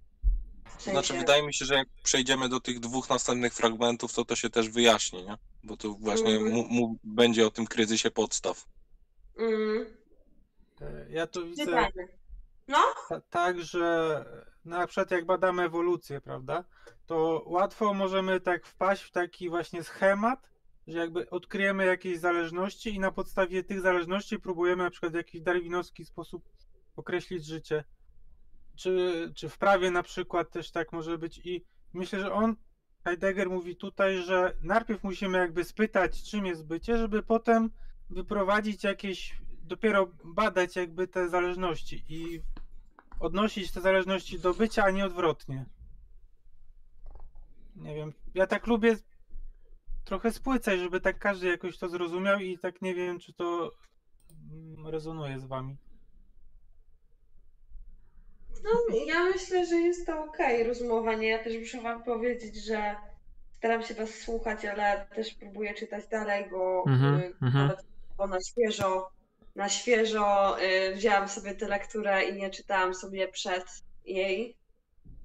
W 0.80 0.84
To 0.84 0.92
znaczy, 0.92 1.08
sensie- 1.08 1.20
wydaje 1.20 1.44
mi 1.44 1.54
się, 1.54 1.66
że 1.66 1.76
jak 1.76 1.88
przejdziemy 2.04 2.50
do 2.50 2.60
tych 2.60 2.80
dwóch 2.80 3.10
następnych 3.10 3.54
fragmentów, 3.54 4.14
to 4.14 4.26
to 4.26 4.36
się 4.36 4.50
też 4.50 4.70
wyjaśni, 4.70 5.24
nie? 5.26 5.38
Bo 5.64 5.78
tu 5.78 5.98
właśnie 5.98 6.36
Mhm. 6.36 6.54
mu, 6.54 6.64
mu, 6.68 7.00
będzie 7.04 7.48
o 7.48 7.52
tym 7.52 7.68
kryzysie 7.68 8.12
podstaw. 8.12 8.66
Mm, 9.38 9.86
Ja 11.10 11.28
to 11.28 11.44
widzę 11.44 11.66
pytanie. 11.66 11.92
ta, 13.10 13.22
tak, 13.30 13.62
że 13.64 14.26
na 14.66 14.88
przykład 14.88 15.12
jak 15.12 15.26
badamy 15.26 15.64
ewolucję, 15.64 16.22
prawda, 16.22 16.64
to 17.06 17.44
łatwo 17.46 17.94
możemy 17.94 18.40
tak 18.42 18.66
wpaść 18.66 19.04
w 19.04 19.12
taki 19.12 19.50
właśnie 19.50 19.84
schemat, 19.84 20.52
że 20.88 20.98
jakby 21.00 21.30
odkryjemy 21.30 21.86
jakieś 21.86 22.20
zależności 22.20 22.96
i 22.96 23.00
na 23.00 23.12
podstawie 23.12 23.64
tych 23.64 23.82
zależności 23.82 24.40
próbujemy 24.40 24.84
na 24.84 24.90
przykład 24.90 25.12
w 25.12 25.16
jakiś 25.16 25.42
darwinowski 25.42 26.06
sposób 26.06 26.50
określić 26.96 27.46
życie. 27.46 27.84
Czy, 28.78 29.32
czy 29.36 29.50
w 29.50 29.58
prawie 29.58 29.92
na 29.92 30.04
przykład 30.04 30.52
też 30.52 30.72
tak 30.72 30.92
może 30.92 31.18
być 31.18 31.38
i 31.44 31.66
myślę, 31.94 32.20
że 32.20 32.34
on, 32.34 32.56
Heidegger 33.04 33.50
mówi 33.50 33.76
tutaj, 33.76 34.24
że 34.24 34.54
najpierw 34.62 35.04
musimy 35.04 35.38
jakby 35.38 35.64
spytać, 35.64 36.24
czym 36.24 36.46
jest 36.46 36.66
bycie, 36.66 36.98
żeby 36.98 37.24
potem 37.24 37.70
wyprowadzić 38.10 38.84
jakieś, 38.84 39.38
dopiero 39.64 40.12
badać 40.24 40.76
jakby 40.76 41.08
te 41.08 41.30
zależności 41.30 42.06
i 42.10 42.42
odnosić 43.20 43.72
te 43.72 43.82
zależności 43.82 44.40
do 44.40 44.54
bycia, 44.54 44.84
a 44.84 44.92
nie 44.92 45.06
odwrotnie. 45.06 45.66
Nie 47.76 47.96
wiem, 47.96 48.14
ja 48.34 48.48
tak 48.48 48.68
lubię 48.68 48.96
trochę 50.06 50.32
spłycać, 50.32 50.80
żeby 50.80 51.02
tak 51.02 51.20
każdy 51.20 51.48
jakoś 51.48 51.78
to 51.78 51.90
zrozumiał 51.90 52.40
i 52.40 52.58
tak 52.58 52.82
nie 52.82 52.96
wiem, 52.96 53.20
czy 53.20 53.34
to 53.34 53.72
mm, 54.52 54.88
rezonuje 54.88 55.40
z 55.40 55.46
wami. 55.46 55.78
No, 58.68 58.98
ja 59.06 59.24
myślę, 59.24 59.66
że 59.66 59.76
jest 59.76 60.06
to 60.06 60.24
okej 60.24 60.64
rozmowanie. 60.64 61.28
Ja 61.28 61.44
też 61.44 61.58
muszę 61.60 61.82
wam 61.82 62.04
powiedzieć, 62.04 62.66
że 62.66 62.96
staram 63.58 63.84
się 63.84 63.94
was 63.94 64.10
słuchać, 64.10 64.66
ale 64.66 65.06
też 65.16 65.34
próbuję 65.34 65.74
czytać 65.74 66.08
dalej, 66.08 66.46
bo 66.52 66.84
Mhm, 66.88 67.16
y, 67.16 67.34
mhm. 67.42 67.68
nawet 67.68 67.86
bo 68.18 68.28
na 68.28 68.40
świeżo, 68.42 69.10
na 69.56 69.70
świeżo 69.70 70.58
y, 70.62 70.96
wzięłam 70.96 71.30
sobie 71.30 71.56
tę 71.56 71.68
lekturę 71.68 72.26
i 72.26 72.34
nie 72.34 72.50
czytałam 72.50 72.96
sobie 72.96 73.28
przed 73.28 73.66
jej. 74.06 74.58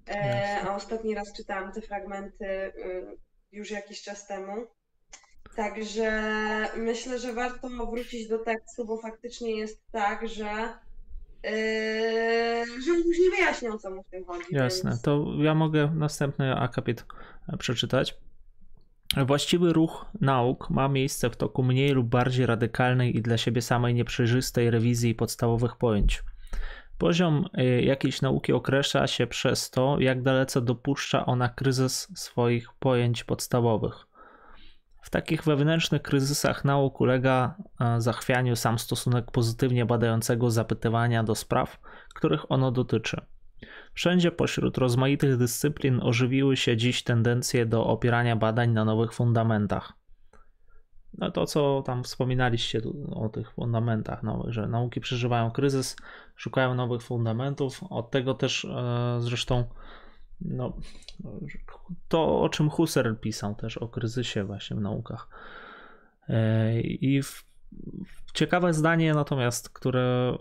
E, 0.09 0.61
a 0.63 0.77
ostatni 0.77 1.15
raz 1.15 1.33
czytałam 1.33 1.73
te 1.73 1.81
fragmenty 1.81 2.47
y, 2.47 3.17
już 3.53 3.71
jakiś 3.71 4.03
czas 4.03 4.27
temu. 4.27 4.67
Także 5.57 6.23
myślę, 6.77 7.19
że 7.19 7.33
warto 7.33 7.69
wrócić 7.69 8.29
do 8.29 8.39
tekstu, 8.39 8.85
bo 8.85 8.99
faktycznie 8.99 9.57
jest 9.57 9.81
tak, 9.93 10.29
że 10.29 10.79
Yy, 11.45 11.51
że 12.83 12.91
już 12.91 13.19
nie 13.19 13.31
wyjaśnią, 13.31 13.79
co 13.79 13.91
mu 13.91 14.03
w 14.03 14.09
tym 14.09 14.25
chodzi. 14.25 14.45
Jasne, 14.51 14.91
więc... 14.91 15.03
to 15.03 15.27
ja 15.39 15.55
mogę 15.55 15.93
następny 15.95 16.57
akapit 16.57 17.05
przeczytać. 17.59 18.15
Właściwy 19.27 19.73
ruch 19.73 20.07
nauk 20.21 20.71
ma 20.71 20.89
miejsce 20.89 21.31
w 21.31 21.37
toku 21.37 21.63
mniej 21.63 21.91
lub 21.91 22.07
bardziej 22.07 22.47
radykalnej 22.47 23.17
i 23.17 23.23
dla 23.23 23.39
siebie 23.39 23.63
samej 23.63 23.95
nieprzejrzystej 23.95 24.71
rewizji 24.71 25.15
podstawowych 25.15 25.77
pojęć. 25.77 26.23
Poziom 26.99 27.45
y, 27.59 27.83
jakiejś 27.83 28.23
nauki 28.23 28.53
określa 28.53 29.07
się 29.07 29.27
przez 29.27 29.71
to, 29.71 29.97
jak 30.01 30.23
dalece 30.23 30.61
dopuszcza 30.61 31.27
ona 31.27 31.49
kryzys 31.49 32.09
swoich 32.15 32.69
pojęć 32.79 33.25
podstawowych. 33.25 34.07
W 35.03 35.11
takich 35.11 35.45
wewnętrznych 35.45 36.03
kryzysach 36.03 36.65
nauk 36.65 37.01
ulega 37.01 37.55
e, 37.81 38.01
zachwianiu 38.01 38.57
sam 38.57 38.79
stosunek 38.79 39.31
pozytywnie 39.31 39.87
badającego 39.87 40.51
zapytywania 40.51 41.25
do 41.25 41.35
spraw, 41.35 41.81
których 42.15 42.53
ono 42.53 42.71
dotyczy. 42.71 43.21
Wszędzie 43.95 44.31
pośród 44.31 44.79
rozmaitych 44.79 45.37
dyscyplin 45.37 46.01
ożywiły 46.03 46.57
się 46.57 46.77
dziś 46.77 47.03
tendencje 47.03 47.67
do 47.67 47.87
opierania 47.87 48.37
badań 48.37 48.71
na 48.71 48.85
nowych 48.85 49.13
fundamentach. 49.13 49.93
No 51.19 51.31
to, 51.31 51.47
co 51.47 51.83
tam 51.87 52.05
wspominaliście 52.05 52.81
o 53.11 53.29
tych 53.29 53.53
fundamentach 53.53 54.23
nowych, 54.23 54.53
że 54.53 54.69
nauki 54.69 55.01
przeżywają 55.01 55.51
kryzys, 55.51 55.97
szukają 56.37 56.75
nowych 56.75 57.03
fundamentów. 57.03 57.81
Od 57.91 58.11
tego 58.11 58.35
też 58.35 58.65
e, 58.65 59.17
zresztą 59.21 59.65
no, 60.45 60.77
to, 62.09 62.43
o 62.43 62.49
czym 62.49 62.71
Husserl 62.71 63.15
pisał 63.15 63.55
też 63.55 63.79
o 63.79 63.89
kryzysie 63.89 64.45
właśnie 64.45 64.77
w 64.77 64.81
naukach. 64.81 65.29
E, 66.29 66.81
I 66.81 67.23
w, 67.23 67.45
ciekawe 68.35 68.75
zdanie 68.75 69.15
natomiast, 69.15 69.69
które 69.69 70.37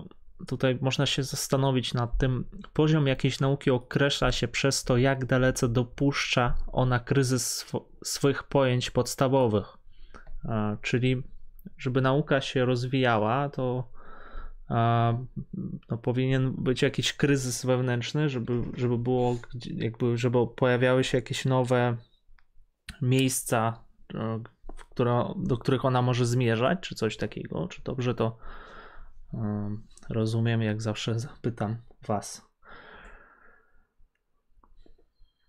tutaj 0.48 0.78
można 0.82 1.06
się 1.06 1.24
zastanowić 1.24 1.94
nad 1.94 2.18
tym, 2.18 2.46
poziom 2.74 3.08
jakiejś 3.08 3.40
nauki 3.40 3.72
określa 3.72 4.32
się 4.32 4.48
przez 4.48 4.84
to, 4.84 4.98
jak 4.98 5.26
dalece 5.26 5.70
dopuszcza 5.70 6.54
ona 6.72 7.00
kryzys 7.00 7.66
sw- 8.02 8.44
pojęć 8.50 8.92
podstawowych. 8.92 9.78
E, 10.46 10.78
Czyli, 10.82 11.24
żeby 11.78 12.02
nauka 12.02 12.42
się 12.42 12.66
rozwijała, 12.66 13.50
to 13.50 13.92
no, 15.90 15.98
powinien 15.98 16.54
być 16.58 16.82
jakiś 16.82 17.14
kryzys 17.14 17.66
wewnętrzny, 17.66 18.30
żeby, 18.30 18.64
żeby 18.78 18.98
było, 18.98 19.38
jakby, 19.76 20.18
żeby 20.18 20.48
pojawiały 20.48 21.04
się 21.04 21.18
jakieś 21.18 21.46
nowe 21.46 21.98
miejsca, 23.02 23.84
e, 24.14 24.44
które, 24.90 25.34
do 25.38 25.58
których 25.58 25.86
ona 25.86 26.02
może 26.02 26.26
zmierzać, 26.26 26.80
czy 26.80 26.96
coś 26.96 27.18
takiego. 27.18 27.68
Czy 27.68 27.82
dobrze 27.84 28.16
to 28.16 28.38
e, 29.34 29.78
rozumiem? 30.10 30.62
Jak 30.62 30.82
zawsze 30.82 31.20
zapytam 31.20 31.78
Was. 32.08 32.52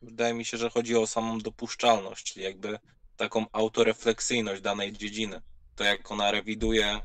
Wydaje 0.02 0.34
mi 0.34 0.44
się, 0.44 0.56
że 0.56 0.70
chodzi 0.70 0.96
o 0.96 1.06
samą 1.06 1.38
dopuszczalność, 1.38 2.32
czyli 2.32 2.44
jakby 2.44 2.78
taką 3.16 3.46
autorefleksyjność 3.52 4.62
danej 4.62 4.92
dziedziny. 4.92 5.42
To 5.74 5.84
jak 5.84 6.10
ona 6.10 6.30
rewiduje 6.30 7.00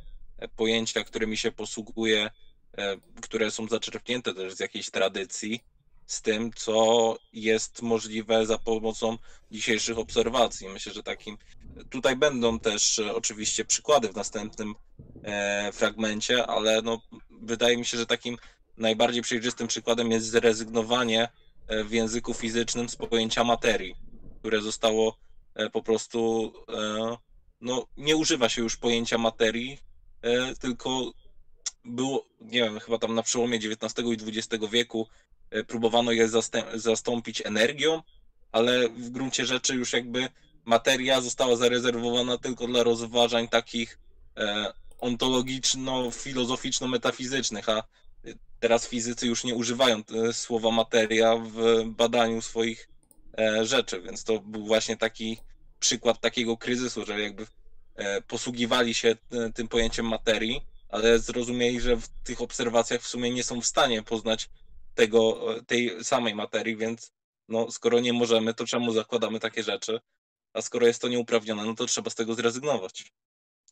pojęcia, 0.56 1.04
którymi 1.04 1.38
się 1.38 1.52
posługuje, 1.52 2.30
e, 2.78 2.98
które 3.22 3.52
są 3.52 3.68
zaczerpnięte 3.68 4.34
też 4.34 4.54
z 4.54 4.60
jakiejś 4.60 4.90
tradycji, 4.90 5.64
z 6.06 6.22
tym, 6.22 6.52
co 6.56 7.18
jest 7.34 7.82
możliwe 7.82 8.46
za 8.46 8.58
pomocą 8.58 9.18
dzisiejszych 9.52 9.98
obserwacji. 9.98 10.70
Myślę, 10.70 10.94
że 10.94 11.04
takim. 11.04 11.38
Tutaj 11.90 12.16
będą 12.16 12.60
też 12.60 13.00
e, 13.00 13.16
oczywiście 13.16 13.66
przykłady 13.66 14.10
w 14.10 14.16
następnym 14.16 14.76
e, 15.24 15.72
fragmencie, 15.74 16.46
ale 16.46 16.82
no, 16.82 17.02
wydaje 17.42 17.78
mi 17.78 17.86
się, 17.86 17.98
że 17.98 18.06
takim 18.06 18.38
najbardziej 18.78 19.22
przejrzystym 19.22 19.68
przykładem 19.68 20.12
jest 20.12 20.30
zrezygnowanie 20.30 21.28
w 21.86 21.92
języku 21.92 22.34
fizycznym 22.34 22.90
z 22.90 22.96
pojęcia 22.96 23.44
materii, 23.44 23.96
które 24.40 24.62
zostało 24.62 25.18
po 25.74 25.84
prostu. 25.84 26.54
No, 27.62 27.88
nie 27.98 28.16
używa 28.16 28.50
się 28.50 28.62
już 28.62 28.78
pojęcia 28.78 29.18
materii 29.18 29.80
tylko 30.60 31.12
było, 31.86 32.26
nie 32.42 32.64
wiem, 32.64 32.80
chyba 32.80 32.98
tam 32.98 33.16
na 33.16 33.24
przełomie 33.24 33.58
XIX 33.58 34.08
i 34.08 34.18
XX 34.38 34.66
wieku 34.72 35.08
e, 35.50 35.64
próbowano 35.64 36.12
je 36.12 36.30
zastąpić 36.74 37.42
energią, 37.46 38.02
ale 38.52 38.90
w 38.90 39.10
gruncie 39.10 39.46
rzeczy 39.46 39.76
już 39.76 39.94
jakby 39.94 40.30
materia 40.66 41.22
została 41.22 41.56
zarezerwowana 41.56 42.38
tylko 42.38 42.68
dla 42.68 42.84
rozważań 42.84 43.48
takich 43.48 44.00
e, 44.38 44.74
ontologiczno-filozoficzno-metafizycznych, 45.00 47.70
a 47.70 47.84
teraz 48.60 48.88
fizycy 48.88 49.28
już 49.28 49.44
nie 49.44 49.56
używają 49.56 49.98
e, 49.98 50.34
słowa 50.34 50.72
materia 50.72 51.36
w 51.36 51.84
badaniu 51.86 52.42
swoich 52.42 52.90
e, 53.38 53.66
rzeczy, 53.66 54.02
więc 54.02 54.24
to 54.24 54.40
był 54.40 54.66
właśnie 54.66 54.98
taki 54.98 55.38
przykład 55.80 56.22
takiego 56.22 56.58
kryzysu, 56.58 57.06
że 57.06 57.22
jakby 57.22 57.44
e, 57.44 57.48
posługiwali 58.28 58.94
się 58.94 59.16
e, 59.32 59.54
tym 59.54 59.68
pojęciem 59.68 60.08
materii, 60.08 60.62
ale 60.90 61.20
zrozumieli, 61.20 61.82
że 61.82 61.98
w 61.98 62.08
tych 62.08 62.42
obserwacjach 62.42 63.02
w 63.02 63.08
sumie 63.08 63.32
nie 63.32 63.44
są 63.44 63.62
w 63.62 63.66
stanie 63.66 64.04
poznać 64.04 64.50
tego, 64.96 65.54
e, 65.56 65.64
tej 65.64 66.04
samej 66.04 66.36
materii, 66.36 66.78
więc 66.78 67.12
no, 67.48 67.72
skoro 67.72 68.00
nie 68.00 68.14
możemy, 68.14 68.54
to 68.54 68.66
czemu 68.66 68.92
zakładamy 68.92 69.40
takie 69.40 69.64
rzeczy? 69.64 70.00
A 70.54 70.62
skoro 70.62 70.88
jest 70.88 71.02
to 71.02 71.08
nieuprawnione, 71.08 71.66
no 71.66 71.74
to 71.74 71.86
trzeba 71.86 72.10
z 72.10 72.16
tego 72.16 72.34
zrezygnować. 72.34 73.12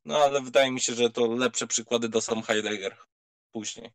No 0.05 0.17
ale 0.17 0.41
wydaje 0.41 0.71
mi 0.71 0.79
się, 0.79 0.93
że 0.93 1.09
to 1.09 1.27
lepsze 1.27 1.67
przykłady 1.67 2.09
da 2.09 2.21
sam 2.21 2.41
Heidegger 2.41 2.97
później. 3.51 3.91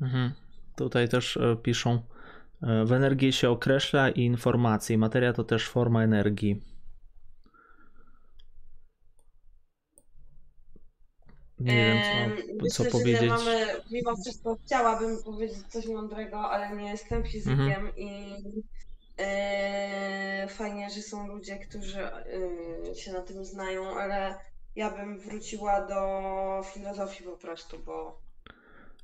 Mhm. 0.00 0.32
Tutaj 0.76 1.08
też 1.08 1.36
e, 1.36 1.56
piszą, 1.62 2.02
e, 2.62 2.84
w 2.84 2.92
energii 2.92 3.32
się 3.32 3.50
określa 3.50 4.10
i 4.10 4.20
informacji. 4.20 4.98
Materia 4.98 5.32
to 5.32 5.44
też 5.44 5.68
forma 5.68 6.04
energii. 6.04 6.62
Nie 11.60 11.74
wiem, 11.74 11.96
Em, 11.98 12.36
co, 12.36 12.52
myślę, 12.62 12.70
co 12.70 12.84
że 12.84 12.90
powiedzieć. 12.90 13.28
Mamy, 13.28 13.66
mimo 13.90 14.16
wszystko 14.16 14.56
chciałabym 14.66 15.22
powiedzieć 15.22 15.66
coś 15.68 15.86
mądrego, 15.86 16.50
ale 16.50 16.76
nie 16.76 16.90
jestem 16.90 17.24
fizykiem 17.24 17.60
Mhm. 17.60 17.96
i 17.96 18.36
e, 19.18 20.48
fajnie, 20.48 20.90
że 20.90 21.02
są 21.02 21.26
ludzie, 21.28 21.58
którzy 21.58 22.02
e, 22.04 22.94
się 22.94 23.12
na 23.12 23.22
tym 23.22 23.44
znają, 23.44 23.96
ale 23.96 24.34
ja 24.76 24.90
bym 24.90 25.18
wróciła 25.18 25.86
do 25.86 26.62
filozofii 26.72 27.24
po 27.24 27.36
prostu, 27.36 27.78
bo 27.78 28.20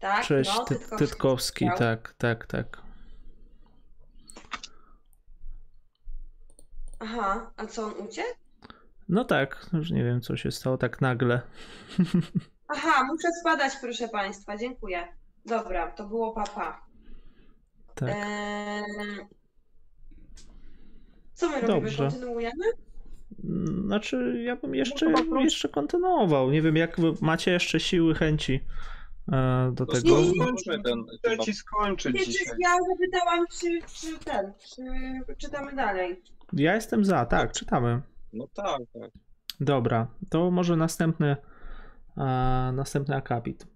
tak, 0.00 0.24
Cześć, 0.26 0.50
no, 0.56 0.64
Ty, 0.64 0.74
Tytkowski 0.74 1.06
Tytkowski, 1.06 1.66
tak, 1.78 2.14
tak, 2.18 2.46
tak. 2.46 2.82
Aha, 6.98 7.50
a 7.56 7.66
co 7.66 7.84
on 7.84 7.92
uciekł? 7.92 8.45
No 9.08 9.24
tak, 9.24 9.66
już 9.72 9.90
nie 9.90 10.04
wiem, 10.04 10.20
co 10.20 10.36
się 10.36 10.50
stało 10.50 10.78
tak 10.78 11.00
nagle. 11.00 11.40
Aha, 12.68 13.04
muszę 13.12 13.28
spadać, 13.40 13.72
proszę 13.80 14.08
Państwa, 14.08 14.56
dziękuję. 14.56 15.08
Dobra, 15.44 15.90
to 15.90 16.06
było 16.08 16.32
papa. 16.32 16.86
tak. 17.94 18.08
Eee, 18.08 19.26
Co 21.34 21.48
my 21.48 21.60
robimy? 21.60 21.80
Dobrze. 21.80 22.08
Kontynuujemy? 22.10 22.64
Znaczy, 23.86 24.42
ja 24.44 24.56
bym 24.56 24.74
jeszcze, 24.74 25.06
chyba 25.06 25.18
wróć- 25.22 25.44
jeszcze 25.44 25.68
kontynuował. 25.68 26.50
Nie 26.50 26.62
wiem, 26.62 26.76
jak 26.76 27.00
wy 27.00 27.12
macie 27.20 27.50
jeszcze 27.50 27.80
siły, 27.80 28.14
chęci 28.14 28.60
e, 29.32 29.70
do 29.74 29.86
To 29.86 29.92
tego. 29.92 30.08
nie, 30.20 30.28
nie, 30.28 30.34
skończmy 30.44 30.82
ten 30.82 31.04
Chcę 31.18 31.38
ci 31.38 31.52
skończyć 31.54 32.24
dzisiaj. 32.26 32.56
ja 32.58 32.70
zapytałam, 32.92 33.44
czy, 33.60 33.78
czy 33.94 34.18
ten, 34.24 34.52
czy 34.58 34.82
czytamy 35.38 35.72
dalej. 35.74 36.22
Ja 36.52 36.74
jestem 36.74 37.04
za, 37.04 37.26
tak, 37.26 37.52
czytamy. 37.52 38.00
No 38.32 38.48
tak, 38.54 38.82
tak. 38.92 39.10
Dobra, 39.60 40.06
to 40.30 40.50
może 40.50 40.76
następny, 40.76 41.36
następny 42.72 43.16
akapit. 43.16 43.66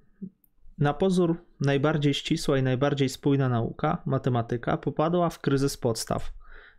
Na 0.79 0.95
pozór 0.95 1.45
najbardziej 1.61 2.15
ścisła 2.15 2.59
i 2.59 2.63
najbardziej 2.63 3.09
spójna 3.09 3.49
nauka, 3.49 4.03
matematyka, 4.07 4.77
popadła 4.77 5.31
w 5.31 5.39
kryzys 5.39 5.77
podstaw. 5.77 6.33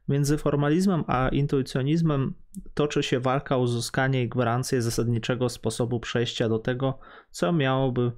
Między 0.07 0.37
formalizmem 0.37 1.03
a 1.07 1.29
intuicjonizmem 1.29 2.33
toczy 2.73 3.03
się 3.03 3.19
walka 3.19 3.55
o 3.55 3.59
uzyskanie 3.59 4.23
i 4.23 4.29
gwarancję 4.29 4.81
zasadniczego 4.81 5.49
sposobu 5.49 5.99
przejścia 5.99 6.49
do 6.49 6.59
tego, 6.59 6.99
co 7.31 7.53
miałoby 7.53 8.11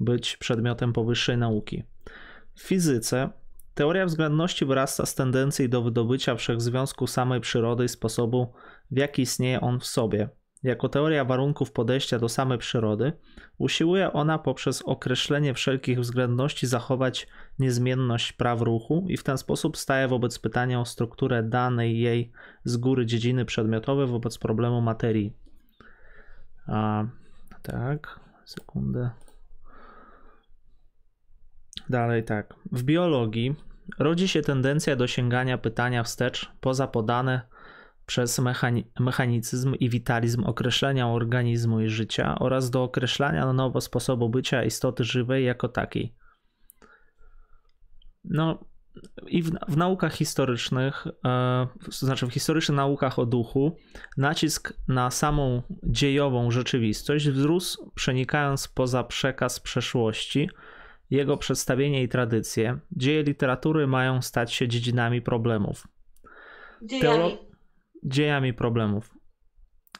być 0.00 0.36
przedmiotem 0.36 0.92
powyższej 0.92 1.38
nauki. 1.38 1.84
W 2.54 2.62
fizyce 2.62 3.30
teoria 3.78 4.06
względności 4.06 4.66
wyrasta 4.66 5.06
z 5.06 5.14
tendencji 5.14 5.68
do 5.68 5.82
wydobycia 5.82 6.34
wszechzwiązku 6.36 7.06
samej 7.06 7.40
przyrody 7.40 7.84
i 7.84 7.88
sposobu, 7.88 8.52
w 8.90 8.96
jaki 8.96 9.22
istnieje 9.22 9.60
on 9.60 9.80
w 9.80 9.86
sobie. 9.86 10.28
Jako 10.62 10.88
teoria 10.88 11.24
warunków 11.24 11.72
podejścia 11.72 12.18
do 12.18 12.28
samej 12.28 12.58
przyrody, 12.58 13.12
usiłuje 13.58 14.12
ona 14.12 14.38
poprzez 14.38 14.82
określenie 14.82 15.54
wszelkich 15.54 16.00
względności 16.00 16.66
zachować 16.66 17.28
niezmienność 17.58 18.32
praw 18.32 18.60
ruchu 18.60 19.06
i 19.08 19.16
w 19.16 19.22
ten 19.22 19.38
sposób 19.38 19.76
staje 19.76 20.08
wobec 20.08 20.38
pytania 20.38 20.80
o 20.80 20.84
strukturę 20.84 21.42
danej 21.42 22.00
jej 22.00 22.32
z 22.64 22.76
góry 22.76 23.06
dziedziny 23.06 23.44
przedmiotowej 23.44 24.06
wobec 24.06 24.38
problemu 24.38 24.80
materii. 24.80 25.36
A, 26.66 27.04
tak, 27.62 28.20
sekundę. 28.44 29.10
Dalej 31.88 32.24
tak. 32.24 32.54
W 32.72 32.82
biologii 32.82 33.67
rodzi 33.98 34.28
się 34.28 34.42
tendencja 34.42 34.96
do 34.96 35.06
sięgania 35.06 35.58
pytania 35.58 36.02
wstecz 36.02 36.52
poza 36.60 36.86
podane 36.86 37.40
przez 38.06 38.38
mechani- 38.38 38.84
mechanicyzm 39.00 39.74
i 39.74 39.90
witalizm 39.90 40.44
określenia 40.44 41.08
organizmu 41.08 41.80
i 41.80 41.88
życia 41.88 42.38
oraz 42.38 42.70
do 42.70 42.82
określania 42.82 43.46
na 43.46 43.52
nowo 43.52 43.80
sposobu 43.80 44.28
bycia 44.28 44.64
istoty 44.64 45.04
żywej 45.04 45.44
jako 45.44 45.68
takiej. 45.68 46.14
No 48.24 48.64
i 49.26 49.42
w, 49.42 49.50
w 49.68 49.76
naukach 49.76 50.14
historycznych, 50.14 51.06
e, 51.24 51.66
to 51.84 52.06
znaczy 52.06 52.26
w 52.26 52.32
historycznych 52.32 52.76
naukach 52.76 53.18
o 53.18 53.26
duchu, 53.26 53.76
nacisk 54.16 54.72
na 54.88 55.10
samą 55.10 55.62
dziejową 55.82 56.50
rzeczywistość 56.50 57.28
wzrósł, 57.28 57.92
przenikając 57.94 58.68
poza 58.68 59.04
przekaz 59.04 59.60
przeszłości, 59.60 60.50
jego 61.10 61.36
przedstawienie 61.36 62.02
i 62.02 62.08
tradycje. 62.08 62.78
Dzieje 62.92 63.22
literatury 63.22 63.86
mają 63.86 64.22
stać 64.22 64.52
się 64.52 64.68
dziedzinami 64.68 65.22
problemów 65.22 65.88
Dziejami. 66.82 67.38
dziejami 68.04 68.54
problemów. 68.54 69.14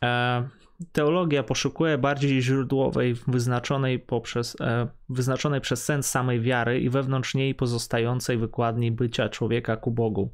E, 0.03 0.49
teologia 0.93 1.43
poszukuje 1.43 1.99
bardziej 1.99 2.43
źródłowej, 2.43 3.15
wyznaczonej, 3.27 3.99
poprzez, 3.99 4.57
e, 4.61 4.89
wyznaczonej 5.09 5.61
przez 5.61 5.85
sens 5.85 6.11
samej 6.11 6.41
wiary 6.41 6.81
i 6.81 6.91
wewnątrz 6.91 7.35
niej 7.35 7.55
pozostającej 7.55 8.39
wykładni 8.39 8.93
bycia 8.93 9.29
człowieka 9.29 9.77
ku 9.77 9.91
Bogu. 9.91 10.33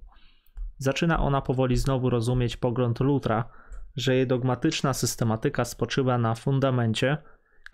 Zaczyna 0.79 1.21
ona 1.21 1.41
powoli 1.41 1.77
znowu 1.77 2.11
rozumieć 2.11 2.57
pogląd 2.57 3.01
Lutra, 3.01 3.45
że 3.97 4.15
jej 4.15 4.27
dogmatyczna 4.27 4.93
systematyka 4.93 5.65
spoczywa 5.65 6.19
na 6.19 6.35
fundamencie, 6.35 7.19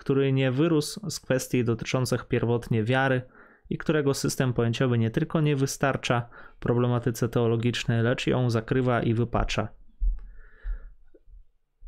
który 0.01 0.33
nie 0.33 0.51
wyrósł 0.51 1.11
z 1.11 1.21
kwestii 1.21 1.65
dotyczących 1.65 2.25
pierwotnie 2.25 2.85
wiary 2.85 3.23
i 3.71 3.79
którego 3.79 4.15
system 4.15 4.53
pojęciowy 4.53 4.99
nie 4.99 5.11
tylko 5.11 5.41
nie 5.41 5.57
wystarcza 5.57 6.29
problematyce 6.61 7.29
teologicznej, 7.29 8.03
lecz 8.03 8.27
ją 8.27 8.51
zakrywa 8.51 9.03
i 9.03 9.15
wypacza. 9.15 9.69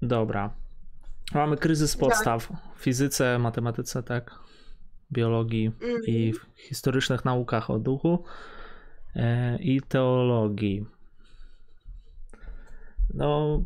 Dobra. 0.02 0.54
Mamy 1.34 1.56
kryzys 1.56 1.96
podstaw 1.96 2.52
w 2.76 2.82
fizyce, 2.82 3.38
matematyce, 3.38 4.02
tak, 4.02 4.38
biologii 5.12 5.66
Mhm. 5.66 6.02
i 6.06 6.32
w 6.32 6.46
historycznych 6.56 7.24
naukach 7.24 7.70
o 7.70 7.78
duchu 7.78 8.24
e, 9.16 9.58
i 9.58 9.80
teologii. 9.80 10.86
No, 13.14 13.62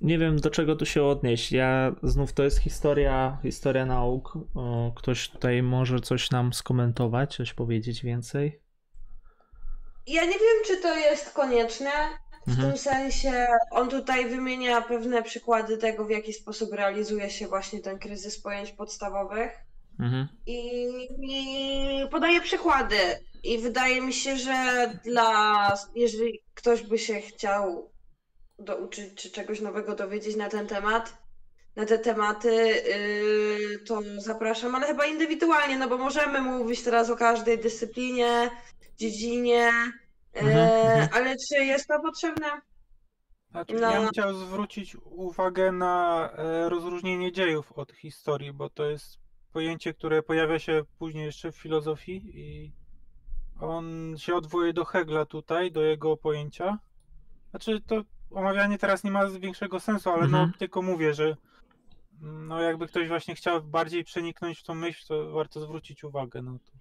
nie 0.00 0.18
wiem 0.18 0.36
do 0.40 0.50
czego 0.50 0.76
tu 0.76 0.86
się 0.86 1.04
odnieść. 1.04 1.52
Ja 1.52 1.94
znów 2.02 2.32
to 2.32 2.42
jest 2.42 2.58
historia, 2.58 3.38
historia 3.42 3.86
nauk. 3.86 4.38
O, 4.54 4.92
ktoś 4.96 5.28
tutaj 5.28 5.62
może 5.62 6.00
coś 6.00 6.30
nam 6.30 6.52
skomentować, 6.52 7.36
coś 7.36 7.54
powiedzieć 7.54 8.02
więcej. 8.02 8.60
Ja 10.06 10.22
nie 10.24 10.28
wiem, 10.32 10.64
czy 10.66 10.76
to 10.76 10.94
jest 10.94 11.32
konieczne. 11.34 11.90
W 12.46 12.50
Mhm. 12.50 12.68
tym 12.68 12.78
sensie 12.78 13.46
on 13.70 13.90
tutaj 13.90 14.30
wymienia 14.30 14.80
pewne 14.82 15.22
przykłady 15.22 15.78
tego, 15.78 16.04
w 16.04 16.10
jaki 16.10 16.32
sposób 16.32 16.72
realizuje 16.72 17.30
się 17.30 17.48
właśnie 17.48 17.80
ten 17.80 17.98
kryzys 17.98 18.40
pojęć 18.42 18.72
podstawowych. 18.72 19.52
Mhm. 20.00 20.28
I, 20.46 20.86
i 21.22 22.08
podaje 22.10 22.40
przykłady. 22.40 22.96
I 23.42 23.58
wydaje 23.58 24.00
mi 24.00 24.12
się, 24.12 24.36
że 24.36 24.90
dla, 25.04 25.74
jeżeli 25.94 26.42
ktoś 26.54 26.82
by 26.82 26.98
się 26.98 27.20
chciał 27.20 27.90
douczyć 28.60 29.14
czy 29.14 29.30
czegoś 29.30 29.60
nowego 29.60 29.94
dowiedzieć 29.94 30.36
na 30.36 30.48
ten 30.48 30.66
temat, 30.66 31.18
na 31.76 31.86
te 31.86 31.98
tematy, 31.98 32.52
yy, 32.52 33.78
to 33.78 34.00
zapraszam, 34.18 34.74
ale 34.74 34.86
chyba 34.86 35.06
indywidualnie, 35.06 35.78
no 35.78 35.88
bo 35.88 35.98
możemy 35.98 36.40
mówić 36.40 36.82
teraz 36.82 37.10
o 37.10 37.16
każdej 37.16 37.58
dyscyplinie, 37.58 38.50
dziedzinie, 38.96 39.72
yy, 40.34 40.40
Mhm, 40.40 40.58
mhm. 40.58 41.08
ale 41.12 41.36
czy 41.48 41.64
jest 41.64 41.88
to 41.88 42.00
potrzebne? 42.00 42.46
Znaczy, 43.50 43.74
No. 43.74 43.90
Ja 43.90 44.00
bym 44.00 44.08
chciał 44.08 44.34
zwrócić 44.34 44.96
uwagę 45.04 45.72
na 45.72 46.28
e, 46.32 46.68
rozróżnienie 46.68 47.32
dziejów 47.32 47.72
od 47.72 47.92
historii, 47.92 48.52
bo 48.52 48.70
to 48.70 48.84
jest 48.84 49.18
pojęcie, 49.52 49.94
które 49.94 50.22
pojawia 50.22 50.58
się 50.58 50.82
później 50.98 51.24
jeszcze 51.24 51.52
w 51.52 51.56
filozofii 51.56 52.22
i 52.34 52.72
on 53.60 54.14
się 54.18 54.34
odwołuje 54.34 54.72
do 54.72 54.84
Hegla 54.84 55.26
tutaj, 55.26 55.72
do 55.72 55.82
jego 55.82 56.16
pojęcia. 56.16 56.78
Znaczy 57.50 57.80
to 57.86 58.02
omawianie 58.30 58.78
teraz 58.78 59.04
nie 59.04 59.10
ma 59.10 59.26
większego 59.30 59.80
sensu, 59.80 60.10
ale 60.10 60.24
Mhm. 60.24 60.48
no 60.52 60.58
tylko 60.58 60.82
mówię, 60.82 61.14
że 61.14 61.36
mm, 62.22 62.46
no 62.48 62.60
jakby 62.60 62.86
ktoś 62.86 63.08
właśnie 63.08 63.34
chciał 63.34 63.62
bardziej 63.62 64.04
przeniknąć 64.04 64.58
w 64.58 64.62
tą 64.62 64.74
myśl, 64.74 65.06
to 65.08 65.30
warto 65.32 65.60
zwrócić 65.60 66.04
uwagę 66.04 66.42
na 66.42 66.52
to. 66.52 66.72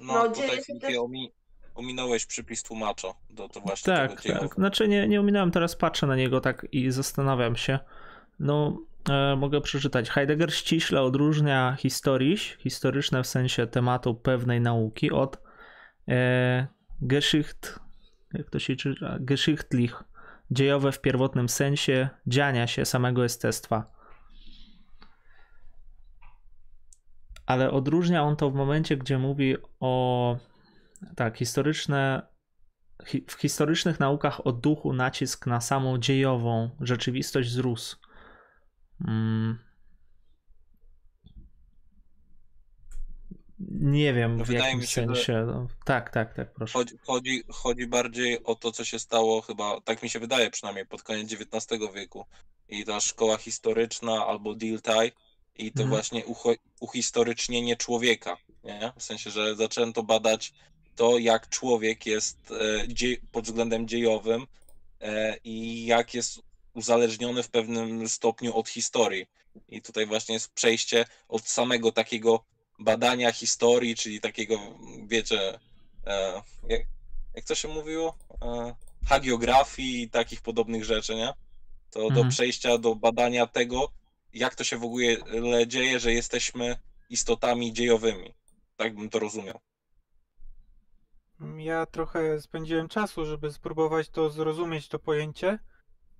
No, 0.00 0.12
No, 0.14 0.28
tutaj 0.28 0.60
też- 0.80 0.96
omi, 0.98 1.32
ominąłeś 1.74 2.26
przypis 2.26 2.62
tłumacza 2.62 3.08
do 3.30 3.48
to 3.48 3.60
właśnie 3.60 3.94
Tak, 3.94 4.22
tego 4.22 4.38
tak. 4.40 4.54
Znaczy 4.54 4.88
nie, 4.88 5.08
nie 5.08 5.20
ominąłem, 5.20 5.50
teraz 5.50 5.76
patrzę 5.76 6.06
na 6.06 6.16
niego 6.16 6.40
tak 6.40 6.66
i 6.72 6.90
zastanawiam 6.90 7.56
się. 7.56 7.78
No, 8.38 8.78
e, 9.10 9.36
mogę 9.36 9.60
przeczytać. 9.60 10.10
Heidegger 10.10 10.54
ściśle 10.54 11.02
odróżnia 11.02 11.76
historiś, 11.78 12.56
historyczne 12.60 13.22
w 13.22 13.26
sensie 13.26 13.66
tematu 13.66 14.14
pewnej 14.14 14.60
nauki, 14.60 15.10
od 15.10 15.38
e, 16.08 16.66
Geschicht, 17.02 17.78
jak 18.32 18.50
to 18.50 18.58
się 18.58 18.76
czyta? 18.76 19.16
Geschichtlich, 19.20 20.04
dziejowe 20.50 20.92
w 20.92 21.00
pierwotnym 21.00 21.48
sensie 21.48 22.08
dziania 22.26 22.66
się 22.66 22.84
samego 22.84 23.22
jestestwa. 23.22 23.98
Ale 27.46 27.70
odróżnia 27.70 28.22
on 28.22 28.36
to 28.36 28.50
w 28.50 28.54
momencie, 28.54 28.96
gdzie 28.96 29.18
mówi 29.18 29.56
o 29.80 30.36
tak, 31.16 31.36
historyczne 31.36 32.22
hi- 33.06 33.24
w 33.28 33.32
historycznych 33.32 34.00
naukach 34.00 34.46
o 34.46 34.52
duchu 34.52 34.92
nacisk 34.92 35.46
na 35.46 35.60
samą 35.60 35.98
dziejową 35.98 36.70
rzeczywistość 36.80 37.50
zrósł. 37.50 37.96
Mm. 39.08 39.67
Nie 43.70 44.14
wiem 44.14 44.36
No 44.36 44.44
w 44.44 44.46
wydaje 44.46 44.64
jakim 44.64 44.80
mi 44.80 44.86
się, 44.86 45.06
sensie. 45.06 45.44
No, 45.46 45.68
tak, 45.84 46.10
tak, 46.10 46.34
tak, 46.34 46.52
proszę. 46.52 46.72
Chodzi, 46.72 46.94
chodzi, 47.06 47.42
chodzi 47.48 47.86
bardziej 47.86 48.44
o 48.44 48.54
to, 48.54 48.72
co 48.72 48.84
się 48.84 48.98
stało 48.98 49.40
chyba, 49.40 49.80
tak 49.80 50.02
mi 50.02 50.10
się 50.10 50.18
wydaje 50.18 50.50
przynajmniej, 50.50 50.86
pod 50.86 51.02
koniec 51.02 51.32
XIX 51.32 51.92
wieku. 51.94 52.24
I 52.68 52.84
ta 52.84 53.00
szkoła 53.00 53.36
historyczna 53.36 54.26
albo 54.26 54.54
Dilthey 54.54 55.12
i 55.56 55.72
to 55.72 55.82
Mhm. 55.82 55.88
właśnie 55.88 56.26
ucho, 56.26 56.54
uhistorycznienie 56.80 57.76
człowieka. 57.76 58.36
Nie? 58.64 58.92
W 58.96 59.02
sensie, 59.02 59.30
że 59.30 59.56
zaczęto 59.56 60.02
badać 60.02 60.52
to, 60.96 61.18
jak 61.18 61.48
człowiek 61.48 62.06
jest 62.06 62.50
e, 62.50 62.88
dzie, 62.88 63.16
pod 63.32 63.44
względem 63.44 63.88
dziejowym 63.88 64.46
e, 65.00 65.36
i 65.44 65.86
jak 65.86 66.14
jest 66.14 66.42
uzależniony 66.74 67.42
w 67.42 67.50
pewnym 67.50 68.08
stopniu 68.08 68.56
od 68.56 68.68
historii. 68.68 69.26
I 69.68 69.82
tutaj 69.82 70.06
właśnie 70.06 70.34
jest 70.34 70.52
przejście 70.52 71.04
od 71.28 71.48
samego 71.48 71.92
takiego 71.92 72.44
badania 72.78 73.32
historii, 73.32 73.94
czyli 73.96 74.20
takiego, 74.20 74.54
wiecie, 75.06 75.58
e, 76.06 76.42
jak, 76.68 76.80
jak 77.34 77.44
to 77.44 77.54
się 77.54 77.68
mówiło? 77.68 78.18
E, 78.42 78.74
hagiografii 79.06 80.02
i 80.02 80.10
takich 80.10 80.40
podobnych 80.42 80.84
rzeczy, 80.84 81.14
nie? 81.14 81.32
To 81.90 82.00
do 82.00 82.06
Mhm. 82.06 82.28
przejścia 82.28 82.78
do 82.78 82.94
badania 82.94 83.46
tego, 83.46 83.92
jak 84.32 84.54
to 84.54 84.64
się 84.64 84.76
w 84.78 84.84
ogóle 84.84 85.66
dzieje, 85.66 86.00
że 86.00 86.12
jesteśmy 86.12 86.76
istotami 87.10 87.72
dziejowymi. 87.72 88.34
Tak 88.76 88.94
bym 88.94 89.10
to 89.10 89.18
rozumiał. 89.18 89.58
Ja 91.56 91.86
trochę 91.86 92.40
spędziłem 92.40 92.88
czasu, 92.88 93.26
żeby 93.26 93.52
spróbować 93.52 94.08
to 94.08 94.30
zrozumieć, 94.30 94.88
to 94.88 94.98
pojęcie. 94.98 95.58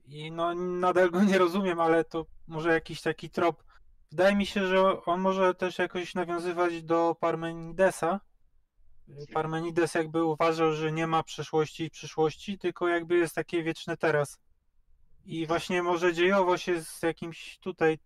I 0.06 0.32
no 0.32 0.55
nadal 0.55 1.10
go 1.10 1.22
nie 1.22 1.39
rozumiem, 1.39 1.80
ale 1.80 2.05
to 2.05 2.26
może 2.47 2.72
jakiś 2.72 3.01
taki 3.02 3.30
trop. 3.30 3.64
Wydaje 4.10 4.36
mi 4.36 4.47
się, 4.47 4.66
że 4.66 5.05
on 5.05 5.20
może 5.20 5.55
też 5.55 5.78
jakoś 5.78 6.14
nawiązywać 6.14 6.82
do 6.82 7.16
Parmenidesa. 7.20 8.20
Parmenides 9.35 9.94
jakby 9.94 10.24
uważał, 10.24 10.72
że 10.72 10.93
nie 10.93 11.06
ma 11.06 11.22
przeszłości 11.22 11.85
i 11.85 11.90
przyszłości, 11.90 12.59
tylko 12.59 12.89
jakby 12.89 13.16
jest 13.16 13.35
takie 13.35 13.62
wieczne 13.62 13.97
teraz. 13.97 14.39
I 15.24 15.47
właśnie 15.47 15.82
może 15.82 16.14
dziejowość 16.14 16.68
jest 16.68 17.02
jakimś 17.02 17.59
tutaj 17.59 17.98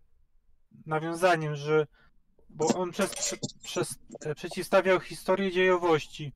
nawiązaniem, 0.85 1.55
że 1.55 1.87
bo 2.49 2.67
on 2.67 2.91
przez, 2.91 3.11
prze- 3.15 3.37
przez, 3.63 3.95
e, 4.25 4.35
przeciwstawiał 4.35 4.99
historię 4.99 5.51
dziejowości. 5.51 6.33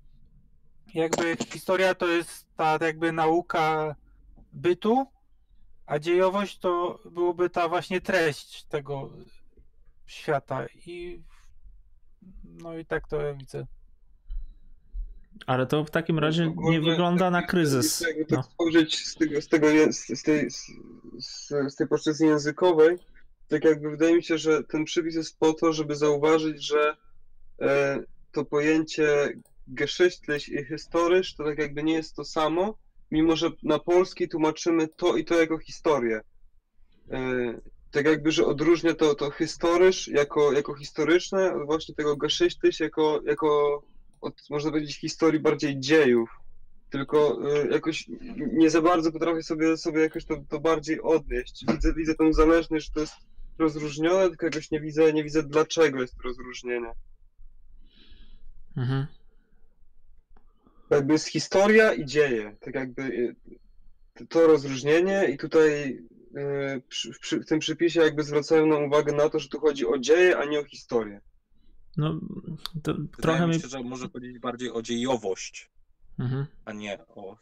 Jakby 0.93 1.37
historia 1.51 1.95
to 1.95 2.07
jest 2.07 2.47
ta 2.55 2.77
jakby 2.81 3.11
nauka 3.11 3.95
bytu, 4.53 5.05
a 5.85 5.99
dziejowość 5.99 6.59
to 6.59 6.99
byłoby 7.11 7.49
ta 7.49 7.67
właśnie 7.67 8.01
treść 8.01 8.63
tego 8.63 9.09
świata. 10.07 10.65
I 10.85 11.21
no 12.43 12.77
i 12.77 12.85
tak 12.85 13.07
to 13.07 13.21
ja 13.21 13.33
widzę. 13.33 13.65
Ale 15.45 15.67
to 15.67 15.83
w 15.85 15.91
takim 15.91 16.19
razie 16.19 16.43
nie 16.43 16.49
Ogólnie 16.49 16.81
wygląda 16.81 17.31
na 17.31 17.41
kryzys. 17.41 18.01
Jakby 18.01 18.25
tak 18.25 18.37
No. 18.37 18.43
spojrzeć 18.43 19.05
z, 19.07 19.15
tego, 19.15 19.41
z, 19.41 19.47
tego, 19.47 19.67
z, 19.91 20.19
z, 20.19 20.23
tej, 20.23 20.51
z, 20.51 20.71
z, 21.19 21.47
z 21.73 21.75
tej 21.75 21.87
płaszczyzny 21.87 22.27
językowej, 22.27 22.97
tak 23.47 23.63
jakby 23.63 23.89
wydaje 23.89 24.15
mi 24.15 24.23
się, 24.23 24.37
że 24.37 24.63
ten 24.63 24.85
przypis 24.85 25.15
jest 25.15 25.39
po 25.39 25.53
to, 25.53 25.73
żeby 25.73 25.95
zauważyć, 25.95 26.67
że 26.67 26.95
e, 27.61 27.99
to 28.31 28.45
pojęcie 28.45 29.33
geschichtlich 29.67 30.49
i 30.49 30.65
historycz 30.65 31.35
to 31.35 31.43
tak 31.43 31.57
jakby 31.57 31.83
nie 31.83 31.93
jest 31.93 32.15
to 32.15 32.25
samo, 32.25 32.77
mimo 33.11 33.35
że 33.35 33.49
na 33.63 33.79
polski 33.79 34.29
tłumaczymy 34.29 34.87
to 34.87 35.17
i 35.17 35.25
to 35.25 35.39
jako 35.39 35.57
historię. 35.57 36.21
E, 37.11 37.19
tak 37.91 38.05
jakby, 38.05 38.31
że 38.31 38.45
odróżnia 38.45 38.93
to, 38.93 39.15
to 39.15 39.31
historycz 39.31 40.07
jako, 40.07 40.51
jako 40.51 40.75
historyczne 40.75 41.53
od 41.53 41.65
właśnie 41.65 41.95
tego 41.95 42.17
geschichtlich 42.17 42.79
jako, 42.79 43.21
jako 43.25 43.81
od, 44.21 44.49
można 44.49 44.71
powiedzieć, 44.71 44.99
historii 44.99 45.39
bardziej 45.39 45.79
dziejów 45.79 46.29
tylko 46.89 47.39
y, 47.63 47.67
jakoś 47.71 48.05
nie 48.37 48.69
za 48.69 48.81
bardzo 48.81 49.11
potrafię 49.11 49.43
sobie, 49.43 49.77
sobie 49.77 50.01
jakoś 50.01 50.25
to, 50.25 50.35
to 50.49 50.59
bardziej 50.59 51.01
odnieść. 51.01 51.65
Widzę, 51.67 51.93
widzę 51.93 52.15
tą 52.15 52.33
zależność, 52.33 52.85
że 52.85 52.91
to 52.91 52.99
jest 52.99 53.13
rozróżnione, 53.57 54.29
tylko 54.29 54.45
jakoś 54.45 54.71
nie 54.71 54.79
widzę, 54.79 55.13
nie 55.13 55.23
widzę 55.23 55.43
dlaczego 55.43 56.01
jest 56.01 56.15
to 56.17 56.23
rozróżnienie. 56.23 56.91
Mhm. 58.77 59.05
Jakby 60.89 61.13
jest 61.13 61.27
historia 61.27 61.93
i 61.93 62.05
dzieje, 62.05 62.55
tak 62.59 62.75
jakby 62.75 63.01
y, 63.01 63.35
to 64.29 64.47
rozróżnienie 64.47 65.29
i 65.33 65.37
tutaj 65.37 65.99
w 66.37 66.81
przy, 66.87 67.39
w 67.39 67.45
tym 67.45 67.59
przypisie 67.59 68.01
jakby 68.01 68.23
zwracają 68.23 68.65
nam 68.65 68.83
uwagę 68.83 69.13
na 69.13 69.29
to, 69.29 69.39
że 69.39 69.49
tu 69.49 69.59
chodzi 69.59 69.85
o 69.85 69.97
dzieje, 69.97 70.37
a 70.37 70.45
nie 70.45 70.59
o 70.59 70.63
historię. 70.63 71.21
No, 71.97 72.19
to 72.83 72.93
Wydaje 72.93 73.07
trochę 73.21 73.47
mi 73.47 73.55
mi. 73.55 73.61
się, 73.61 73.67
że 73.67 73.83
może 73.83 74.09
chodzić 74.09 74.39
bardziej 74.39 74.71
o 74.71 74.81
dziejowość, 74.81 75.69
Mhm. 76.19 76.45
a 76.65 76.73
nie 76.73 76.99
o, 77.07 77.37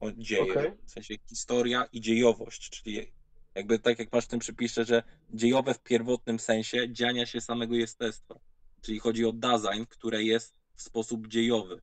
o 0.00 0.12
dzieje. 0.12 0.52
Okej. 0.52 0.70
W 0.86 0.90
sensie 0.90 1.14
historia 1.28 1.84
i 1.92 2.00
dziejowość, 2.00 2.70
czyli 2.70 3.12
jakby 3.54 3.78
tak 3.78 3.98
jak 3.98 4.12
masz 4.12 4.24
w 4.24 4.28
tym 4.28 4.38
przypisze, 4.40 4.84
że 4.84 5.02
dziejowe 5.30 5.74
w 5.74 5.82
pierwotnym 5.82 6.38
sensie 6.38 6.92
dziania 6.92 7.26
się 7.26 7.40
samego 7.40 7.74
jestestwa. 7.74 8.34
Czyli 8.82 8.98
chodzi 8.98 9.24
o 9.24 9.32
Dasein, 9.32 9.86
które 9.86 10.22
jest 10.22 10.54
w 10.76 10.82
sposób 10.82 11.26
dziejowy. 11.28 11.80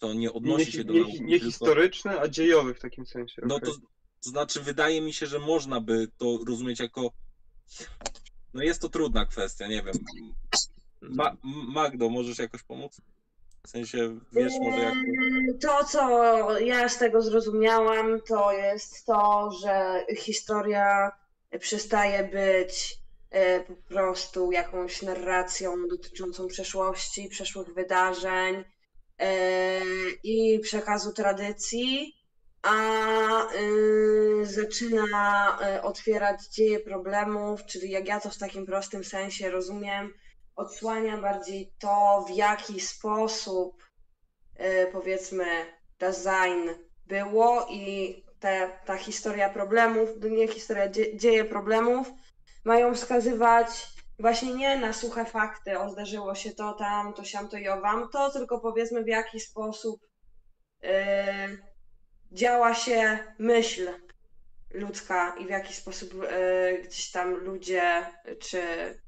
Co 0.00 0.12
nie 0.14 0.18
Nie, 0.20 0.32
odnosi 0.32 0.72
się 0.72 0.84
do 0.84 0.92
nie, 0.92 1.00
nauki, 1.00 1.22
nie 1.24 1.30
tylko... 1.30 1.46
historyczne, 1.46 2.20
a 2.20 2.28
dziejowe 2.28 2.74
w 2.74 2.80
takim 2.80 3.06
sensie. 3.06 3.42
No 3.46 3.60
to, 3.60 3.66
to 3.66 3.72
znaczy, 4.20 4.60
wydaje 4.60 5.00
mi 5.00 5.12
się, 5.12 5.26
że 5.26 5.38
można 5.38 5.80
by 5.80 6.08
to 6.18 6.38
rozumieć 6.48 6.80
jako. 6.80 7.10
No 8.54 8.62
jest 8.62 8.80
to 8.80 8.88
trudna 8.88 9.26
kwestia, 9.26 9.66
nie 9.66 9.82
wiem. 9.82 9.94
Ma, 11.02 11.36
Magdo, 11.68 12.08
możesz 12.08 12.38
jakoś 12.38 12.62
pomóc? 12.62 13.00
W 13.66 13.70
sensie, 13.70 14.18
wiesz, 14.32 14.52
może 14.60 14.78
jak. 14.78 14.94
Eee, 14.94 15.58
To, 15.60 15.84
co 15.84 16.58
ja 16.58 16.88
z 16.88 16.98
tego 16.98 17.22
zrozumiałam, 17.22 18.20
to 18.28 18.52
jest 18.52 19.06
to, 19.06 19.50
że 19.62 20.04
historia 20.16 21.12
przestaje 21.60 22.24
być 22.24 22.98
e, 23.30 23.60
po 23.60 23.74
prostu 23.74 24.52
jakąś 24.52 25.02
narracją 25.02 25.88
dotyczącą 25.88 26.46
przeszłości, 26.46 27.28
przeszłych 27.28 27.74
wydarzeń 27.74 28.64
e, 29.18 29.80
i 30.24 30.60
przekazu 30.60 31.12
tradycji, 31.12 32.15
a 32.62 33.54
y, 33.54 34.46
zaczyna 34.46 35.58
e, 35.62 35.82
otwierać 35.82 36.46
dzieje 36.46 36.80
problemów, 36.80 37.64
czyli 37.64 37.90
jak 37.90 38.08
ja 38.08 38.20
to 38.20 38.30
w 38.30 38.38
takim 38.38 38.66
prostym 38.66 39.04
sensie 39.04 39.50
rozumiem, 39.50 40.12
odsłania 40.56 41.18
bardziej 41.18 41.72
to, 41.78 42.24
w 42.28 42.30
jaki 42.30 42.80
sposób 42.80 43.84
e, 44.56 44.86
powiedzmy 44.86 45.46
design 45.98 46.68
było 47.06 47.66
i 47.70 48.24
te, 48.40 48.78
ta 48.84 48.96
historia 48.96 49.50
problemów, 49.50 50.08
nie 50.30 50.48
historia, 50.48 50.88
dzie, 50.88 51.16
dzieje 51.16 51.44
problemów 51.44 52.08
mają 52.64 52.94
wskazywać 52.94 53.96
właśnie 54.18 54.54
nie 54.54 54.78
na 54.78 54.92
suche 54.92 55.24
fakty, 55.24 55.78
o 55.78 55.90
zdarzyło 55.90 56.34
się 56.34 56.52
to 56.52 56.72
tam, 56.72 57.12
to 57.14 57.24
siam, 57.24 57.48
to 57.48 57.56
i 57.56 57.68
owam, 57.68 58.08
to 58.08 58.30
tylko 58.30 58.60
powiedzmy 58.60 59.04
w 59.04 59.08
jaki 59.08 59.40
sposób 59.40 60.00
e, 60.82 61.48
działa 62.32 62.74
się 62.74 63.18
myśl 63.38 63.88
ludzka 64.70 65.36
i 65.38 65.46
w 65.46 65.50
jaki 65.50 65.74
sposób 65.74 66.14
e, 66.28 66.78
gdzieś 66.78 67.10
tam 67.10 67.34
ludzie, 67.34 68.06
czy, 68.38 68.62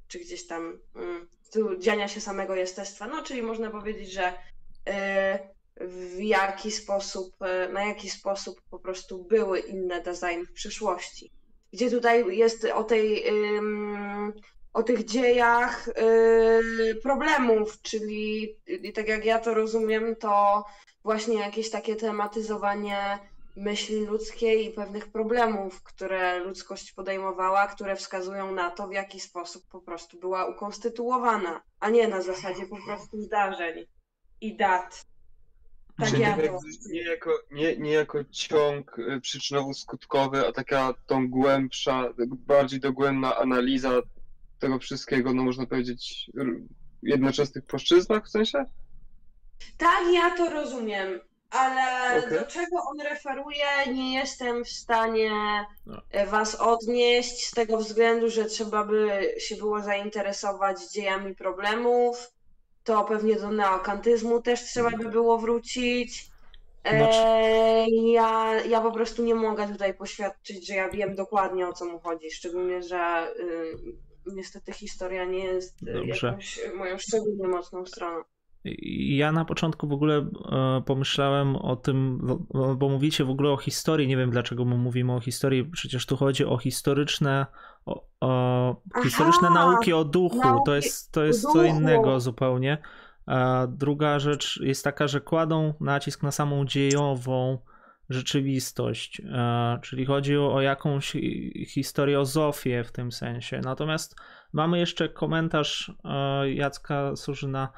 czy 0.08 0.18
gdzieś 0.18 0.46
tam 0.46 0.80
mm, 0.96 1.28
tu 1.52 1.78
dziania 1.78 2.08
się 2.08 2.20
samego 2.20 2.54
jestestwa. 2.54 3.06
No, 3.06 3.22
czyli 3.22 3.42
można 3.42 3.70
powiedzieć, 3.70 4.12
że 4.12 4.32
e, 4.88 5.38
w 5.80 6.20
jaki 6.20 6.70
sposób, 6.70 7.42
e, 7.42 7.68
na 7.68 7.84
jaki 7.84 8.10
sposób 8.10 8.60
po 8.70 8.78
prostu 8.78 9.24
były 9.24 9.58
inne 9.58 10.00
design 10.00 10.44
w 10.50 10.52
przyszłości. 10.52 11.32
Gdzie 11.72 11.90
tutaj 11.90 12.36
jest 12.36 12.64
o 12.64 12.84
tej 12.84 13.24
o 14.72 14.82
tych 14.82 15.04
dziejach 15.04 15.88
yy, 15.96 16.94
problemów, 16.94 17.82
czyli 17.82 18.56
y, 18.68 18.92
tak 18.92 19.08
jak 19.08 19.24
ja 19.24 19.38
to 19.38 19.54
rozumiem, 19.54 20.16
to 20.16 20.64
właśnie 21.04 21.34
jakieś 21.34 21.70
takie 21.70 21.96
tematyzowanie 21.96 23.18
myśli 23.56 24.06
ludzkiej 24.06 24.66
i 24.66 24.70
pewnych 24.70 25.12
problemów, 25.12 25.82
które 25.82 26.38
ludzkość 26.38 26.92
podejmowała, 26.92 27.66
które 27.66 27.96
wskazują 27.96 28.52
na 28.52 28.70
to, 28.70 28.88
w 28.88 28.92
jaki 28.92 29.20
sposób 29.20 29.62
po 29.70 29.80
prostu 29.80 30.18
była 30.20 30.46
ukonstytuowana, 30.46 31.62
a 31.80 31.90
nie 31.90 32.08
na 32.08 32.22
zasadzie 32.22 32.66
po 32.66 32.76
prostu 32.86 33.22
zdarzeń 33.22 33.86
i 34.40 34.56
dat. 34.56 35.04
Tak 35.98 36.08
Czyli 36.08 36.22
ja 36.22 36.36
nie, 36.36 36.48
to. 36.48 36.58
nie, 36.90 37.02
jako, 37.02 37.30
nie, 37.50 37.76
nie 37.76 37.92
jako 37.92 38.24
ciąg 38.24 38.98
y, 38.98 39.20
przyczynowo-skutkowy, 39.20 40.46
a 40.48 40.52
taka 40.52 40.94
tą 41.06 41.28
głębsza, 41.28 42.04
bardziej 42.28 42.80
dogłębna 42.80 43.36
analiza 43.36 44.02
tego 44.58 44.78
wszystkiego, 44.78 45.32
no 45.34 45.42
można 45.42 45.66
powiedzieć, 45.66 46.30
jednoczesnych 47.02 47.64
płaszczyznach 47.64 48.26
w 48.26 48.30
sensie? 48.30 48.64
Tak, 49.78 50.00
ja 50.14 50.30
to 50.36 50.50
rozumiem, 50.50 51.20
ale 51.50 52.18
Okej. 52.24 52.38
do 52.38 52.46
czego 52.46 52.76
on 52.90 53.00
referuje, 53.00 53.66
nie 53.94 54.14
jestem 54.14 54.64
w 54.64 54.68
stanie 54.68 55.30
No. 55.86 56.00
was 56.26 56.54
odnieść 56.54 57.46
z 57.46 57.50
tego 57.50 57.76
względu, 57.78 58.30
że 58.30 58.44
trzeba 58.44 58.84
by 58.84 59.34
się 59.38 59.56
było 59.56 59.82
zainteresować 59.82 60.92
dziejami 60.92 61.34
problemów. 61.34 62.32
To 62.84 63.04
pewnie 63.04 63.36
do 63.36 63.50
neokantyzmu 63.50 64.42
też 64.42 64.60
trzeba 64.64 64.90
by 64.90 65.08
było 65.08 65.38
wrócić. 65.38 66.26
Znaczy- 66.82 67.18
E, 67.18 67.86
ja, 68.12 68.54
ja 68.68 68.80
po 68.80 68.92
prostu 68.92 69.24
nie 69.24 69.34
mogę 69.34 69.68
tutaj 69.68 69.94
poświadczyć, 69.94 70.66
że 70.66 70.74
ja 70.74 70.88
wiem 70.90 71.14
dokładnie 71.14 71.68
o 71.68 71.72
co 71.72 71.84
mu 71.84 72.00
chodzi, 72.00 72.30
szczególnie, 72.30 72.82
że 72.82 73.28
y, 73.40 73.76
niestety 74.34 74.72
historia 74.72 75.24
nie 75.24 75.44
jest 75.44 75.82
y, 75.82 75.92
Dobrze. 75.92 76.26
jakąś 76.26 76.60
moją 76.76 76.98
szczególnie 76.98 77.48
mocną 77.48 77.86
stroną. 77.86 78.24
Ja 78.90 79.32
na 79.32 79.44
początku 79.44 79.88
w 79.88 79.92
ogóle 79.92 80.16
e, 80.16 80.82
pomyślałem 80.86 81.56
o 81.56 81.76
tym, 81.76 82.18
bo, 82.22 82.76
bo 82.76 82.88
mówicie 82.88 83.24
w 83.24 83.30
ogóle 83.30 83.50
o 83.50 83.56
historii. 83.56 84.08
Nie 84.08 84.16
wiem 84.16 84.30
dlaczego 84.30 84.64
my 84.64 84.76
mówimy 84.76 85.12
o 85.12 85.20
historii. 85.20 85.64
Przecież 85.64 86.06
tu 86.06 86.16
chodzi 86.16 86.44
o 86.44 86.58
historyczne, 86.58 87.46
o, 87.86 88.04
o 88.20 88.82
Aha, 88.94 89.02
historyczne 89.04 89.50
nauki 89.50 89.92
o 89.92 90.04
duchu. 90.04 90.40
To 90.42 90.48
nauki 90.48 90.70
jest, 90.72 91.12
to 91.12 91.24
jest 91.24 91.42
co 91.42 91.64
innego 91.64 92.20
zupełnie. 92.20 92.78
A 93.26 93.66
druga 93.70 94.18
rzecz 94.18 94.60
jest 94.62 94.84
taka, 94.84 95.08
że 95.08 95.20
kładą 95.20 95.74
nacisk 95.80 96.22
na 96.22 96.30
samą 96.30 96.64
dziejową 96.64 97.58
rzeczywistość. 98.08 99.20
E, 99.20 99.78
Czyli 99.82 100.06
chodzi 100.06 100.36
o, 100.36 100.60
jakąś 100.60 101.12
hi- 101.12 101.66
historiozofię 101.68 102.84
w 102.84 102.92
tym 102.92 103.12
sensie. 103.12 103.60
Natomiast 103.64 104.16
mamy 104.52 104.78
jeszcze 104.78 105.08
komentarz 105.08 105.92
e, 106.04 106.52
Jacka 106.52 107.16
Surzyna. 107.16 107.72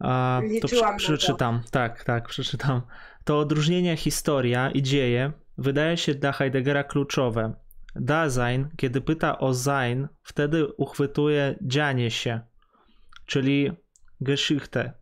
A, 0.00 0.40
to 0.60 0.68
przy, 0.68 0.76
to. 0.76 0.96
przeczytam, 0.96 1.62
tak, 1.70 2.04
tak, 2.04 2.28
przeczytam. 2.28 2.82
To 3.24 3.38
odróżnienie 3.38 3.96
historia 3.96 4.70
i 4.70 4.82
dzieje 4.82 5.32
wydaje 5.58 5.96
się 5.96 6.14
dla 6.14 6.32
Heideggera 6.32 6.84
kluczowe. 6.84 7.54
Dasein, 7.96 8.68
kiedy 8.76 9.00
pyta 9.00 9.38
o 9.38 9.54
sein, 9.54 10.08
wtedy 10.22 10.66
uchwytuje 10.66 11.58
dzianie 11.62 12.10
się, 12.10 12.40
czyli 13.26 13.72
Geschichte. 14.20 14.92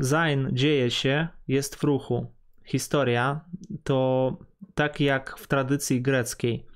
Sein 0.00 0.48
dzieje 0.52 0.90
się, 0.90 1.28
jest 1.48 1.76
w 1.76 1.84
ruchu. 1.84 2.33
Historia 2.64 3.40
to 3.84 4.36
tak 4.74 5.00
jak 5.00 5.38
w 5.38 5.46
tradycji 5.46 6.02
greckiej. 6.02 6.66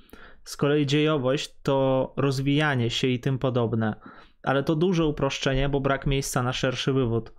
Z 0.44 0.56
kolei 0.56 0.86
dziejowość 0.86 1.55
to 1.62 2.12
rozwijanie 2.16 2.90
się 2.90 3.06
i 3.06 3.20
tym 3.20 3.39
podobne. 3.39 3.94
Ale 4.43 4.62
to 4.62 4.77
duże 4.77 5.06
uproszczenie, 5.06 5.69
bo 5.69 5.81
brak 5.81 6.06
miejsca 6.06 6.43
na 6.43 6.52
szerszy 6.52 6.93
wywód. 6.93 7.32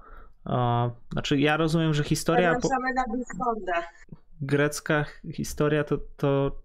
Znaczy, 1.12 1.40
ja 1.40 1.58
rozumiem, 1.58 1.94
że 1.94 2.04
historia. 2.04 2.56
Po 2.62 2.70
na 2.96 3.04
grecka 4.42 5.06
historia 5.34 5.84
to, 5.84 5.98
to 6.18 6.62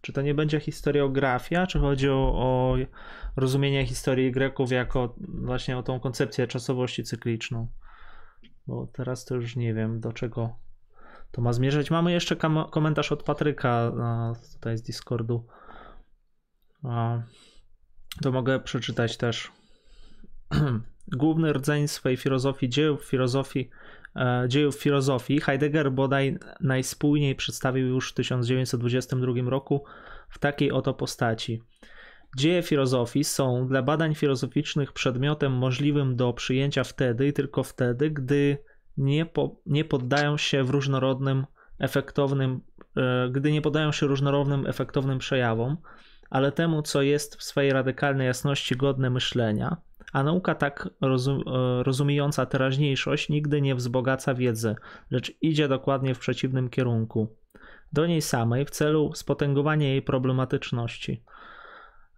czy 0.00 0.12
to 0.12 0.22
nie 0.22 0.34
będzie 0.34 0.60
historiografia, 0.60 1.66
czy 1.66 1.78
chodzi 1.78 2.08
o, 2.10 2.32
o 2.34 2.76
rozumienie 3.36 3.86
historii 3.86 4.32
Greków 4.32 4.72
jako 4.72 5.14
właśnie 5.18 5.78
o 5.78 5.82
tą 5.82 6.00
koncepcję 6.00 6.46
czasowości 6.46 7.04
cykliczną? 7.04 7.68
Bo 8.66 8.86
teraz 8.86 9.24
to 9.24 9.34
już 9.34 9.56
nie 9.56 9.74
wiem 9.74 10.00
do 10.00 10.12
czego 10.12 10.56
to 11.32 11.42
ma 11.42 11.52
zmierzać. 11.52 11.90
Mamy 11.90 12.12
jeszcze 12.12 12.36
komentarz 12.70 13.12
od 13.12 13.22
Patryka 13.22 13.92
tutaj 14.54 14.78
z 14.78 14.82
Discordu. 14.82 15.46
To 18.22 18.32
mogę 18.32 18.60
przeczytać 18.60 19.16
też. 19.16 19.52
Główny 21.16 21.52
rdzeń 21.52 21.88
swej 21.88 22.16
filozofii 22.16 22.68
dziejów 22.68 23.04
filozofii 23.04 23.70
e, 24.16 24.44
dziejów 24.48 24.76
filozofii 24.76 25.40
Heidegger 25.40 25.92
bodaj 25.92 26.38
najspójniej 26.60 27.34
przedstawił 27.34 27.86
już 27.86 28.10
w 28.10 28.14
1922 28.14 29.50
roku 29.50 29.84
w 30.28 30.38
takiej 30.38 30.72
oto 30.72 30.94
postaci. 30.94 31.62
Dzieje 32.36 32.62
filozofii 32.62 33.24
są 33.24 33.66
dla 33.68 33.82
badań 33.82 34.14
filozoficznych 34.14 34.92
przedmiotem 34.92 35.52
możliwym 35.52 36.16
do 36.16 36.32
przyjęcia 36.32 36.84
wtedy 36.84 37.28
i 37.28 37.32
tylko 37.32 37.62
wtedy, 37.62 38.10
gdy 38.10 38.58
nie, 38.98 39.26
po, 39.26 39.56
nie 39.66 39.84
poddają 39.84 40.36
się 40.36 40.64
w 40.64 40.70
różnorodnym, 40.70 41.46
efektownym, 41.78 42.60
e, 42.96 43.28
gdy 43.30 43.52
nie 43.52 43.62
poddają 43.62 43.92
się 43.92 44.06
różnorodnym, 44.06 44.66
efektownym 44.66 45.18
przejawom, 45.18 45.76
ale 46.30 46.52
temu, 46.52 46.82
co 46.82 47.02
jest 47.02 47.36
w 47.36 47.42
swej 47.42 47.72
radykalnej 47.72 48.26
jasności 48.26 48.76
godne 48.76 49.10
myślenia, 49.10 49.76
a 50.12 50.22
nauka 50.22 50.54
tak 50.54 50.88
rozum, 51.00 51.42
e, 51.46 51.82
rozumiejąca 51.82 52.46
teraźniejszość 52.46 53.28
nigdy 53.28 53.60
nie 53.60 53.74
wzbogaca 53.74 54.34
wiedzy, 54.34 54.76
lecz 55.10 55.32
idzie 55.42 55.68
dokładnie 55.68 56.14
w 56.14 56.18
przeciwnym 56.18 56.70
kierunku. 56.70 57.36
Do 57.92 58.06
niej 58.06 58.22
samej 58.22 58.64
w 58.64 58.70
celu 58.70 59.12
spotęgowania 59.14 59.88
jej 59.88 60.02
problematyczności. 60.02 61.22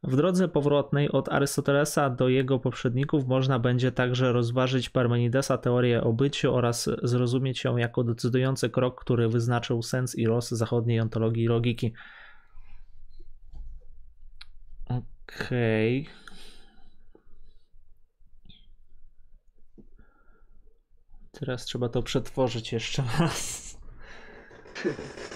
W 0.02 0.16
drodze 0.16 0.48
powrotnej 0.48 1.10
od 1.10 1.28
Arystotelesa 1.28 2.10
do 2.10 2.28
jego 2.28 2.59
poprzedników 2.59 3.27
można 3.27 3.59
będzie 3.59 3.93
także 3.93 4.32
rozważyć 4.32 4.90
Parmenidesa 4.90 5.59
teorię 5.59 6.05
o 6.05 6.12
byciu 6.12 6.55
oraz 6.55 6.89
zrozumieć 7.02 7.64
ją 7.64 7.77
jako 7.77 8.05
decydujący 8.05 8.70
krok, 8.70 9.01
który 9.01 9.28
wyznaczył 9.28 9.82
sens 9.82 10.14
i 10.14 10.24
los 10.24 10.48
zachodniej 10.51 11.01
ontologii 11.01 11.44
i 11.44 11.48
logiki. 11.48 11.93
Okej. 14.86 16.09
Teraz 21.32 21.64
trzeba 21.64 21.89
to 21.89 22.02
przetworzyć 22.02 22.72
jeszcze 22.72 23.02
raz. 23.18 23.70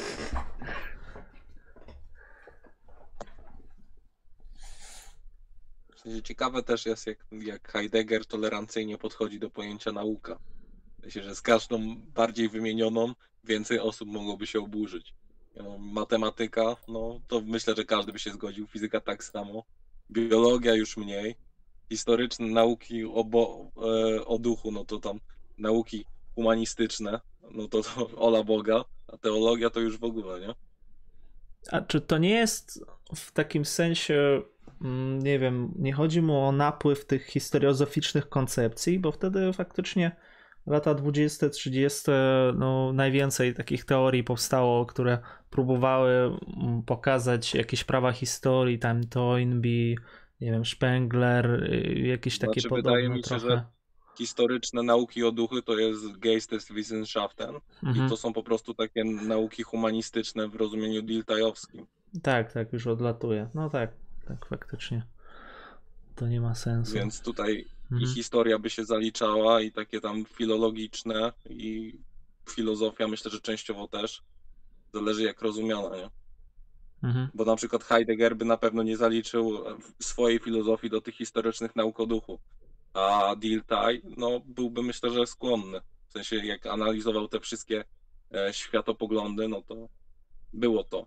W 5.94 5.94
sensie 5.94 5.94
Ciekawe 6.25 6.63
też 6.63 6.87
jest, 6.87 7.07
jak, 7.07 7.27
jak 7.33 7.73
Heidegger 7.73 8.27
tolerancyjnie 8.27 8.99
podchodzi 8.99 9.39
do 9.39 9.51
pojęcia 9.51 9.93
nauka. 9.93 10.39
Myślę, 11.05 11.23
że 11.23 11.35
z 11.35 11.43
każdą 11.43 11.97
bardziej 11.97 12.49
wymienioną 12.49 13.15
więcej 13.45 13.79
osób 13.79 14.09
mogłoby 14.09 14.47
się 14.47 14.61
oburzyć. 14.61 15.15
Matematyka, 15.79 16.77
no 16.89 17.21
to 17.29 17.41
myślę, 17.41 17.75
że 17.77 17.85
każdy 17.85 18.13
by 18.13 18.19
się 18.19 18.31
zgodził. 18.31 18.67
Fizyka 18.67 19.01
tak 19.01 19.25
samo. 19.25 19.65
Biologia 20.11 20.75
już 20.75 20.97
mniej. 20.97 21.37
Historyczne 21.89 22.47
nauki 22.47 23.05
o, 23.05 23.25
bo, 23.25 23.71
e, 23.77 24.25
o 24.25 24.39
duchu, 24.39 24.73
no 24.73 24.85
to 24.85 25.01
tam 25.01 25.21
nauki 25.59 26.05
humanistyczne, 26.35 27.21
no 27.51 27.69
to, 27.69 27.83
to 27.83 28.11
ola 28.17 28.43
Boga, 28.43 28.85
a 29.09 29.17
teologia 29.17 29.71
to 29.71 29.81
już 29.81 29.99
w 29.99 30.05
ogóle, 30.05 30.41
nie? 30.41 30.55
A 31.71 31.81
czy 31.81 32.01
to 32.01 32.19
nie 32.19 32.31
jest 32.31 32.85
w 33.15 33.33
takim 33.33 33.65
sensie, 33.65 34.43
nie 35.19 35.39
wiem, 35.39 35.73
nie 35.79 35.93
chodzi 35.93 36.23
mu 36.23 36.41
o 36.41 36.53
napływ 36.53 37.07
tych 37.07 37.27
historiozoficznych 37.27 38.29
koncepcji, 38.29 38.99
bo 38.99 39.13
wtedy 39.13 39.53
faktycznie 39.53 40.17
lata 40.67 40.95
20, 40.95 41.49
30, 41.49 42.01
no 42.55 42.93
najwięcej 42.93 43.55
takich 43.55 43.85
teorii 43.85 44.25
powstało, 44.25 44.87
które 44.87 45.19
próbowały 45.51 46.11
mm, 46.13 46.83
pokazać 46.83 47.55
jakieś 47.55 47.85
prawa 47.85 48.13
historii, 48.13 48.79
tam 48.79 49.05
Toynbee, 49.05 49.97
nie 50.41 50.51
wiem, 50.53 50.65
Spengler, 50.65 51.51
y, 51.51 51.95
jakieś 51.99 52.39
takie 52.39 52.61
Znaczy, 52.61 52.69
podobne 52.69 52.91
wydaje 52.93 53.09
mi 53.09 53.17
się, 53.17 53.23
trochę. 53.23 53.49
że 53.49 53.65
historyczne 54.19 54.83
nauki 54.83 55.25
o 55.25 55.33
duchy 55.33 55.63
to 55.63 55.79
jest 55.79 56.19
Geisteswissenschaften 56.19 57.55
Mhm. 57.83 58.07
i 58.07 58.11
to 58.11 58.17
są 58.17 58.33
po 58.33 58.43
prostu 58.43 58.75
takie 58.75 59.05
nauki 59.05 59.63
humanistyczne 59.63 60.49
w 60.49 60.55
rozumieniu 60.55 61.03
diltajowskim. 61.03 61.87
Tak, 62.23 62.53
tak, 62.53 62.73
już 62.73 62.87
odlatuje. 62.87 63.49
No 63.55 63.71
tak, 63.71 63.93
tak, 64.25 64.47
faktycznie. 64.47 65.07
To 66.15 66.29
nie 66.29 66.41
ma 66.41 66.55
sensu. 66.55 66.95
Więc 66.95 67.21
tutaj 67.21 67.67
i 67.91 67.95
Mhm. 67.95 68.15
historia 68.15 68.59
by 68.59 68.71
się 68.71 68.85
zaliczała 68.85 69.61
i 69.61 69.73
takie 69.73 70.01
tam 70.01 70.25
filologiczne 70.25 71.33
i 71.51 71.99
filozofia 72.51 73.09
myślę, 73.09 73.31
że 73.31 73.41
częściowo 73.41 73.89
też. 73.89 74.23
Zależy 74.95 75.23
jak 75.23 75.43
rozumiana, 75.43 75.97
nie? 75.97 76.11
Mhm. 77.03 77.29
Bo 77.35 77.45
na 77.45 77.57
przykład 77.57 77.85
Heidegger 77.85 78.37
by 78.37 78.45
na 78.45 78.57
pewno 78.57 78.83
nie 78.83 78.97
zaliczył 78.97 79.65
swojej 80.03 80.39
filozofii 80.39 80.91
do 80.91 81.01
tych 81.01 81.15
historycznych 81.15 81.77
nauk 81.77 82.01
o 82.01 82.07
duchu. 82.07 82.39
A 82.95 83.37
Dilthey, 83.39 84.03
no 84.17 84.41
byłby 84.47 84.83
myślę, 84.83 85.11
że 85.11 85.27
skłonny. 85.27 85.81
W 86.09 86.13
sensie 86.13 86.37
jak 86.37 86.67
analizował 86.67 87.29
te 87.29 87.41
wszystkie 87.41 87.85
e, 88.35 88.53
światopoglądy, 88.53 89.49
no 89.49 89.63
to 89.63 89.89
było 90.53 90.85
to. 90.85 91.07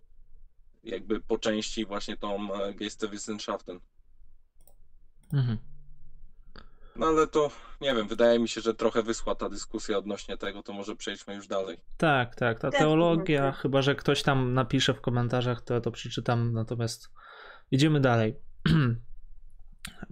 Jakby 0.84 1.20
po 1.22 1.38
części 1.38 1.86
właśnie 1.86 2.18
tą 2.18 2.48
Geisteswissenschaften. 2.76 3.80
Mhm. 5.34 5.58
No 6.96 7.06
ale 7.08 7.28
to 7.28 7.52
nie 7.82 7.96
wiem, 7.96 8.08
wydaje 8.08 8.40
mi 8.40 8.50
się, 8.50 8.62
że 8.62 8.74
trochę 8.74 9.04
wyschła 9.04 9.36
ta 9.36 9.50
dyskusja 9.50 9.98
odnośnie 9.98 10.38
tego, 10.38 10.64
to 10.64 10.74
może 10.74 10.96
przejdźmy 10.96 11.36
już 11.36 11.48
dalej. 11.48 11.78
Tak, 11.98 12.36
tak. 12.36 12.60
Ta 12.60 12.72
Tak, 12.72 12.80
teologia, 12.80 13.42
tak. 13.52 13.62
chyba 13.62 13.82
że 13.82 13.96
ktoś 13.96 14.24
tam 14.24 14.54
napisze 14.54 14.94
w 14.94 15.02
komentarzach, 15.02 15.62
to 15.62 15.74
ja 15.74 15.82
to 15.82 15.92
przeczytam. 15.92 16.54
Natomiast 16.54 17.10
idziemy 17.72 18.00
dalej. 18.02 18.36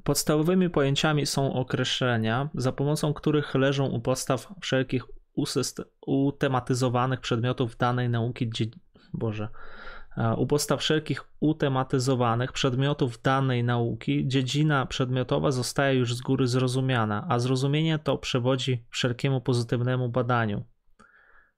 Podstawowymi 0.03 0.69
pojęciami 0.69 1.25
są 1.25 1.53
określenia, 1.53 2.49
za 2.55 2.71
pomocą 2.71 3.13
których 3.13 3.55
leżą 3.55 3.85
u 3.85 4.01
podstaw 4.01 4.47
wszelkich 4.61 5.03
usyst- 5.37 5.83
utematyzowanych 6.07 7.19
przedmiotów 7.19 7.77
danej 7.77 8.09
nauki. 8.09 8.49
Dzie- 8.49 8.65
Boże. 9.13 9.49
U 10.37 10.47
podstaw 10.47 10.79
wszelkich 10.79 11.23
utematyzowanych 11.39 12.51
przedmiotów 12.51 13.21
danej 13.21 13.63
nauki 13.63 14.27
dziedzina 14.27 14.85
przedmiotowa 14.85 15.51
zostaje 15.51 15.99
już 15.99 16.15
z 16.15 16.21
góry 16.21 16.47
zrozumiana, 16.47 17.25
a 17.29 17.39
zrozumienie 17.39 17.99
to 17.99 18.17
przewodzi 18.17 18.85
wszelkiemu 18.89 19.41
pozytywnemu 19.41 20.09
badaniu. 20.09 20.63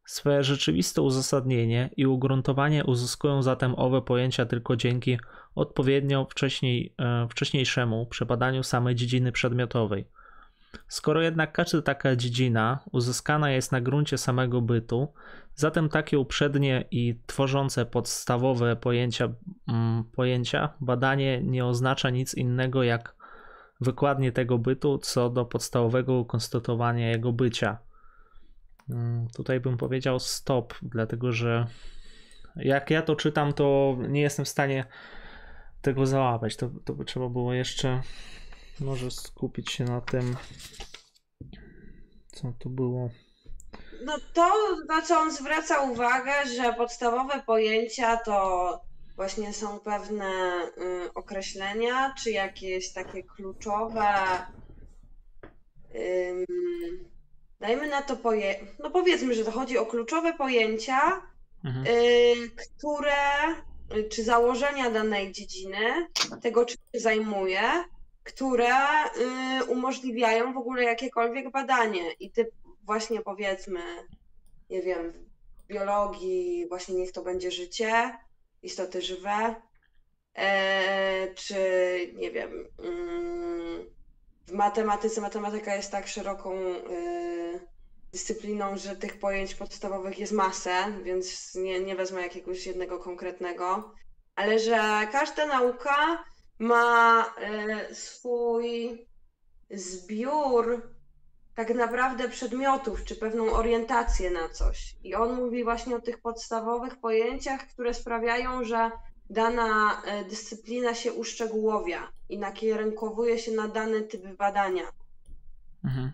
Swe 0.06 0.44
rzeczywiste 0.44 1.02
uzasadnienie 1.02 1.90
i 1.98 2.06
ugruntowanie 2.06 2.86
uzyskują 2.86 3.44
zatem 3.44 3.74
owe 3.78 4.02
pojęcia 4.02 4.46
tylko 4.46 4.76
dzięki 4.76 5.20
odpowiednio 5.56 6.26
wcześniej, 6.26 6.96
e, 7.00 7.28
wcześniejszemu 7.30 8.06
przebadaniu 8.06 8.64
samej 8.64 8.96
dziedziny 8.96 9.32
przedmiotowej. 9.32 10.08
Skoro 10.88 11.22
jednak 11.22 11.52
każda 11.52 11.82
taka 11.82 12.16
dziedzina 12.16 12.80
uzyskana 12.92 13.52
jest 13.52 13.72
na 13.72 13.82
gruncie 13.82 14.18
samego 14.18 14.62
bytu, 14.62 15.14
zatem 15.56 15.90
takie 15.90 16.20
uprzednie 16.20 16.86
i 16.92 17.20
tworzące 17.26 17.86
podstawowe 17.86 18.76
pojęcia, 18.76 19.30
mm, 19.68 20.04
pojęcia 20.04 20.74
badanie 20.80 21.42
nie 21.44 21.66
oznacza 21.66 22.10
nic 22.10 22.34
innego 22.34 22.84
jak 22.84 23.16
wykładnie 23.82 24.32
tego 24.32 24.58
bytu 24.58 24.98
co 24.98 25.30
do 25.30 25.46
podstawowego 25.46 26.26
konstatowania 26.26 27.10
jego 27.10 27.34
bycia. 27.34 27.78
Mm, 28.90 29.28
Tutaj 29.36 29.60
bym 29.60 29.78
powiedział 29.78 30.20
stop, 30.20 30.74
dlatego 30.82 31.32
że 31.32 31.68
jak 32.56 32.90
ja 32.90 33.02
to 33.02 33.16
czytam, 33.16 33.54
to 33.54 33.98
nie 34.10 34.22
jestem 34.22 34.46
w 34.46 34.50
stanie 34.50 34.86
tego 35.82 36.06
załapać. 36.06 36.56
To, 36.56 36.70
to 36.86 36.94
by 36.94 37.06
trzeba 37.06 37.30
było 37.30 37.54
jeszcze 37.54 38.02
może 38.80 39.12
skupić 39.12 39.72
się 39.72 39.84
na 39.84 40.02
tym, 40.02 40.36
co 42.32 42.54
tu 42.60 42.70
było. 42.70 43.10
No 44.06 44.18
to, 44.34 44.52
na 44.88 45.02
co 45.02 45.20
on 45.20 45.32
zwraca 45.32 45.82
uwagę, 45.82 46.32
że 46.56 46.74
podstawowe 46.74 47.42
pojęcia 47.46 48.18
to 48.18 48.80
właśnie 49.16 49.54
są 49.54 49.80
pewne 49.80 50.26
y, 51.06 51.14
określenia, 51.14 52.14
czy 52.24 52.32
jakieś 52.32 52.94
takie 52.94 53.24
kluczowe. 53.24 54.14
ym, 55.96 56.46
dajmy 57.60 57.88
na 57.88 58.02
to 58.02 58.16
poje... 58.18 58.68
No 58.80 58.92
powiedzmy, 58.92 59.34
że 59.34 59.46
to 59.46 59.52
chodzi 59.52 59.78
o 59.78 59.86
kluczowe 59.86 60.34
pojęcia, 60.34 61.22
Mhm. 61.66 61.86
y, 61.88 62.50
które, 62.50 63.52
y, 63.98 64.10
czy 64.10 64.24
założenia 64.24 64.90
danej 64.92 65.32
dziedziny, 65.32 66.08
tego 66.42 66.66
czym 66.66 66.78
się 66.94 67.00
zajmuje, 67.00 67.62
które 68.28 68.76
y, 69.62 69.66
umożliwiają 69.66 70.54
w 70.54 70.58
ogóle 70.58 70.84
jakiekolwiek 70.84 71.52
badanie. 71.52 72.12
I 72.12 72.32
ty 72.32 72.50
właśnie 72.84 73.22
powiedzmy, 73.22 73.80
nie 74.70 74.82
wiem, 74.82 75.14
w 75.64 75.68
biologii 75.68 76.66
właśnie 76.70 76.96
niech 76.96 77.12
to 77.12 77.22
będzie 77.22 77.52
życie, 77.52 78.18
istoty 78.64 79.02
żywe, 79.02 79.56
e, 80.36 81.34
czy 81.36 81.56
nie 82.16 82.32
wiem, 82.32 82.68
mm, 82.84 83.86
w 84.48 84.52
matematyce 84.52 85.22
matematyka 85.22 85.76
jest 85.76 85.92
tak 85.92 86.08
szeroką 86.08 86.56
y, 86.56 87.60
dyscypliną, 88.12 88.78
że 88.78 88.96
tych 88.96 89.20
pojęć 89.20 89.56
podstawowych 89.56 90.20
jest 90.20 90.34
masę, 90.34 90.74
więc 91.04 91.56
nie, 91.56 91.80
nie 91.80 91.96
wezmę 91.96 92.22
jakiegoś 92.22 92.66
jednego 92.66 93.00
konkretnego, 93.00 93.94
ale 94.36 94.60
że 94.60 95.08
każda 95.12 95.46
nauka 95.46 96.24
ma 96.60 97.26
e, 97.42 97.96
swój 97.96 99.06
zbiór 99.72 100.82
tak 101.56 101.76
naprawdę 101.76 102.30
przedmiotów, 102.30 103.04
czy 103.04 103.16
pewną 103.16 103.52
orientację 103.52 104.32
na 104.32 104.50
coś. 104.50 104.96
I 105.04 105.16
on 105.16 105.36
mówi 105.36 105.64
właśnie 105.64 105.96
o 105.96 106.02
tych 106.02 106.22
podstawowych 106.22 107.00
pojęciach, 107.00 107.68
które 107.68 107.94
sprawiają, 107.94 108.64
że 108.64 108.92
dana 109.30 110.02
e, 110.06 110.26
dyscyplina 110.26 110.94
się 110.94 111.14
uszczegółowia 111.14 112.12
i 112.30 112.40
nakierunkowuje 112.40 113.40
się 113.40 113.52
na 113.52 113.68
dany 113.68 114.02
typ 114.02 114.38
badania. 114.38 114.84
Mhm. 115.84 116.12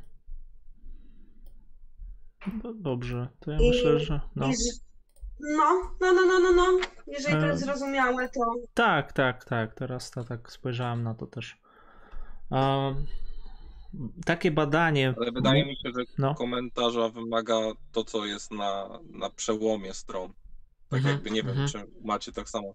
No, 2.64 2.74
dobrze, 2.74 3.28
to 3.40 3.52
ja 3.52 3.58
I- 3.60 3.70
myślę, 3.70 4.00
że. 4.00 4.22
No. 4.36 4.48
I 4.48 4.54
No, 5.40 5.82
no, 6.02 6.14
no, 6.14 6.26
no, 6.26 6.40
no, 6.40 6.52
no. 6.54 6.80
Jeżeli 7.08 7.36
to 7.36 7.46
E, 7.46 7.48
jest 7.48 7.64
zrozumiałe, 7.64 8.30
to 8.30 8.42
Tak, 8.74 9.14
tak, 9.14 9.46
tak. 9.46 9.74
Teraz 9.74 10.12
to 10.12 10.24
tak 10.24 10.52
spojrzałem 10.52 11.04
na 11.04 11.14
to 11.16 11.28
też. 11.28 11.58
Um, 12.50 13.06
takie 14.26 14.52
badanie. 14.52 15.14
Ale 15.18 15.32
wydaje 15.32 15.66
mi 15.66 15.76
się, 15.76 15.90
że 15.98 16.04
No. 16.18 16.36
komentarza 16.36 17.10
wymaga 17.10 17.56
to, 17.92 18.04
co 18.04 18.26
jest 18.26 18.52
na, 18.52 19.00
na 19.10 19.30
przełomie 19.30 19.94
stron. 19.94 20.34
Tak 20.90 20.98
Mhm, 20.98 21.16
jakby 21.16 21.32
nie 21.32 21.44
wiem, 21.44 21.52
mhm. 21.52 21.68
czy 21.70 21.92
macie 22.04 22.32
tak 22.32 22.50
samo, 22.50 22.74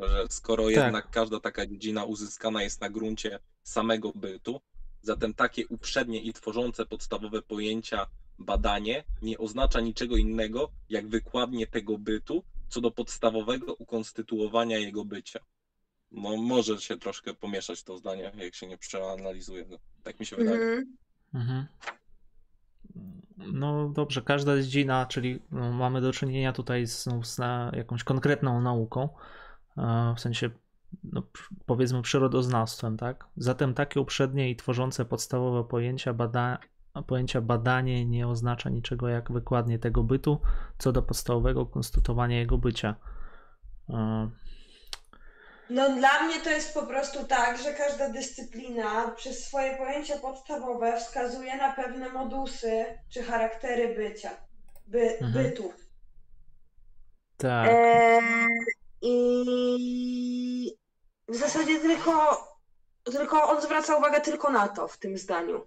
że 0.00 0.26
skoro 0.28 0.70
jednak 0.70 1.10
każda 1.10 1.40
taka 1.40 1.66
dziedzina 1.66 2.04
uzyskana 2.04 2.62
jest 2.62 2.80
na 2.80 2.90
gruncie 2.90 3.38
samego 3.62 4.12
bytu, 4.14 4.60
zatem 5.02 5.34
takie 5.34 5.66
uprzednie 5.68 6.20
i 6.20 6.32
tworzące 6.32 6.86
podstawowe 6.86 7.42
pojęcia 7.42 8.06
badanie 8.38 9.04
nie 9.22 9.38
oznacza 9.38 9.80
niczego 9.80 10.16
innego, 10.16 10.70
jak 10.88 11.08
wykładnie 11.08 11.66
tego 11.66 11.98
bytu, 11.98 12.42
co 12.68 12.80
do 12.80 12.90
podstawowego 12.90 13.74
ukonstytuowania 13.74 14.78
jego 14.78 15.04
bycia. 15.04 15.40
No, 16.12 16.36
może 16.36 16.80
się 16.80 16.98
troszkę 16.98 17.34
pomieszać 17.34 17.82
to 17.82 17.98
zdanie, 17.98 18.32
jak 18.38 18.54
się 18.54 18.66
nie 18.66 18.78
przeanalizuje. 18.78 19.64
go. 19.64 19.78
Tak 20.02 20.20
mi 20.20 20.26
się 20.26 20.36
wydaje. 20.36 20.60
mhm. 20.60 20.96
Mhm. 21.34 21.66
No 23.36 23.88
dobrze, 23.88 24.22
każda 24.22 24.56
dziedzina, 24.56 25.06
czyli 25.06 25.38
no, 25.50 25.72
mamy 25.72 26.00
do 26.00 26.12
czynienia 26.12 26.52
tutaj 26.52 26.86
z, 26.86 27.06
no, 27.06 27.24
z 27.24 27.38
na, 27.38 27.72
jakąś 27.76 28.04
konkretną 28.04 28.60
nauką, 28.60 29.08
e, 29.78 30.14
w 30.16 30.20
sensie 30.20 30.50
no, 31.04 31.22
powiedzmy 31.66 32.02
przyrodoznawstwem, 32.02 32.96
tak? 32.96 33.28
Zatem 33.36 33.74
takie 33.74 34.00
uprzednie 34.00 34.50
i 34.50 34.56
tworzące 34.56 35.04
podstawowe 35.04 35.64
pojęcia, 35.64 36.14
bada, 36.14 36.58
pojęcia 37.02 37.40
badanie 37.40 38.06
nie 38.06 38.28
oznacza 38.28 38.70
niczego 38.70 39.08
jak 39.08 39.32
wykładnie 39.32 39.78
tego 39.78 40.02
bytu, 40.02 40.40
co 40.78 40.92
do 40.92 41.02
podstawowego 41.02 41.66
konstytuowania 41.66 42.38
jego 42.38 42.58
bycia. 42.58 42.94
E, 43.90 44.30
No 45.70 45.88
dla 45.96 46.22
mnie 46.22 46.40
to 46.40 46.50
jest 46.50 46.74
po 46.74 46.86
prostu 46.86 47.24
tak, 47.26 47.58
że 47.62 47.74
każda 47.74 48.08
dyscyplina 48.10 49.08
przez 49.10 49.44
swoje 49.46 49.76
pojęcia 49.76 50.18
podstawowe 50.18 50.96
wskazuje 51.00 51.56
na 51.56 51.72
pewne 51.72 52.08
modusy 52.08 52.84
czy 53.08 53.22
charaktery 53.22 53.94
bycia, 53.94 54.30
by, 54.86 55.18
Mhm. 55.20 55.32
bytu. 55.32 55.72
tak. 57.36 57.70
Eee, 57.70 58.46
I 59.02 60.72
w 61.28 61.36
zasadzie 61.36 61.80
tylko, 61.80 62.12
tylko 63.04 63.42
on 63.48 63.62
zwraca 63.62 63.96
uwagę 63.96 64.20
tylko 64.20 64.50
na 64.50 64.68
to 64.68 64.88
w 64.88 64.98
tym 64.98 65.18
zdaniu, 65.18 65.66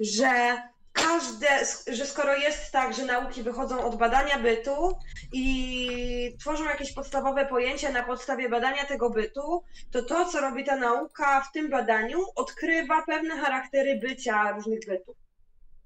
że 0.00 0.62
każde, 0.92 1.48
że 1.92 2.06
skoro 2.06 2.36
jest 2.36 2.72
tak, 2.72 2.96
że 2.96 3.04
nauki 3.04 3.42
wychodzą 3.42 3.84
od 3.84 3.96
badania 3.96 4.38
bytu 4.38 4.92
i 5.32 6.36
tworzą 6.40 6.64
jakieś 6.64 6.92
podstawowe 6.92 7.46
pojęcia 7.46 7.92
na 7.92 8.02
podstawie 8.02 8.48
badania 8.48 8.84
tego 8.84 9.10
bytu, 9.10 9.62
to 9.90 10.02
to, 10.02 10.24
co 10.24 10.40
robi 10.40 10.64
ta 10.64 10.76
nauka 10.76 11.40
w 11.40 11.52
tym 11.52 11.70
badaniu, 11.70 12.18
odkrywa 12.34 13.02
pewne 13.06 13.36
charaktery 13.36 13.98
bycia 14.02 14.52
różnych 14.52 14.80
bytów. 14.86 15.16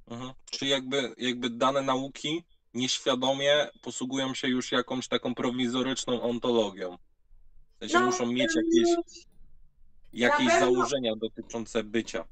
Mhm. 0.09 0.33
Czy 0.51 0.67
jakby, 0.67 1.15
jakby 1.19 1.51
dane 1.51 1.83
nauki 1.83 2.45
nieświadomie 2.75 3.69
posługują 3.83 4.35
się 4.35 4.49
już 4.49 4.73
jakąś 4.73 5.09
taką 5.09 5.35
prowizoryczną 5.35 6.23
ontologią? 6.23 6.97
W 7.77 7.79
sensie 7.79 7.99
No, 7.99 8.07
muszą 8.07 8.27
mieć 8.27 8.51
jakieś, 8.57 8.97
jakieś 10.13 10.49
pewno. 10.49 10.61
założenia 10.61 11.13
dotyczące 11.17 11.85
bycia. 11.85 12.25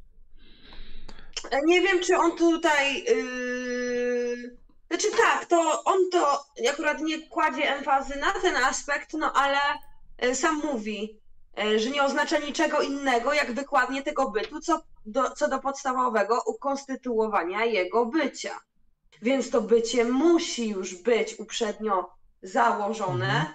Nie 1.65 1.81
wiem, 1.81 2.01
czy 2.01 2.16
on 2.16 2.37
tutaj. 2.37 3.05
Yy... 3.05 4.57
Znaczy 4.89 5.09
tak, 5.16 5.47
to 5.47 5.85
on 5.85 5.99
to 6.12 6.45
akurat 6.71 7.01
nie 7.01 7.29
kładzie 7.29 7.77
emfazy 7.77 8.16
na 8.16 8.33
ten 8.33 8.57
aspekt, 8.57 9.12
no 9.12 9.33
ale 9.33 9.59
y, 10.25 10.35
sam 10.35 10.62
mówi, 10.65 11.21
y, 11.65 11.79
że 11.79 11.91
nie 11.91 12.03
oznacza 12.03 12.39
niczego 12.39 12.81
innego, 12.81 13.33
jak 13.33 13.53
wykładnie 13.53 14.03
tego 14.03 14.31
bytu, 14.31 14.61
co 14.61 14.81
do, 15.07 15.31
co 15.31 15.49
do 15.49 15.59
podstawowego 15.59 16.43
ukonstytuowania 16.47 17.65
jego 17.65 18.07
bycia. 18.07 18.61
Więc 19.23 19.51
to 19.51 19.61
bycie 19.61 20.05
musi 20.05 20.69
już 20.69 20.95
być 20.95 21.39
uprzednio 21.39 22.11
założone. 22.43 23.55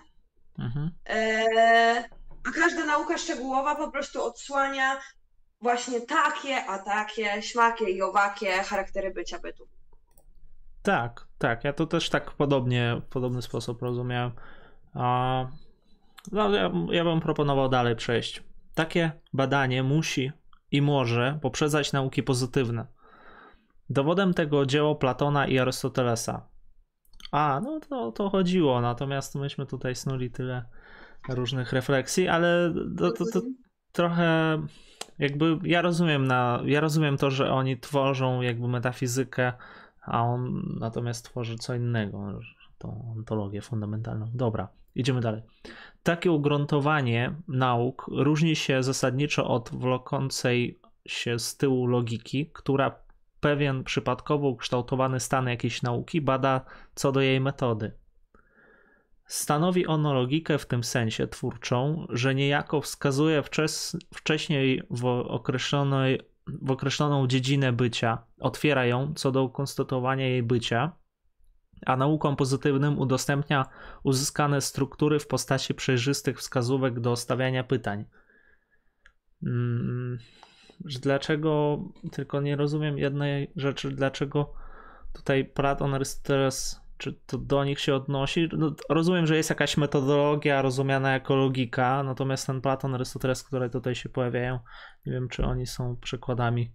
Mhm. 0.60 0.92
E, 1.10 2.10
a 2.48 2.52
każda 2.52 2.86
nauka 2.86 3.18
szczegółowa 3.18 3.76
po 3.76 3.92
prostu 3.92 4.24
odsłania 4.24 5.00
właśnie 5.62 6.02
takie, 6.02 6.66
a 6.66 6.80
takie, 6.80 7.42
śmakie 7.42 7.90
i 7.90 8.02
owakie 8.02 8.52
charaktery 8.52 9.12
bycia 9.14 9.40
bytu. 9.40 9.68
Tak, 10.82 11.28
tak. 11.38 11.64
Ja 11.64 11.74
to 11.74 11.86
też 11.86 12.10
tak 12.10 12.32
podobnie, 12.32 13.02
w 13.06 13.10
podobny 13.10 13.42
sposób 13.42 13.82
rozumiałem. 13.82 14.32
A, 14.94 15.46
no, 16.32 16.56
ja, 16.56 16.72
ja 16.92 17.04
bym 17.04 17.20
proponował 17.20 17.70
dalej 17.70 17.96
przejść. 17.96 18.44
Takie 18.76 19.12
badanie 19.34 19.84
musi 19.84 20.32
i 20.72 20.82
może 20.82 21.40
poprzedzać 21.42 21.94
nauki 21.94 22.24
pozytywne. 22.24 22.88
Dowodem 23.90 24.34
tego 24.34 24.66
dzieło 24.66 24.96
Platona 24.96 25.48
i 25.48 25.60
Arystotelesa. 25.60 26.48
A, 27.32 27.62
no 27.64 27.80
to 27.80 28.12
to 28.12 28.30
chodziło, 28.30 28.82
natomiast 28.82 29.36
myśmy 29.36 29.66
tutaj 29.66 29.96
snuli 29.96 30.32
tyle 30.32 30.66
różnych 31.30 31.74
refleksji, 31.74 32.28
ale 32.28 32.74
to, 32.98 33.12
to, 33.12 33.26
to 33.34 33.42
trochę 33.92 34.60
jakby 35.20 35.58
ja 35.64 35.82
rozumiem 35.82 36.28
na, 36.28 36.62
ja 36.66 36.80
rozumiem 36.80 37.18
to, 37.18 37.32
że 37.32 37.52
oni 37.52 37.78
tworzą 37.78 38.42
jakby 38.42 38.68
metafizykę, 38.68 39.54
a 40.02 40.24
on 40.24 40.64
natomiast 40.80 41.26
tworzy 41.26 41.58
co 41.58 41.76
innego, 41.76 42.40
tą 42.78 43.14
ontologię 43.18 43.62
fundamentalną. 43.62 44.32
Dobra, 44.34 44.68
idziemy 44.96 45.22
dalej. 45.22 45.42
Takie 46.04 46.32
ugruntowanie 46.32 47.36
nauk 47.48 48.06
różni 48.12 48.56
się 48.56 48.84
zasadniczo 48.84 49.48
od 49.48 49.70
wlokącej 49.70 50.80
się 51.08 51.40
z 51.40 51.58
tyłu 51.58 51.88
logiki, 51.88 52.52
która 52.54 52.96
pewien 53.40 53.84
przypadkowo 53.84 54.48
ukształtowany 54.48 55.20
stan 55.20 55.48
jakiejś 55.48 55.82
nauki 55.82 56.22
bada 56.22 56.66
co 56.96 57.12
do 57.12 57.22
jej 57.22 57.42
metody. 57.42 57.92
Stanowi 59.30 59.88
ono 59.88 60.14
logikę 60.14 60.58
w 60.58 60.66
tym 60.66 60.84
sensie 60.84 61.28
twórczą, 61.28 62.08
że 62.10 62.36
niejako 62.36 62.82
wskazuje 62.82 63.44
wczes, 63.44 63.98
wcześniej 64.14 64.84
w, 64.90 65.06
określonej, 65.06 66.22
w 66.48 66.72
określoną 66.72 67.28
dziedzinę 67.28 67.74
bycia, 67.74 68.24
otwiera 68.40 68.86
ją 68.86 69.14
co 69.14 69.32
do 69.32 69.44
ukonstatowania 69.44 70.28
jej 70.28 70.44
bycia, 70.44 70.92
a 71.86 71.98
naukom 71.98 72.36
pozytywnym 72.36 73.00
udostępnia 73.00 73.66
uzyskane 74.04 74.62
struktury 74.62 75.20
w 75.20 75.28
postaci 75.28 75.74
przejrzystych 75.74 76.40
wskazówek 76.40 77.00
do 77.00 77.16
stawiania 77.16 77.64
pytań. 77.64 78.06
Mm, 79.44 80.18
że 80.86 81.00
dlaczego, 81.00 81.80
tylko 82.12 82.42
nie 82.42 82.56
rozumiem 82.56 82.98
jednej 82.98 83.52
rzeczy, 83.56 83.92
dlaczego 83.92 84.54
tutaj 85.14 85.46
Platon, 85.46 85.94
Arystoteles, 85.94 86.89
czy 87.00 87.14
to 87.14 87.38
do 87.38 87.64
nich 87.64 87.80
się 87.80 87.96
odnosi? 87.96 88.50
No, 88.58 88.76
rozumiem, 88.90 89.28
że 89.28 89.38
jest 89.38 89.50
jakaś 89.50 89.78
metodologia 89.78 90.62
rozumiana 90.62 91.12
jako 91.12 91.36
logika, 91.36 92.04
natomiast 92.04 92.48
ten 92.48 92.62
Platon, 92.62 92.96
Arystoteles, 92.96 93.44
które 93.44 93.70
tutaj 93.70 93.96
się 93.96 94.10
pojawiają, 94.10 94.60
nie 95.06 95.14
wiem, 95.14 95.30
czy 95.30 95.46
oni 95.46 95.68
są 95.68 95.98
przykładami 95.98 96.74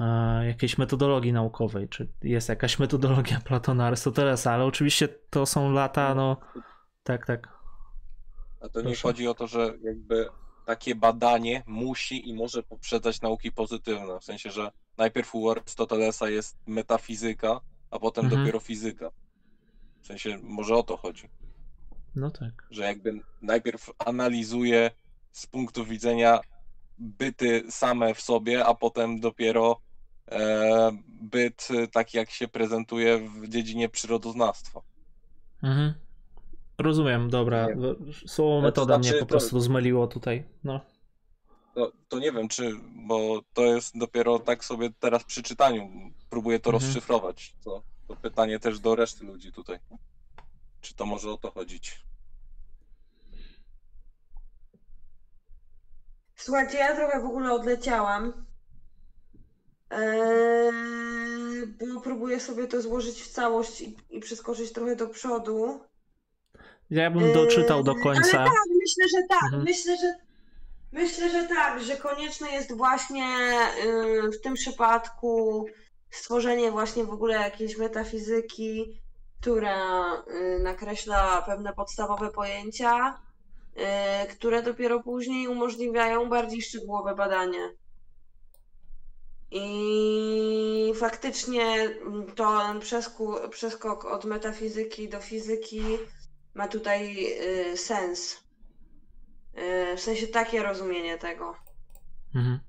e, 0.00 0.46
jakiejś 0.46 0.78
metodologii 0.78 1.32
naukowej, 1.32 1.88
czy 1.88 2.12
jest 2.22 2.48
jakaś 2.48 2.78
metodologia 2.78 3.40
Platona, 3.48 3.86
Arystotelesa, 3.86 4.52
ale 4.52 4.64
oczywiście 4.64 5.08
to 5.08 5.46
są 5.46 5.72
lata, 5.72 6.14
no 6.14 6.36
tak, 7.02 7.26
tak. 7.26 7.48
A 8.60 8.68
to 8.68 8.80
nie 8.80 8.86
Proszę. 8.86 9.02
chodzi 9.02 9.28
o 9.28 9.34
to, 9.34 9.46
że 9.46 9.74
jakby 9.82 10.28
takie 10.66 10.94
badanie 10.94 11.62
musi 11.66 12.28
i 12.28 12.34
może 12.34 12.62
poprzedzać 12.62 13.20
nauki 13.20 13.52
pozytywne. 13.52 14.20
W 14.20 14.24
sensie, 14.24 14.50
że 14.50 14.70
najpierw 14.96 15.34
u 15.34 15.50
Arystotelesa 15.50 16.28
jest 16.28 16.58
metafizyka, 16.66 17.60
a 17.92 17.98
potem 17.98 18.24
Mhm. 18.24 18.40
dopiero 18.42 18.60
fizyka. 18.60 19.10
W 20.02 20.06
sensie, 20.06 20.38
może 20.42 20.76
o 20.76 20.82
to 20.82 20.96
chodzi. 20.96 21.28
No 22.14 22.30
tak. 22.30 22.66
Że 22.70 22.82
jakby 22.82 23.20
najpierw 23.42 23.90
analizuje 23.98 24.90
z 25.32 25.46
punktu 25.46 25.84
widzenia 25.84 26.40
byty 26.98 27.62
same 27.70 28.14
w 28.14 28.20
sobie, 28.20 28.66
a 28.66 28.74
potem 28.74 29.20
dopiero 29.20 29.80
e, 30.30 30.92
byt 31.08 31.68
taki, 31.92 32.16
jak 32.16 32.30
się 32.30 32.48
prezentuje 32.48 33.18
w 33.28 33.48
dziedzinie 33.48 33.88
przyrodoznawstwa. 33.88 34.80
Mhm. 35.62 35.94
Rozumiem, 36.78 37.30
dobra. 37.30 37.66
Nie. 37.66 37.74
Słowo 38.26 38.56
to 38.56 38.62
metoda 38.62 38.98
mnie 38.98 39.08
znaczy, 39.08 39.20
po 39.20 39.26
to- 39.26 39.30
prostu 39.30 39.60
zmyliło 39.60 40.06
tutaj. 40.06 40.44
No. 40.64 40.80
To, 41.74 41.92
to 42.08 42.18
nie 42.18 42.32
wiem, 42.32 42.48
czy, 42.48 42.72
bo 43.06 43.40
to 43.52 43.62
jest 43.64 43.98
dopiero 43.98 44.38
tak 44.38 44.64
sobie 44.64 44.90
teraz 45.00 45.24
przy 45.24 45.42
czytaniu. 45.42 45.90
Próbuję 46.32 46.58
to 46.60 46.70
Mhm. 46.70 46.84
rozszyfrować. 46.84 47.54
To, 47.64 47.82
to 48.08 48.16
pytanie 48.16 48.58
też 48.58 48.80
do 48.80 48.94
reszty 48.96 49.24
ludzi 49.24 49.52
tutaj. 49.52 49.78
Czy 50.80 50.94
to 50.94 51.06
może 51.06 51.30
o 51.30 51.36
to 51.36 51.50
chodzić? 51.50 52.02
Słuchajcie, 56.36 56.78
ja 56.78 56.96
trochę 56.96 57.20
w 57.20 57.24
ogóle 57.24 57.52
odleciałam. 57.52 58.46
Eee, 59.90 60.72
bo 61.94 62.00
próbuję 62.00 62.40
sobie 62.40 62.66
to 62.66 62.82
złożyć 62.82 63.22
w 63.22 63.28
całość 63.28 63.80
i, 63.80 63.96
i 64.10 64.20
przeskoczyć 64.20 64.72
trochę 64.72 64.96
do 64.96 65.06
przodu. 65.08 65.80
Ja 66.90 67.10
bym 67.10 67.32
doczytał 67.32 67.82
do 67.82 67.92
Eee, 67.92 68.02
końca. 68.02 68.38
Ale 68.40 68.50
tak, 68.50 68.64
myślę, 68.80 69.04
że 69.08 69.26
tak. 69.28 69.42
Mhm. 69.44 69.62
Myślę, 69.62 69.96
że 69.96 70.14
myślę, 70.92 71.30
że 71.30 71.48
tak, 71.48 71.82
że 71.82 71.96
konieczne 71.96 72.50
jest 72.52 72.76
właśnie 72.76 73.26
y, 73.84 74.30
w 74.30 74.40
tym 74.40 74.54
przypadku 74.54 75.66
stworzenie 76.12 76.70
właśnie 76.70 77.04
w 77.04 77.10
ogóle 77.10 77.34
jakiejś 77.34 77.76
metafizyki, 77.76 79.00
która 79.40 80.14
y, 80.14 80.58
nakreśla 80.62 81.42
pewne 81.42 81.72
podstawowe 81.72 82.30
pojęcia, 82.30 83.20
y, 84.24 84.26
które 84.26 84.62
dopiero 84.62 85.02
później 85.02 85.48
umożliwiają 85.48 86.28
bardziej 86.28 86.62
szczegółowe 86.62 87.14
badanie. 87.14 87.70
I 89.50 90.92
faktycznie 90.94 91.64
mm, 91.64 92.26
ten 92.34 92.80
przeskok 93.50 94.04
od 94.04 94.24
metafizyki 94.24 95.08
do 95.08 95.20
fizyki 95.20 95.82
ma 96.54 96.68
tutaj 96.68 97.26
y, 97.72 97.76
sens. 97.76 98.42
W 99.96 100.00
sensie 100.00 100.26
takie 100.26 100.62
rozumienie 100.62 101.18
tego. 101.18 101.54
Mhm. 102.34 102.60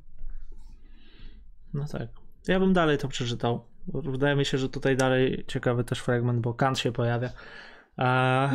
No 1.73 1.85
tak. 1.91 2.22
Ja 2.47 2.59
bym 2.59 2.73
dalej 2.73 2.97
to 2.97 3.07
przeczytał. 3.07 3.65
Wydaje 3.87 4.35
mi 4.35 4.45
się, 4.45 4.57
że 4.57 4.69
tutaj 4.69 4.97
dalej 4.97 5.45
ciekawy 5.47 5.83
też 5.83 5.99
fragment, 5.99 6.39
bo 6.39 6.53
Kant 6.53 6.79
się 6.79 6.91
pojawia. 6.91 7.29
A... 7.97 8.49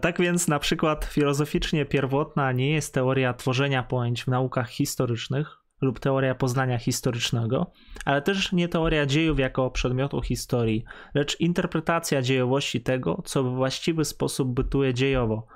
Tak 0.00 0.18
więc 0.20 0.48
na 0.48 0.58
przykład 0.58 1.04
filozoficznie 1.04 1.86
pierwotna 1.86 2.52
nie 2.52 2.72
jest 2.72 2.94
teoria 2.94 3.34
tworzenia 3.34 3.82
pojęć 3.82 4.24
w 4.24 4.28
naukach 4.28 4.68
historycznych 4.68 5.62
lub 5.80 6.00
teoria 6.00 6.34
poznania 6.34 6.78
historycznego, 6.78 7.72
ale 8.04 8.22
też 8.22 8.52
nie 8.52 8.68
teoria 8.68 9.06
dziejów 9.06 9.38
jako 9.38 9.70
przedmiotu 9.70 10.22
historii, 10.22 10.84
lecz 11.14 11.40
interpretacja 11.40 12.22
dziejowości 12.22 12.80
tego, 12.80 13.22
co 13.24 13.42
w 13.42 13.54
właściwy 13.54 14.04
sposób 14.04 14.54
bytuje 14.54 14.94
dziejowo. 14.94 15.46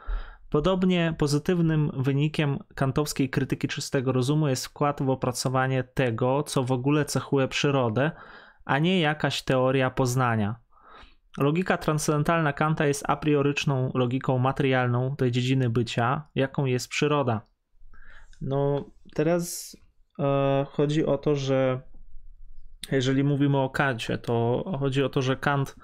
Podobnie 0.50 1.14
pozytywnym 1.18 1.90
wynikiem 1.96 2.58
kantowskiej 2.74 3.30
krytyki 3.30 3.68
czystego 3.68 4.12
rozumu 4.12 4.48
jest 4.48 4.66
wkład 4.66 5.02
w 5.02 5.10
opracowanie 5.10 5.84
tego, 5.84 6.42
co 6.42 6.64
w 6.64 6.72
ogóle 6.72 7.04
cechuje 7.04 7.48
przyrodę, 7.48 8.10
a 8.64 8.78
nie 8.78 9.00
jakaś 9.00 9.42
teoria 9.42 9.90
poznania. 9.90 10.56
Logika 11.38 11.76
transcendentalna 11.76 12.52
Kanta 12.52 12.86
jest 12.86 13.04
a 13.08 13.16
prioryczną 13.16 13.90
logiką 13.94 14.38
materialną 14.38 15.16
tej 15.16 15.30
dziedziny 15.30 15.70
bycia, 15.70 16.28
jaką 16.34 16.64
jest 16.64 16.88
przyroda. 16.88 17.40
No, 18.40 18.90
teraz 19.14 19.76
e, 20.18 20.66
chodzi 20.70 21.06
o 21.06 21.18
to, 21.18 21.34
że 21.34 21.80
jeżeli 22.92 23.24
mówimy 23.24 23.58
o 23.58 23.70
Kancie, 23.70 24.18
to 24.18 24.64
chodzi 24.80 25.02
o 25.02 25.08
to, 25.08 25.22
że 25.22 25.36
Kant 25.36 25.76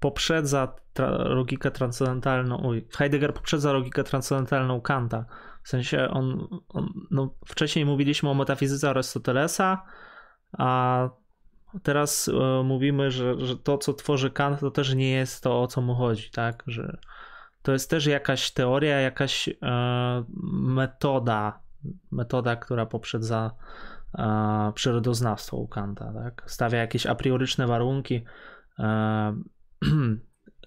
poprzedza 0.00 0.74
tra- 0.94 1.28
logikę 1.28 1.70
transcendentalną, 1.70 2.56
uj, 2.56 2.86
Heidegger 2.96 3.34
poprzedza 3.34 3.72
logikę 3.72 4.04
transcendentalną 4.04 4.80
Kanta. 4.80 5.24
W 5.62 5.68
sensie 5.68 6.08
on, 6.10 6.48
on 6.68 6.88
no, 7.10 7.34
wcześniej 7.46 7.84
mówiliśmy 7.84 8.30
o 8.30 8.34
metafizyce 8.34 8.90
Arystotelesa, 8.90 9.82
a 10.52 11.08
teraz 11.82 12.28
e, 12.28 12.62
mówimy, 12.62 13.10
że, 13.10 13.40
że 13.46 13.56
to, 13.56 13.78
co 13.78 13.94
tworzy 13.94 14.30
Kant, 14.30 14.60
to 14.60 14.70
też 14.70 14.94
nie 14.94 15.10
jest 15.10 15.42
to, 15.42 15.62
o 15.62 15.66
co 15.66 15.80
mu 15.80 15.94
chodzi, 15.94 16.30
tak? 16.30 16.62
Że 16.66 16.98
to 17.62 17.72
jest 17.72 17.90
też 17.90 18.06
jakaś 18.06 18.50
teoria, 18.50 19.00
jakaś 19.00 19.48
e, 19.48 19.54
metoda, 20.52 21.60
metoda, 22.10 22.56
która 22.56 22.86
poprzedza 22.86 23.50
e, 24.18 24.72
przyrodoznawstwo 24.74 25.56
u 25.56 25.68
Kanta, 25.68 26.12
tak? 26.12 26.42
Stawia 26.46 26.78
jakieś 26.78 27.06
a 27.06 27.14
prioryczne 27.14 27.66
warunki 27.66 28.24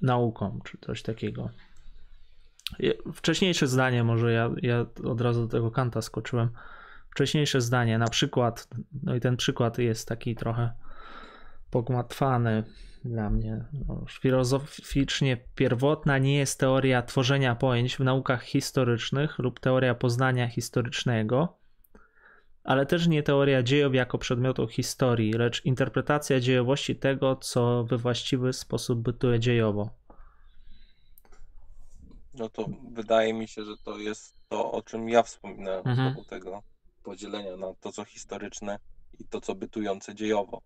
nauką, 0.02 0.60
czy 0.66 0.78
coś 0.78 1.02
takiego. 1.02 1.50
Wcześniejsze 3.14 3.68
zdanie, 3.68 4.04
może 4.04 4.32
ja, 4.32 4.50
ja 4.62 4.86
od 5.04 5.22
razu 5.22 5.42
do 5.42 5.48
tego 5.48 5.72
Kanta 5.72 6.02
skoczyłem. 6.02 6.50
Wcześniejsze 7.10 7.62
zdanie, 7.62 7.98
na 7.98 8.08
przykład, 8.08 8.68
no 9.04 9.16
i 9.16 9.20
ten 9.20 9.38
przykład 9.38 9.78
jest 9.78 10.08
taki 10.08 10.36
trochę 10.36 10.74
pogmatwany 11.72 12.64
dla 13.06 13.30
mnie. 13.30 13.66
No, 13.88 14.06
filozoficznie 14.10 15.38
pierwotna 15.56 16.18
nie 16.18 16.38
jest 16.38 16.60
teoria 16.60 17.02
tworzenia 17.02 17.56
pojęć 17.56 17.96
w 17.96 18.00
naukach 18.00 18.44
historycznych 18.44 19.40
lub 19.40 19.60
teoria 19.60 19.96
poznania 19.96 20.48
historycznego, 20.48 21.58
ale 22.64 22.86
też 22.86 23.08
nie 23.08 23.24
teoria 23.24 23.64
dziejów 23.64 23.96
jako 23.96 24.18
przedmiotu 24.18 24.68
historii, 24.68 25.34
lecz 25.34 25.66
interpretacja 25.66 26.40
dziejowości 26.40 26.96
tego, 26.96 27.36
co 27.36 27.84
we 27.84 27.98
właściwy 27.98 28.54
sposób 28.54 29.00
bytuje 29.00 29.40
dziejowo. 29.40 29.90
No 32.34 32.50
to 32.50 32.66
wydaje 32.92 33.34
mi 33.34 33.48
się, 33.48 33.66
że 33.66 33.78
to 33.84 33.98
jest 33.98 34.36
to, 34.50 34.72
o 34.72 34.82
czym 34.82 35.10
ja 35.10 35.24
wspominałem 35.24 35.88
Mhm. 35.88 36.08
mhm. 36.08 36.26
tego 36.26 36.64
podzielenia 37.04 37.58
na 37.58 37.74
to, 37.80 37.92
co 37.92 38.06
historyczne 38.06 38.80
i 39.20 39.26
to, 39.26 39.42
co 39.42 39.56
bytujące 39.56 40.16
dziejowo. 40.16 40.62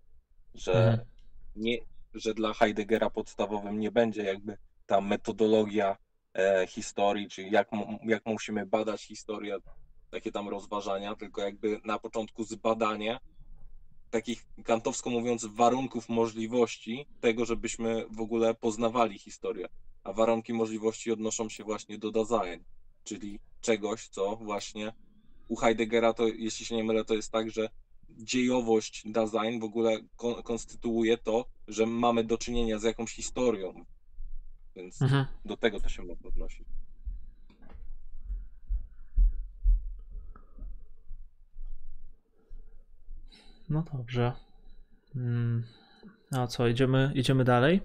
Że, 0.53 0.73
Mhm. 0.73 1.07
nie, 1.55 1.77
że 2.13 2.33
dla 2.33 2.53
Heideggera 2.53 3.09
podstawowym 3.09 3.79
nie 3.79 3.91
będzie 3.91 4.23
jakby 4.23 4.57
ta 4.85 5.01
metodologia 5.01 5.97
e, 6.33 6.67
historii, 6.67 7.29
czyli 7.29 7.51
jak, 7.51 7.69
jak 8.03 8.25
musimy 8.25 8.65
badać 8.65 9.01
historię, 9.03 9.57
takie 10.11 10.31
tam 10.31 10.49
rozważania, 10.49 11.15
tylko 11.15 11.41
jakby 11.41 11.81
na 11.83 11.99
początku 11.99 12.43
zbadanie 12.43 13.19
takich 14.09 14.45
kantowsko 14.63 15.09
mówiąc 15.09 15.45
warunków 15.45 16.09
możliwości 16.09 17.05
tego, 17.21 17.45
żebyśmy 17.45 18.05
w 18.11 18.21
ogóle 18.21 18.53
poznawali 18.53 19.19
historię. 19.19 19.67
A 20.03 20.13
warunki 20.13 20.53
możliwości 20.53 21.11
odnoszą 21.11 21.49
się 21.49 21.63
właśnie 21.63 21.97
do 21.97 22.11
Dasein, 22.11 22.63
czyli 23.03 23.39
czegoś, 23.61 24.07
co 24.07 24.35
właśnie 24.35 24.93
u 25.47 25.55
Heideggera 25.55 26.13
to, 26.13 26.27
jeśli 26.27 26.65
się 26.65 26.75
nie 26.75 26.83
mylę, 26.83 27.05
to 27.05 27.13
jest 27.13 27.31
tak, 27.31 27.51
że 27.51 27.69
dziejowość 28.09 29.03
Dasein 29.05 29.59
w 29.59 29.63
ogóle 29.63 29.99
kon- 30.15 30.43
konstytuuje 30.43 31.17
to, 31.17 31.45
że 31.67 31.85
mamy 31.85 32.23
do 32.23 32.37
czynienia 32.37 32.79
z 32.79 32.83
jakąś 32.83 33.11
historią. 33.13 33.85
Więc 34.75 35.01
Mhm. 35.01 35.25
do 35.45 35.57
tego 35.57 35.79
to 35.79 35.89
się 35.89 36.03
może 36.03 36.27
odnosić. 36.27 36.67
No 43.69 43.83
dobrze. 43.93 44.31
Mm, 45.15 45.63
A 46.31 46.47
co, 46.47 46.67
idziemy, 46.67 47.11
idziemy 47.15 47.43
dalej? 47.43 47.81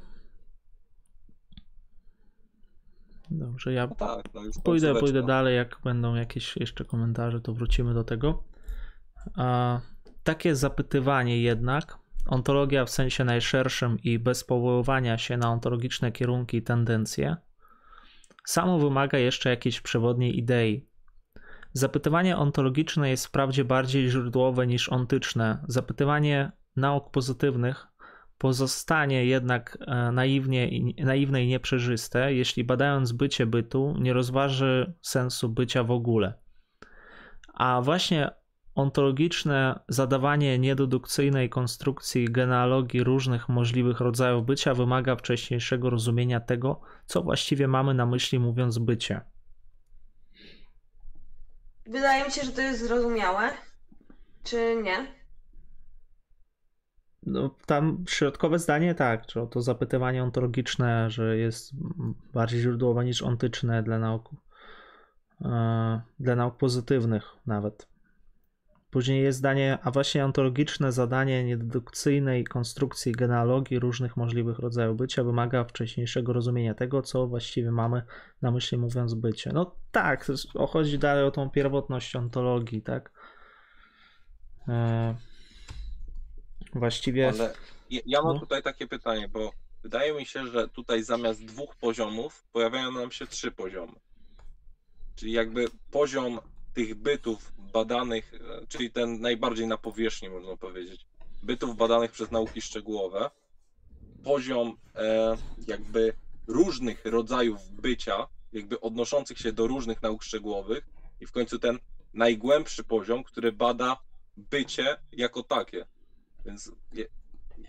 Dobrze, 3.31 3.73
ja 3.73 3.87
No 3.87 3.95
tak, 3.95 4.35
no 4.35 4.41
Pójdę, 4.65 4.95
pójdę 4.95 5.23
dalej, 5.23 5.57
jak 5.57 5.81
będą 5.85 6.15
jakieś 6.15 6.57
jeszcze 6.57 6.85
komentarze, 6.85 7.41
to 7.41 7.53
wrócimy 7.55 7.95
do 7.95 8.05
tego. 8.05 8.45
A, 9.37 9.81
takie 10.23 10.57
zapytywanie 10.57 11.43
jednak, 11.43 11.99
ontologia 12.27 12.85
w 12.85 12.91
sensie 12.91 13.25
najszerszym 13.25 13.99
i 13.99 14.19
bez 14.19 14.45
powoływania 14.45 15.19
się 15.19 15.37
na 15.37 15.51
ontologiczne 15.51 16.13
kierunki 16.13 16.57
i 16.57 16.63
tendencje, 16.63 17.37
samo 18.45 18.79
wymaga 18.79 19.19
jeszcze 19.19 19.51
jakiejś 19.51 19.81
przewodniej 19.81 20.39
idei. 20.39 20.90
Zapytywanie 21.73 22.37
ontologiczne 22.37 23.11
jest 23.11 23.27
wprawdzie 23.27 23.65
bardziej 23.65 24.11
źródłowe 24.11 24.67
niż 24.67 24.89
ontyczne. 24.89 25.65
Zapytywanie 25.69 26.53
nauk 26.77 27.11
pozytywnych 27.11 27.87
pozostanie 28.39 29.27
jednak 29.27 29.79
e, 29.81 30.13
naiwnie, 30.13 30.71
naiwne 31.05 31.45
i 31.45 31.49
nieprzejrzyste, 31.49 32.35
jeśli 32.35 32.65
badając 32.65 33.13
bycie 33.13 33.47
bytu 33.47 33.95
nie 33.99 34.13
rozważy 34.13 34.95
sensu 35.01 35.49
bycia 35.49 35.85
w 35.85 35.91
ogóle. 35.91 36.35
A 37.55 37.81
właśnie 37.83 38.31
ontologiczne 38.75 39.81
zadawanie 39.89 40.59
niededukcyjnej 40.59 41.49
konstrukcji 41.49 42.25
genealogii 42.25 43.05
różnych 43.05 43.49
możliwych 43.49 44.01
rodzajów 44.01 44.47
bycia 44.47 44.75
wymaga 44.75 45.17
wcześniejszego 45.17 45.91
rozumienia 45.91 46.41
tego, 46.41 46.81
co 47.07 47.23
właściwie 47.23 47.69
mamy 47.69 47.95
na 47.95 48.07
myśli 48.07 48.39
mówiąc 48.39 48.79
bycie. 48.79 49.21
Wydaje 51.87 52.25
mi 52.25 52.31
się, 52.31 52.43
że 52.43 52.53
to 52.53 52.61
jest 52.61 52.81
zrozumiałe. 52.81 53.51
Czy 54.45 54.83
nie? 54.83 55.21
No, 57.23 57.55
tam 57.67 58.05
środkowe 58.09 58.59
zdanie 58.59 58.95
tak, 58.95 59.27
czy 59.27 59.47
to 59.51 59.63
zapytywanie 59.63 60.23
ontologiczne, 60.23 61.11
że 61.11 61.37
jest 61.37 61.73
bardziej 62.33 62.61
źródłowe 62.61 63.05
niż 63.05 63.23
ontyczne 63.23 63.83
dla 63.83 63.99
nauk, 63.99 64.31
e, 65.41 66.01
dla 66.21 66.37
nauk 66.37 66.57
pozytywnych 66.57 67.25
nawet. 67.47 67.90
Później 68.91 69.23
jest 69.23 69.39
zdanie, 69.39 69.79
a 69.83 69.91
właśnie 69.91 70.25
ontologiczne 70.25 70.93
zadanie 70.93 71.45
niededukcyjnej 71.45 72.45
konstrukcji 72.45 73.13
genealogii 73.13 73.79
różnych 73.79 74.17
możliwych 74.17 74.59
rodzajów 74.59 74.97
bycia 74.97 75.25
wymaga 75.25 75.65
wcześniejszego 75.65 76.33
rozumienia 76.33 76.75
tego, 76.75 77.03
co 77.03 77.27
właściwie 77.27 77.71
mamy 77.71 78.03
na 78.43 78.51
myśli 78.51 78.79
mówiąc 78.79 79.15
bycie. 79.15 79.51
No 79.53 79.77
tak, 79.93 80.27
chodzi 80.69 80.99
dalej 80.99 81.25
o 81.25 81.31
tą 81.31 81.51
pierwotność 81.51 82.17
ontologii, 82.17 82.83
tak? 82.83 83.13
E, 84.69 85.15
właściwie... 86.75 87.29
Ale 87.29 87.55
ja, 87.91 88.01
ja 88.07 88.23
mam 88.23 88.35
No. 88.35 88.41
tutaj 88.41 88.63
takie 88.63 88.87
pytanie, 88.87 89.29
bo 89.29 89.53
wydaje 89.83 90.15
mi 90.15 90.27
się, 90.27 90.47
że 90.47 90.69
tutaj 90.69 91.03
zamiast 91.03 91.45
dwóch 91.45 91.77
poziomów 91.77 92.45
pojawiają 92.53 92.93
nam 92.93 93.11
się 93.11 93.27
trzy 93.27 93.51
poziomy. 93.51 93.93
Czyli 95.15 95.33
jakby 95.33 95.65
poziom 95.91 96.39
tych 96.75 96.95
bytów 96.95 97.53
badanych, 97.73 98.35
e, 98.35 98.67
czyli 98.67 98.91
ten 98.91 99.21
najbardziej 99.21 99.67
na 99.67 99.77
powierzchni 99.77 100.31
można 100.31 100.57
powiedzieć, 100.57 101.07
bytów 101.43 101.77
badanych 101.77 102.13
przez 102.13 102.31
nauki 102.31 102.61
szczegółowe, 102.63 103.31
poziom 104.25 104.77
e, 104.95 105.37
jakby 105.69 106.13
różnych 106.47 107.05
rodzajów 107.05 107.71
bycia, 107.71 108.27
jakby 108.53 108.81
odnoszących 108.81 109.39
się 109.39 109.53
do 109.53 109.67
różnych 109.67 110.03
nauk 110.03 110.23
szczegółowych 110.23 110.87
i 111.21 111.27
w 111.27 111.33
końcu 111.33 111.59
ten 111.59 111.79
najgłębszy 112.15 112.85
poziom, 112.85 113.25
który 113.25 113.53
bada 113.53 113.97
bycie 114.37 114.97
jako 115.13 115.43
takie. 115.43 115.87
Więc 116.45 116.73
je- 116.93 117.09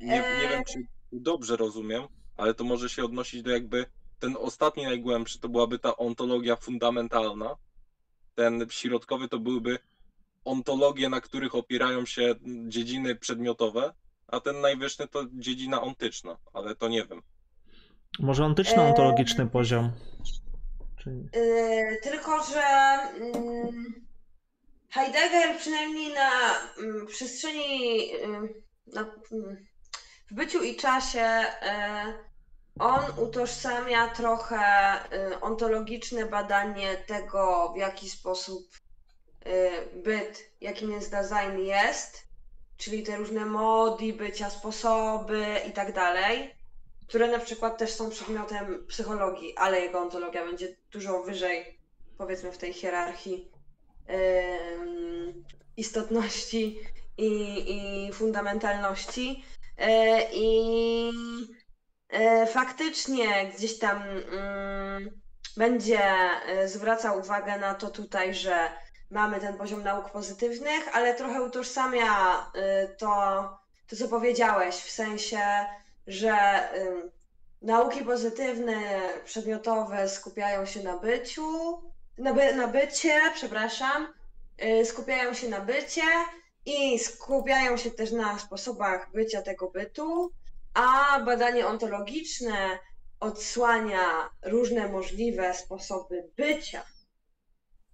nie, 0.02 0.08
nie 0.42 0.48
wiem, 0.50 0.64
czy 0.64 0.80
dobrze 1.12 1.58
rozumiem, 1.58 2.04
ale 2.38 2.54
to 2.54 2.64
może 2.64 2.90
się 2.90 3.04
odnosić 3.04 3.42
do 3.42 3.52
jakby 3.52 3.86
ten 4.20 4.38
ostatni 4.40 4.84
najgłębszy 4.84 5.40
to 5.40 5.50
byłaby 5.50 5.80
ta 5.80 5.98
ontologia 5.98 6.56
fundamentalna. 6.56 7.56
Ten 8.36 8.66
środkowy 8.70 9.28
to 9.28 9.40
byłyby 9.40 9.80
ontologie, 10.46 11.10
na 11.10 11.22
których 11.22 11.56
opierają 11.56 12.06
się 12.06 12.36
dziedziny 12.68 13.16
przedmiotowe, 13.16 13.94
a 14.28 14.40
ten 14.40 14.62
najwyższy 14.62 15.08
to 15.08 15.26
dziedzina 15.34 15.82
ontyczna, 15.82 16.38
ale 16.54 16.76
to 16.76 16.88
nie 16.88 17.06
wiem. 17.06 17.22
Może 18.20 18.46
ontyczno-ontologiczny 18.46 19.48
poziom. 19.48 19.92
Czy... 20.98 21.10
Yy, 21.10 21.98
tylko, 22.04 22.44
że 22.44 22.62
mm, 22.62 24.06
Heidegger 24.90 25.58
przynajmniej 25.58 26.14
na 26.14 26.30
mm, 26.78 27.08
przestrzeni 27.08 28.08
yy, 28.08 28.54
na, 28.88 29.02
mm, 29.32 29.66
w 30.32 30.34
byciu 30.34 30.64
i 30.64 30.76
czasie 30.76 31.44
yy, 31.62 32.32
on 32.80 33.02
utożsamia 33.18 34.08
trochę 34.08 34.60
ontologiczne 35.42 36.26
badanie 36.26 36.98
tego, 36.98 37.72
w 37.76 37.78
jaki 37.78 38.10
sposób 38.10 38.81
byt, 39.96 40.50
jakim 40.62 40.92
jest 40.92 41.12
Dasein 41.12 41.60
jest, 41.60 42.28
czyli 42.78 43.04
te 43.04 43.18
różne 43.18 43.46
mody 43.46 44.14
bycia, 44.14 44.50
sposoby 44.50 45.46
i 45.70 45.72
tak 45.72 45.94
dalej, 45.94 46.56
które 47.08 47.28
na 47.28 47.40
przykład 47.40 47.78
też 47.78 47.92
są 47.92 48.10
przedmiotem 48.10 48.86
psychologii, 48.88 49.58
ale 49.58 49.82
jego 49.82 50.00
ontologia 50.00 50.46
będzie 50.46 50.76
dużo 50.92 51.24
wyżej, 51.24 51.80
powiedzmy, 52.18 52.52
w 52.52 52.58
tej 52.58 52.74
hierarchii 52.74 53.52
istotności 55.78 56.80
i, 57.18 57.64
i 58.08 58.14
fundamentalności. 58.14 59.44
E, 59.78 60.22
I 60.34 61.12
e, 62.10 62.48
faktycznie 62.48 63.52
gdzieś 63.56 63.80
tam 63.80 64.04
będzie 65.58 66.02
zwracał 66.66 67.20
uwagę 67.20 67.58
na 67.58 67.74
to 67.74 67.90
tutaj, 67.90 68.34
że 68.34 68.70
mamy 69.12 69.40
ten 69.40 69.58
poziom 69.58 69.84
nauk 69.84 70.10
pozytywnych, 70.10 70.96
ale 70.96 71.14
trochę 71.14 71.42
utożsamia 71.42 72.46
to, 72.98 73.10
to 73.88 73.96
co 73.96 74.08
powiedziałeś, 74.08 74.76
w 74.76 74.92
sensie, 74.92 75.42
że 76.08 76.34
nauki 77.62 78.04
pozytywne, 78.04 78.74
przedmiotowe 79.26 80.10
skupiają 80.10 80.66
się 80.66 80.84
na 80.84 80.98
byciu, 80.98 81.82
na, 82.18 82.34
by, 82.34 82.54
na 82.56 82.68
bycie, 82.68 83.22
przepraszam, 83.34 84.14
skupiają 84.84 85.34
się 85.34 85.50
na 85.50 85.60
bycie, 85.60 86.02
i 86.66 87.00
skupiają 87.00 87.78
się 87.78 87.92
też 87.92 88.12
na 88.12 88.40
sposobach 88.40 89.12
bycia 89.14 89.42
tego 89.42 89.70
bytu, 89.70 90.32
a 90.74 91.20
badanie 91.26 91.68
ontologiczne 91.68 92.80
odsłania 93.20 94.30
różne 94.46 94.88
możliwe 94.88 95.54
sposoby 95.54 96.30
bycia, 96.38 96.86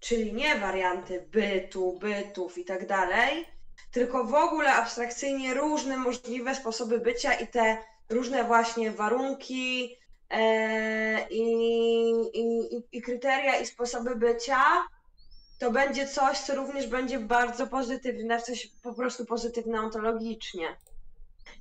czyli 0.00 0.32
nie 0.32 0.58
warianty 0.58 1.26
bytu, 1.30 1.98
bytów 1.98 2.58
i 2.58 2.64
tak 2.64 2.86
dalej, 2.86 3.46
tylko 3.92 4.24
w 4.24 4.34
ogóle 4.34 4.74
abstrakcyjnie 4.74 5.54
różne 5.54 5.96
możliwe 5.96 6.54
sposoby 6.54 6.98
bycia 6.98 7.34
i 7.34 7.46
te 7.46 7.76
różne 8.08 8.44
właśnie 8.44 8.90
warunki 8.90 9.96
e, 10.30 11.28
i, 11.30 11.42
i, 12.34 12.68
i 12.92 13.02
kryteria 13.02 13.60
i 13.60 13.66
sposoby 13.66 14.16
bycia 14.16 14.64
to 15.58 15.70
będzie 15.70 16.08
coś, 16.08 16.38
co 16.38 16.54
również 16.54 16.86
będzie 16.86 17.18
bardzo 17.18 17.66
pozytywne, 17.66 18.42
coś 18.42 18.68
po 18.82 18.94
prostu 18.94 19.26
pozytywne 19.26 19.80
ontologicznie. 19.80 20.76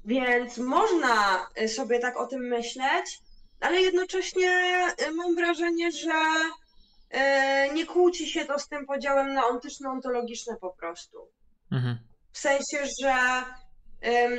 Więc 0.05 0.57
można 0.57 1.47
y, 1.61 1.69
sobie 1.69 1.99
tak 1.99 2.18
o 2.18 2.27
tym 2.27 2.41
myśleć, 2.41 3.19
ale 3.59 3.81
jednocześnie 3.81 4.51
y, 5.07 5.11
mam 5.11 5.35
wrażenie, 5.35 5.91
że 5.91 6.14
nie 7.74 7.86
kłóci 7.86 8.30
się 8.30 8.46
to 8.46 8.60
z 8.60 8.68
tym 8.68 8.86
podziałem 8.86 9.34
na 9.34 9.48
ontyczno-ontologiczne 9.48 10.56
po 10.62 10.70
prostu. 10.70 11.18
Mhm. 11.72 11.98
W 12.32 12.38
sensie, 12.38 12.78
że 13.02 13.16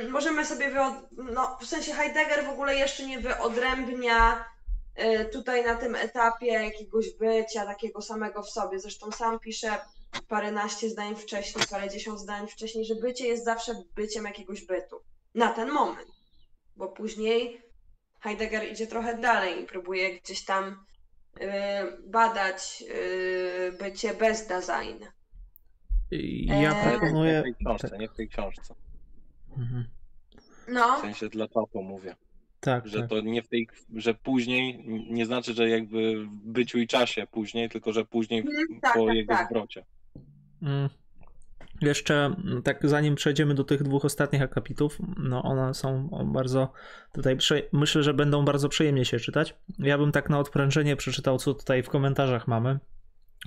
możemy 0.09 0.45
sobie, 0.45 0.69
wyod... 0.69 0.93
no 1.11 1.57
w 1.61 1.65
sensie 1.65 1.93
Heidegger 1.93 2.45
w 2.45 2.49
ogóle 2.49 2.75
jeszcze 2.75 3.05
nie 3.05 3.19
wyodrębnia 3.19 4.45
E, 4.99 5.25
tutaj 5.25 5.65
na 5.65 5.75
tym 5.75 5.95
etapie 5.95 6.47
jakiegoś 6.47 7.13
bycia 7.13 7.65
takiego 7.65 8.01
samego 8.01 8.43
w 8.43 8.49
sobie. 8.49 8.79
Zresztą 8.79 9.11
sam 9.11 9.39
pisze 9.39 9.79
paręnaście 10.27 10.89
zdań 10.89 11.15
wcześniej, 11.15 11.65
parędziesiąt 11.71 12.19
zdań 12.19 12.47
wcześniej, 12.47 12.85
że 12.85 12.95
bycie 12.95 13.27
jest 13.27 13.45
zawsze 13.45 13.83
byciem 13.95 14.25
jakiegoś 14.25 14.65
bytu. 14.65 15.01
Na 15.35 15.53
ten 15.53 15.71
moment. 15.71 16.09
Bo 16.75 16.87
później 16.87 17.61
Heidegger 18.19 18.71
idzie 18.71 18.87
trochę 18.87 19.17
dalej 19.17 19.63
i 19.63 19.65
próbuje 19.65 20.19
gdzieś 20.19 20.45
tam 20.45 20.85
badać 22.07 22.81
yy, 22.81 23.77
bycie 23.79 24.13
bez 24.13 24.47
Dasein. 24.47 24.99
Ja 26.45 26.75
proponuję... 26.75 27.33
Nie 27.33 27.39
w 27.39 27.43
tej 27.43 27.55
książce, 27.55 27.97
nie 27.97 28.07
w 28.07 28.13
tej 28.13 28.29
książce. 28.29 28.75
Mhm. 29.57 29.87
No. 30.67 30.97
W 30.97 31.01
sensie 31.01 31.29
dla 31.29 31.47
Papo 31.47 31.81
mówię. 31.81 32.15
Tak, 32.59 32.87
że 32.87 32.99
tak. 32.99 33.09
to 33.09 33.21
nie 33.21 33.43
w 33.43 33.47
tej, 33.47 33.67
że 33.95 34.13
później 34.13 34.83
nie 35.09 35.25
znaczy, 35.25 35.53
że 35.53 35.69
jakby 35.69 36.25
w 36.25 36.29
byciu 36.29 36.77
i 36.79 36.87
czasie 36.87 37.27
później, 37.31 37.69
tylko 37.69 37.93
że 37.93 38.05
później 38.05 38.39
mm, 38.39 38.79
tak, 38.81 38.93
po 38.93 39.05
tak, 39.05 39.15
jego 39.15 39.33
tak. 39.33 39.47
zwrocie. 39.47 39.85
Mm. 40.61 40.89
Jeszcze 41.81 42.25
mm, 42.25 42.61
tak 42.63 42.79
zanim 42.87 43.15
przejdziemy 43.15 43.53
do 43.53 43.63
tych 43.63 43.83
dwóch 43.83 44.05
ostatnich 44.05 44.41
akapitów, 44.41 44.97
no 45.17 45.43
one 45.43 45.73
są 45.73 46.09
bardzo 46.33 46.71
tutaj, 47.13 47.37
myślę, 47.73 48.03
że 48.03 48.13
będą 48.13 48.45
bardzo 48.45 48.69
przyjemnie 48.69 49.05
się 49.05 49.19
czytać. 49.19 49.55
Ja 49.79 49.97
bym 49.97 50.11
tak 50.11 50.29
na 50.29 50.39
odprężenie 50.39 50.95
przeczytał, 50.95 51.37
co 51.37 51.53
tutaj 51.53 51.83
w 51.83 51.89
komentarzach 51.89 52.47
mamy. 52.47 52.79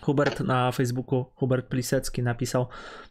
Hubert 0.01 0.41
na 0.41 0.73
Facebooku, 0.73 1.25
Hubert 1.35 1.67
Plisecki 1.67 2.23
napisał: 2.23 2.69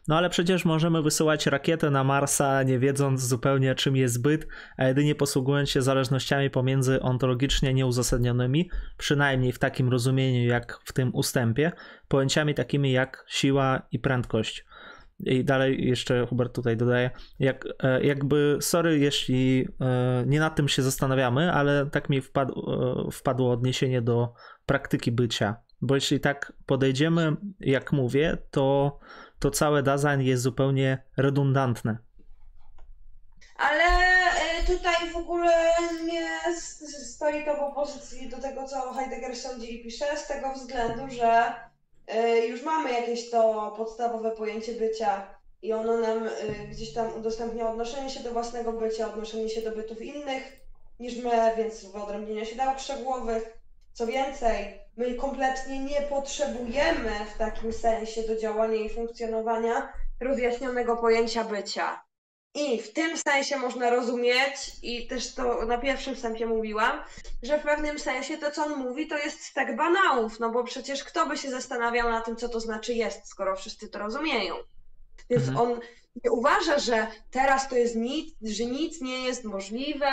No 0.08 0.16
ale 0.16 0.30
przecież 0.30 0.64
możemy 0.64 1.02
wysyłać 1.02 1.46
rakietę 1.46 1.90
na 1.90 2.04
Marsa, 2.04 2.62
nie 2.62 2.78
wiedząc 2.78 3.20
zupełnie 3.20 3.74
czym 3.74 3.96
jest 3.96 4.22
byt, 4.22 4.46
a 4.76 4.84
jedynie 4.84 5.14
posługując 5.14 5.70
się 5.70 5.82
zależnościami 5.82 6.50
pomiędzy 6.50 7.00
ontologicznie 7.00 7.74
nieuzasadnionymi, 7.74 8.70
przynajmniej 8.98 9.52
w 9.52 9.58
takim 9.58 9.88
rozumieniu 9.88 10.48
jak 10.48 10.78
w 10.84 10.92
tym 10.92 11.14
ustępie, 11.14 11.72
pojęciami 12.08 12.54
takimi 12.54 12.92
jak 12.92 13.24
siła 13.28 13.82
i 13.92 13.98
prędkość. 13.98 14.64
I 15.22 15.44
dalej 15.44 15.88
jeszcze 15.88 16.26
Hubert 16.26 16.54
tutaj 16.54 16.76
dodaje, 16.76 17.10
jak, 17.38 17.64
e, 17.82 18.04
jakby, 18.04 18.58
sorry, 18.60 18.98
jeśli 18.98 19.68
e, 19.80 20.24
nie 20.26 20.40
nad 20.40 20.56
tym 20.56 20.68
się 20.68 20.82
zastanawiamy, 20.82 21.52
ale 21.52 21.86
tak 21.86 22.10
mi 22.10 22.20
wpadł, 22.20 22.70
e, 23.06 23.10
wpadło 23.10 23.52
odniesienie 23.52 24.02
do 24.02 24.34
praktyki 24.66 25.12
bycia 25.12 25.56
bo 25.82 25.94
jeśli 25.94 26.20
tak 26.20 26.52
podejdziemy, 26.66 27.36
jak 27.60 27.92
mówię, 27.92 28.38
to, 28.50 28.98
to 29.38 29.50
całe 29.50 29.82
Dasein 29.82 30.20
jest 30.20 30.42
zupełnie 30.42 31.04
redundantne. 31.16 31.98
Ale 33.56 33.84
tutaj 34.66 35.10
w 35.12 35.16
ogóle 35.16 35.52
nie 36.04 36.54
stoi 37.04 37.44
to 37.44 37.56
w 37.56 37.60
opozycji 37.60 38.28
do 38.28 38.40
tego, 38.40 38.64
co 38.64 38.92
Heidegger 38.92 39.36
sądzi 39.36 39.80
i 39.80 39.82
pisze, 39.82 40.16
z 40.16 40.26
tego 40.26 40.52
względu, 40.52 41.14
że 41.14 41.54
już 42.48 42.62
mamy 42.62 42.92
jakieś 42.92 43.30
to 43.30 43.74
podstawowe 43.76 44.30
pojęcie 44.30 44.72
bycia 44.72 45.26
i 45.62 45.72
ono 45.72 45.96
nam 45.96 46.26
e, 46.26 46.30
gdzieś 46.70 46.92
tam 46.94 47.14
udostępnia 47.18 47.70
odnoszenie 47.70 48.10
się 48.10 48.20
do 48.20 48.32
własnego 48.32 48.72
bycia, 48.72 49.12
odnoszenie 49.12 49.48
się 49.48 49.62
do 49.62 49.70
bytów 49.70 50.02
innych 50.02 50.60
niż 51.00 51.16
my, 51.16 51.30
więc 51.56 51.84
wyodrębnienia 51.84 52.44
się 52.44 52.56
nauk 52.56 52.78
szczegółowych. 52.78 53.58
Co 53.92 54.06
więcej, 54.06 54.80
my 54.96 55.14
kompletnie 55.14 55.78
nie 55.78 56.02
potrzebujemy 56.02 57.10
w 57.34 57.38
takim 57.38 57.72
sensie 57.72 58.22
do 58.22 58.36
działania 58.36 58.76
i 58.76 58.90
funkcjonowania 58.90 59.92
rozjaśnionego 60.20 60.96
pojęcia 60.96 61.44
bycia. 61.44 62.02
I 62.54 62.78
w 62.78 62.92
tym 62.92 63.16
sensie 63.16 63.56
można 63.56 63.90
rozumieć, 63.90 64.70
i 64.82 65.06
też 65.06 65.34
to 65.34 65.66
na 65.66 65.78
pierwszym 65.78 66.14
wstępie 66.14 66.46
mówiłam, 66.46 67.00
że 67.42 67.58
w 67.58 67.62
pewnym 67.62 67.98
sensie 67.98 68.38
to, 68.38 68.50
co 68.50 68.64
on 68.64 68.76
mówi, 68.76 69.06
to 69.06 69.18
jest 69.18 69.44
stek 69.44 69.76
banałów, 69.76 70.40
no 70.40 70.50
bo 70.50 70.64
przecież 70.64 71.04
kto 71.04 71.26
by 71.26 71.38
się 71.38 71.50
zastanawiał 71.50 72.10
na 72.10 72.20
tym, 72.20 72.36
co 72.36 72.48
to 72.48 72.60
znaczy 72.60 72.94
jest, 72.94 73.28
skoro 73.28 73.56
wszyscy 73.56 73.88
to 73.88 73.98
rozumieją. 73.98 74.54
Więc 75.30 75.48
mhm. 75.48 75.68
on 75.68 75.80
nie 76.24 76.30
uważa, 76.30 76.78
że 76.78 77.06
teraz 77.30 77.68
to 77.68 77.76
jest 77.76 77.96
nic, 77.96 78.34
że 78.42 78.64
nic 78.64 79.00
nie 79.00 79.24
jest 79.24 79.44
możliwe, 79.44 80.10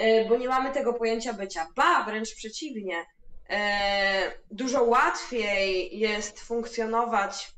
y, 0.00 0.26
bo 0.28 0.36
nie 0.36 0.48
mamy 0.48 0.72
tego 0.72 0.94
pojęcia 0.94 1.32
bycia. 1.32 1.68
Ba, 1.76 2.04
wręcz 2.04 2.34
przeciwnie. 2.34 3.06
E, 3.50 4.32
dużo 4.50 4.84
łatwiej 4.84 5.98
jest 5.98 6.40
funkcjonować 6.40 7.52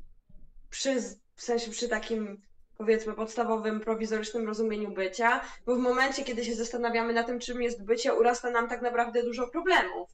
przy, 0.69 1.01
w 1.35 1.43
sensie 1.43 1.71
przy 1.71 1.89
takim 1.89 2.41
powiedzmy 2.77 3.13
podstawowym, 3.13 3.79
prowizorycznym 3.79 4.47
rozumieniu 4.47 4.91
bycia, 4.91 5.41
bo 5.65 5.75
w 5.75 5.79
momencie, 5.79 6.23
kiedy 6.23 6.45
się 6.45 6.55
zastanawiamy 6.55 7.13
na 7.13 7.23
tym, 7.23 7.39
czym 7.39 7.61
jest 7.61 7.83
bycie, 7.83 8.13
urasta 8.13 8.49
nam 8.49 8.69
tak 8.69 8.81
naprawdę 8.81 9.23
dużo 9.23 9.47
problemów. 9.47 10.09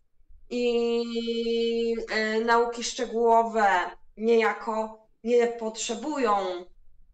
I 0.50 1.96
e, 2.12 2.40
nauki 2.40 2.84
szczegółowe 2.84 3.68
niejako 4.18 5.08
nie 5.24 5.48
potrzebują 5.48 6.36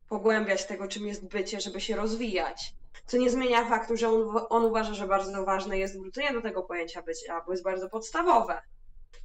pogłębiać 0.09 0.65
tego, 0.65 0.87
czym 0.87 1.07
jest 1.07 1.27
bycie, 1.27 1.61
żeby 1.61 1.81
się 1.81 1.95
rozwijać 1.95 2.75
co 3.05 3.17
nie 3.17 3.29
zmienia 3.29 3.65
faktu, 3.65 3.97
że 3.97 4.09
on, 4.09 4.45
on 4.49 4.65
uważa, 4.65 4.93
że 4.93 5.07
bardzo 5.07 5.45
ważne 5.45 5.77
jest 5.77 5.99
wrócenie 5.99 6.33
do 6.33 6.41
tego 6.41 6.63
pojęcia 6.63 7.01
bycia, 7.01 7.41
bo 7.45 7.51
jest 7.51 7.63
bardzo 7.63 7.89
podstawowe. 7.89 8.61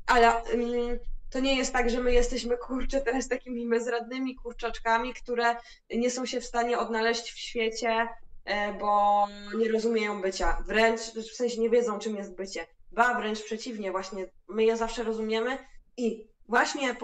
Ale 0.06 0.32
um, 0.34 0.98
to 1.30 1.40
nie 1.40 1.56
jest 1.56 1.72
tak, 1.72 1.90
że 1.90 2.00
my 2.00 2.12
jesteśmy, 2.12 2.56
kurczę, 2.56 3.00
teraz 3.00 3.28
takimi 3.28 3.68
bezradnymi 3.68 4.36
kurczaczkami, 4.36 5.14
które 5.14 5.56
nie 5.90 6.10
są 6.10 6.26
się 6.26 6.40
w 6.40 6.46
stanie 6.46 6.78
odnaleźć 6.78 7.32
w 7.32 7.38
świecie, 7.38 8.08
e, 8.44 8.72
bo 8.72 9.26
nie 9.58 9.72
rozumieją 9.72 10.22
bycia. 10.22 10.64
Wręcz, 10.66 11.00
w 11.00 11.36
sensie 11.36 11.60
nie 11.60 11.70
wiedzą, 11.70 11.98
czym 11.98 12.16
jest 12.16 12.36
bycie. 12.36 12.66
Ba, 12.92 13.14
wręcz 13.14 13.42
przeciwnie, 13.42 13.90
właśnie 13.90 14.26
my 14.48 14.64
je 14.64 14.76
zawsze 14.76 15.02
rozumiemy 15.02 15.58
i 15.96 16.28
właśnie 16.48 16.96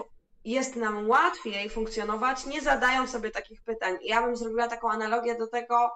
jest 0.45 0.75
nam 0.75 1.09
łatwiej 1.09 1.69
funkcjonować, 1.69 2.45
nie 2.45 2.61
zadając 2.61 3.09
sobie 3.09 3.31
takich 3.31 3.61
pytań. 3.63 3.97
Ja 4.01 4.21
bym 4.21 4.35
zrobiła 4.35 4.67
taką 4.67 4.89
analogię 4.91 5.35
do 5.35 5.47
tego, 5.47 5.91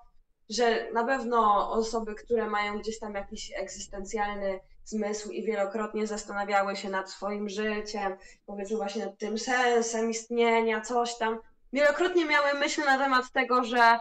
że 0.50 0.92
na 0.92 1.04
pewno 1.04 1.72
osoby, 1.72 2.16
które 2.16 2.48
mają 2.48 2.80
gdzieś 2.80 3.00
tam 3.00 3.14
jakiś 3.14 3.52
egzystencjalny 3.56 4.60
zmysł 4.92 5.32
i 5.32 5.44
wielokrotnie 5.44 6.08
zastanawiały 6.08 6.76
się 6.76 6.90
nad 6.90 7.12
swoim 7.12 7.50
życiem, 7.50 8.18
powiedzmy 8.46 8.78
właśnie 8.78 9.06
nad 9.06 9.18
tym 9.18 9.38
sensem 9.38 10.10
istnienia, 10.10 10.82
coś 10.82 11.18
tam, 11.18 11.40
wielokrotnie 11.74 12.26
miały 12.26 12.54
myśl 12.54 12.82
na 12.86 12.98
temat 12.98 13.32
tego, 13.32 13.64
że 13.64 14.00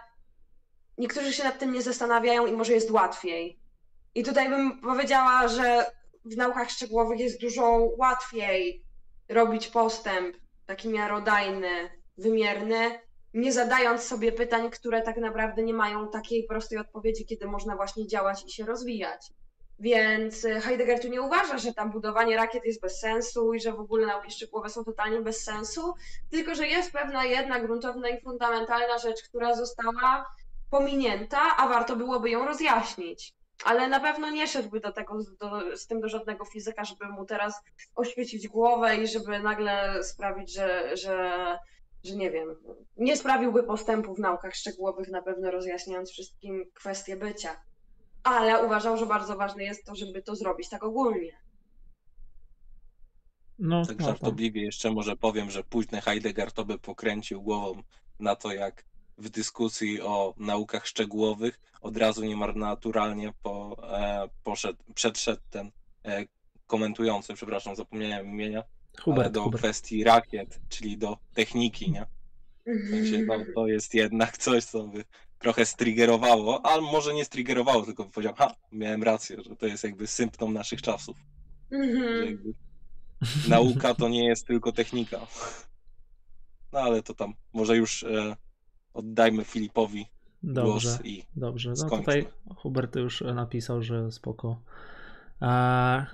niektórzy 0.98 1.32
się 1.32 1.44
nad 1.44 1.58
tym 1.58 1.72
nie 1.72 1.82
zastanawiają 1.82 2.46
i 2.46 2.52
może 2.52 2.72
jest 2.72 2.90
łatwiej. 2.90 3.60
I 4.14 4.24
tutaj 4.24 4.48
bym 4.48 4.80
powiedziała, 4.80 5.48
że 5.48 5.90
w 6.24 6.36
naukach 6.36 6.70
szczegółowych 6.70 7.20
jest 7.20 7.40
dużo 7.40 7.88
łatwiej 7.98 8.84
robić 9.28 9.68
postęp 9.68 10.36
taki 10.66 10.88
miarodajny, 10.88 11.90
wymierny, 12.18 13.00
nie 13.34 13.52
zadając 13.52 14.02
sobie 14.02 14.32
pytań, 14.32 14.70
które 14.70 15.02
tak 15.02 15.16
naprawdę 15.16 15.62
nie 15.62 15.74
mają 15.74 16.08
takiej 16.08 16.44
prostej 16.44 16.78
odpowiedzi, 16.78 17.26
kiedy 17.26 17.46
można 17.46 17.76
właśnie 17.76 18.06
działać 18.06 18.44
i 18.46 18.52
się 18.52 18.64
rozwijać. 18.66 19.32
Więc 19.80 20.44
y, 20.44 20.60
Heidegger 20.60 21.00
tu 21.00 21.08
nie 21.08 21.22
uważa, 21.22 21.58
że 21.58 21.74
tam 21.74 21.90
budowanie 21.90 22.36
rakiet 22.36 22.64
jest 22.64 22.80
bez 22.80 23.00
sensu 23.00 23.54
i 23.54 23.60
że 23.60 23.72
w 23.72 23.80
ogóle 23.80 24.06
nauki 24.06 24.30
szczegółowe 24.30 24.70
są 24.70 24.84
totalnie 24.84 25.20
bez 25.20 25.44
sensu, 25.44 25.94
tylko 26.30 26.54
że 26.54 26.66
jest 26.66 26.92
pewna 26.92 27.24
jedna 27.24 27.60
gruntowna 27.60 28.08
i 28.08 28.20
fundamentalna 28.20 28.98
rzecz, 28.98 29.22
która 29.28 29.54
została 29.54 30.26
pominięta, 30.70 31.40
a 31.56 31.68
warto 31.68 31.96
byłoby 31.96 32.30
ją 32.30 32.44
rozjaśnić. 32.44 33.34
Ale 33.64 33.88
na 33.88 34.00
pewno 34.00 34.30
nie 34.30 34.46
szedłby 34.46 34.80
do 34.80 34.92
tego, 34.92 35.18
do, 35.40 35.76
z 35.76 35.86
tym 35.86 36.00
do 36.00 36.08
żadnego 36.08 36.44
fizyka, 36.44 36.84
żeby 36.84 37.08
mu 37.08 37.24
teraz 37.24 37.60
oświecić 37.94 38.48
głowę 38.48 38.96
i 38.96 39.06
żeby 39.06 39.38
nagle 39.38 40.04
sprawić, 40.04 40.54
że, 40.54 40.96
że, 40.96 41.58
że 42.04 42.16
nie 42.16 42.30
wiem, 42.30 42.56
nie 42.96 43.16
sprawiłby 43.16 43.62
postępu 43.62 44.14
w 44.14 44.18
naukach 44.18 44.54
szczegółowych, 44.54 45.08
na 45.08 45.22
pewno 45.22 45.50
rozjaśniając 45.50 46.10
wszystkim 46.10 46.64
kwestie 46.74 47.16
bycia 47.16 47.69
ale 48.22 48.66
uważał, 48.66 48.96
że 48.96 49.06
bardzo 49.06 49.36
ważne 49.36 49.64
jest 49.64 49.84
to, 49.84 49.94
żeby 49.94 50.22
to 50.22 50.36
zrobić 50.36 50.68
tak 50.68 50.82
ogólnie. 50.82 51.32
No, 53.58 53.86
Tak 53.86 53.98
no, 53.98 54.06
żartobliwie 54.06 54.62
jeszcze 54.62 54.90
może 54.90 55.16
powiem, 55.16 55.50
że 55.50 55.64
późny 55.64 56.00
Heidegger 56.00 56.52
to 56.52 56.64
by 56.64 56.78
pokręcił 56.78 57.42
głową 57.42 57.82
na 58.18 58.36
to, 58.36 58.52
jak 58.52 58.84
w 59.18 59.28
dyskusji 59.28 60.00
o 60.00 60.34
naukach 60.36 60.86
szczegółowych 60.86 61.60
od 61.80 61.96
razu 61.96 62.24
niemarnaturalnie 62.24 63.32
po, 63.42 63.76
e, 63.98 64.28
poszedł, 64.44 64.78
przedszedł 64.94 65.42
ten 65.50 65.70
e, 66.04 66.24
komentujący, 66.66 67.34
przepraszam, 67.34 67.76
zapomniałem 67.76 68.26
imienia, 68.26 68.58
ale 68.58 69.04
Hubert, 69.04 69.32
do 69.32 69.42
Hubert. 69.42 69.62
kwestii 69.62 70.04
rakiet, 70.04 70.60
czyli 70.68 70.98
do 70.98 71.18
techniki, 71.34 71.90
nie? 71.90 72.06
W 72.66 72.90
sensie, 72.90 73.18
no, 73.18 73.34
to 73.54 73.66
jest 73.66 73.94
jednak 73.94 74.38
coś, 74.38 74.64
co 74.64 74.86
by 74.86 75.04
trochę 75.40 75.66
striggerowało, 75.66 76.66
ale 76.66 76.82
może 76.82 77.14
nie 77.14 77.24
striggerowało, 77.24 77.82
tylko 77.82 78.04
by 78.04 78.10
powiedział, 78.10 78.34
ha, 78.36 78.54
miałem 78.72 79.02
rację, 79.02 79.36
że 79.48 79.56
to 79.56 79.66
jest 79.66 79.84
jakby 79.84 80.06
symptom 80.06 80.52
naszych 80.52 80.82
czasów. 80.82 81.16
Mhm. 81.72 82.26
jakby 82.26 82.54
nauka 83.48 83.94
to 83.94 84.08
nie 84.08 84.24
jest 84.24 84.46
tylko 84.46 84.72
technika. 84.72 85.26
No 86.72 86.78
ale 86.78 87.02
to 87.02 87.14
tam 87.14 87.34
może 87.52 87.76
już 87.76 88.02
e, 88.02 88.36
oddajmy 88.94 89.44
Filipowi 89.44 90.06
Dobrze, 90.42 90.88
głos 90.88 91.04
i 91.04 91.24
dobrze. 91.36 91.70
No 91.70 91.76
skończmy. 91.76 91.98
tutaj 91.98 92.26
Hubert 92.56 92.96
już 92.96 93.20
napisał, 93.20 93.82
że 93.82 94.12
spoko. 94.12 94.60
A, 95.40 96.06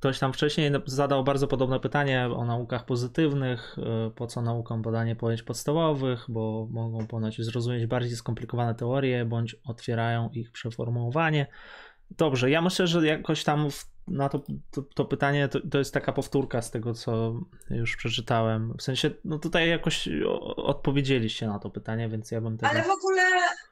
ktoś 0.00 0.18
tam 0.18 0.32
wcześniej 0.32 0.70
zadał 0.86 1.24
bardzo 1.24 1.48
podobne 1.48 1.80
pytanie 1.80 2.28
o 2.36 2.44
naukach 2.44 2.84
pozytywnych. 2.84 3.76
e, 3.78 4.10
Po 4.10 4.26
co 4.26 4.42
naukom 4.42 4.82
badanie 4.82 5.16
pojęć 5.16 5.42
podstawowych, 5.42 6.24
bo 6.28 6.68
mogą 6.70 7.06
ponoć 7.06 7.42
zrozumieć 7.42 7.86
bardziej 7.86 8.16
skomplikowane 8.16 8.74
teorie, 8.74 9.24
bądź 9.24 9.56
otwierają 9.64 10.30
ich 10.30 10.52
przeformułowanie. 10.52 11.46
Dobrze, 12.10 12.50
ja 12.50 12.62
myślę, 12.62 12.86
że 12.86 13.06
jakoś 13.06 13.44
tam 13.44 13.70
w, 13.70 13.84
na 14.08 14.28
to, 14.28 14.42
to, 14.70 14.82
to 14.82 15.04
pytanie 15.04 15.48
to, 15.48 15.60
to 15.70 15.78
jest 15.78 15.94
taka 15.94 16.12
powtórka 16.12 16.62
z 16.62 16.70
tego, 16.70 16.94
co 16.94 17.34
już 17.70 17.96
przeczytałem. 17.96 18.74
W 18.78 18.82
sensie, 18.82 19.10
no 19.24 19.38
tutaj 19.38 19.68
jakoś 19.68 20.08
odpowiedzieliście 20.56 21.46
na 21.46 21.58
to 21.58 21.70
pytanie, 21.70 22.08
więc 22.08 22.30
ja 22.30 22.40
bym 22.40 22.58
tego... 22.58 22.70
Ale 22.72 22.82
w 22.82 22.90
ogóle 22.90 23.22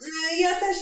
y, 0.03 0.41
ja 0.41 0.61
też 0.61 0.77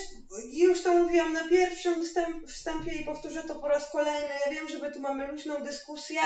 już 0.52 0.82
to 0.82 0.94
mówiłam 0.94 1.32
na 1.32 1.48
pierwszym 1.48 2.04
wstęp, 2.04 2.46
wstępie 2.46 2.92
i 2.92 3.04
powtórzę 3.04 3.42
to 3.42 3.54
po 3.54 3.68
raz 3.68 3.92
kolejny. 3.92 4.28
Ja 4.46 4.52
wiem, 4.52 4.68
że 4.68 4.78
my 4.78 4.92
tu 4.92 5.00
mamy 5.00 5.32
luźną 5.32 5.62
dyskusję, 5.64 6.20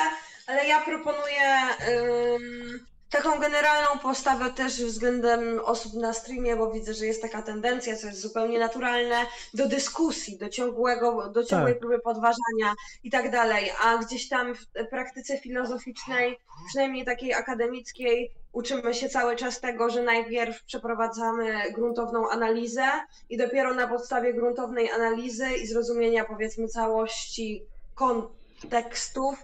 ale 0.47 0.67
ja 0.67 0.81
proponuję 0.85 1.61
ym, 1.89 2.87
taką 3.11 3.39
generalną 3.39 3.99
postawę 3.99 4.51
też 4.51 4.85
względem 4.85 5.61
osób 5.65 5.95
na 5.95 6.13
streamie, 6.13 6.57
bo 6.57 6.71
widzę, 6.73 6.95
że 6.95 7.07
jest 7.07 7.23
taka 7.23 7.43
tendencja, 7.43 7.97
co 7.97 8.07
jest 8.07 8.21
zupełnie 8.21 8.59
naturalne, 8.59 9.27
do 9.55 9.69
dyskusji, 9.69 10.39
do 10.39 10.49
ciągłego, 10.49 11.29
do 11.29 11.45
ciągłej 11.45 11.73
Tak. 11.73 11.81
próby 11.81 11.99
podważania 11.99 12.75
i 13.05 13.11
tak 13.11 13.31
dalej. 13.31 13.71
A 13.85 13.99
gdzieś 13.99 14.29
tam 14.29 14.55
w 14.55 14.67
praktyce 14.91 15.39
filozoficznej, 15.39 16.39
przynajmniej 16.69 17.05
takiej 17.05 17.35
akademickiej, 17.35 18.31
uczymy 18.53 18.95
się 18.95 19.09
cały 19.09 19.37
czas 19.37 19.61
tego, 19.61 19.91
że 19.91 20.03
najpierw 20.03 20.63
przeprowadzamy 20.65 21.73
gruntowną 21.73 22.31
analizę 22.31 22.87
i 23.31 23.37
dopiero 23.37 23.75
na 23.75 23.89
podstawie 23.89 24.35
gruntownej 24.35 24.91
analizy 24.91 25.49
i 25.63 25.67
zrozumienia 25.67 26.25
powiedzmy 26.25 26.69
całości 26.69 27.65
kontekstów 27.95 29.39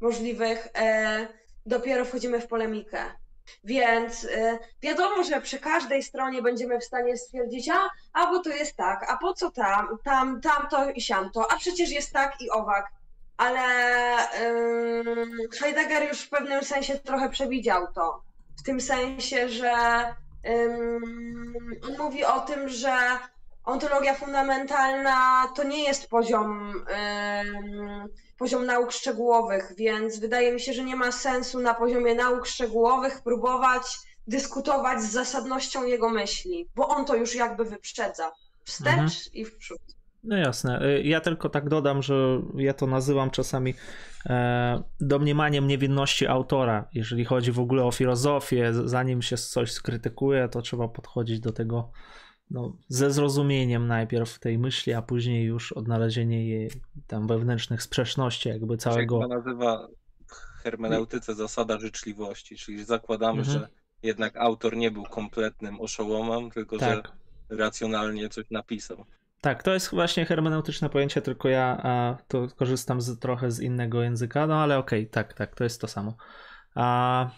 możliwych 0.00 0.68
e, 0.74 1.41
dopiero 1.66 2.04
wchodzimy 2.04 2.40
w 2.40 2.46
polemikę. 2.46 3.04
Więc 3.64 4.24
e, 4.24 4.58
wiadomo, 4.82 5.24
że 5.24 5.40
przy 5.40 5.58
każdej 5.58 6.02
stronie 6.02 6.42
będziemy 6.42 6.78
w 6.78 6.84
stanie 6.84 7.16
stwierdzić, 7.16 7.68
a, 7.68 7.90
a 8.12 8.26
bo 8.30 8.38
to 8.38 8.50
jest 8.50 8.76
tak, 8.76 9.10
a 9.10 9.16
po 9.16 9.34
co 9.34 9.50
tam, 9.50 9.88
tam, 10.04 10.40
tamto 10.40 10.90
i 10.90 11.00
siamto, 11.00 11.52
a 11.52 11.56
przecież 11.56 11.90
jest 11.90 12.12
tak 12.12 12.40
i 12.40 12.50
owak. 12.50 12.90
Ale 13.36 13.62
ym, 14.42 15.36
Heidegger 15.60 16.08
już 16.08 16.20
w 16.20 16.28
pewnym 16.28 16.64
sensie 16.64 16.98
trochę 16.98 17.30
przewidział 17.30 17.92
to. 17.94 18.22
W 18.58 18.62
tym 18.62 18.80
sensie, 18.80 19.48
że 19.48 19.74
ym, 20.46 21.76
on 21.84 21.98
mówi 21.98 22.24
o 22.24 22.40
tym, 22.40 22.68
że 22.68 22.92
ontologia 23.64 24.14
fundamentalna 24.14 25.48
to 25.56 25.64
nie 25.64 25.84
jest 25.84 26.08
poziom, 26.08 26.72
poziom 28.38 28.66
nauk 28.66 28.92
szczegółowych, 28.92 29.72
więc 29.76 30.18
wydaje 30.18 30.52
mi 30.52 30.60
się, 30.60 30.72
że 30.72 30.84
nie 30.84 30.96
ma 30.96 31.12
sensu 31.12 31.60
na 31.60 31.74
poziomie 31.74 32.14
nauk 32.14 32.46
szczegółowych 32.46 33.22
próbować 33.22 33.82
dyskutować 34.26 35.02
z 35.02 35.10
zasadnością 35.12 35.84
jego 35.84 36.08
myśli, 36.10 36.68
bo 36.74 36.88
on 36.88 37.04
to 37.04 37.16
już 37.16 37.34
jakby 37.34 37.64
wyprzedza. 37.64 38.32
Wstecz 38.64 38.88
Mhm. 38.88 39.10
i 39.32 39.44
w 39.44 39.56
przód. 39.56 39.80
No 40.24 40.36
jasne. 40.36 40.82
Y, 40.86 41.02
Ja 41.02 41.20
tylko 41.20 41.48
tak 41.48 41.68
dodam, 41.68 42.02
że 42.02 42.14
ja 42.54 42.74
to 42.74 42.86
nazywam 42.86 43.30
czasami 43.30 43.74
e, 44.26 44.82
domniemaniem 45.00 45.66
niewinności 45.66 46.26
autora. 46.26 46.88
Jeżeli 46.94 47.24
chodzi 47.24 47.52
w 47.52 47.60
ogóle 47.60 47.84
o 47.84 47.92
filozofię, 47.92 48.72
zanim 48.84 49.22
się 49.22 49.36
coś 49.36 49.72
skrytykuje, 49.72 50.48
to 50.48 50.62
trzeba 50.62 50.88
podchodzić 50.88 51.40
do 51.40 51.52
tego 51.52 51.90
no, 52.52 52.76
ze 52.88 53.10
zrozumieniem 53.10 53.86
najpierw 53.86 54.38
tej 54.38 54.58
myśli, 54.58 54.92
a 54.92 55.02
później 55.02 55.44
już 55.44 55.72
odnalezienie 55.72 56.48
jej 56.48 56.70
tam 57.06 57.26
wewnętrznych 57.26 57.82
sprzeczności, 57.82 58.48
jakby 58.48 58.74
jak 58.74 58.80
całego. 58.80 59.20
to 59.20 59.28
nazywa 59.28 59.88
w 60.26 60.62
hermeneutyce 60.62 61.34
zasada 61.34 61.78
życzliwości, 61.78 62.56
czyli 62.56 62.84
zakładamy, 62.84 63.38
Mhm. 63.38 63.58
że 63.60 63.68
jednak 64.02 64.36
autor 64.36 64.76
nie 64.76 64.90
był 64.90 65.02
kompletnym 65.02 65.80
oszołomem, 65.80 66.50
tylko 66.50 66.78
że 66.78 66.86
Tak. 66.86 67.12
racjonalnie 67.50 68.28
coś 68.28 68.44
napisał. 68.50 69.04
Tak, 69.40 69.62
to 69.62 69.74
jest 69.74 69.90
właśnie 69.90 70.24
hermeneutyczne 70.26 70.88
pojęcie, 70.90 71.22
tylko 71.22 71.48
ja 71.48 71.82
to 72.28 72.48
korzystam 72.56 73.00
z, 73.00 73.18
trochę 73.18 73.50
z 73.50 73.60
innego 73.60 74.02
języka, 74.02 74.46
no 74.46 74.54
ale 74.62 74.78
okej, 74.78 75.06
tak, 75.08 75.34
tak, 75.34 75.54
to 75.54 75.64
jest 75.64 75.80
to 75.80 75.88
samo. 75.88 76.14
A, 76.74 77.30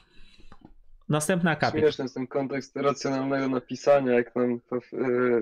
następny 1.09 1.51
akapit. 1.51 1.81
Śmieszny 1.81 2.05
jest 2.05 2.15
ten 2.15 2.27
kontekst 2.27 2.77
racjonalnego 2.77 3.49
napisania, 3.49 4.13
jak 4.13 4.37
nam 4.37 4.61
prof, 4.61 4.91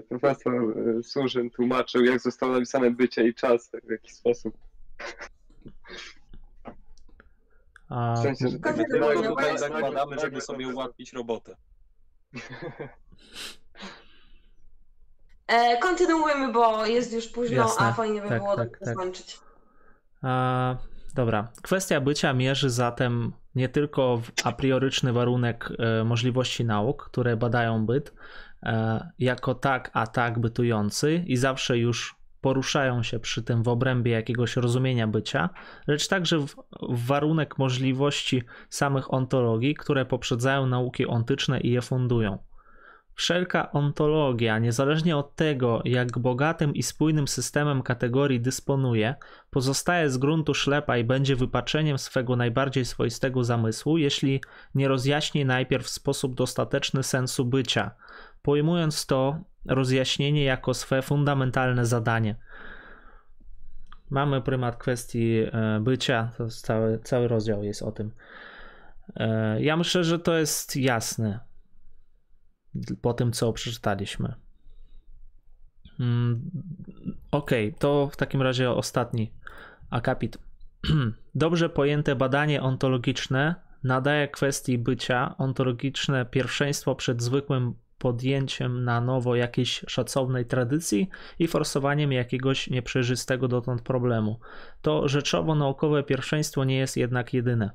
profesor 0.08 0.54
e, 0.98 1.02
Surzyn 1.02 1.50
tłumaczył, 1.50 2.04
jak 2.04 2.20
zostało 2.20 2.52
napisane 2.52 2.90
bycie 2.90 3.28
i 3.28 3.34
czas, 3.34 3.70
w 3.88 3.90
jaki 3.90 4.12
sposób. 4.12 4.54
A, 7.88 8.14
W 8.14 8.22
sensie, 8.22 8.48
że 8.48 8.58
tak 8.58 8.76
Dlatego 8.76 9.22
no 9.22 9.28
tutaj 9.28 9.58
zakładamy, 9.58 10.18
żeby 10.18 10.40
sobie 10.40 10.68
ułatwić 10.68 11.12
robotę. 11.12 11.56
E, 15.46 15.78
kontynuujmy, 15.78 16.52
bo 16.52 16.86
jest 16.86 17.12
już 17.12 17.28
późno, 17.28 17.56
Jasne. 17.56 17.86
a 17.86 17.92
fajnie 17.92 18.22
by 18.22 18.28
Tak, 18.28 18.38
było 18.38 18.56
tak, 18.56 18.78
to 18.78 18.84
tak. 18.84 18.94
skończyć. 18.94 19.40
A, 20.22 20.76
dobra. 21.14 21.48
Kwestia 21.62 22.00
bycia 22.00 22.32
mierzy 22.32 22.70
zatem 22.70 23.32
nie 23.54 23.68
tylko 23.68 24.16
w 24.16 24.32
a 24.44 24.52
prioryczny 24.52 25.12
warunek 25.12 25.72
e, 25.78 26.04
możliwości 26.04 26.64
nauk, 26.64 27.04
które 27.04 27.36
badają 27.36 27.86
byt, 27.86 28.14
e, 28.62 29.10
jako 29.18 29.54
tak, 29.54 29.90
a 29.92 30.06
tak 30.06 30.38
bytujący 30.38 31.24
i 31.26 31.36
zawsze 31.36 31.78
już 31.78 32.22
poruszają 32.40 33.02
się 33.02 33.18
przy 33.18 33.42
tym 33.42 33.62
w 33.62 33.68
obrębie 33.68 34.12
jakiegoś 34.12 34.56
rozumienia 34.56 35.06
bycia, 35.06 35.50
lecz 35.86 36.08
także 36.08 36.38
w, 36.38 36.56
w 36.88 37.06
warunek 37.06 37.58
możliwości 37.58 38.42
samych 38.70 39.14
ontologii, 39.14 39.74
które 39.74 40.04
poprzedzają 40.04 40.66
nauki 40.66 41.06
ontyczne 41.06 41.60
i 41.60 41.70
je 41.70 41.82
fundują. 41.82 42.38
Wszelka 43.14 43.72
ontologia, 43.72 44.58
niezależnie 44.58 45.16
od 45.16 45.36
tego, 45.36 45.82
jak 45.84 46.18
bogatym 46.18 46.74
i 46.74 46.82
spójnym 46.82 47.28
systemem 47.28 47.82
kategorii 47.82 48.40
dysponuje, 48.40 49.14
pozostaje 49.50 50.10
z 50.10 50.18
gruntu 50.18 50.54
ślepa 50.54 50.96
i 50.96 51.04
będzie 51.04 51.36
wypaczeniem 51.36 51.98
swego 51.98 52.36
najbardziej 52.36 52.84
swoistego 52.84 53.44
zamysłu, 53.44 53.98
jeśli 53.98 54.40
nie 54.74 54.88
rozjaśni 54.88 55.44
najpierw 55.44 55.86
w 55.86 55.90
sposób 55.90 56.34
dostateczny 56.34 57.02
sensu 57.02 57.44
bycia, 57.44 57.90
pojmując 58.42 59.06
to 59.06 59.38
rozjaśnienie 59.66 60.44
jako 60.44 60.74
swe 60.74 61.02
fundamentalne 61.02 61.86
zadanie. 61.86 62.36
Mamy 64.10 64.42
prymat 64.42 64.76
kwestii 64.76 65.38
e, 65.52 65.80
bycia, 65.80 66.30
to 66.38 66.48
cały, 66.48 66.98
cały 66.98 67.28
rozdział 67.28 67.64
jest 67.64 67.82
o 67.82 67.92
tym. 67.92 68.12
E, 69.16 69.62
Ja 69.62 69.76
myślę, 69.76 70.04
że 70.04 70.18
to 70.18 70.38
jest 70.38 70.76
jasne. 70.76 71.51
Po 73.02 73.14
tym, 73.14 73.32
co 73.32 73.52
przeczytaliśmy. 73.52 74.34
Mm, 76.00 76.50
okay, 77.30 77.74
to 77.78 78.08
w 78.12 78.16
takim 78.16 78.42
razie 78.42 78.70
ostatni 78.70 79.32
akapit. 79.90 80.38
Dobrze 81.34 81.68
pojęte 81.68 82.16
badanie 82.16 82.62
ontologiczne 82.62 83.54
nadaje 83.84 84.28
kwestii 84.28 84.78
bycia 84.78 85.34
ontologiczne 85.38 86.26
pierwszeństwo 86.26 86.94
przed 86.94 87.22
zwykłym 87.22 87.74
podjęciem 87.98 88.84
na 88.84 89.00
nowo 89.00 89.36
jakiejś 89.36 89.84
szacownej 89.88 90.46
tradycji 90.46 91.08
i 91.38 91.48
forsowaniem 91.48 92.12
jakiegoś 92.12 92.70
nieprzejrzystego 92.70 93.48
dotąd 93.48 93.82
problemu. 93.82 94.40
To 94.82 95.08
rzeczowo-naukowe 95.08 96.02
pierwszeństwo 96.02 96.64
nie 96.64 96.76
jest 96.76 96.96
jednak 96.96 97.34
jedyne. 97.34 97.70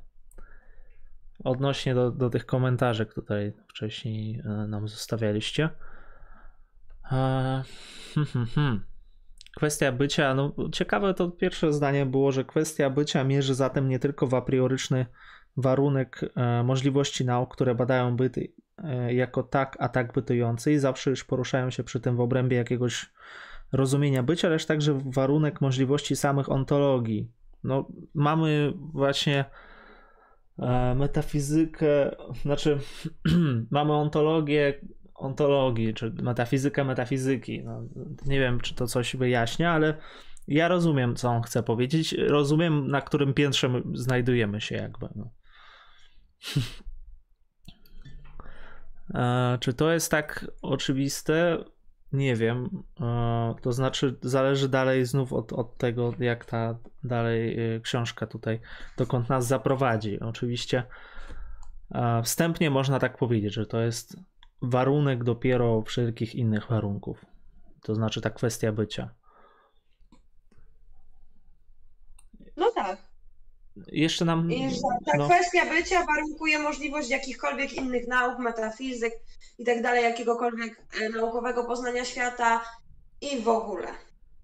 Odnośnie 1.44 1.96
do, 1.96 2.12
do 2.12 2.30
tych 2.30 2.46
komentarzy, 2.46 3.06
tutaj 3.06 3.54
wcześniej 3.68 4.42
e, 4.46 4.68
nam 4.68 4.88
zostawialiście. 4.88 5.70
Eee, 7.12 7.64
hmm, 8.14 8.32
hmm, 8.34 8.48
hmm. 8.56 8.84
Kwestia 9.56 9.92
bycia, 9.92 10.34
no 10.34 10.54
ciekawe 10.72 11.14
to 11.14 11.32
pierwsze 11.32 11.74
zdanie 11.74 12.06
było, 12.06 12.32
że 12.32 12.44
kwestia 12.44 12.90
bycia 12.90 13.24
mierzy 13.24 13.56
zatem 13.56 13.90
nie 13.90 14.00
tylko 14.00 14.28
w 14.28 14.34
a 14.34 14.42
prioryczny 14.42 15.06
warunek 15.58 16.22
e, 16.36 16.64
możliwości 16.64 17.26
nauk, 17.26 17.54
które 17.54 17.76
badają 17.76 18.16
byty 18.16 18.54
e, 18.78 19.14
jako 19.14 19.44
tak, 19.44 19.78
a 19.80 19.90
tak 19.90 20.14
bytujący 20.14 20.72
i 20.72 20.80
zawsze 20.80 21.10
już 21.10 21.24
poruszają 21.24 21.70
się 21.70 21.84
przy 21.84 22.00
tym 22.00 22.16
w 22.16 22.20
obrębie 22.20 22.58
jakiegoś 22.58 23.10
rozumienia 23.72 24.24
bycia, 24.24 24.50
lecz 24.50 24.66
także 24.66 25.00
warunek 25.06 25.62
możliwości 25.62 26.16
samych 26.16 26.52
ontologii. 26.52 27.32
No, 27.64 27.88
mamy 28.14 28.74
właśnie 28.94 29.40
e, 29.40 29.46
metafizykę, 30.96 32.16
znaczy 32.42 32.80
mamy 33.72 33.94
ontologię 33.94 34.82
ontologii, 35.18 35.94
czy 35.94 36.12
metafizykę 36.12 36.84
metafizyki. 36.84 37.64
No, 37.64 37.82
nie 38.26 38.40
wiem, 38.40 38.60
czy 38.60 38.76
to 38.76 38.88
coś 38.88 39.16
wyjaśnia, 39.16 39.72
ale 39.72 39.98
ja 40.48 40.68
rozumiem, 40.68 41.16
co 41.16 41.30
on 41.30 41.42
chce 41.42 41.64
powiedzieć. 41.64 42.14
Rozumiem, 42.14 42.88
na 42.88 43.02
którym 43.02 43.34
piętrze 43.34 43.82
znajdujemy 43.94 44.62
się, 44.62 44.76
jakby. 44.76 45.08
No. 45.16 45.32
E, 49.14 49.58
czy 49.60 49.74
to 49.74 49.92
jest 49.92 50.12
tak 50.12 50.52
oczywiste? 50.62 51.58
Nie 52.14 52.36
wiem. 52.36 52.84
E, 53.02 53.56
to 53.62 53.72
znaczy, 53.72 54.18
zależy 54.22 54.70
dalej 54.70 55.06
znów 55.06 55.34
od, 55.34 55.54
od 55.54 55.78
tego, 55.78 56.14
jak 56.20 56.46
ta 56.46 56.78
dalej 57.04 57.76
e, 57.76 57.80
książka 57.80 58.28
tutaj, 58.28 58.60
dokąd 58.98 59.30
nas 59.30 59.48
zaprowadzi. 59.48 60.20
Oczywiście 60.20 60.84
wstępnie 62.24 62.70
można 62.70 63.00
tak 63.00 63.18
powiedzieć, 63.18 63.54
że 63.54 63.66
to 63.66 63.80
jest 63.80 64.18
warunek 64.62 65.24
dopiero 65.24 65.82
wszelkich 65.82 66.36
innych 66.36 66.68
warunków. 66.68 67.26
To 67.84 67.96
znaczy 67.96 68.22
ta 68.22 68.30
kwestia 68.30 68.72
bycia. 68.72 69.10
No 72.58 72.72
tak. 72.76 73.07
Jeszcze 73.88 74.26
nam. 74.26 74.50
Ta 75.06 75.18
no. 75.18 75.26
kwestia 75.26 75.66
bycia 75.66 76.06
warunkuje 76.06 76.60
możliwość 76.60 77.10
jakichkolwiek 77.10 77.74
innych 77.74 78.08
nauk, 78.08 78.40
metafizyk 78.40 79.14
i 79.58 79.66
tak 79.66 79.82
dalej, 79.82 80.04
jakiegokolwiek 80.04 80.82
e, 81.02 81.10
naukowego 81.10 81.64
poznania 81.64 82.06
świata 82.06 82.62
i 83.22 83.42
w 83.42 83.48
ogóle. 83.48 83.88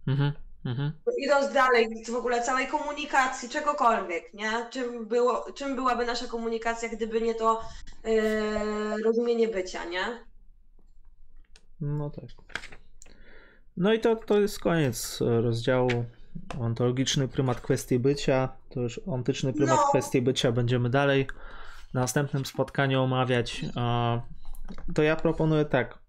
Mhm, 0.08 0.34
mhm. 0.66 0.92
Idąc 1.18 1.54
dalej, 1.54 2.04
w 2.12 2.16
ogóle 2.16 2.42
całej 2.42 2.68
komunikacji, 2.68 3.50
czegokolwiek, 3.50 4.34
nie? 4.34 4.52
Czym, 4.70 5.06
było, 5.06 5.46
czym 5.56 5.76
byłaby 5.76 6.06
nasza 6.06 6.28
komunikacja, 6.28 6.90
gdyby 6.90 7.22
nie 7.22 7.36
to 7.36 7.62
yy, 8.04 9.04
rozumienie 9.04 9.48
bycia, 9.48 9.86
nie? 9.86 10.06
No 11.82 12.10
tak. 12.10 12.26
No 13.78 13.94
i 13.94 14.00
to, 14.00 14.16
to 14.16 14.40
jest 14.40 14.60
koniec 14.60 15.20
rozdziału 15.22 16.06
ontologiczny 16.60 17.28
prymat 17.28 17.62
kwestii 17.62 18.00
bycia. 18.00 18.50
To 18.70 18.82
już 18.82 19.00
ontyczny 19.08 19.54
prymat 19.54 19.78
No. 19.78 19.90
kwestii 19.90 20.22
bycia 20.22 20.52
będziemy 20.52 20.90
dalej 20.90 21.28
na 21.94 22.02
następnym 22.02 22.46
spotkaniu 22.46 23.02
omawiać. 23.02 23.66
To 24.96 25.04
ja 25.04 25.16
proponuję 25.16 25.66
tak. 25.66 26.00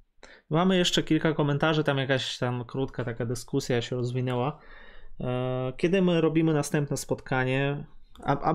Mamy 0.50 0.76
jeszcze 0.76 1.02
kilka 1.02 1.32
komentarzy, 1.32 1.84
tam 1.84 1.98
jakaś 1.98 2.38
tam 2.38 2.64
krótka 2.64 3.04
taka 3.04 3.26
dyskusja 3.26 3.82
się 3.82 3.96
rozwinęła. 3.96 4.58
E, 5.20 5.72
Kiedy 5.76 6.02
my 6.02 6.20
robimy 6.20 6.54
następne 6.54 6.96
spotkanie? 6.96 7.84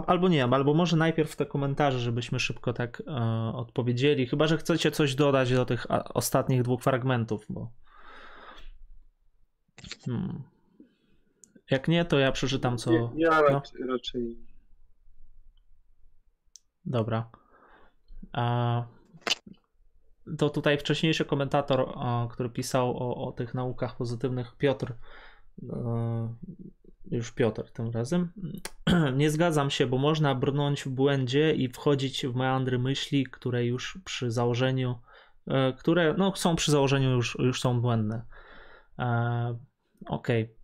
Albo 0.07 0.27
nie, 0.27 0.43
albo 0.43 0.73
może 0.73 0.97
najpierw 0.97 1.35
te 1.35 1.45
komentarze, 1.45 1.99
żebyśmy 1.99 2.39
szybko 2.39 2.73
tak 2.73 3.03
e, 3.07 3.11
odpowiedzieli. 3.55 4.27
Chyba, 4.27 4.47
że 4.47 4.57
chcecie 4.57 4.91
coś 4.91 5.15
dodać 5.15 5.53
do 5.53 5.65
tych 5.65 5.87
ostatnich 6.13 6.61
dwóch 6.61 6.81
fragmentów, 6.83 7.45
bo. 7.49 7.71
Hmm. 10.05 10.43
Jak 11.71 11.87
nie, 11.87 12.05
to 12.05 12.19
ja 12.19 12.31
przeczytam 12.31 12.77
co. 12.77 12.93
Ja, 12.93 13.09
ja 13.15 13.29
no. 13.29 13.47
raczej, 13.49 13.87
raczej 13.87 14.49
Dobra. 16.85 17.29
A, 18.33 18.85
to 20.37 20.49
tutaj 20.49 20.77
wcześniejszy 20.77 21.25
komentator, 21.25 21.93
który 22.31 22.49
pisał 22.49 22.97
o, 22.97 23.27
o 23.27 23.31
tych 23.31 23.53
naukach 23.53 23.97
pozytywnych, 23.97 24.55
Piotr, 24.57 24.93
e, 25.69 26.35
już 27.11 27.31
Piotr 27.31 27.71
tym 27.71 27.91
razem. 27.91 28.31
Nie 29.17 29.29
zgadzam 29.29 29.69
się, 29.69 29.87
bo 29.87 29.97
można 29.97 30.35
brnąć 30.35 30.83
w 30.83 30.89
błędzie 30.89 31.53
i 31.55 31.69
wchodzić 31.69 32.25
w 32.27 32.35
meandry 32.35 32.79
myśli, 32.79 33.23
które 33.23 33.65
już 33.65 33.99
przy 34.05 34.31
założeniu, 34.31 34.99
e, 35.47 35.73
które 35.73 36.15
no, 36.17 36.35
są 36.35 36.55
przy 36.55 36.71
założeniu 36.71 37.11
już, 37.11 37.37
już 37.39 37.61
są 37.61 37.81
błędne. 37.81 38.25
E, 38.99 39.57
Okej. 40.05 40.58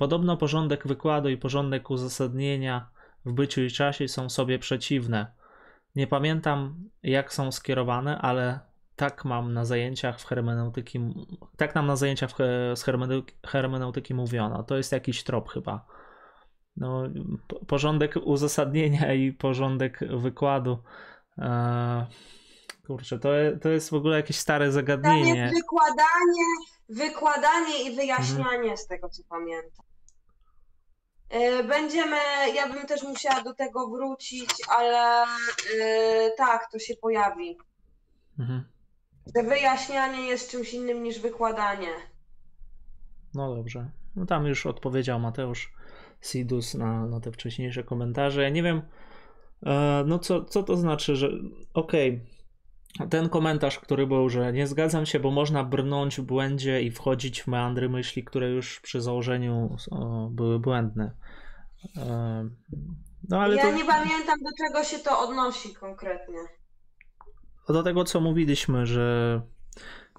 Podobno 0.00 0.36
porządek 0.36 0.86
wykładu 0.86 1.28
i 1.28 1.36
porządek 1.36 1.90
uzasadnienia 1.90 2.90
w 3.24 3.32
byciu 3.32 3.62
i 3.62 3.70
czasie 3.70 4.08
są 4.08 4.30
sobie 4.30 4.58
przeciwne. 4.58 5.32
Nie 5.94 6.06
pamiętam, 6.06 6.84
jak 7.02 7.34
są 7.34 7.52
skierowane, 7.52 8.18
ale 8.18 8.60
tak 8.96 9.24
mam 9.24 9.52
na 9.52 9.64
zajęciach 9.64 10.20
w 10.20 10.26
hermeneutyki, 10.26 11.00
tak 11.56 11.74
nam 11.74 11.86
na 11.86 11.96
zajęciach 11.96 12.30
z 12.74 12.84
hermeneutyki, 13.46 14.14
mówiono. 14.14 14.62
To 14.62 14.76
jest 14.76 14.92
jakiś 14.92 15.24
trop 15.24 15.48
chyba. 15.48 15.86
No, 16.76 17.02
po- 17.48 17.64
porządek 17.64 18.14
uzasadnienia 18.24 19.14
i 19.14 19.32
porządek 19.32 20.00
wykładu. 20.16 20.78
Eee, 21.38 22.04
kurczę, 22.86 23.18
to, 23.18 23.28
to 23.62 23.68
jest 23.68 23.90
w 23.90 23.94
ogóle 23.94 24.16
jakieś 24.16 24.36
stare 24.36 24.72
zagadnienie. 24.72 25.50
Wykładanie, 25.54 26.46
wykładanie 26.88 27.90
i 27.90 27.96
wyjaśnianie 27.96 28.76
z 28.76 28.86
tego, 28.86 29.08
co 29.08 29.22
pamiętam. 29.28 29.89
Yy, 31.30 31.64
Będziemy, 31.64 32.16
ja 32.54 32.68
bym 32.68 32.86
też 32.86 33.02
musiała 33.02 33.42
do 33.42 33.54
tego 33.54 33.88
wrócić, 33.88 34.50
ale 34.68 35.26
yy, 35.74 36.30
tak, 36.36 36.68
to 36.72 36.78
się 36.78 36.94
pojawi. 36.96 37.58
Mhm. 38.38 38.64
Że 39.36 39.42
wyjaśnianie 39.42 40.26
jest 40.26 40.50
czymś 40.50 40.74
innym 40.74 41.02
niż 41.02 41.18
wykładanie. 41.18 41.92
No 43.34 43.54
dobrze. 43.56 43.90
No 44.16 44.26
tam 44.26 44.46
już 44.46 44.66
odpowiedział 44.66 45.20
Mateusz 45.20 45.72
Sidus 46.20 46.74
na, 46.74 47.06
na 47.06 47.20
te 47.20 47.32
wcześniejsze 47.32 47.84
komentarze. 47.84 48.42
Ja 48.42 48.48
nie 48.48 48.62
wiem, 48.62 48.82
e, 49.66 50.04
no 50.06 50.18
co, 50.18 50.44
co 50.44 50.62
to 50.62 50.76
znaczy, 50.76 51.16
że 51.16 51.30
okej, 51.74 52.20
ten 53.10 53.28
komentarz, 53.28 53.78
który 53.78 54.06
był, 54.06 54.28
że 54.28 54.52
nie 54.52 54.66
zgadzam 54.66 55.06
się, 55.06 55.20
bo 55.20 55.30
można 55.30 55.64
brnąć 55.64 56.20
w 56.20 56.22
błędzie 56.22 56.82
i 56.82 56.90
wchodzić 56.90 57.42
w 57.42 57.46
meandry 57.46 57.88
myśli, 57.88 58.24
które 58.24 58.50
już 58.50 58.80
przy 58.80 59.00
założeniu 59.00 59.76
o, 59.90 60.28
były 60.30 60.58
błędne. 60.58 61.14
E, 61.96 62.48
no 63.28 63.40
ale 63.40 63.56
ja 63.56 63.62
to 63.62 63.72
nie 63.72 63.84
pamiętam, 63.84 64.38
do 64.38 64.66
czego 64.66 64.84
się 64.84 64.98
to 64.98 65.20
odnosi 65.20 65.74
konkretnie. 65.74 66.38
do 67.68 67.82
tego, 67.82 68.04
co 68.04 68.20
mówiliśmy, 68.20 68.86
że, 68.86 69.40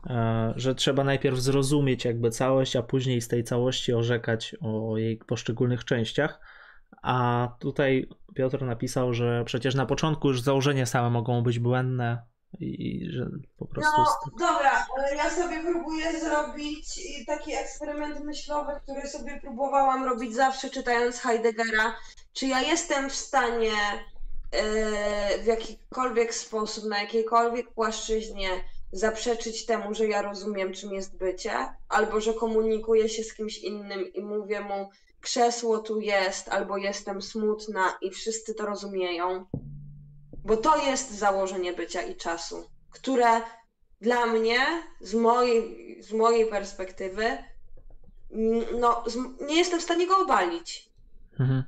e, 0.10 0.54
że 0.56 0.76
trzeba 0.76 1.04
najpierw 1.04 1.40
zrozumieć 1.40 2.06
jakby 2.06 2.32
całość, 2.32 2.76
a 2.76 2.84
później 2.84 3.22
z 3.22 3.28
tej 3.28 3.44
całości 3.44 3.94
orzekać 3.94 4.56
o 4.62 4.98
jej 4.98 5.18
poszczególnych 5.18 5.86
częściach. 5.86 6.40
A 7.02 7.48
tutaj 7.60 8.10
Piotr 8.36 8.62
napisał, 8.62 9.14
że 9.14 9.44
przecież 9.46 9.76
na 9.76 9.86
początku 9.86 10.28
już 10.28 10.42
założenia 10.42 10.86
same 10.86 11.10
mogą 11.10 11.44
być 11.44 11.60
błędne 11.60 12.31
i 12.60 13.08
że 13.12 13.30
po 13.58 13.66
prostu. 13.66 14.02
No 14.02 14.06
dobra, 14.40 14.88
ale 14.98 15.16
ja 15.16 15.30
sobie 15.30 15.60
próbuję 15.60 16.20
zrobić 16.20 16.86
taki 17.28 17.54
eksperyment 17.54 18.20
myślowy, 18.26 18.72
który 18.84 19.08
sobie 19.08 19.40
próbowałam 19.42 20.04
robić 20.04 20.36
zawsze 20.36 20.70
czytając 20.70 21.20
Heideggera. 21.20 21.96
Czy 22.34 22.48
ja 22.48 22.62
jestem 22.62 23.10
w 23.10 23.16
stanie 23.16 23.74
e, 24.52 25.44
w 25.44 25.46
jakikolwiek 25.46 26.34
sposób, 26.34 26.86
na 26.86 27.02
jakiejkolwiek 27.02 27.72
płaszczyźnie 27.72 28.50
zaprzeczyć 28.92 29.66
temu, 29.66 29.94
że 29.94 30.08
ja 30.08 30.22
rozumiem, 30.22 30.74
czym 30.74 30.94
jest 30.94 31.18
bycie, 31.18 31.52
albo 31.90 32.22
że 32.22 32.34
komunikuję 32.34 33.10
się 33.10 33.24
z 33.24 33.34
kimś 33.34 33.58
innym 33.58 34.14
i 34.14 34.22
mówię 34.22 34.62
mu, 34.62 34.90
krzesło 35.22 35.80
tu 35.80 36.00
jest, 36.00 36.50
albo 36.50 36.78
jestem 36.78 37.22
smutna 37.22 37.98
i 38.02 38.12
wszyscy 38.12 38.54
to 38.54 38.66
rozumieją. 38.66 39.46
Bo 40.52 40.58
to 40.58 40.78
jest 40.78 41.12
założenie 41.12 41.74
bycia 41.74 42.02
i 42.02 42.16
czasu, 42.16 42.70
które 42.90 43.42
dla 44.02 44.26
mnie, 44.26 44.60
z 45.02 45.14
mojej, 45.14 45.98
z 46.04 46.14
mojej 46.14 46.46
perspektywy, 46.46 47.38
no, 48.80 49.04
z, 49.08 49.16
nie 49.42 49.58
jestem 49.58 49.80
w 49.80 49.84
stanie 49.84 50.08
go 50.08 50.18
obalić. 50.18 50.90
Mhm. 51.40 51.64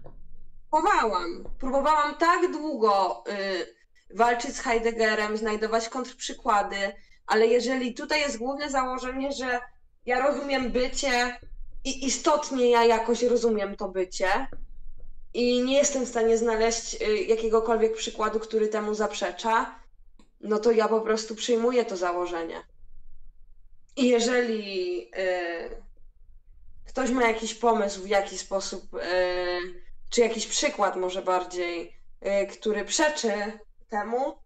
Próbowałam. 0.71 1.43
Próbowałam 1.59 2.15
tak 2.15 2.51
długo 2.51 3.23
y, 3.27 4.15
walczyć 4.15 4.55
z 4.55 4.59
Heideggerem, 4.59 5.37
znajdować 5.37 5.89
kontrprzykłady, 5.89 6.93
ale 7.27 7.47
jeżeli 7.47 7.93
tutaj 7.93 8.19
jest 8.19 8.37
główne 8.37 8.69
założenie, 8.69 9.31
że 9.31 9.59
ja 10.05 10.27
rozumiem 10.27 10.71
bycie 10.71 11.39
i 11.83 12.05
istotnie 12.05 12.69
ja 12.69 12.85
jakoś 12.85 13.23
rozumiem 13.23 13.75
to 13.75 13.87
bycie 13.89 14.47
i 15.33 15.63
nie 15.63 15.77
jestem 15.77 16.05
w 16.05 16.09
stanie 16.09 16.37
znaleźć 16.37 17.01
y, 17.01 17.17
jakiegokolwiek 17.17 17.95
przykładu, 17.95 18.39
który 18.39 18.67
temu 18.67 18.93
zaprzecza, 18.93 19.79
no 20.41 20.59
to 20.59 20.71
ja 20.71 20.87
po 20.87 21.01
prostu 21.01 21.35
przyjmuję 21.35 21.85
to 21.85 21.97
założenie. 21.97 22.63
I 23.95 24.07
jeżeli 24.07 25.01
y, 25.01 25.83
ktoś 26.87 27.09
ma 27.09 27.27
jakiś 27.27 27.53
pomysł, 27.53 28.01
w 28.01 28.07
jaki 28.07 28.37
sposób, 28.37 28.93
y, 28.93 28.99
czy 30.09 30.21
jakiś 30.21 30.47
przykład 30.47 30.95
może 30.95 31.21
bardziej, 31.21 32.03
który 32.51 32.85
przeczy 32.85 33.33
temu, 33.89 34.37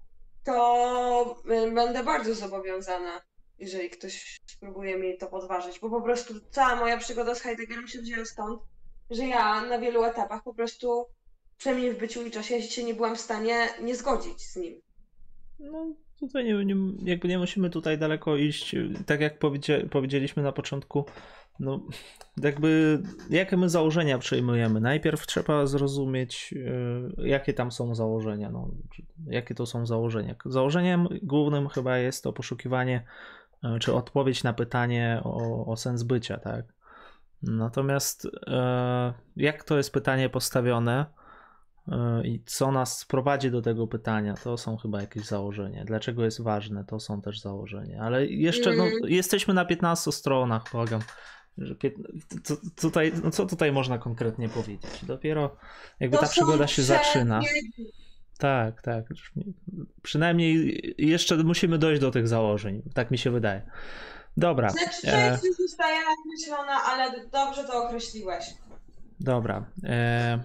to 0.43 1.41
będę 1.73 2.03
bardzo 2.03 2.35
zobowiązana, 2.35 3.22
jeżeli 3.59 3.89
ktoś 3.89 4.39
spróbuje 4.45 4.97
mi 4.97 5.18
to 5.18 5.27
podważyć, 5.27 5.80
bo 5.80 5.89
po 5.89 6.01
prostu 6.01 6.34
cała 6.51 6.76
moja 6.76 6.97
przygoda 6.97 7.35
z 7.35 7.41
Heideggerem 7.41 7.88
się 7.88 7.99
wzięła 7.99 8.26
stąd, 8.26 8.61
że 9.10 9.26
ja 9.26 9.62
na 9.62 9.80
wielu 9.80 10.04
etapach 10.04 10.44
po 10.44 10.54
prostu, 10.54 11.06
przynajmniej 11.58 11.94
w 11.94 12.00
byciu 12.00 12.26
i 12.26 12.32
czasie, 12.32 12.62
się 12.62 12.84
nie 12.84 12.94
byłam 12.94 13.16
w 13.16 13.22
stanie 13.22 13.68
nie 13.82 13.96
zgodzić 13.96 14.42
z 14.42 14.56
nim. 14.56 14.82
No, 15.60 15.94
tutaj 16.20 16.46
nie, 16.46 16.66
nie, 16.66 16.76
jakby 17.04 17.28
nie 17.28 17.40
musimy 17.40 17.70
tutaj 17.70 17.98
daleko 17.98 18.36
iść. 18.36 18.76
Tak 19.06 19.22
jak 19.22 19.40
powiedzieliśmy 19.90 20.44
na 20.44 20.52
początku, 20.52 21.06
no 21.60 21.80
jakby 22.42 23.02
jakie 23.30 23.58
my 23.58 23.70
założenia 23.70 24.18
przyjmujemy. 24.18 24.82
Najpierw 24.82 25.28
trzeba 25.28 25.66
zrozumieć, 25.66 26.52
yy, 26.52 27.28
jakie 27.28 27.54
tam 27.54 27.72
są 27.72 27.96
założenia. 27.96 28.50
No, 28.50 28.72
jakie 29.28 29.56
to 29.56 29.66
są 29.66 29.86
założenia. 29.86 30.36
Założeniem 30.46 31.08
głównym 31.24 31.68
chyba 31.68 31.98
jest 31.98 32.24
to 32.24 32.34
poszukiwanie, 32.34 33.06
yy, 33.64 33.80
czy 33.80 33.94
odpowiedź 33.94 34.44
na 34.44 34.54
pytanie 34.54 35.22
o, 35.24 35.66
o 35.66 35.78
sens 35.78 36.04
bycia, 36.04 36.38
tak? 36.38 36.77
Natomiast 37.41 38.23
yy, 38.23 38.31
jak 39.35 39.64
to 39.64 39.77
jest 39.77 39.91
pytanie 39.91 40.30
postawione, 40.30 41.05
Yy, 41.88 42.27
I 42.27 42.43
co 42.45 42.72
nas 42.72 43.05
prowadzi 43.05 43.51
do 43.51 43.61
tego 43.61 43.88
pytania, 43.88 44.34
to 44.34 44.57
są 44.57 44.77
chyba 44.77 45.01
jakieś 45.01 45.26
założenia. 45.26 45.85
Dlaczego 45.85 46.26
jest 46.26 46.41
ważne, 46.41 46.85
to 46.85 46.99
są 46.99 47.22
też 47.22 47.41
założenia. 47.41 48.01
Ale 48.01 48.26
jeszcze 48.26 48.76
no, 48.76 48.84
Mm. 48.84 48.93
jesteśmy 49.05 49.53
na 49.53 49.65
15 49.65 50.11
stronach, 50.11 50.64
błagam. 50.72 51.01
To, 52.47 52.53
tutaj, 52.81 53.11
no 53.23 53.31
co 53.31 53.45
tutaj 53.45 53.72
można 53.72 53.97
konkretnie 53.97 54.49
powiedzieć? 54.49 55.05
Dopiero 55.05 55.57
jakby 55.99 56.18
ta 56.18 56.27
przygoda 56.27 56.68
się 56.68 56.84
zaczyna. 56.84 57.41
Tak, 58.38 58.81
tak. 58.81 59.05
Przynajmniej 60.01 60.81
jeszcze 60.97 61.38
musimy 61.38 61.77
dojść 61.77 62.01
do 62.01 62.11
tych 62.11 62.27
założeń. 62.27 62.81
Tak 62.93 63.11
mi 63.11 63.18
się 63.18 63.31
wydaje. 63.31 63.61
Dobra. 64.38 64.69
Znaczy, 64.69 65.07
e, 65.07 65.39
zostaje 65.59 65.97
nakreślona, 65.97 66.84
ale 66.84 67.27
dobrze 67.31 67.64
to 67.64 67.84
określiłeś. 67.84 68.53
Dobra. 69.19 69.65
E... 69.84 70.39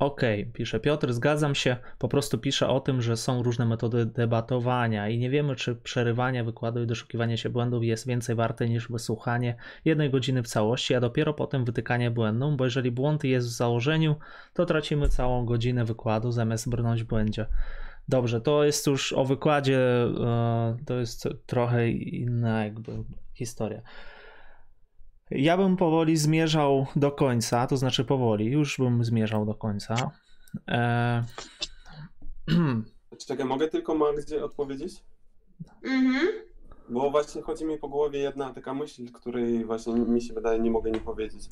Okej, 0.00 0.46
pisze 0.46 0.80
Piotr, 0.80 1.12
zgadzam 1.12 1.54
się. 1.54 1.76
Po 1.98 2.08
prostu 2.08 2.38
pisze 2.38 2.68
o 2.68 2.80
tym, 2.80 3.02
że 3.02 3.16
są 3.16 3.42
różne 3.42 3.66
metody 3.66 4.06
debatowania 4.06 5.08
i 5.08 5.18
nie 5.18 5.30
wiemy, 5.30 5.56
czy 5.56 5.74
przerywanie 5.74 6.44
wykładu 6.44 6.82
i 6.82 6.86
doszukiwanie 6.86 7.38
się 7.38 7.50
błędów 7.50 7.84
jest 7.84 8.06
więcej 8.06 8.36
warte 8.36 8.68
niż 8.68 8.88
wysłuchanie 8.88 9.56
jednej 9.84 10.10
godziny 10.10 10.42
w 10.42 10.48
całości, 10.48 10.94
a 10.94 11.00
dopiero 11.00 11.34
potem 11.34 11.64
wytykanie 11.64 12.10
błędom, 12.10 12.56
bo 12.56 12.64
jeżeli 12.64 12.90
błąd 12.90 13.24
jest 13.24 13.48
w 13.48 13.50
założeniu, 13.50 14.16
to 14.54 14.66
tracimy 14.66 15.08
całą 15.08 15.44
godzinę 15.44 15.84
wykładu 15.84 16.32
zamiast 16.32 16.68
brnąć 16.68 17.02
w 17.02 17.06
błędzie. 17.06 17.46
Dobrze, 18.10 18.40
to 18.40 18.64
jest 18.64 18.86
już 18.86 19.12
o 19.12 19.24
wykładzie, 19.24 19.78
e, 19.78 20.76
to 20.86 20.94
jest 20.94 21.28
trochę 21.46 21.90
inna 21.90 22.64
jakby 22.64 22.92
historia. 23.34 23.82
Ja 25.30 25.56
bym 25.56 25.76
powoli 25.76 26.16
zmierzał 26.16 26.86
do 26.96 27.12
końca, 27.12 27.66
to 27.66 27.76
znaczy 27.76 28.04
powoli, 28.04 28.46
już 28.46 28.78
bym 28.78 29.04
zmierzał 29.04 29.46
do 29.46 29.54
końca. 29.54 30.10
E... 30.68 31.24
Czekaj, 33.26 33.46
mogę 33.46 33.68
tylko 33.68 33.94
Magdzie 33.94 34.44
odpowiedzieć? 34.44 35.04
Mhm. 35.84 36.28
Bo 36.88 37.10
właśnie 37.10 37.42
chodzi 37.42 37.64
mi 37.64 37.78
po 37.78 37.88
głowie 37.88 38.18
jedna 38.18 38.54
taka 38.54 38.74
myśl, 38.74 39.12
której 39.12 39.64
właśnie 39.64 39.94
mi 39.94 40.22
się 40.22 40.34
wydaje 40.34 40.60
nie 40.60 40.70
mogę 40.70 40.90
nie 40.90 41.00
powiedzieć. 41.00 41.42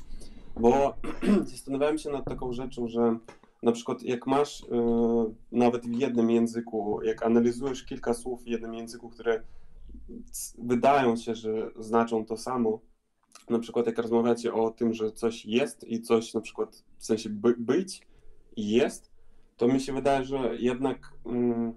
Bo 0.61 0.95
zastanawiałem 1.53 1.99
się 1.99 2.11
nad 2.11 2.25
taką 2.25 2.53
rzeczą, 2.53 2.89
że 2.89 3.19
na 3.63 3.73
przykład 3.73 4.03
jak 4.03 4.27
masz 4.27 4.61
y, 4.61 4.67
nawet 5.53 5.87
w 5.87 5.93
jednym 5.93 6.31
języku, 6.31 7.01
jak 7.03 7.23
analizujesz 7.23 7.85
kilka 7.85 8.15
słów 8.15 8.43
w 8.43 8.49
jednym 8.49 8.75
języku, 8.75 9.09
które 9.09 9.43
wydają 10.59 11.17
się, 11.17 11.35
że 11.35 11.71
znaczą 11.79 12.25
to 12.25 12.37
samo, 12.37 12.81
na 13.51 13.59
przykład 13.59 13.87
jak 13.87 13.99
rozmawiacie 13.99 14.55
o 14.55 14.71
tym, 14.71 14.95
że 14.95 15.13
coś 15.13 15.47
jest 15.47 15.85
i 15.85 16.03
coś 16.03 16.35
na 16.35 16.41
przykład 16.41 16.85
w 16.99 17.05
sensie 17.05 17.31
by, 17.31 17.55
być 17.59 18.07
i 18.57 18.71
jest, 18.71 19.11
to 19.57 19.69
mi 19.69 19.81
się 19.81 19.93
wydaje, 19.93 20.25
że 20.25 20.57
jednak 20.59 21.13
mm, 21.27 21.75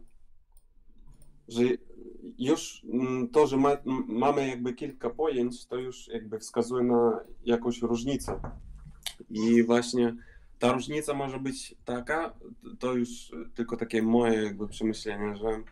że 1.48 1.64
już 2.38 2.86
mm, 2.94 3.30
to, 3.30 3.48
że 3.48 3.58
ma, 3.58 3.78
mamy 4.08 4.48
jakby 4.48 4.74
kilka 4.74 5.10
pojęć, 5.10 5.66
to 5.66 5.76
już 5.76 6.08
jakby 6.08 6.40
wskazuje 6.40 6.84
na 6.84 7.20
jakąś 7.46 7.82
różnicę. 7.82 8.40
I 9.30 9.64
właśnie 9.64 10.16
ta 10.62 10.74
różnica 10.74 11.14
może 11.14 11.40
być 11.40 11.76
taka, 11.86 12.34
to 12.80 12.94
już 12.94 13.32
tylko 13.56 13.78
takie 13.78 14.02
moje 14.02 14.44
jakby 14.44 14.68
przemyślenie, 14.68 15.36
że, 15.36 15.64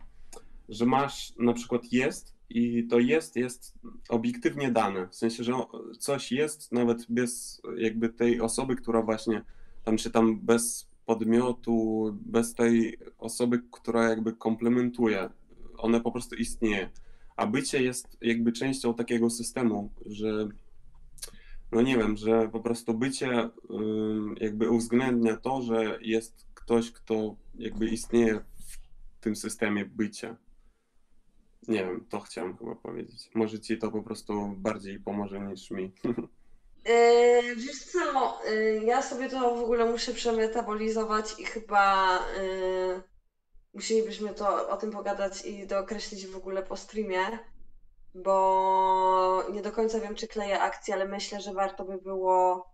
że 0.70 0.86
masz 0.86 1.34
na 1.40 1.54
przykład 1.54 1.94
jest 1.94 2.36
i 2.50 2.88
to 2.88 3.00
jest 3.00 3.36
jest 3.36 3.74
obiektywnie 4.10 4.72
dane. 4.72 5.08
W 5.08 5.16
sensie, 5.16 5.44
że 5.44 5.54
coś 6.00 6.32
jest 6.32 6.72
nawet 6.72 7.06
bez 7.10 7.62
jakby 7.78 8.10
tej 8.10 8.42
osoby, 8.42 8.76
która 8.76 9.02
właśnie 9.02 9.42
tam 9.84 9.98
czy 9.98 10.12
tam 10.12 10.40
bez 10.40 10.90
podmiotu, 11.06 12.10
bez 12.26 12.56
tej 12.56 12.98
osoby, 13.18 13.62
która 13.72 14.10
jakby 14.10 14.34
komplementuje. 14.34 15.30
One 15.78 16.02
po 16.02 16.12
prostu 16.12 16.36
istnieje. 16.36 16.90
A 17.36 17.48
bycie 17.48 17.84
jest 17.84 18.18
jakby 18.22 18.52
częścią 18.52 18.94
takiego 18.94 19.30
systemu, 19.30 19.90
że 20.06 20.48
no 21.72 21.82
nie 21.82 21.98
wiem, 21.98 22.18
że 22.18 22.50
po 22.52 22.60
prostu 22.60 22.94
bycie 22.94 23.50
jakby 24.40 24.70
uwzględnia 24.70 25.38
to, 25.38 25.62
że 25.62 25.98
jest 26.02 26.48
ktoś, 26.54 26.92
kto 26.92 27.36
jakby 27.56 27.88
istnieje 27.88 28.40
w 28.40 29.24
tym 29.24 29.36
systemie 29.36 29.86
bycia. 29.86 30.36
Nie 31.68 31.86
wiem, 31.86 32.06
to 32.10 32.20
chciałem 32.20 32.58
chyba 32.58 32.76
powiedzieć. 32.76 33.30
Może 33.36 33.60
ci 33.60 33.78
to 33.78 33.92
po 33.92 34.04
prostu 34.04 34.56
bardziej 34.58 35.00
pomoże 35.00 35.40
niż 35.40 35.72
mi. 35.72 35.94
Yy, 36.86 37.56
wiesz 37.66 37.84
co, 37.84 38.40
yy, 38.50 38.84
ja 38.84 39.02
sobie 39.02 39.30
to 39.30 39.56
w 39.56 39.64
ogóle 39.64 39.92
muszę 39.92 40.14
przemetabolizować 40.14 41.40
i 41.40 41.46
chyba 41.46 42.20
yy, 42.42 43.02
musielibyśmy 43.74 44.34
to 44.34 44.70
o 44.70 44.78
tym 44.78 44.92
pogadać 44.92 45.46
i 45.46 45.68
dookreślić 45.68 46.28
w 46.28 46.36
ogóle 46.36 46.64
po 46.64 46.78
streamie, 46.78 47.40
bo 48.16 49.44
nie 49.54 49.62
do 49.62 49.72
końca 49.72 50.00
wiem, 50.00 50.16
czy 50.16 50.28
kleję 50.28 50.62
akcję, 50.62 50.94
ale 50.94 51.08
myślę, 51.08 51.42
że 51.42 51.54
warto 51.54 51.86
by 51.86 51.98
było 51.98 52.70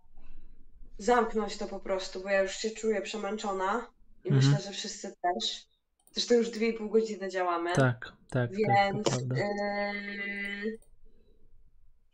zamknąć 0.98 1.56
to 1.56 1.66
po 1.66 1.80
prostu, 1.80 2.22
bo 2.22 2.28
ja 2.28 2.42
już 2.42 2.52
się 2.56 2.70
czuję 2.70 3.02
przemęczona 3.02 3.86
i 4.24 4.28
Mhm. 4.28 4.46
myślę, 4.52 4.64
że 4.66 4.70
wszyscy 4.72 5.14
też. 5.22 5.66
Zresztą 6.12 6.34
już 6.34 6.50
dwie 6.50 6.68
i 6.68 6.72
pół 6.72 6.88
godziny 6.90 7.28
działamy. 7.28 7.72
Tak, 7.72 8.12
tak, 8.30 8.50
tak, 8.50 8.50
Więc 8.50 9.08
prawda. 9.08 9.34
yy, 9.36 10.78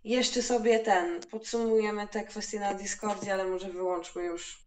jeszcze 0.05 0.43
sobie 0.43 0.79
ten, 0.79 1.21
podsumujemy 1.31 2.09
te 2.09 2.25
kwestie 2.25 2.61
na 2.61 2.75
Discordzie, 2.75 3.33
ale 3.35 3.45
może 3.45 3.69
wyłączmy 3.71 4.25
już. 4.25 4.63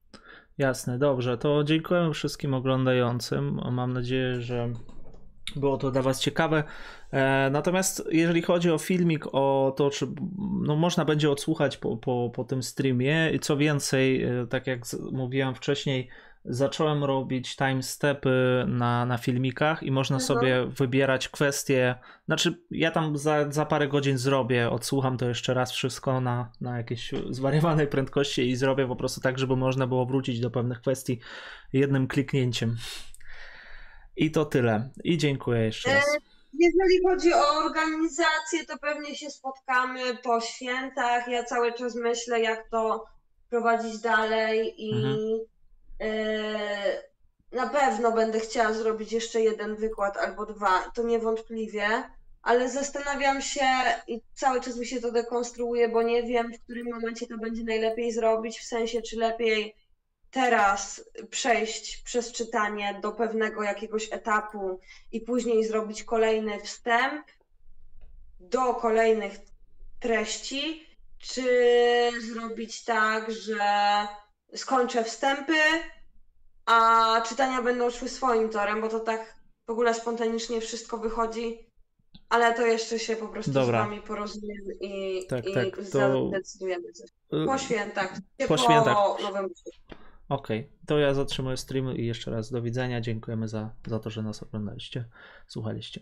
Jasne, 0.57 0.97
dobrze. 0.97 1.37
To 1.37 1.63
dziękuję 1.63 2.11
wszystkim 2.13 2.53
oglądającym. 2.53 3.59
Mam 3.71 3.93
nadzieję, 3.93 4.41
że 4.41 4.73
było 5.55 5.77
to 5.77 5.91
dla 5.91 6.01
Was 6.01 6.21
ciekawe. 6.21 6.63
E, 7.11 7.49
natomiast 7.51 8.03
jeżeli 8.11 8.41
chodzi 8.41 8.71
o 8.71 8.77
filmik, 8.77 9.25
o 9.31 9.73
to, 9.77 9.89
czy 9.89 10.07
no, 10.61 10.75
można 10.75 11.05
będzie 11.05 11.31
odsłuchać 11.31 11.77
po, 11.77 11.97
po, 11.97 12.31
po 12.35 12.43
tym 12.43 12.63
streamie, 12.63 13.31
i 13.33 13.39
co 13.39 13.57
więcej, 13.57 14.23
e, 14.23 14.47
tak 14.47 14.67
jak 14.67 14.81
mówiłem 15.11 15.55
wcześniej, 15.55 16.09
zacząłem 16.45 17.03
robić 17.03 17.55
timestepy 17.55 18.65
na, 18.67 19.05
na 19.05 19.17
filmikach 19.17 19.83
i 19.83 19.91
można 19.91 20.15
Mhm. 20.15 20.27
sobie 20.27 20.65
wybierać 20.65 21.29
kwestie. 21.29 21.95
Znaczy, 22.25 22.57
ja 22.71 22.91
tam 22.91 23.17
za, 23.17 23.51
za 23.51 23.65
parę 23.65 23.87
godzin 23.87 24.17
zrobię, 24.17 24.69
odsłucham 24.69 25.17
to 25.17 25.27
jeszcze 25.27 25.53
raz 25.53 25.71
wszystko 25.71 26.21
na, 26.21 26.51
na 26.61 26.77
jakiejś 26.77 27.11
zwariowanej 27.29 27.87
prędkości 27.87 28.49
i 28.49 28.55
zrobię 28.55 28.87
po 28.87 28.95
prostu 28.95 29.21
tak, 29.21 29.39
żeby 29.39 29.55
można 29.55 29.87
było 29.87 30.05
wrócić 30.05 30.39
do 30.39 30.51
pewnych 30.51 30.81
kwestii 30.81 31.19
jednym 31.73 32.07
kliknięciem. 32.07 32.75
I 34.17 34.31
to 34.31 34.45
tyle. 34.45 34.89
I 35.03 35.17
dziękuję 35.17 35.61
jeszcze 35.61 35.93
raz. 35.93 36.17
jeżeli 36.59 37.01
chodzi 37.07 37.33
o 37.33 37.47
organizację, 37.65 38.65
to 38.67 38.77
pewnie 38.77 39.15
się 39.15 39.29
spotkamy 39.29 40.17
po 40.23 40.41
świętach. 40.41 41.27
Ja 41.27 41.43
cały 41.43 41.73
czas 41.73 41.95
myślę, 41.95 42.41
jak 42.41 42.69
to 42.69 43.05
prowadzić 43.49 43.99
dalej 43.99 44.73
i 44.77 44.91
Mhm. 44.95 45.39
e, 46.01 47.03
na 47.51 47.69
pewno 47.69 48.11
będę 48.11 48.39
chciała 48.39 48.73
zrobić 48.73 49.11
jeszcze 49.11 49.41
jeden 49.41 49.75
wykład 49.75 50.17
albo 50.17 50.45
dwa, 50.45 50.91
to 50.95 51.03
niewątpliwie, 51.03 51.87
ale 52.41 52.69
zastanawiam 52.69 53.41
się 53.41 53.65
i 54.07 54.21
cały 54.33 54.61
czas 54.61 54.77
mi 54.77 54.85
się 54.85 55.01
to 55.01 55.11
dekonstruuje, 55.11 55.89
bo 55.89 56.01
nie 56.01 56.23
wiem, 56.23 56.53
w 56.53 56.63
którym 56.63 56.87
momencie 56.93 57.27
to 57.27 57.37
będzie 57.37 57.63
najlepiej 57.63 58.11
zrobić, 58.11 58.59
w 58.59 58.63
sensie, 58.65 59.01
czy 59.01 59.17
lepiej 59.17 59.75
teraz 60.35 61.03
przejść 61.29 61.97
przez 61.97 62.31
czytanie 62.31 62.99
do 63.01 63.11
pewnego 63.11 63.63
jakiegoś 63.63 64.13
etapu 64.13 64.79
i 65.11 65.21
później 65.21 65.65
zrobić 65.65 66.03
kolejny 66.03 66.59
wstęp 66.59 67.25
do 68.39 68.73
kolejnych 68.73 69.33
treści, 69.99 70.87
czy 71.17 71.43
zrobić 72.33 72.83
tak, 72.83 73.31
że 73.31 73.59
skończę 74.55 75.03
wstępy, 75.03 75.53
a 76.65 77.21
czytania 77.29 77.61
będą 77.61 77.89
szły 77.89 78.09
swoim 78.09 78.49
torem, 78.49 78.81
bo 78.81 78.89
to 78.89 78.99
tak 78.99 79.35
w 79.67 79.69
ogóle 79.71 79.93
spontanicznie 79.93 80.61
wszystko 80.61 80.97
wychodzi, 80.97 81.69
ale 82.29 82.53
to 82.53 82.65
jeszcze 82.65 82.99
się 82.99 83.15
po 83.15 83.27
prostu 83.27 83.51
Dobra. 83.51 83.81
z 83.81 83.85
wami 83.87 84.01
porozumiem 84.01 84.65
i, 84.81 85.25
Tak, 85.29 85.45
i 85.45 85.53
tak, 85.53 85.75
to- 85.75 85.83
zadecydujemy. 85.83 86.87
Po 87.45 87.57
świętach. 87.57 88.13
Po 88.37 88.47
Po, 88.47 88.57
świętach. 88.57 88.97
Nowym 89.23 89.49
Okej, 90.29 90.69
to 90.85 90.99
ja 90.99 91.13
zatrzymuję 91.13 91.57
stream 91.57 91.97
i 91.97 92.05
jeszcze 92.05 92.31
raz 92.31 92.51
do 92.51 92.61
widzenia. 92.61 93.01
Dziękujemy 93.01 93.47
za, 93.47 93.69
za 93.87 93.99
to, 93.99 94.09
że 94.09 94.23
nas 94.23 94.43
oglądaliście, 94.43 95.05
słuchaliście. 95.47 96.01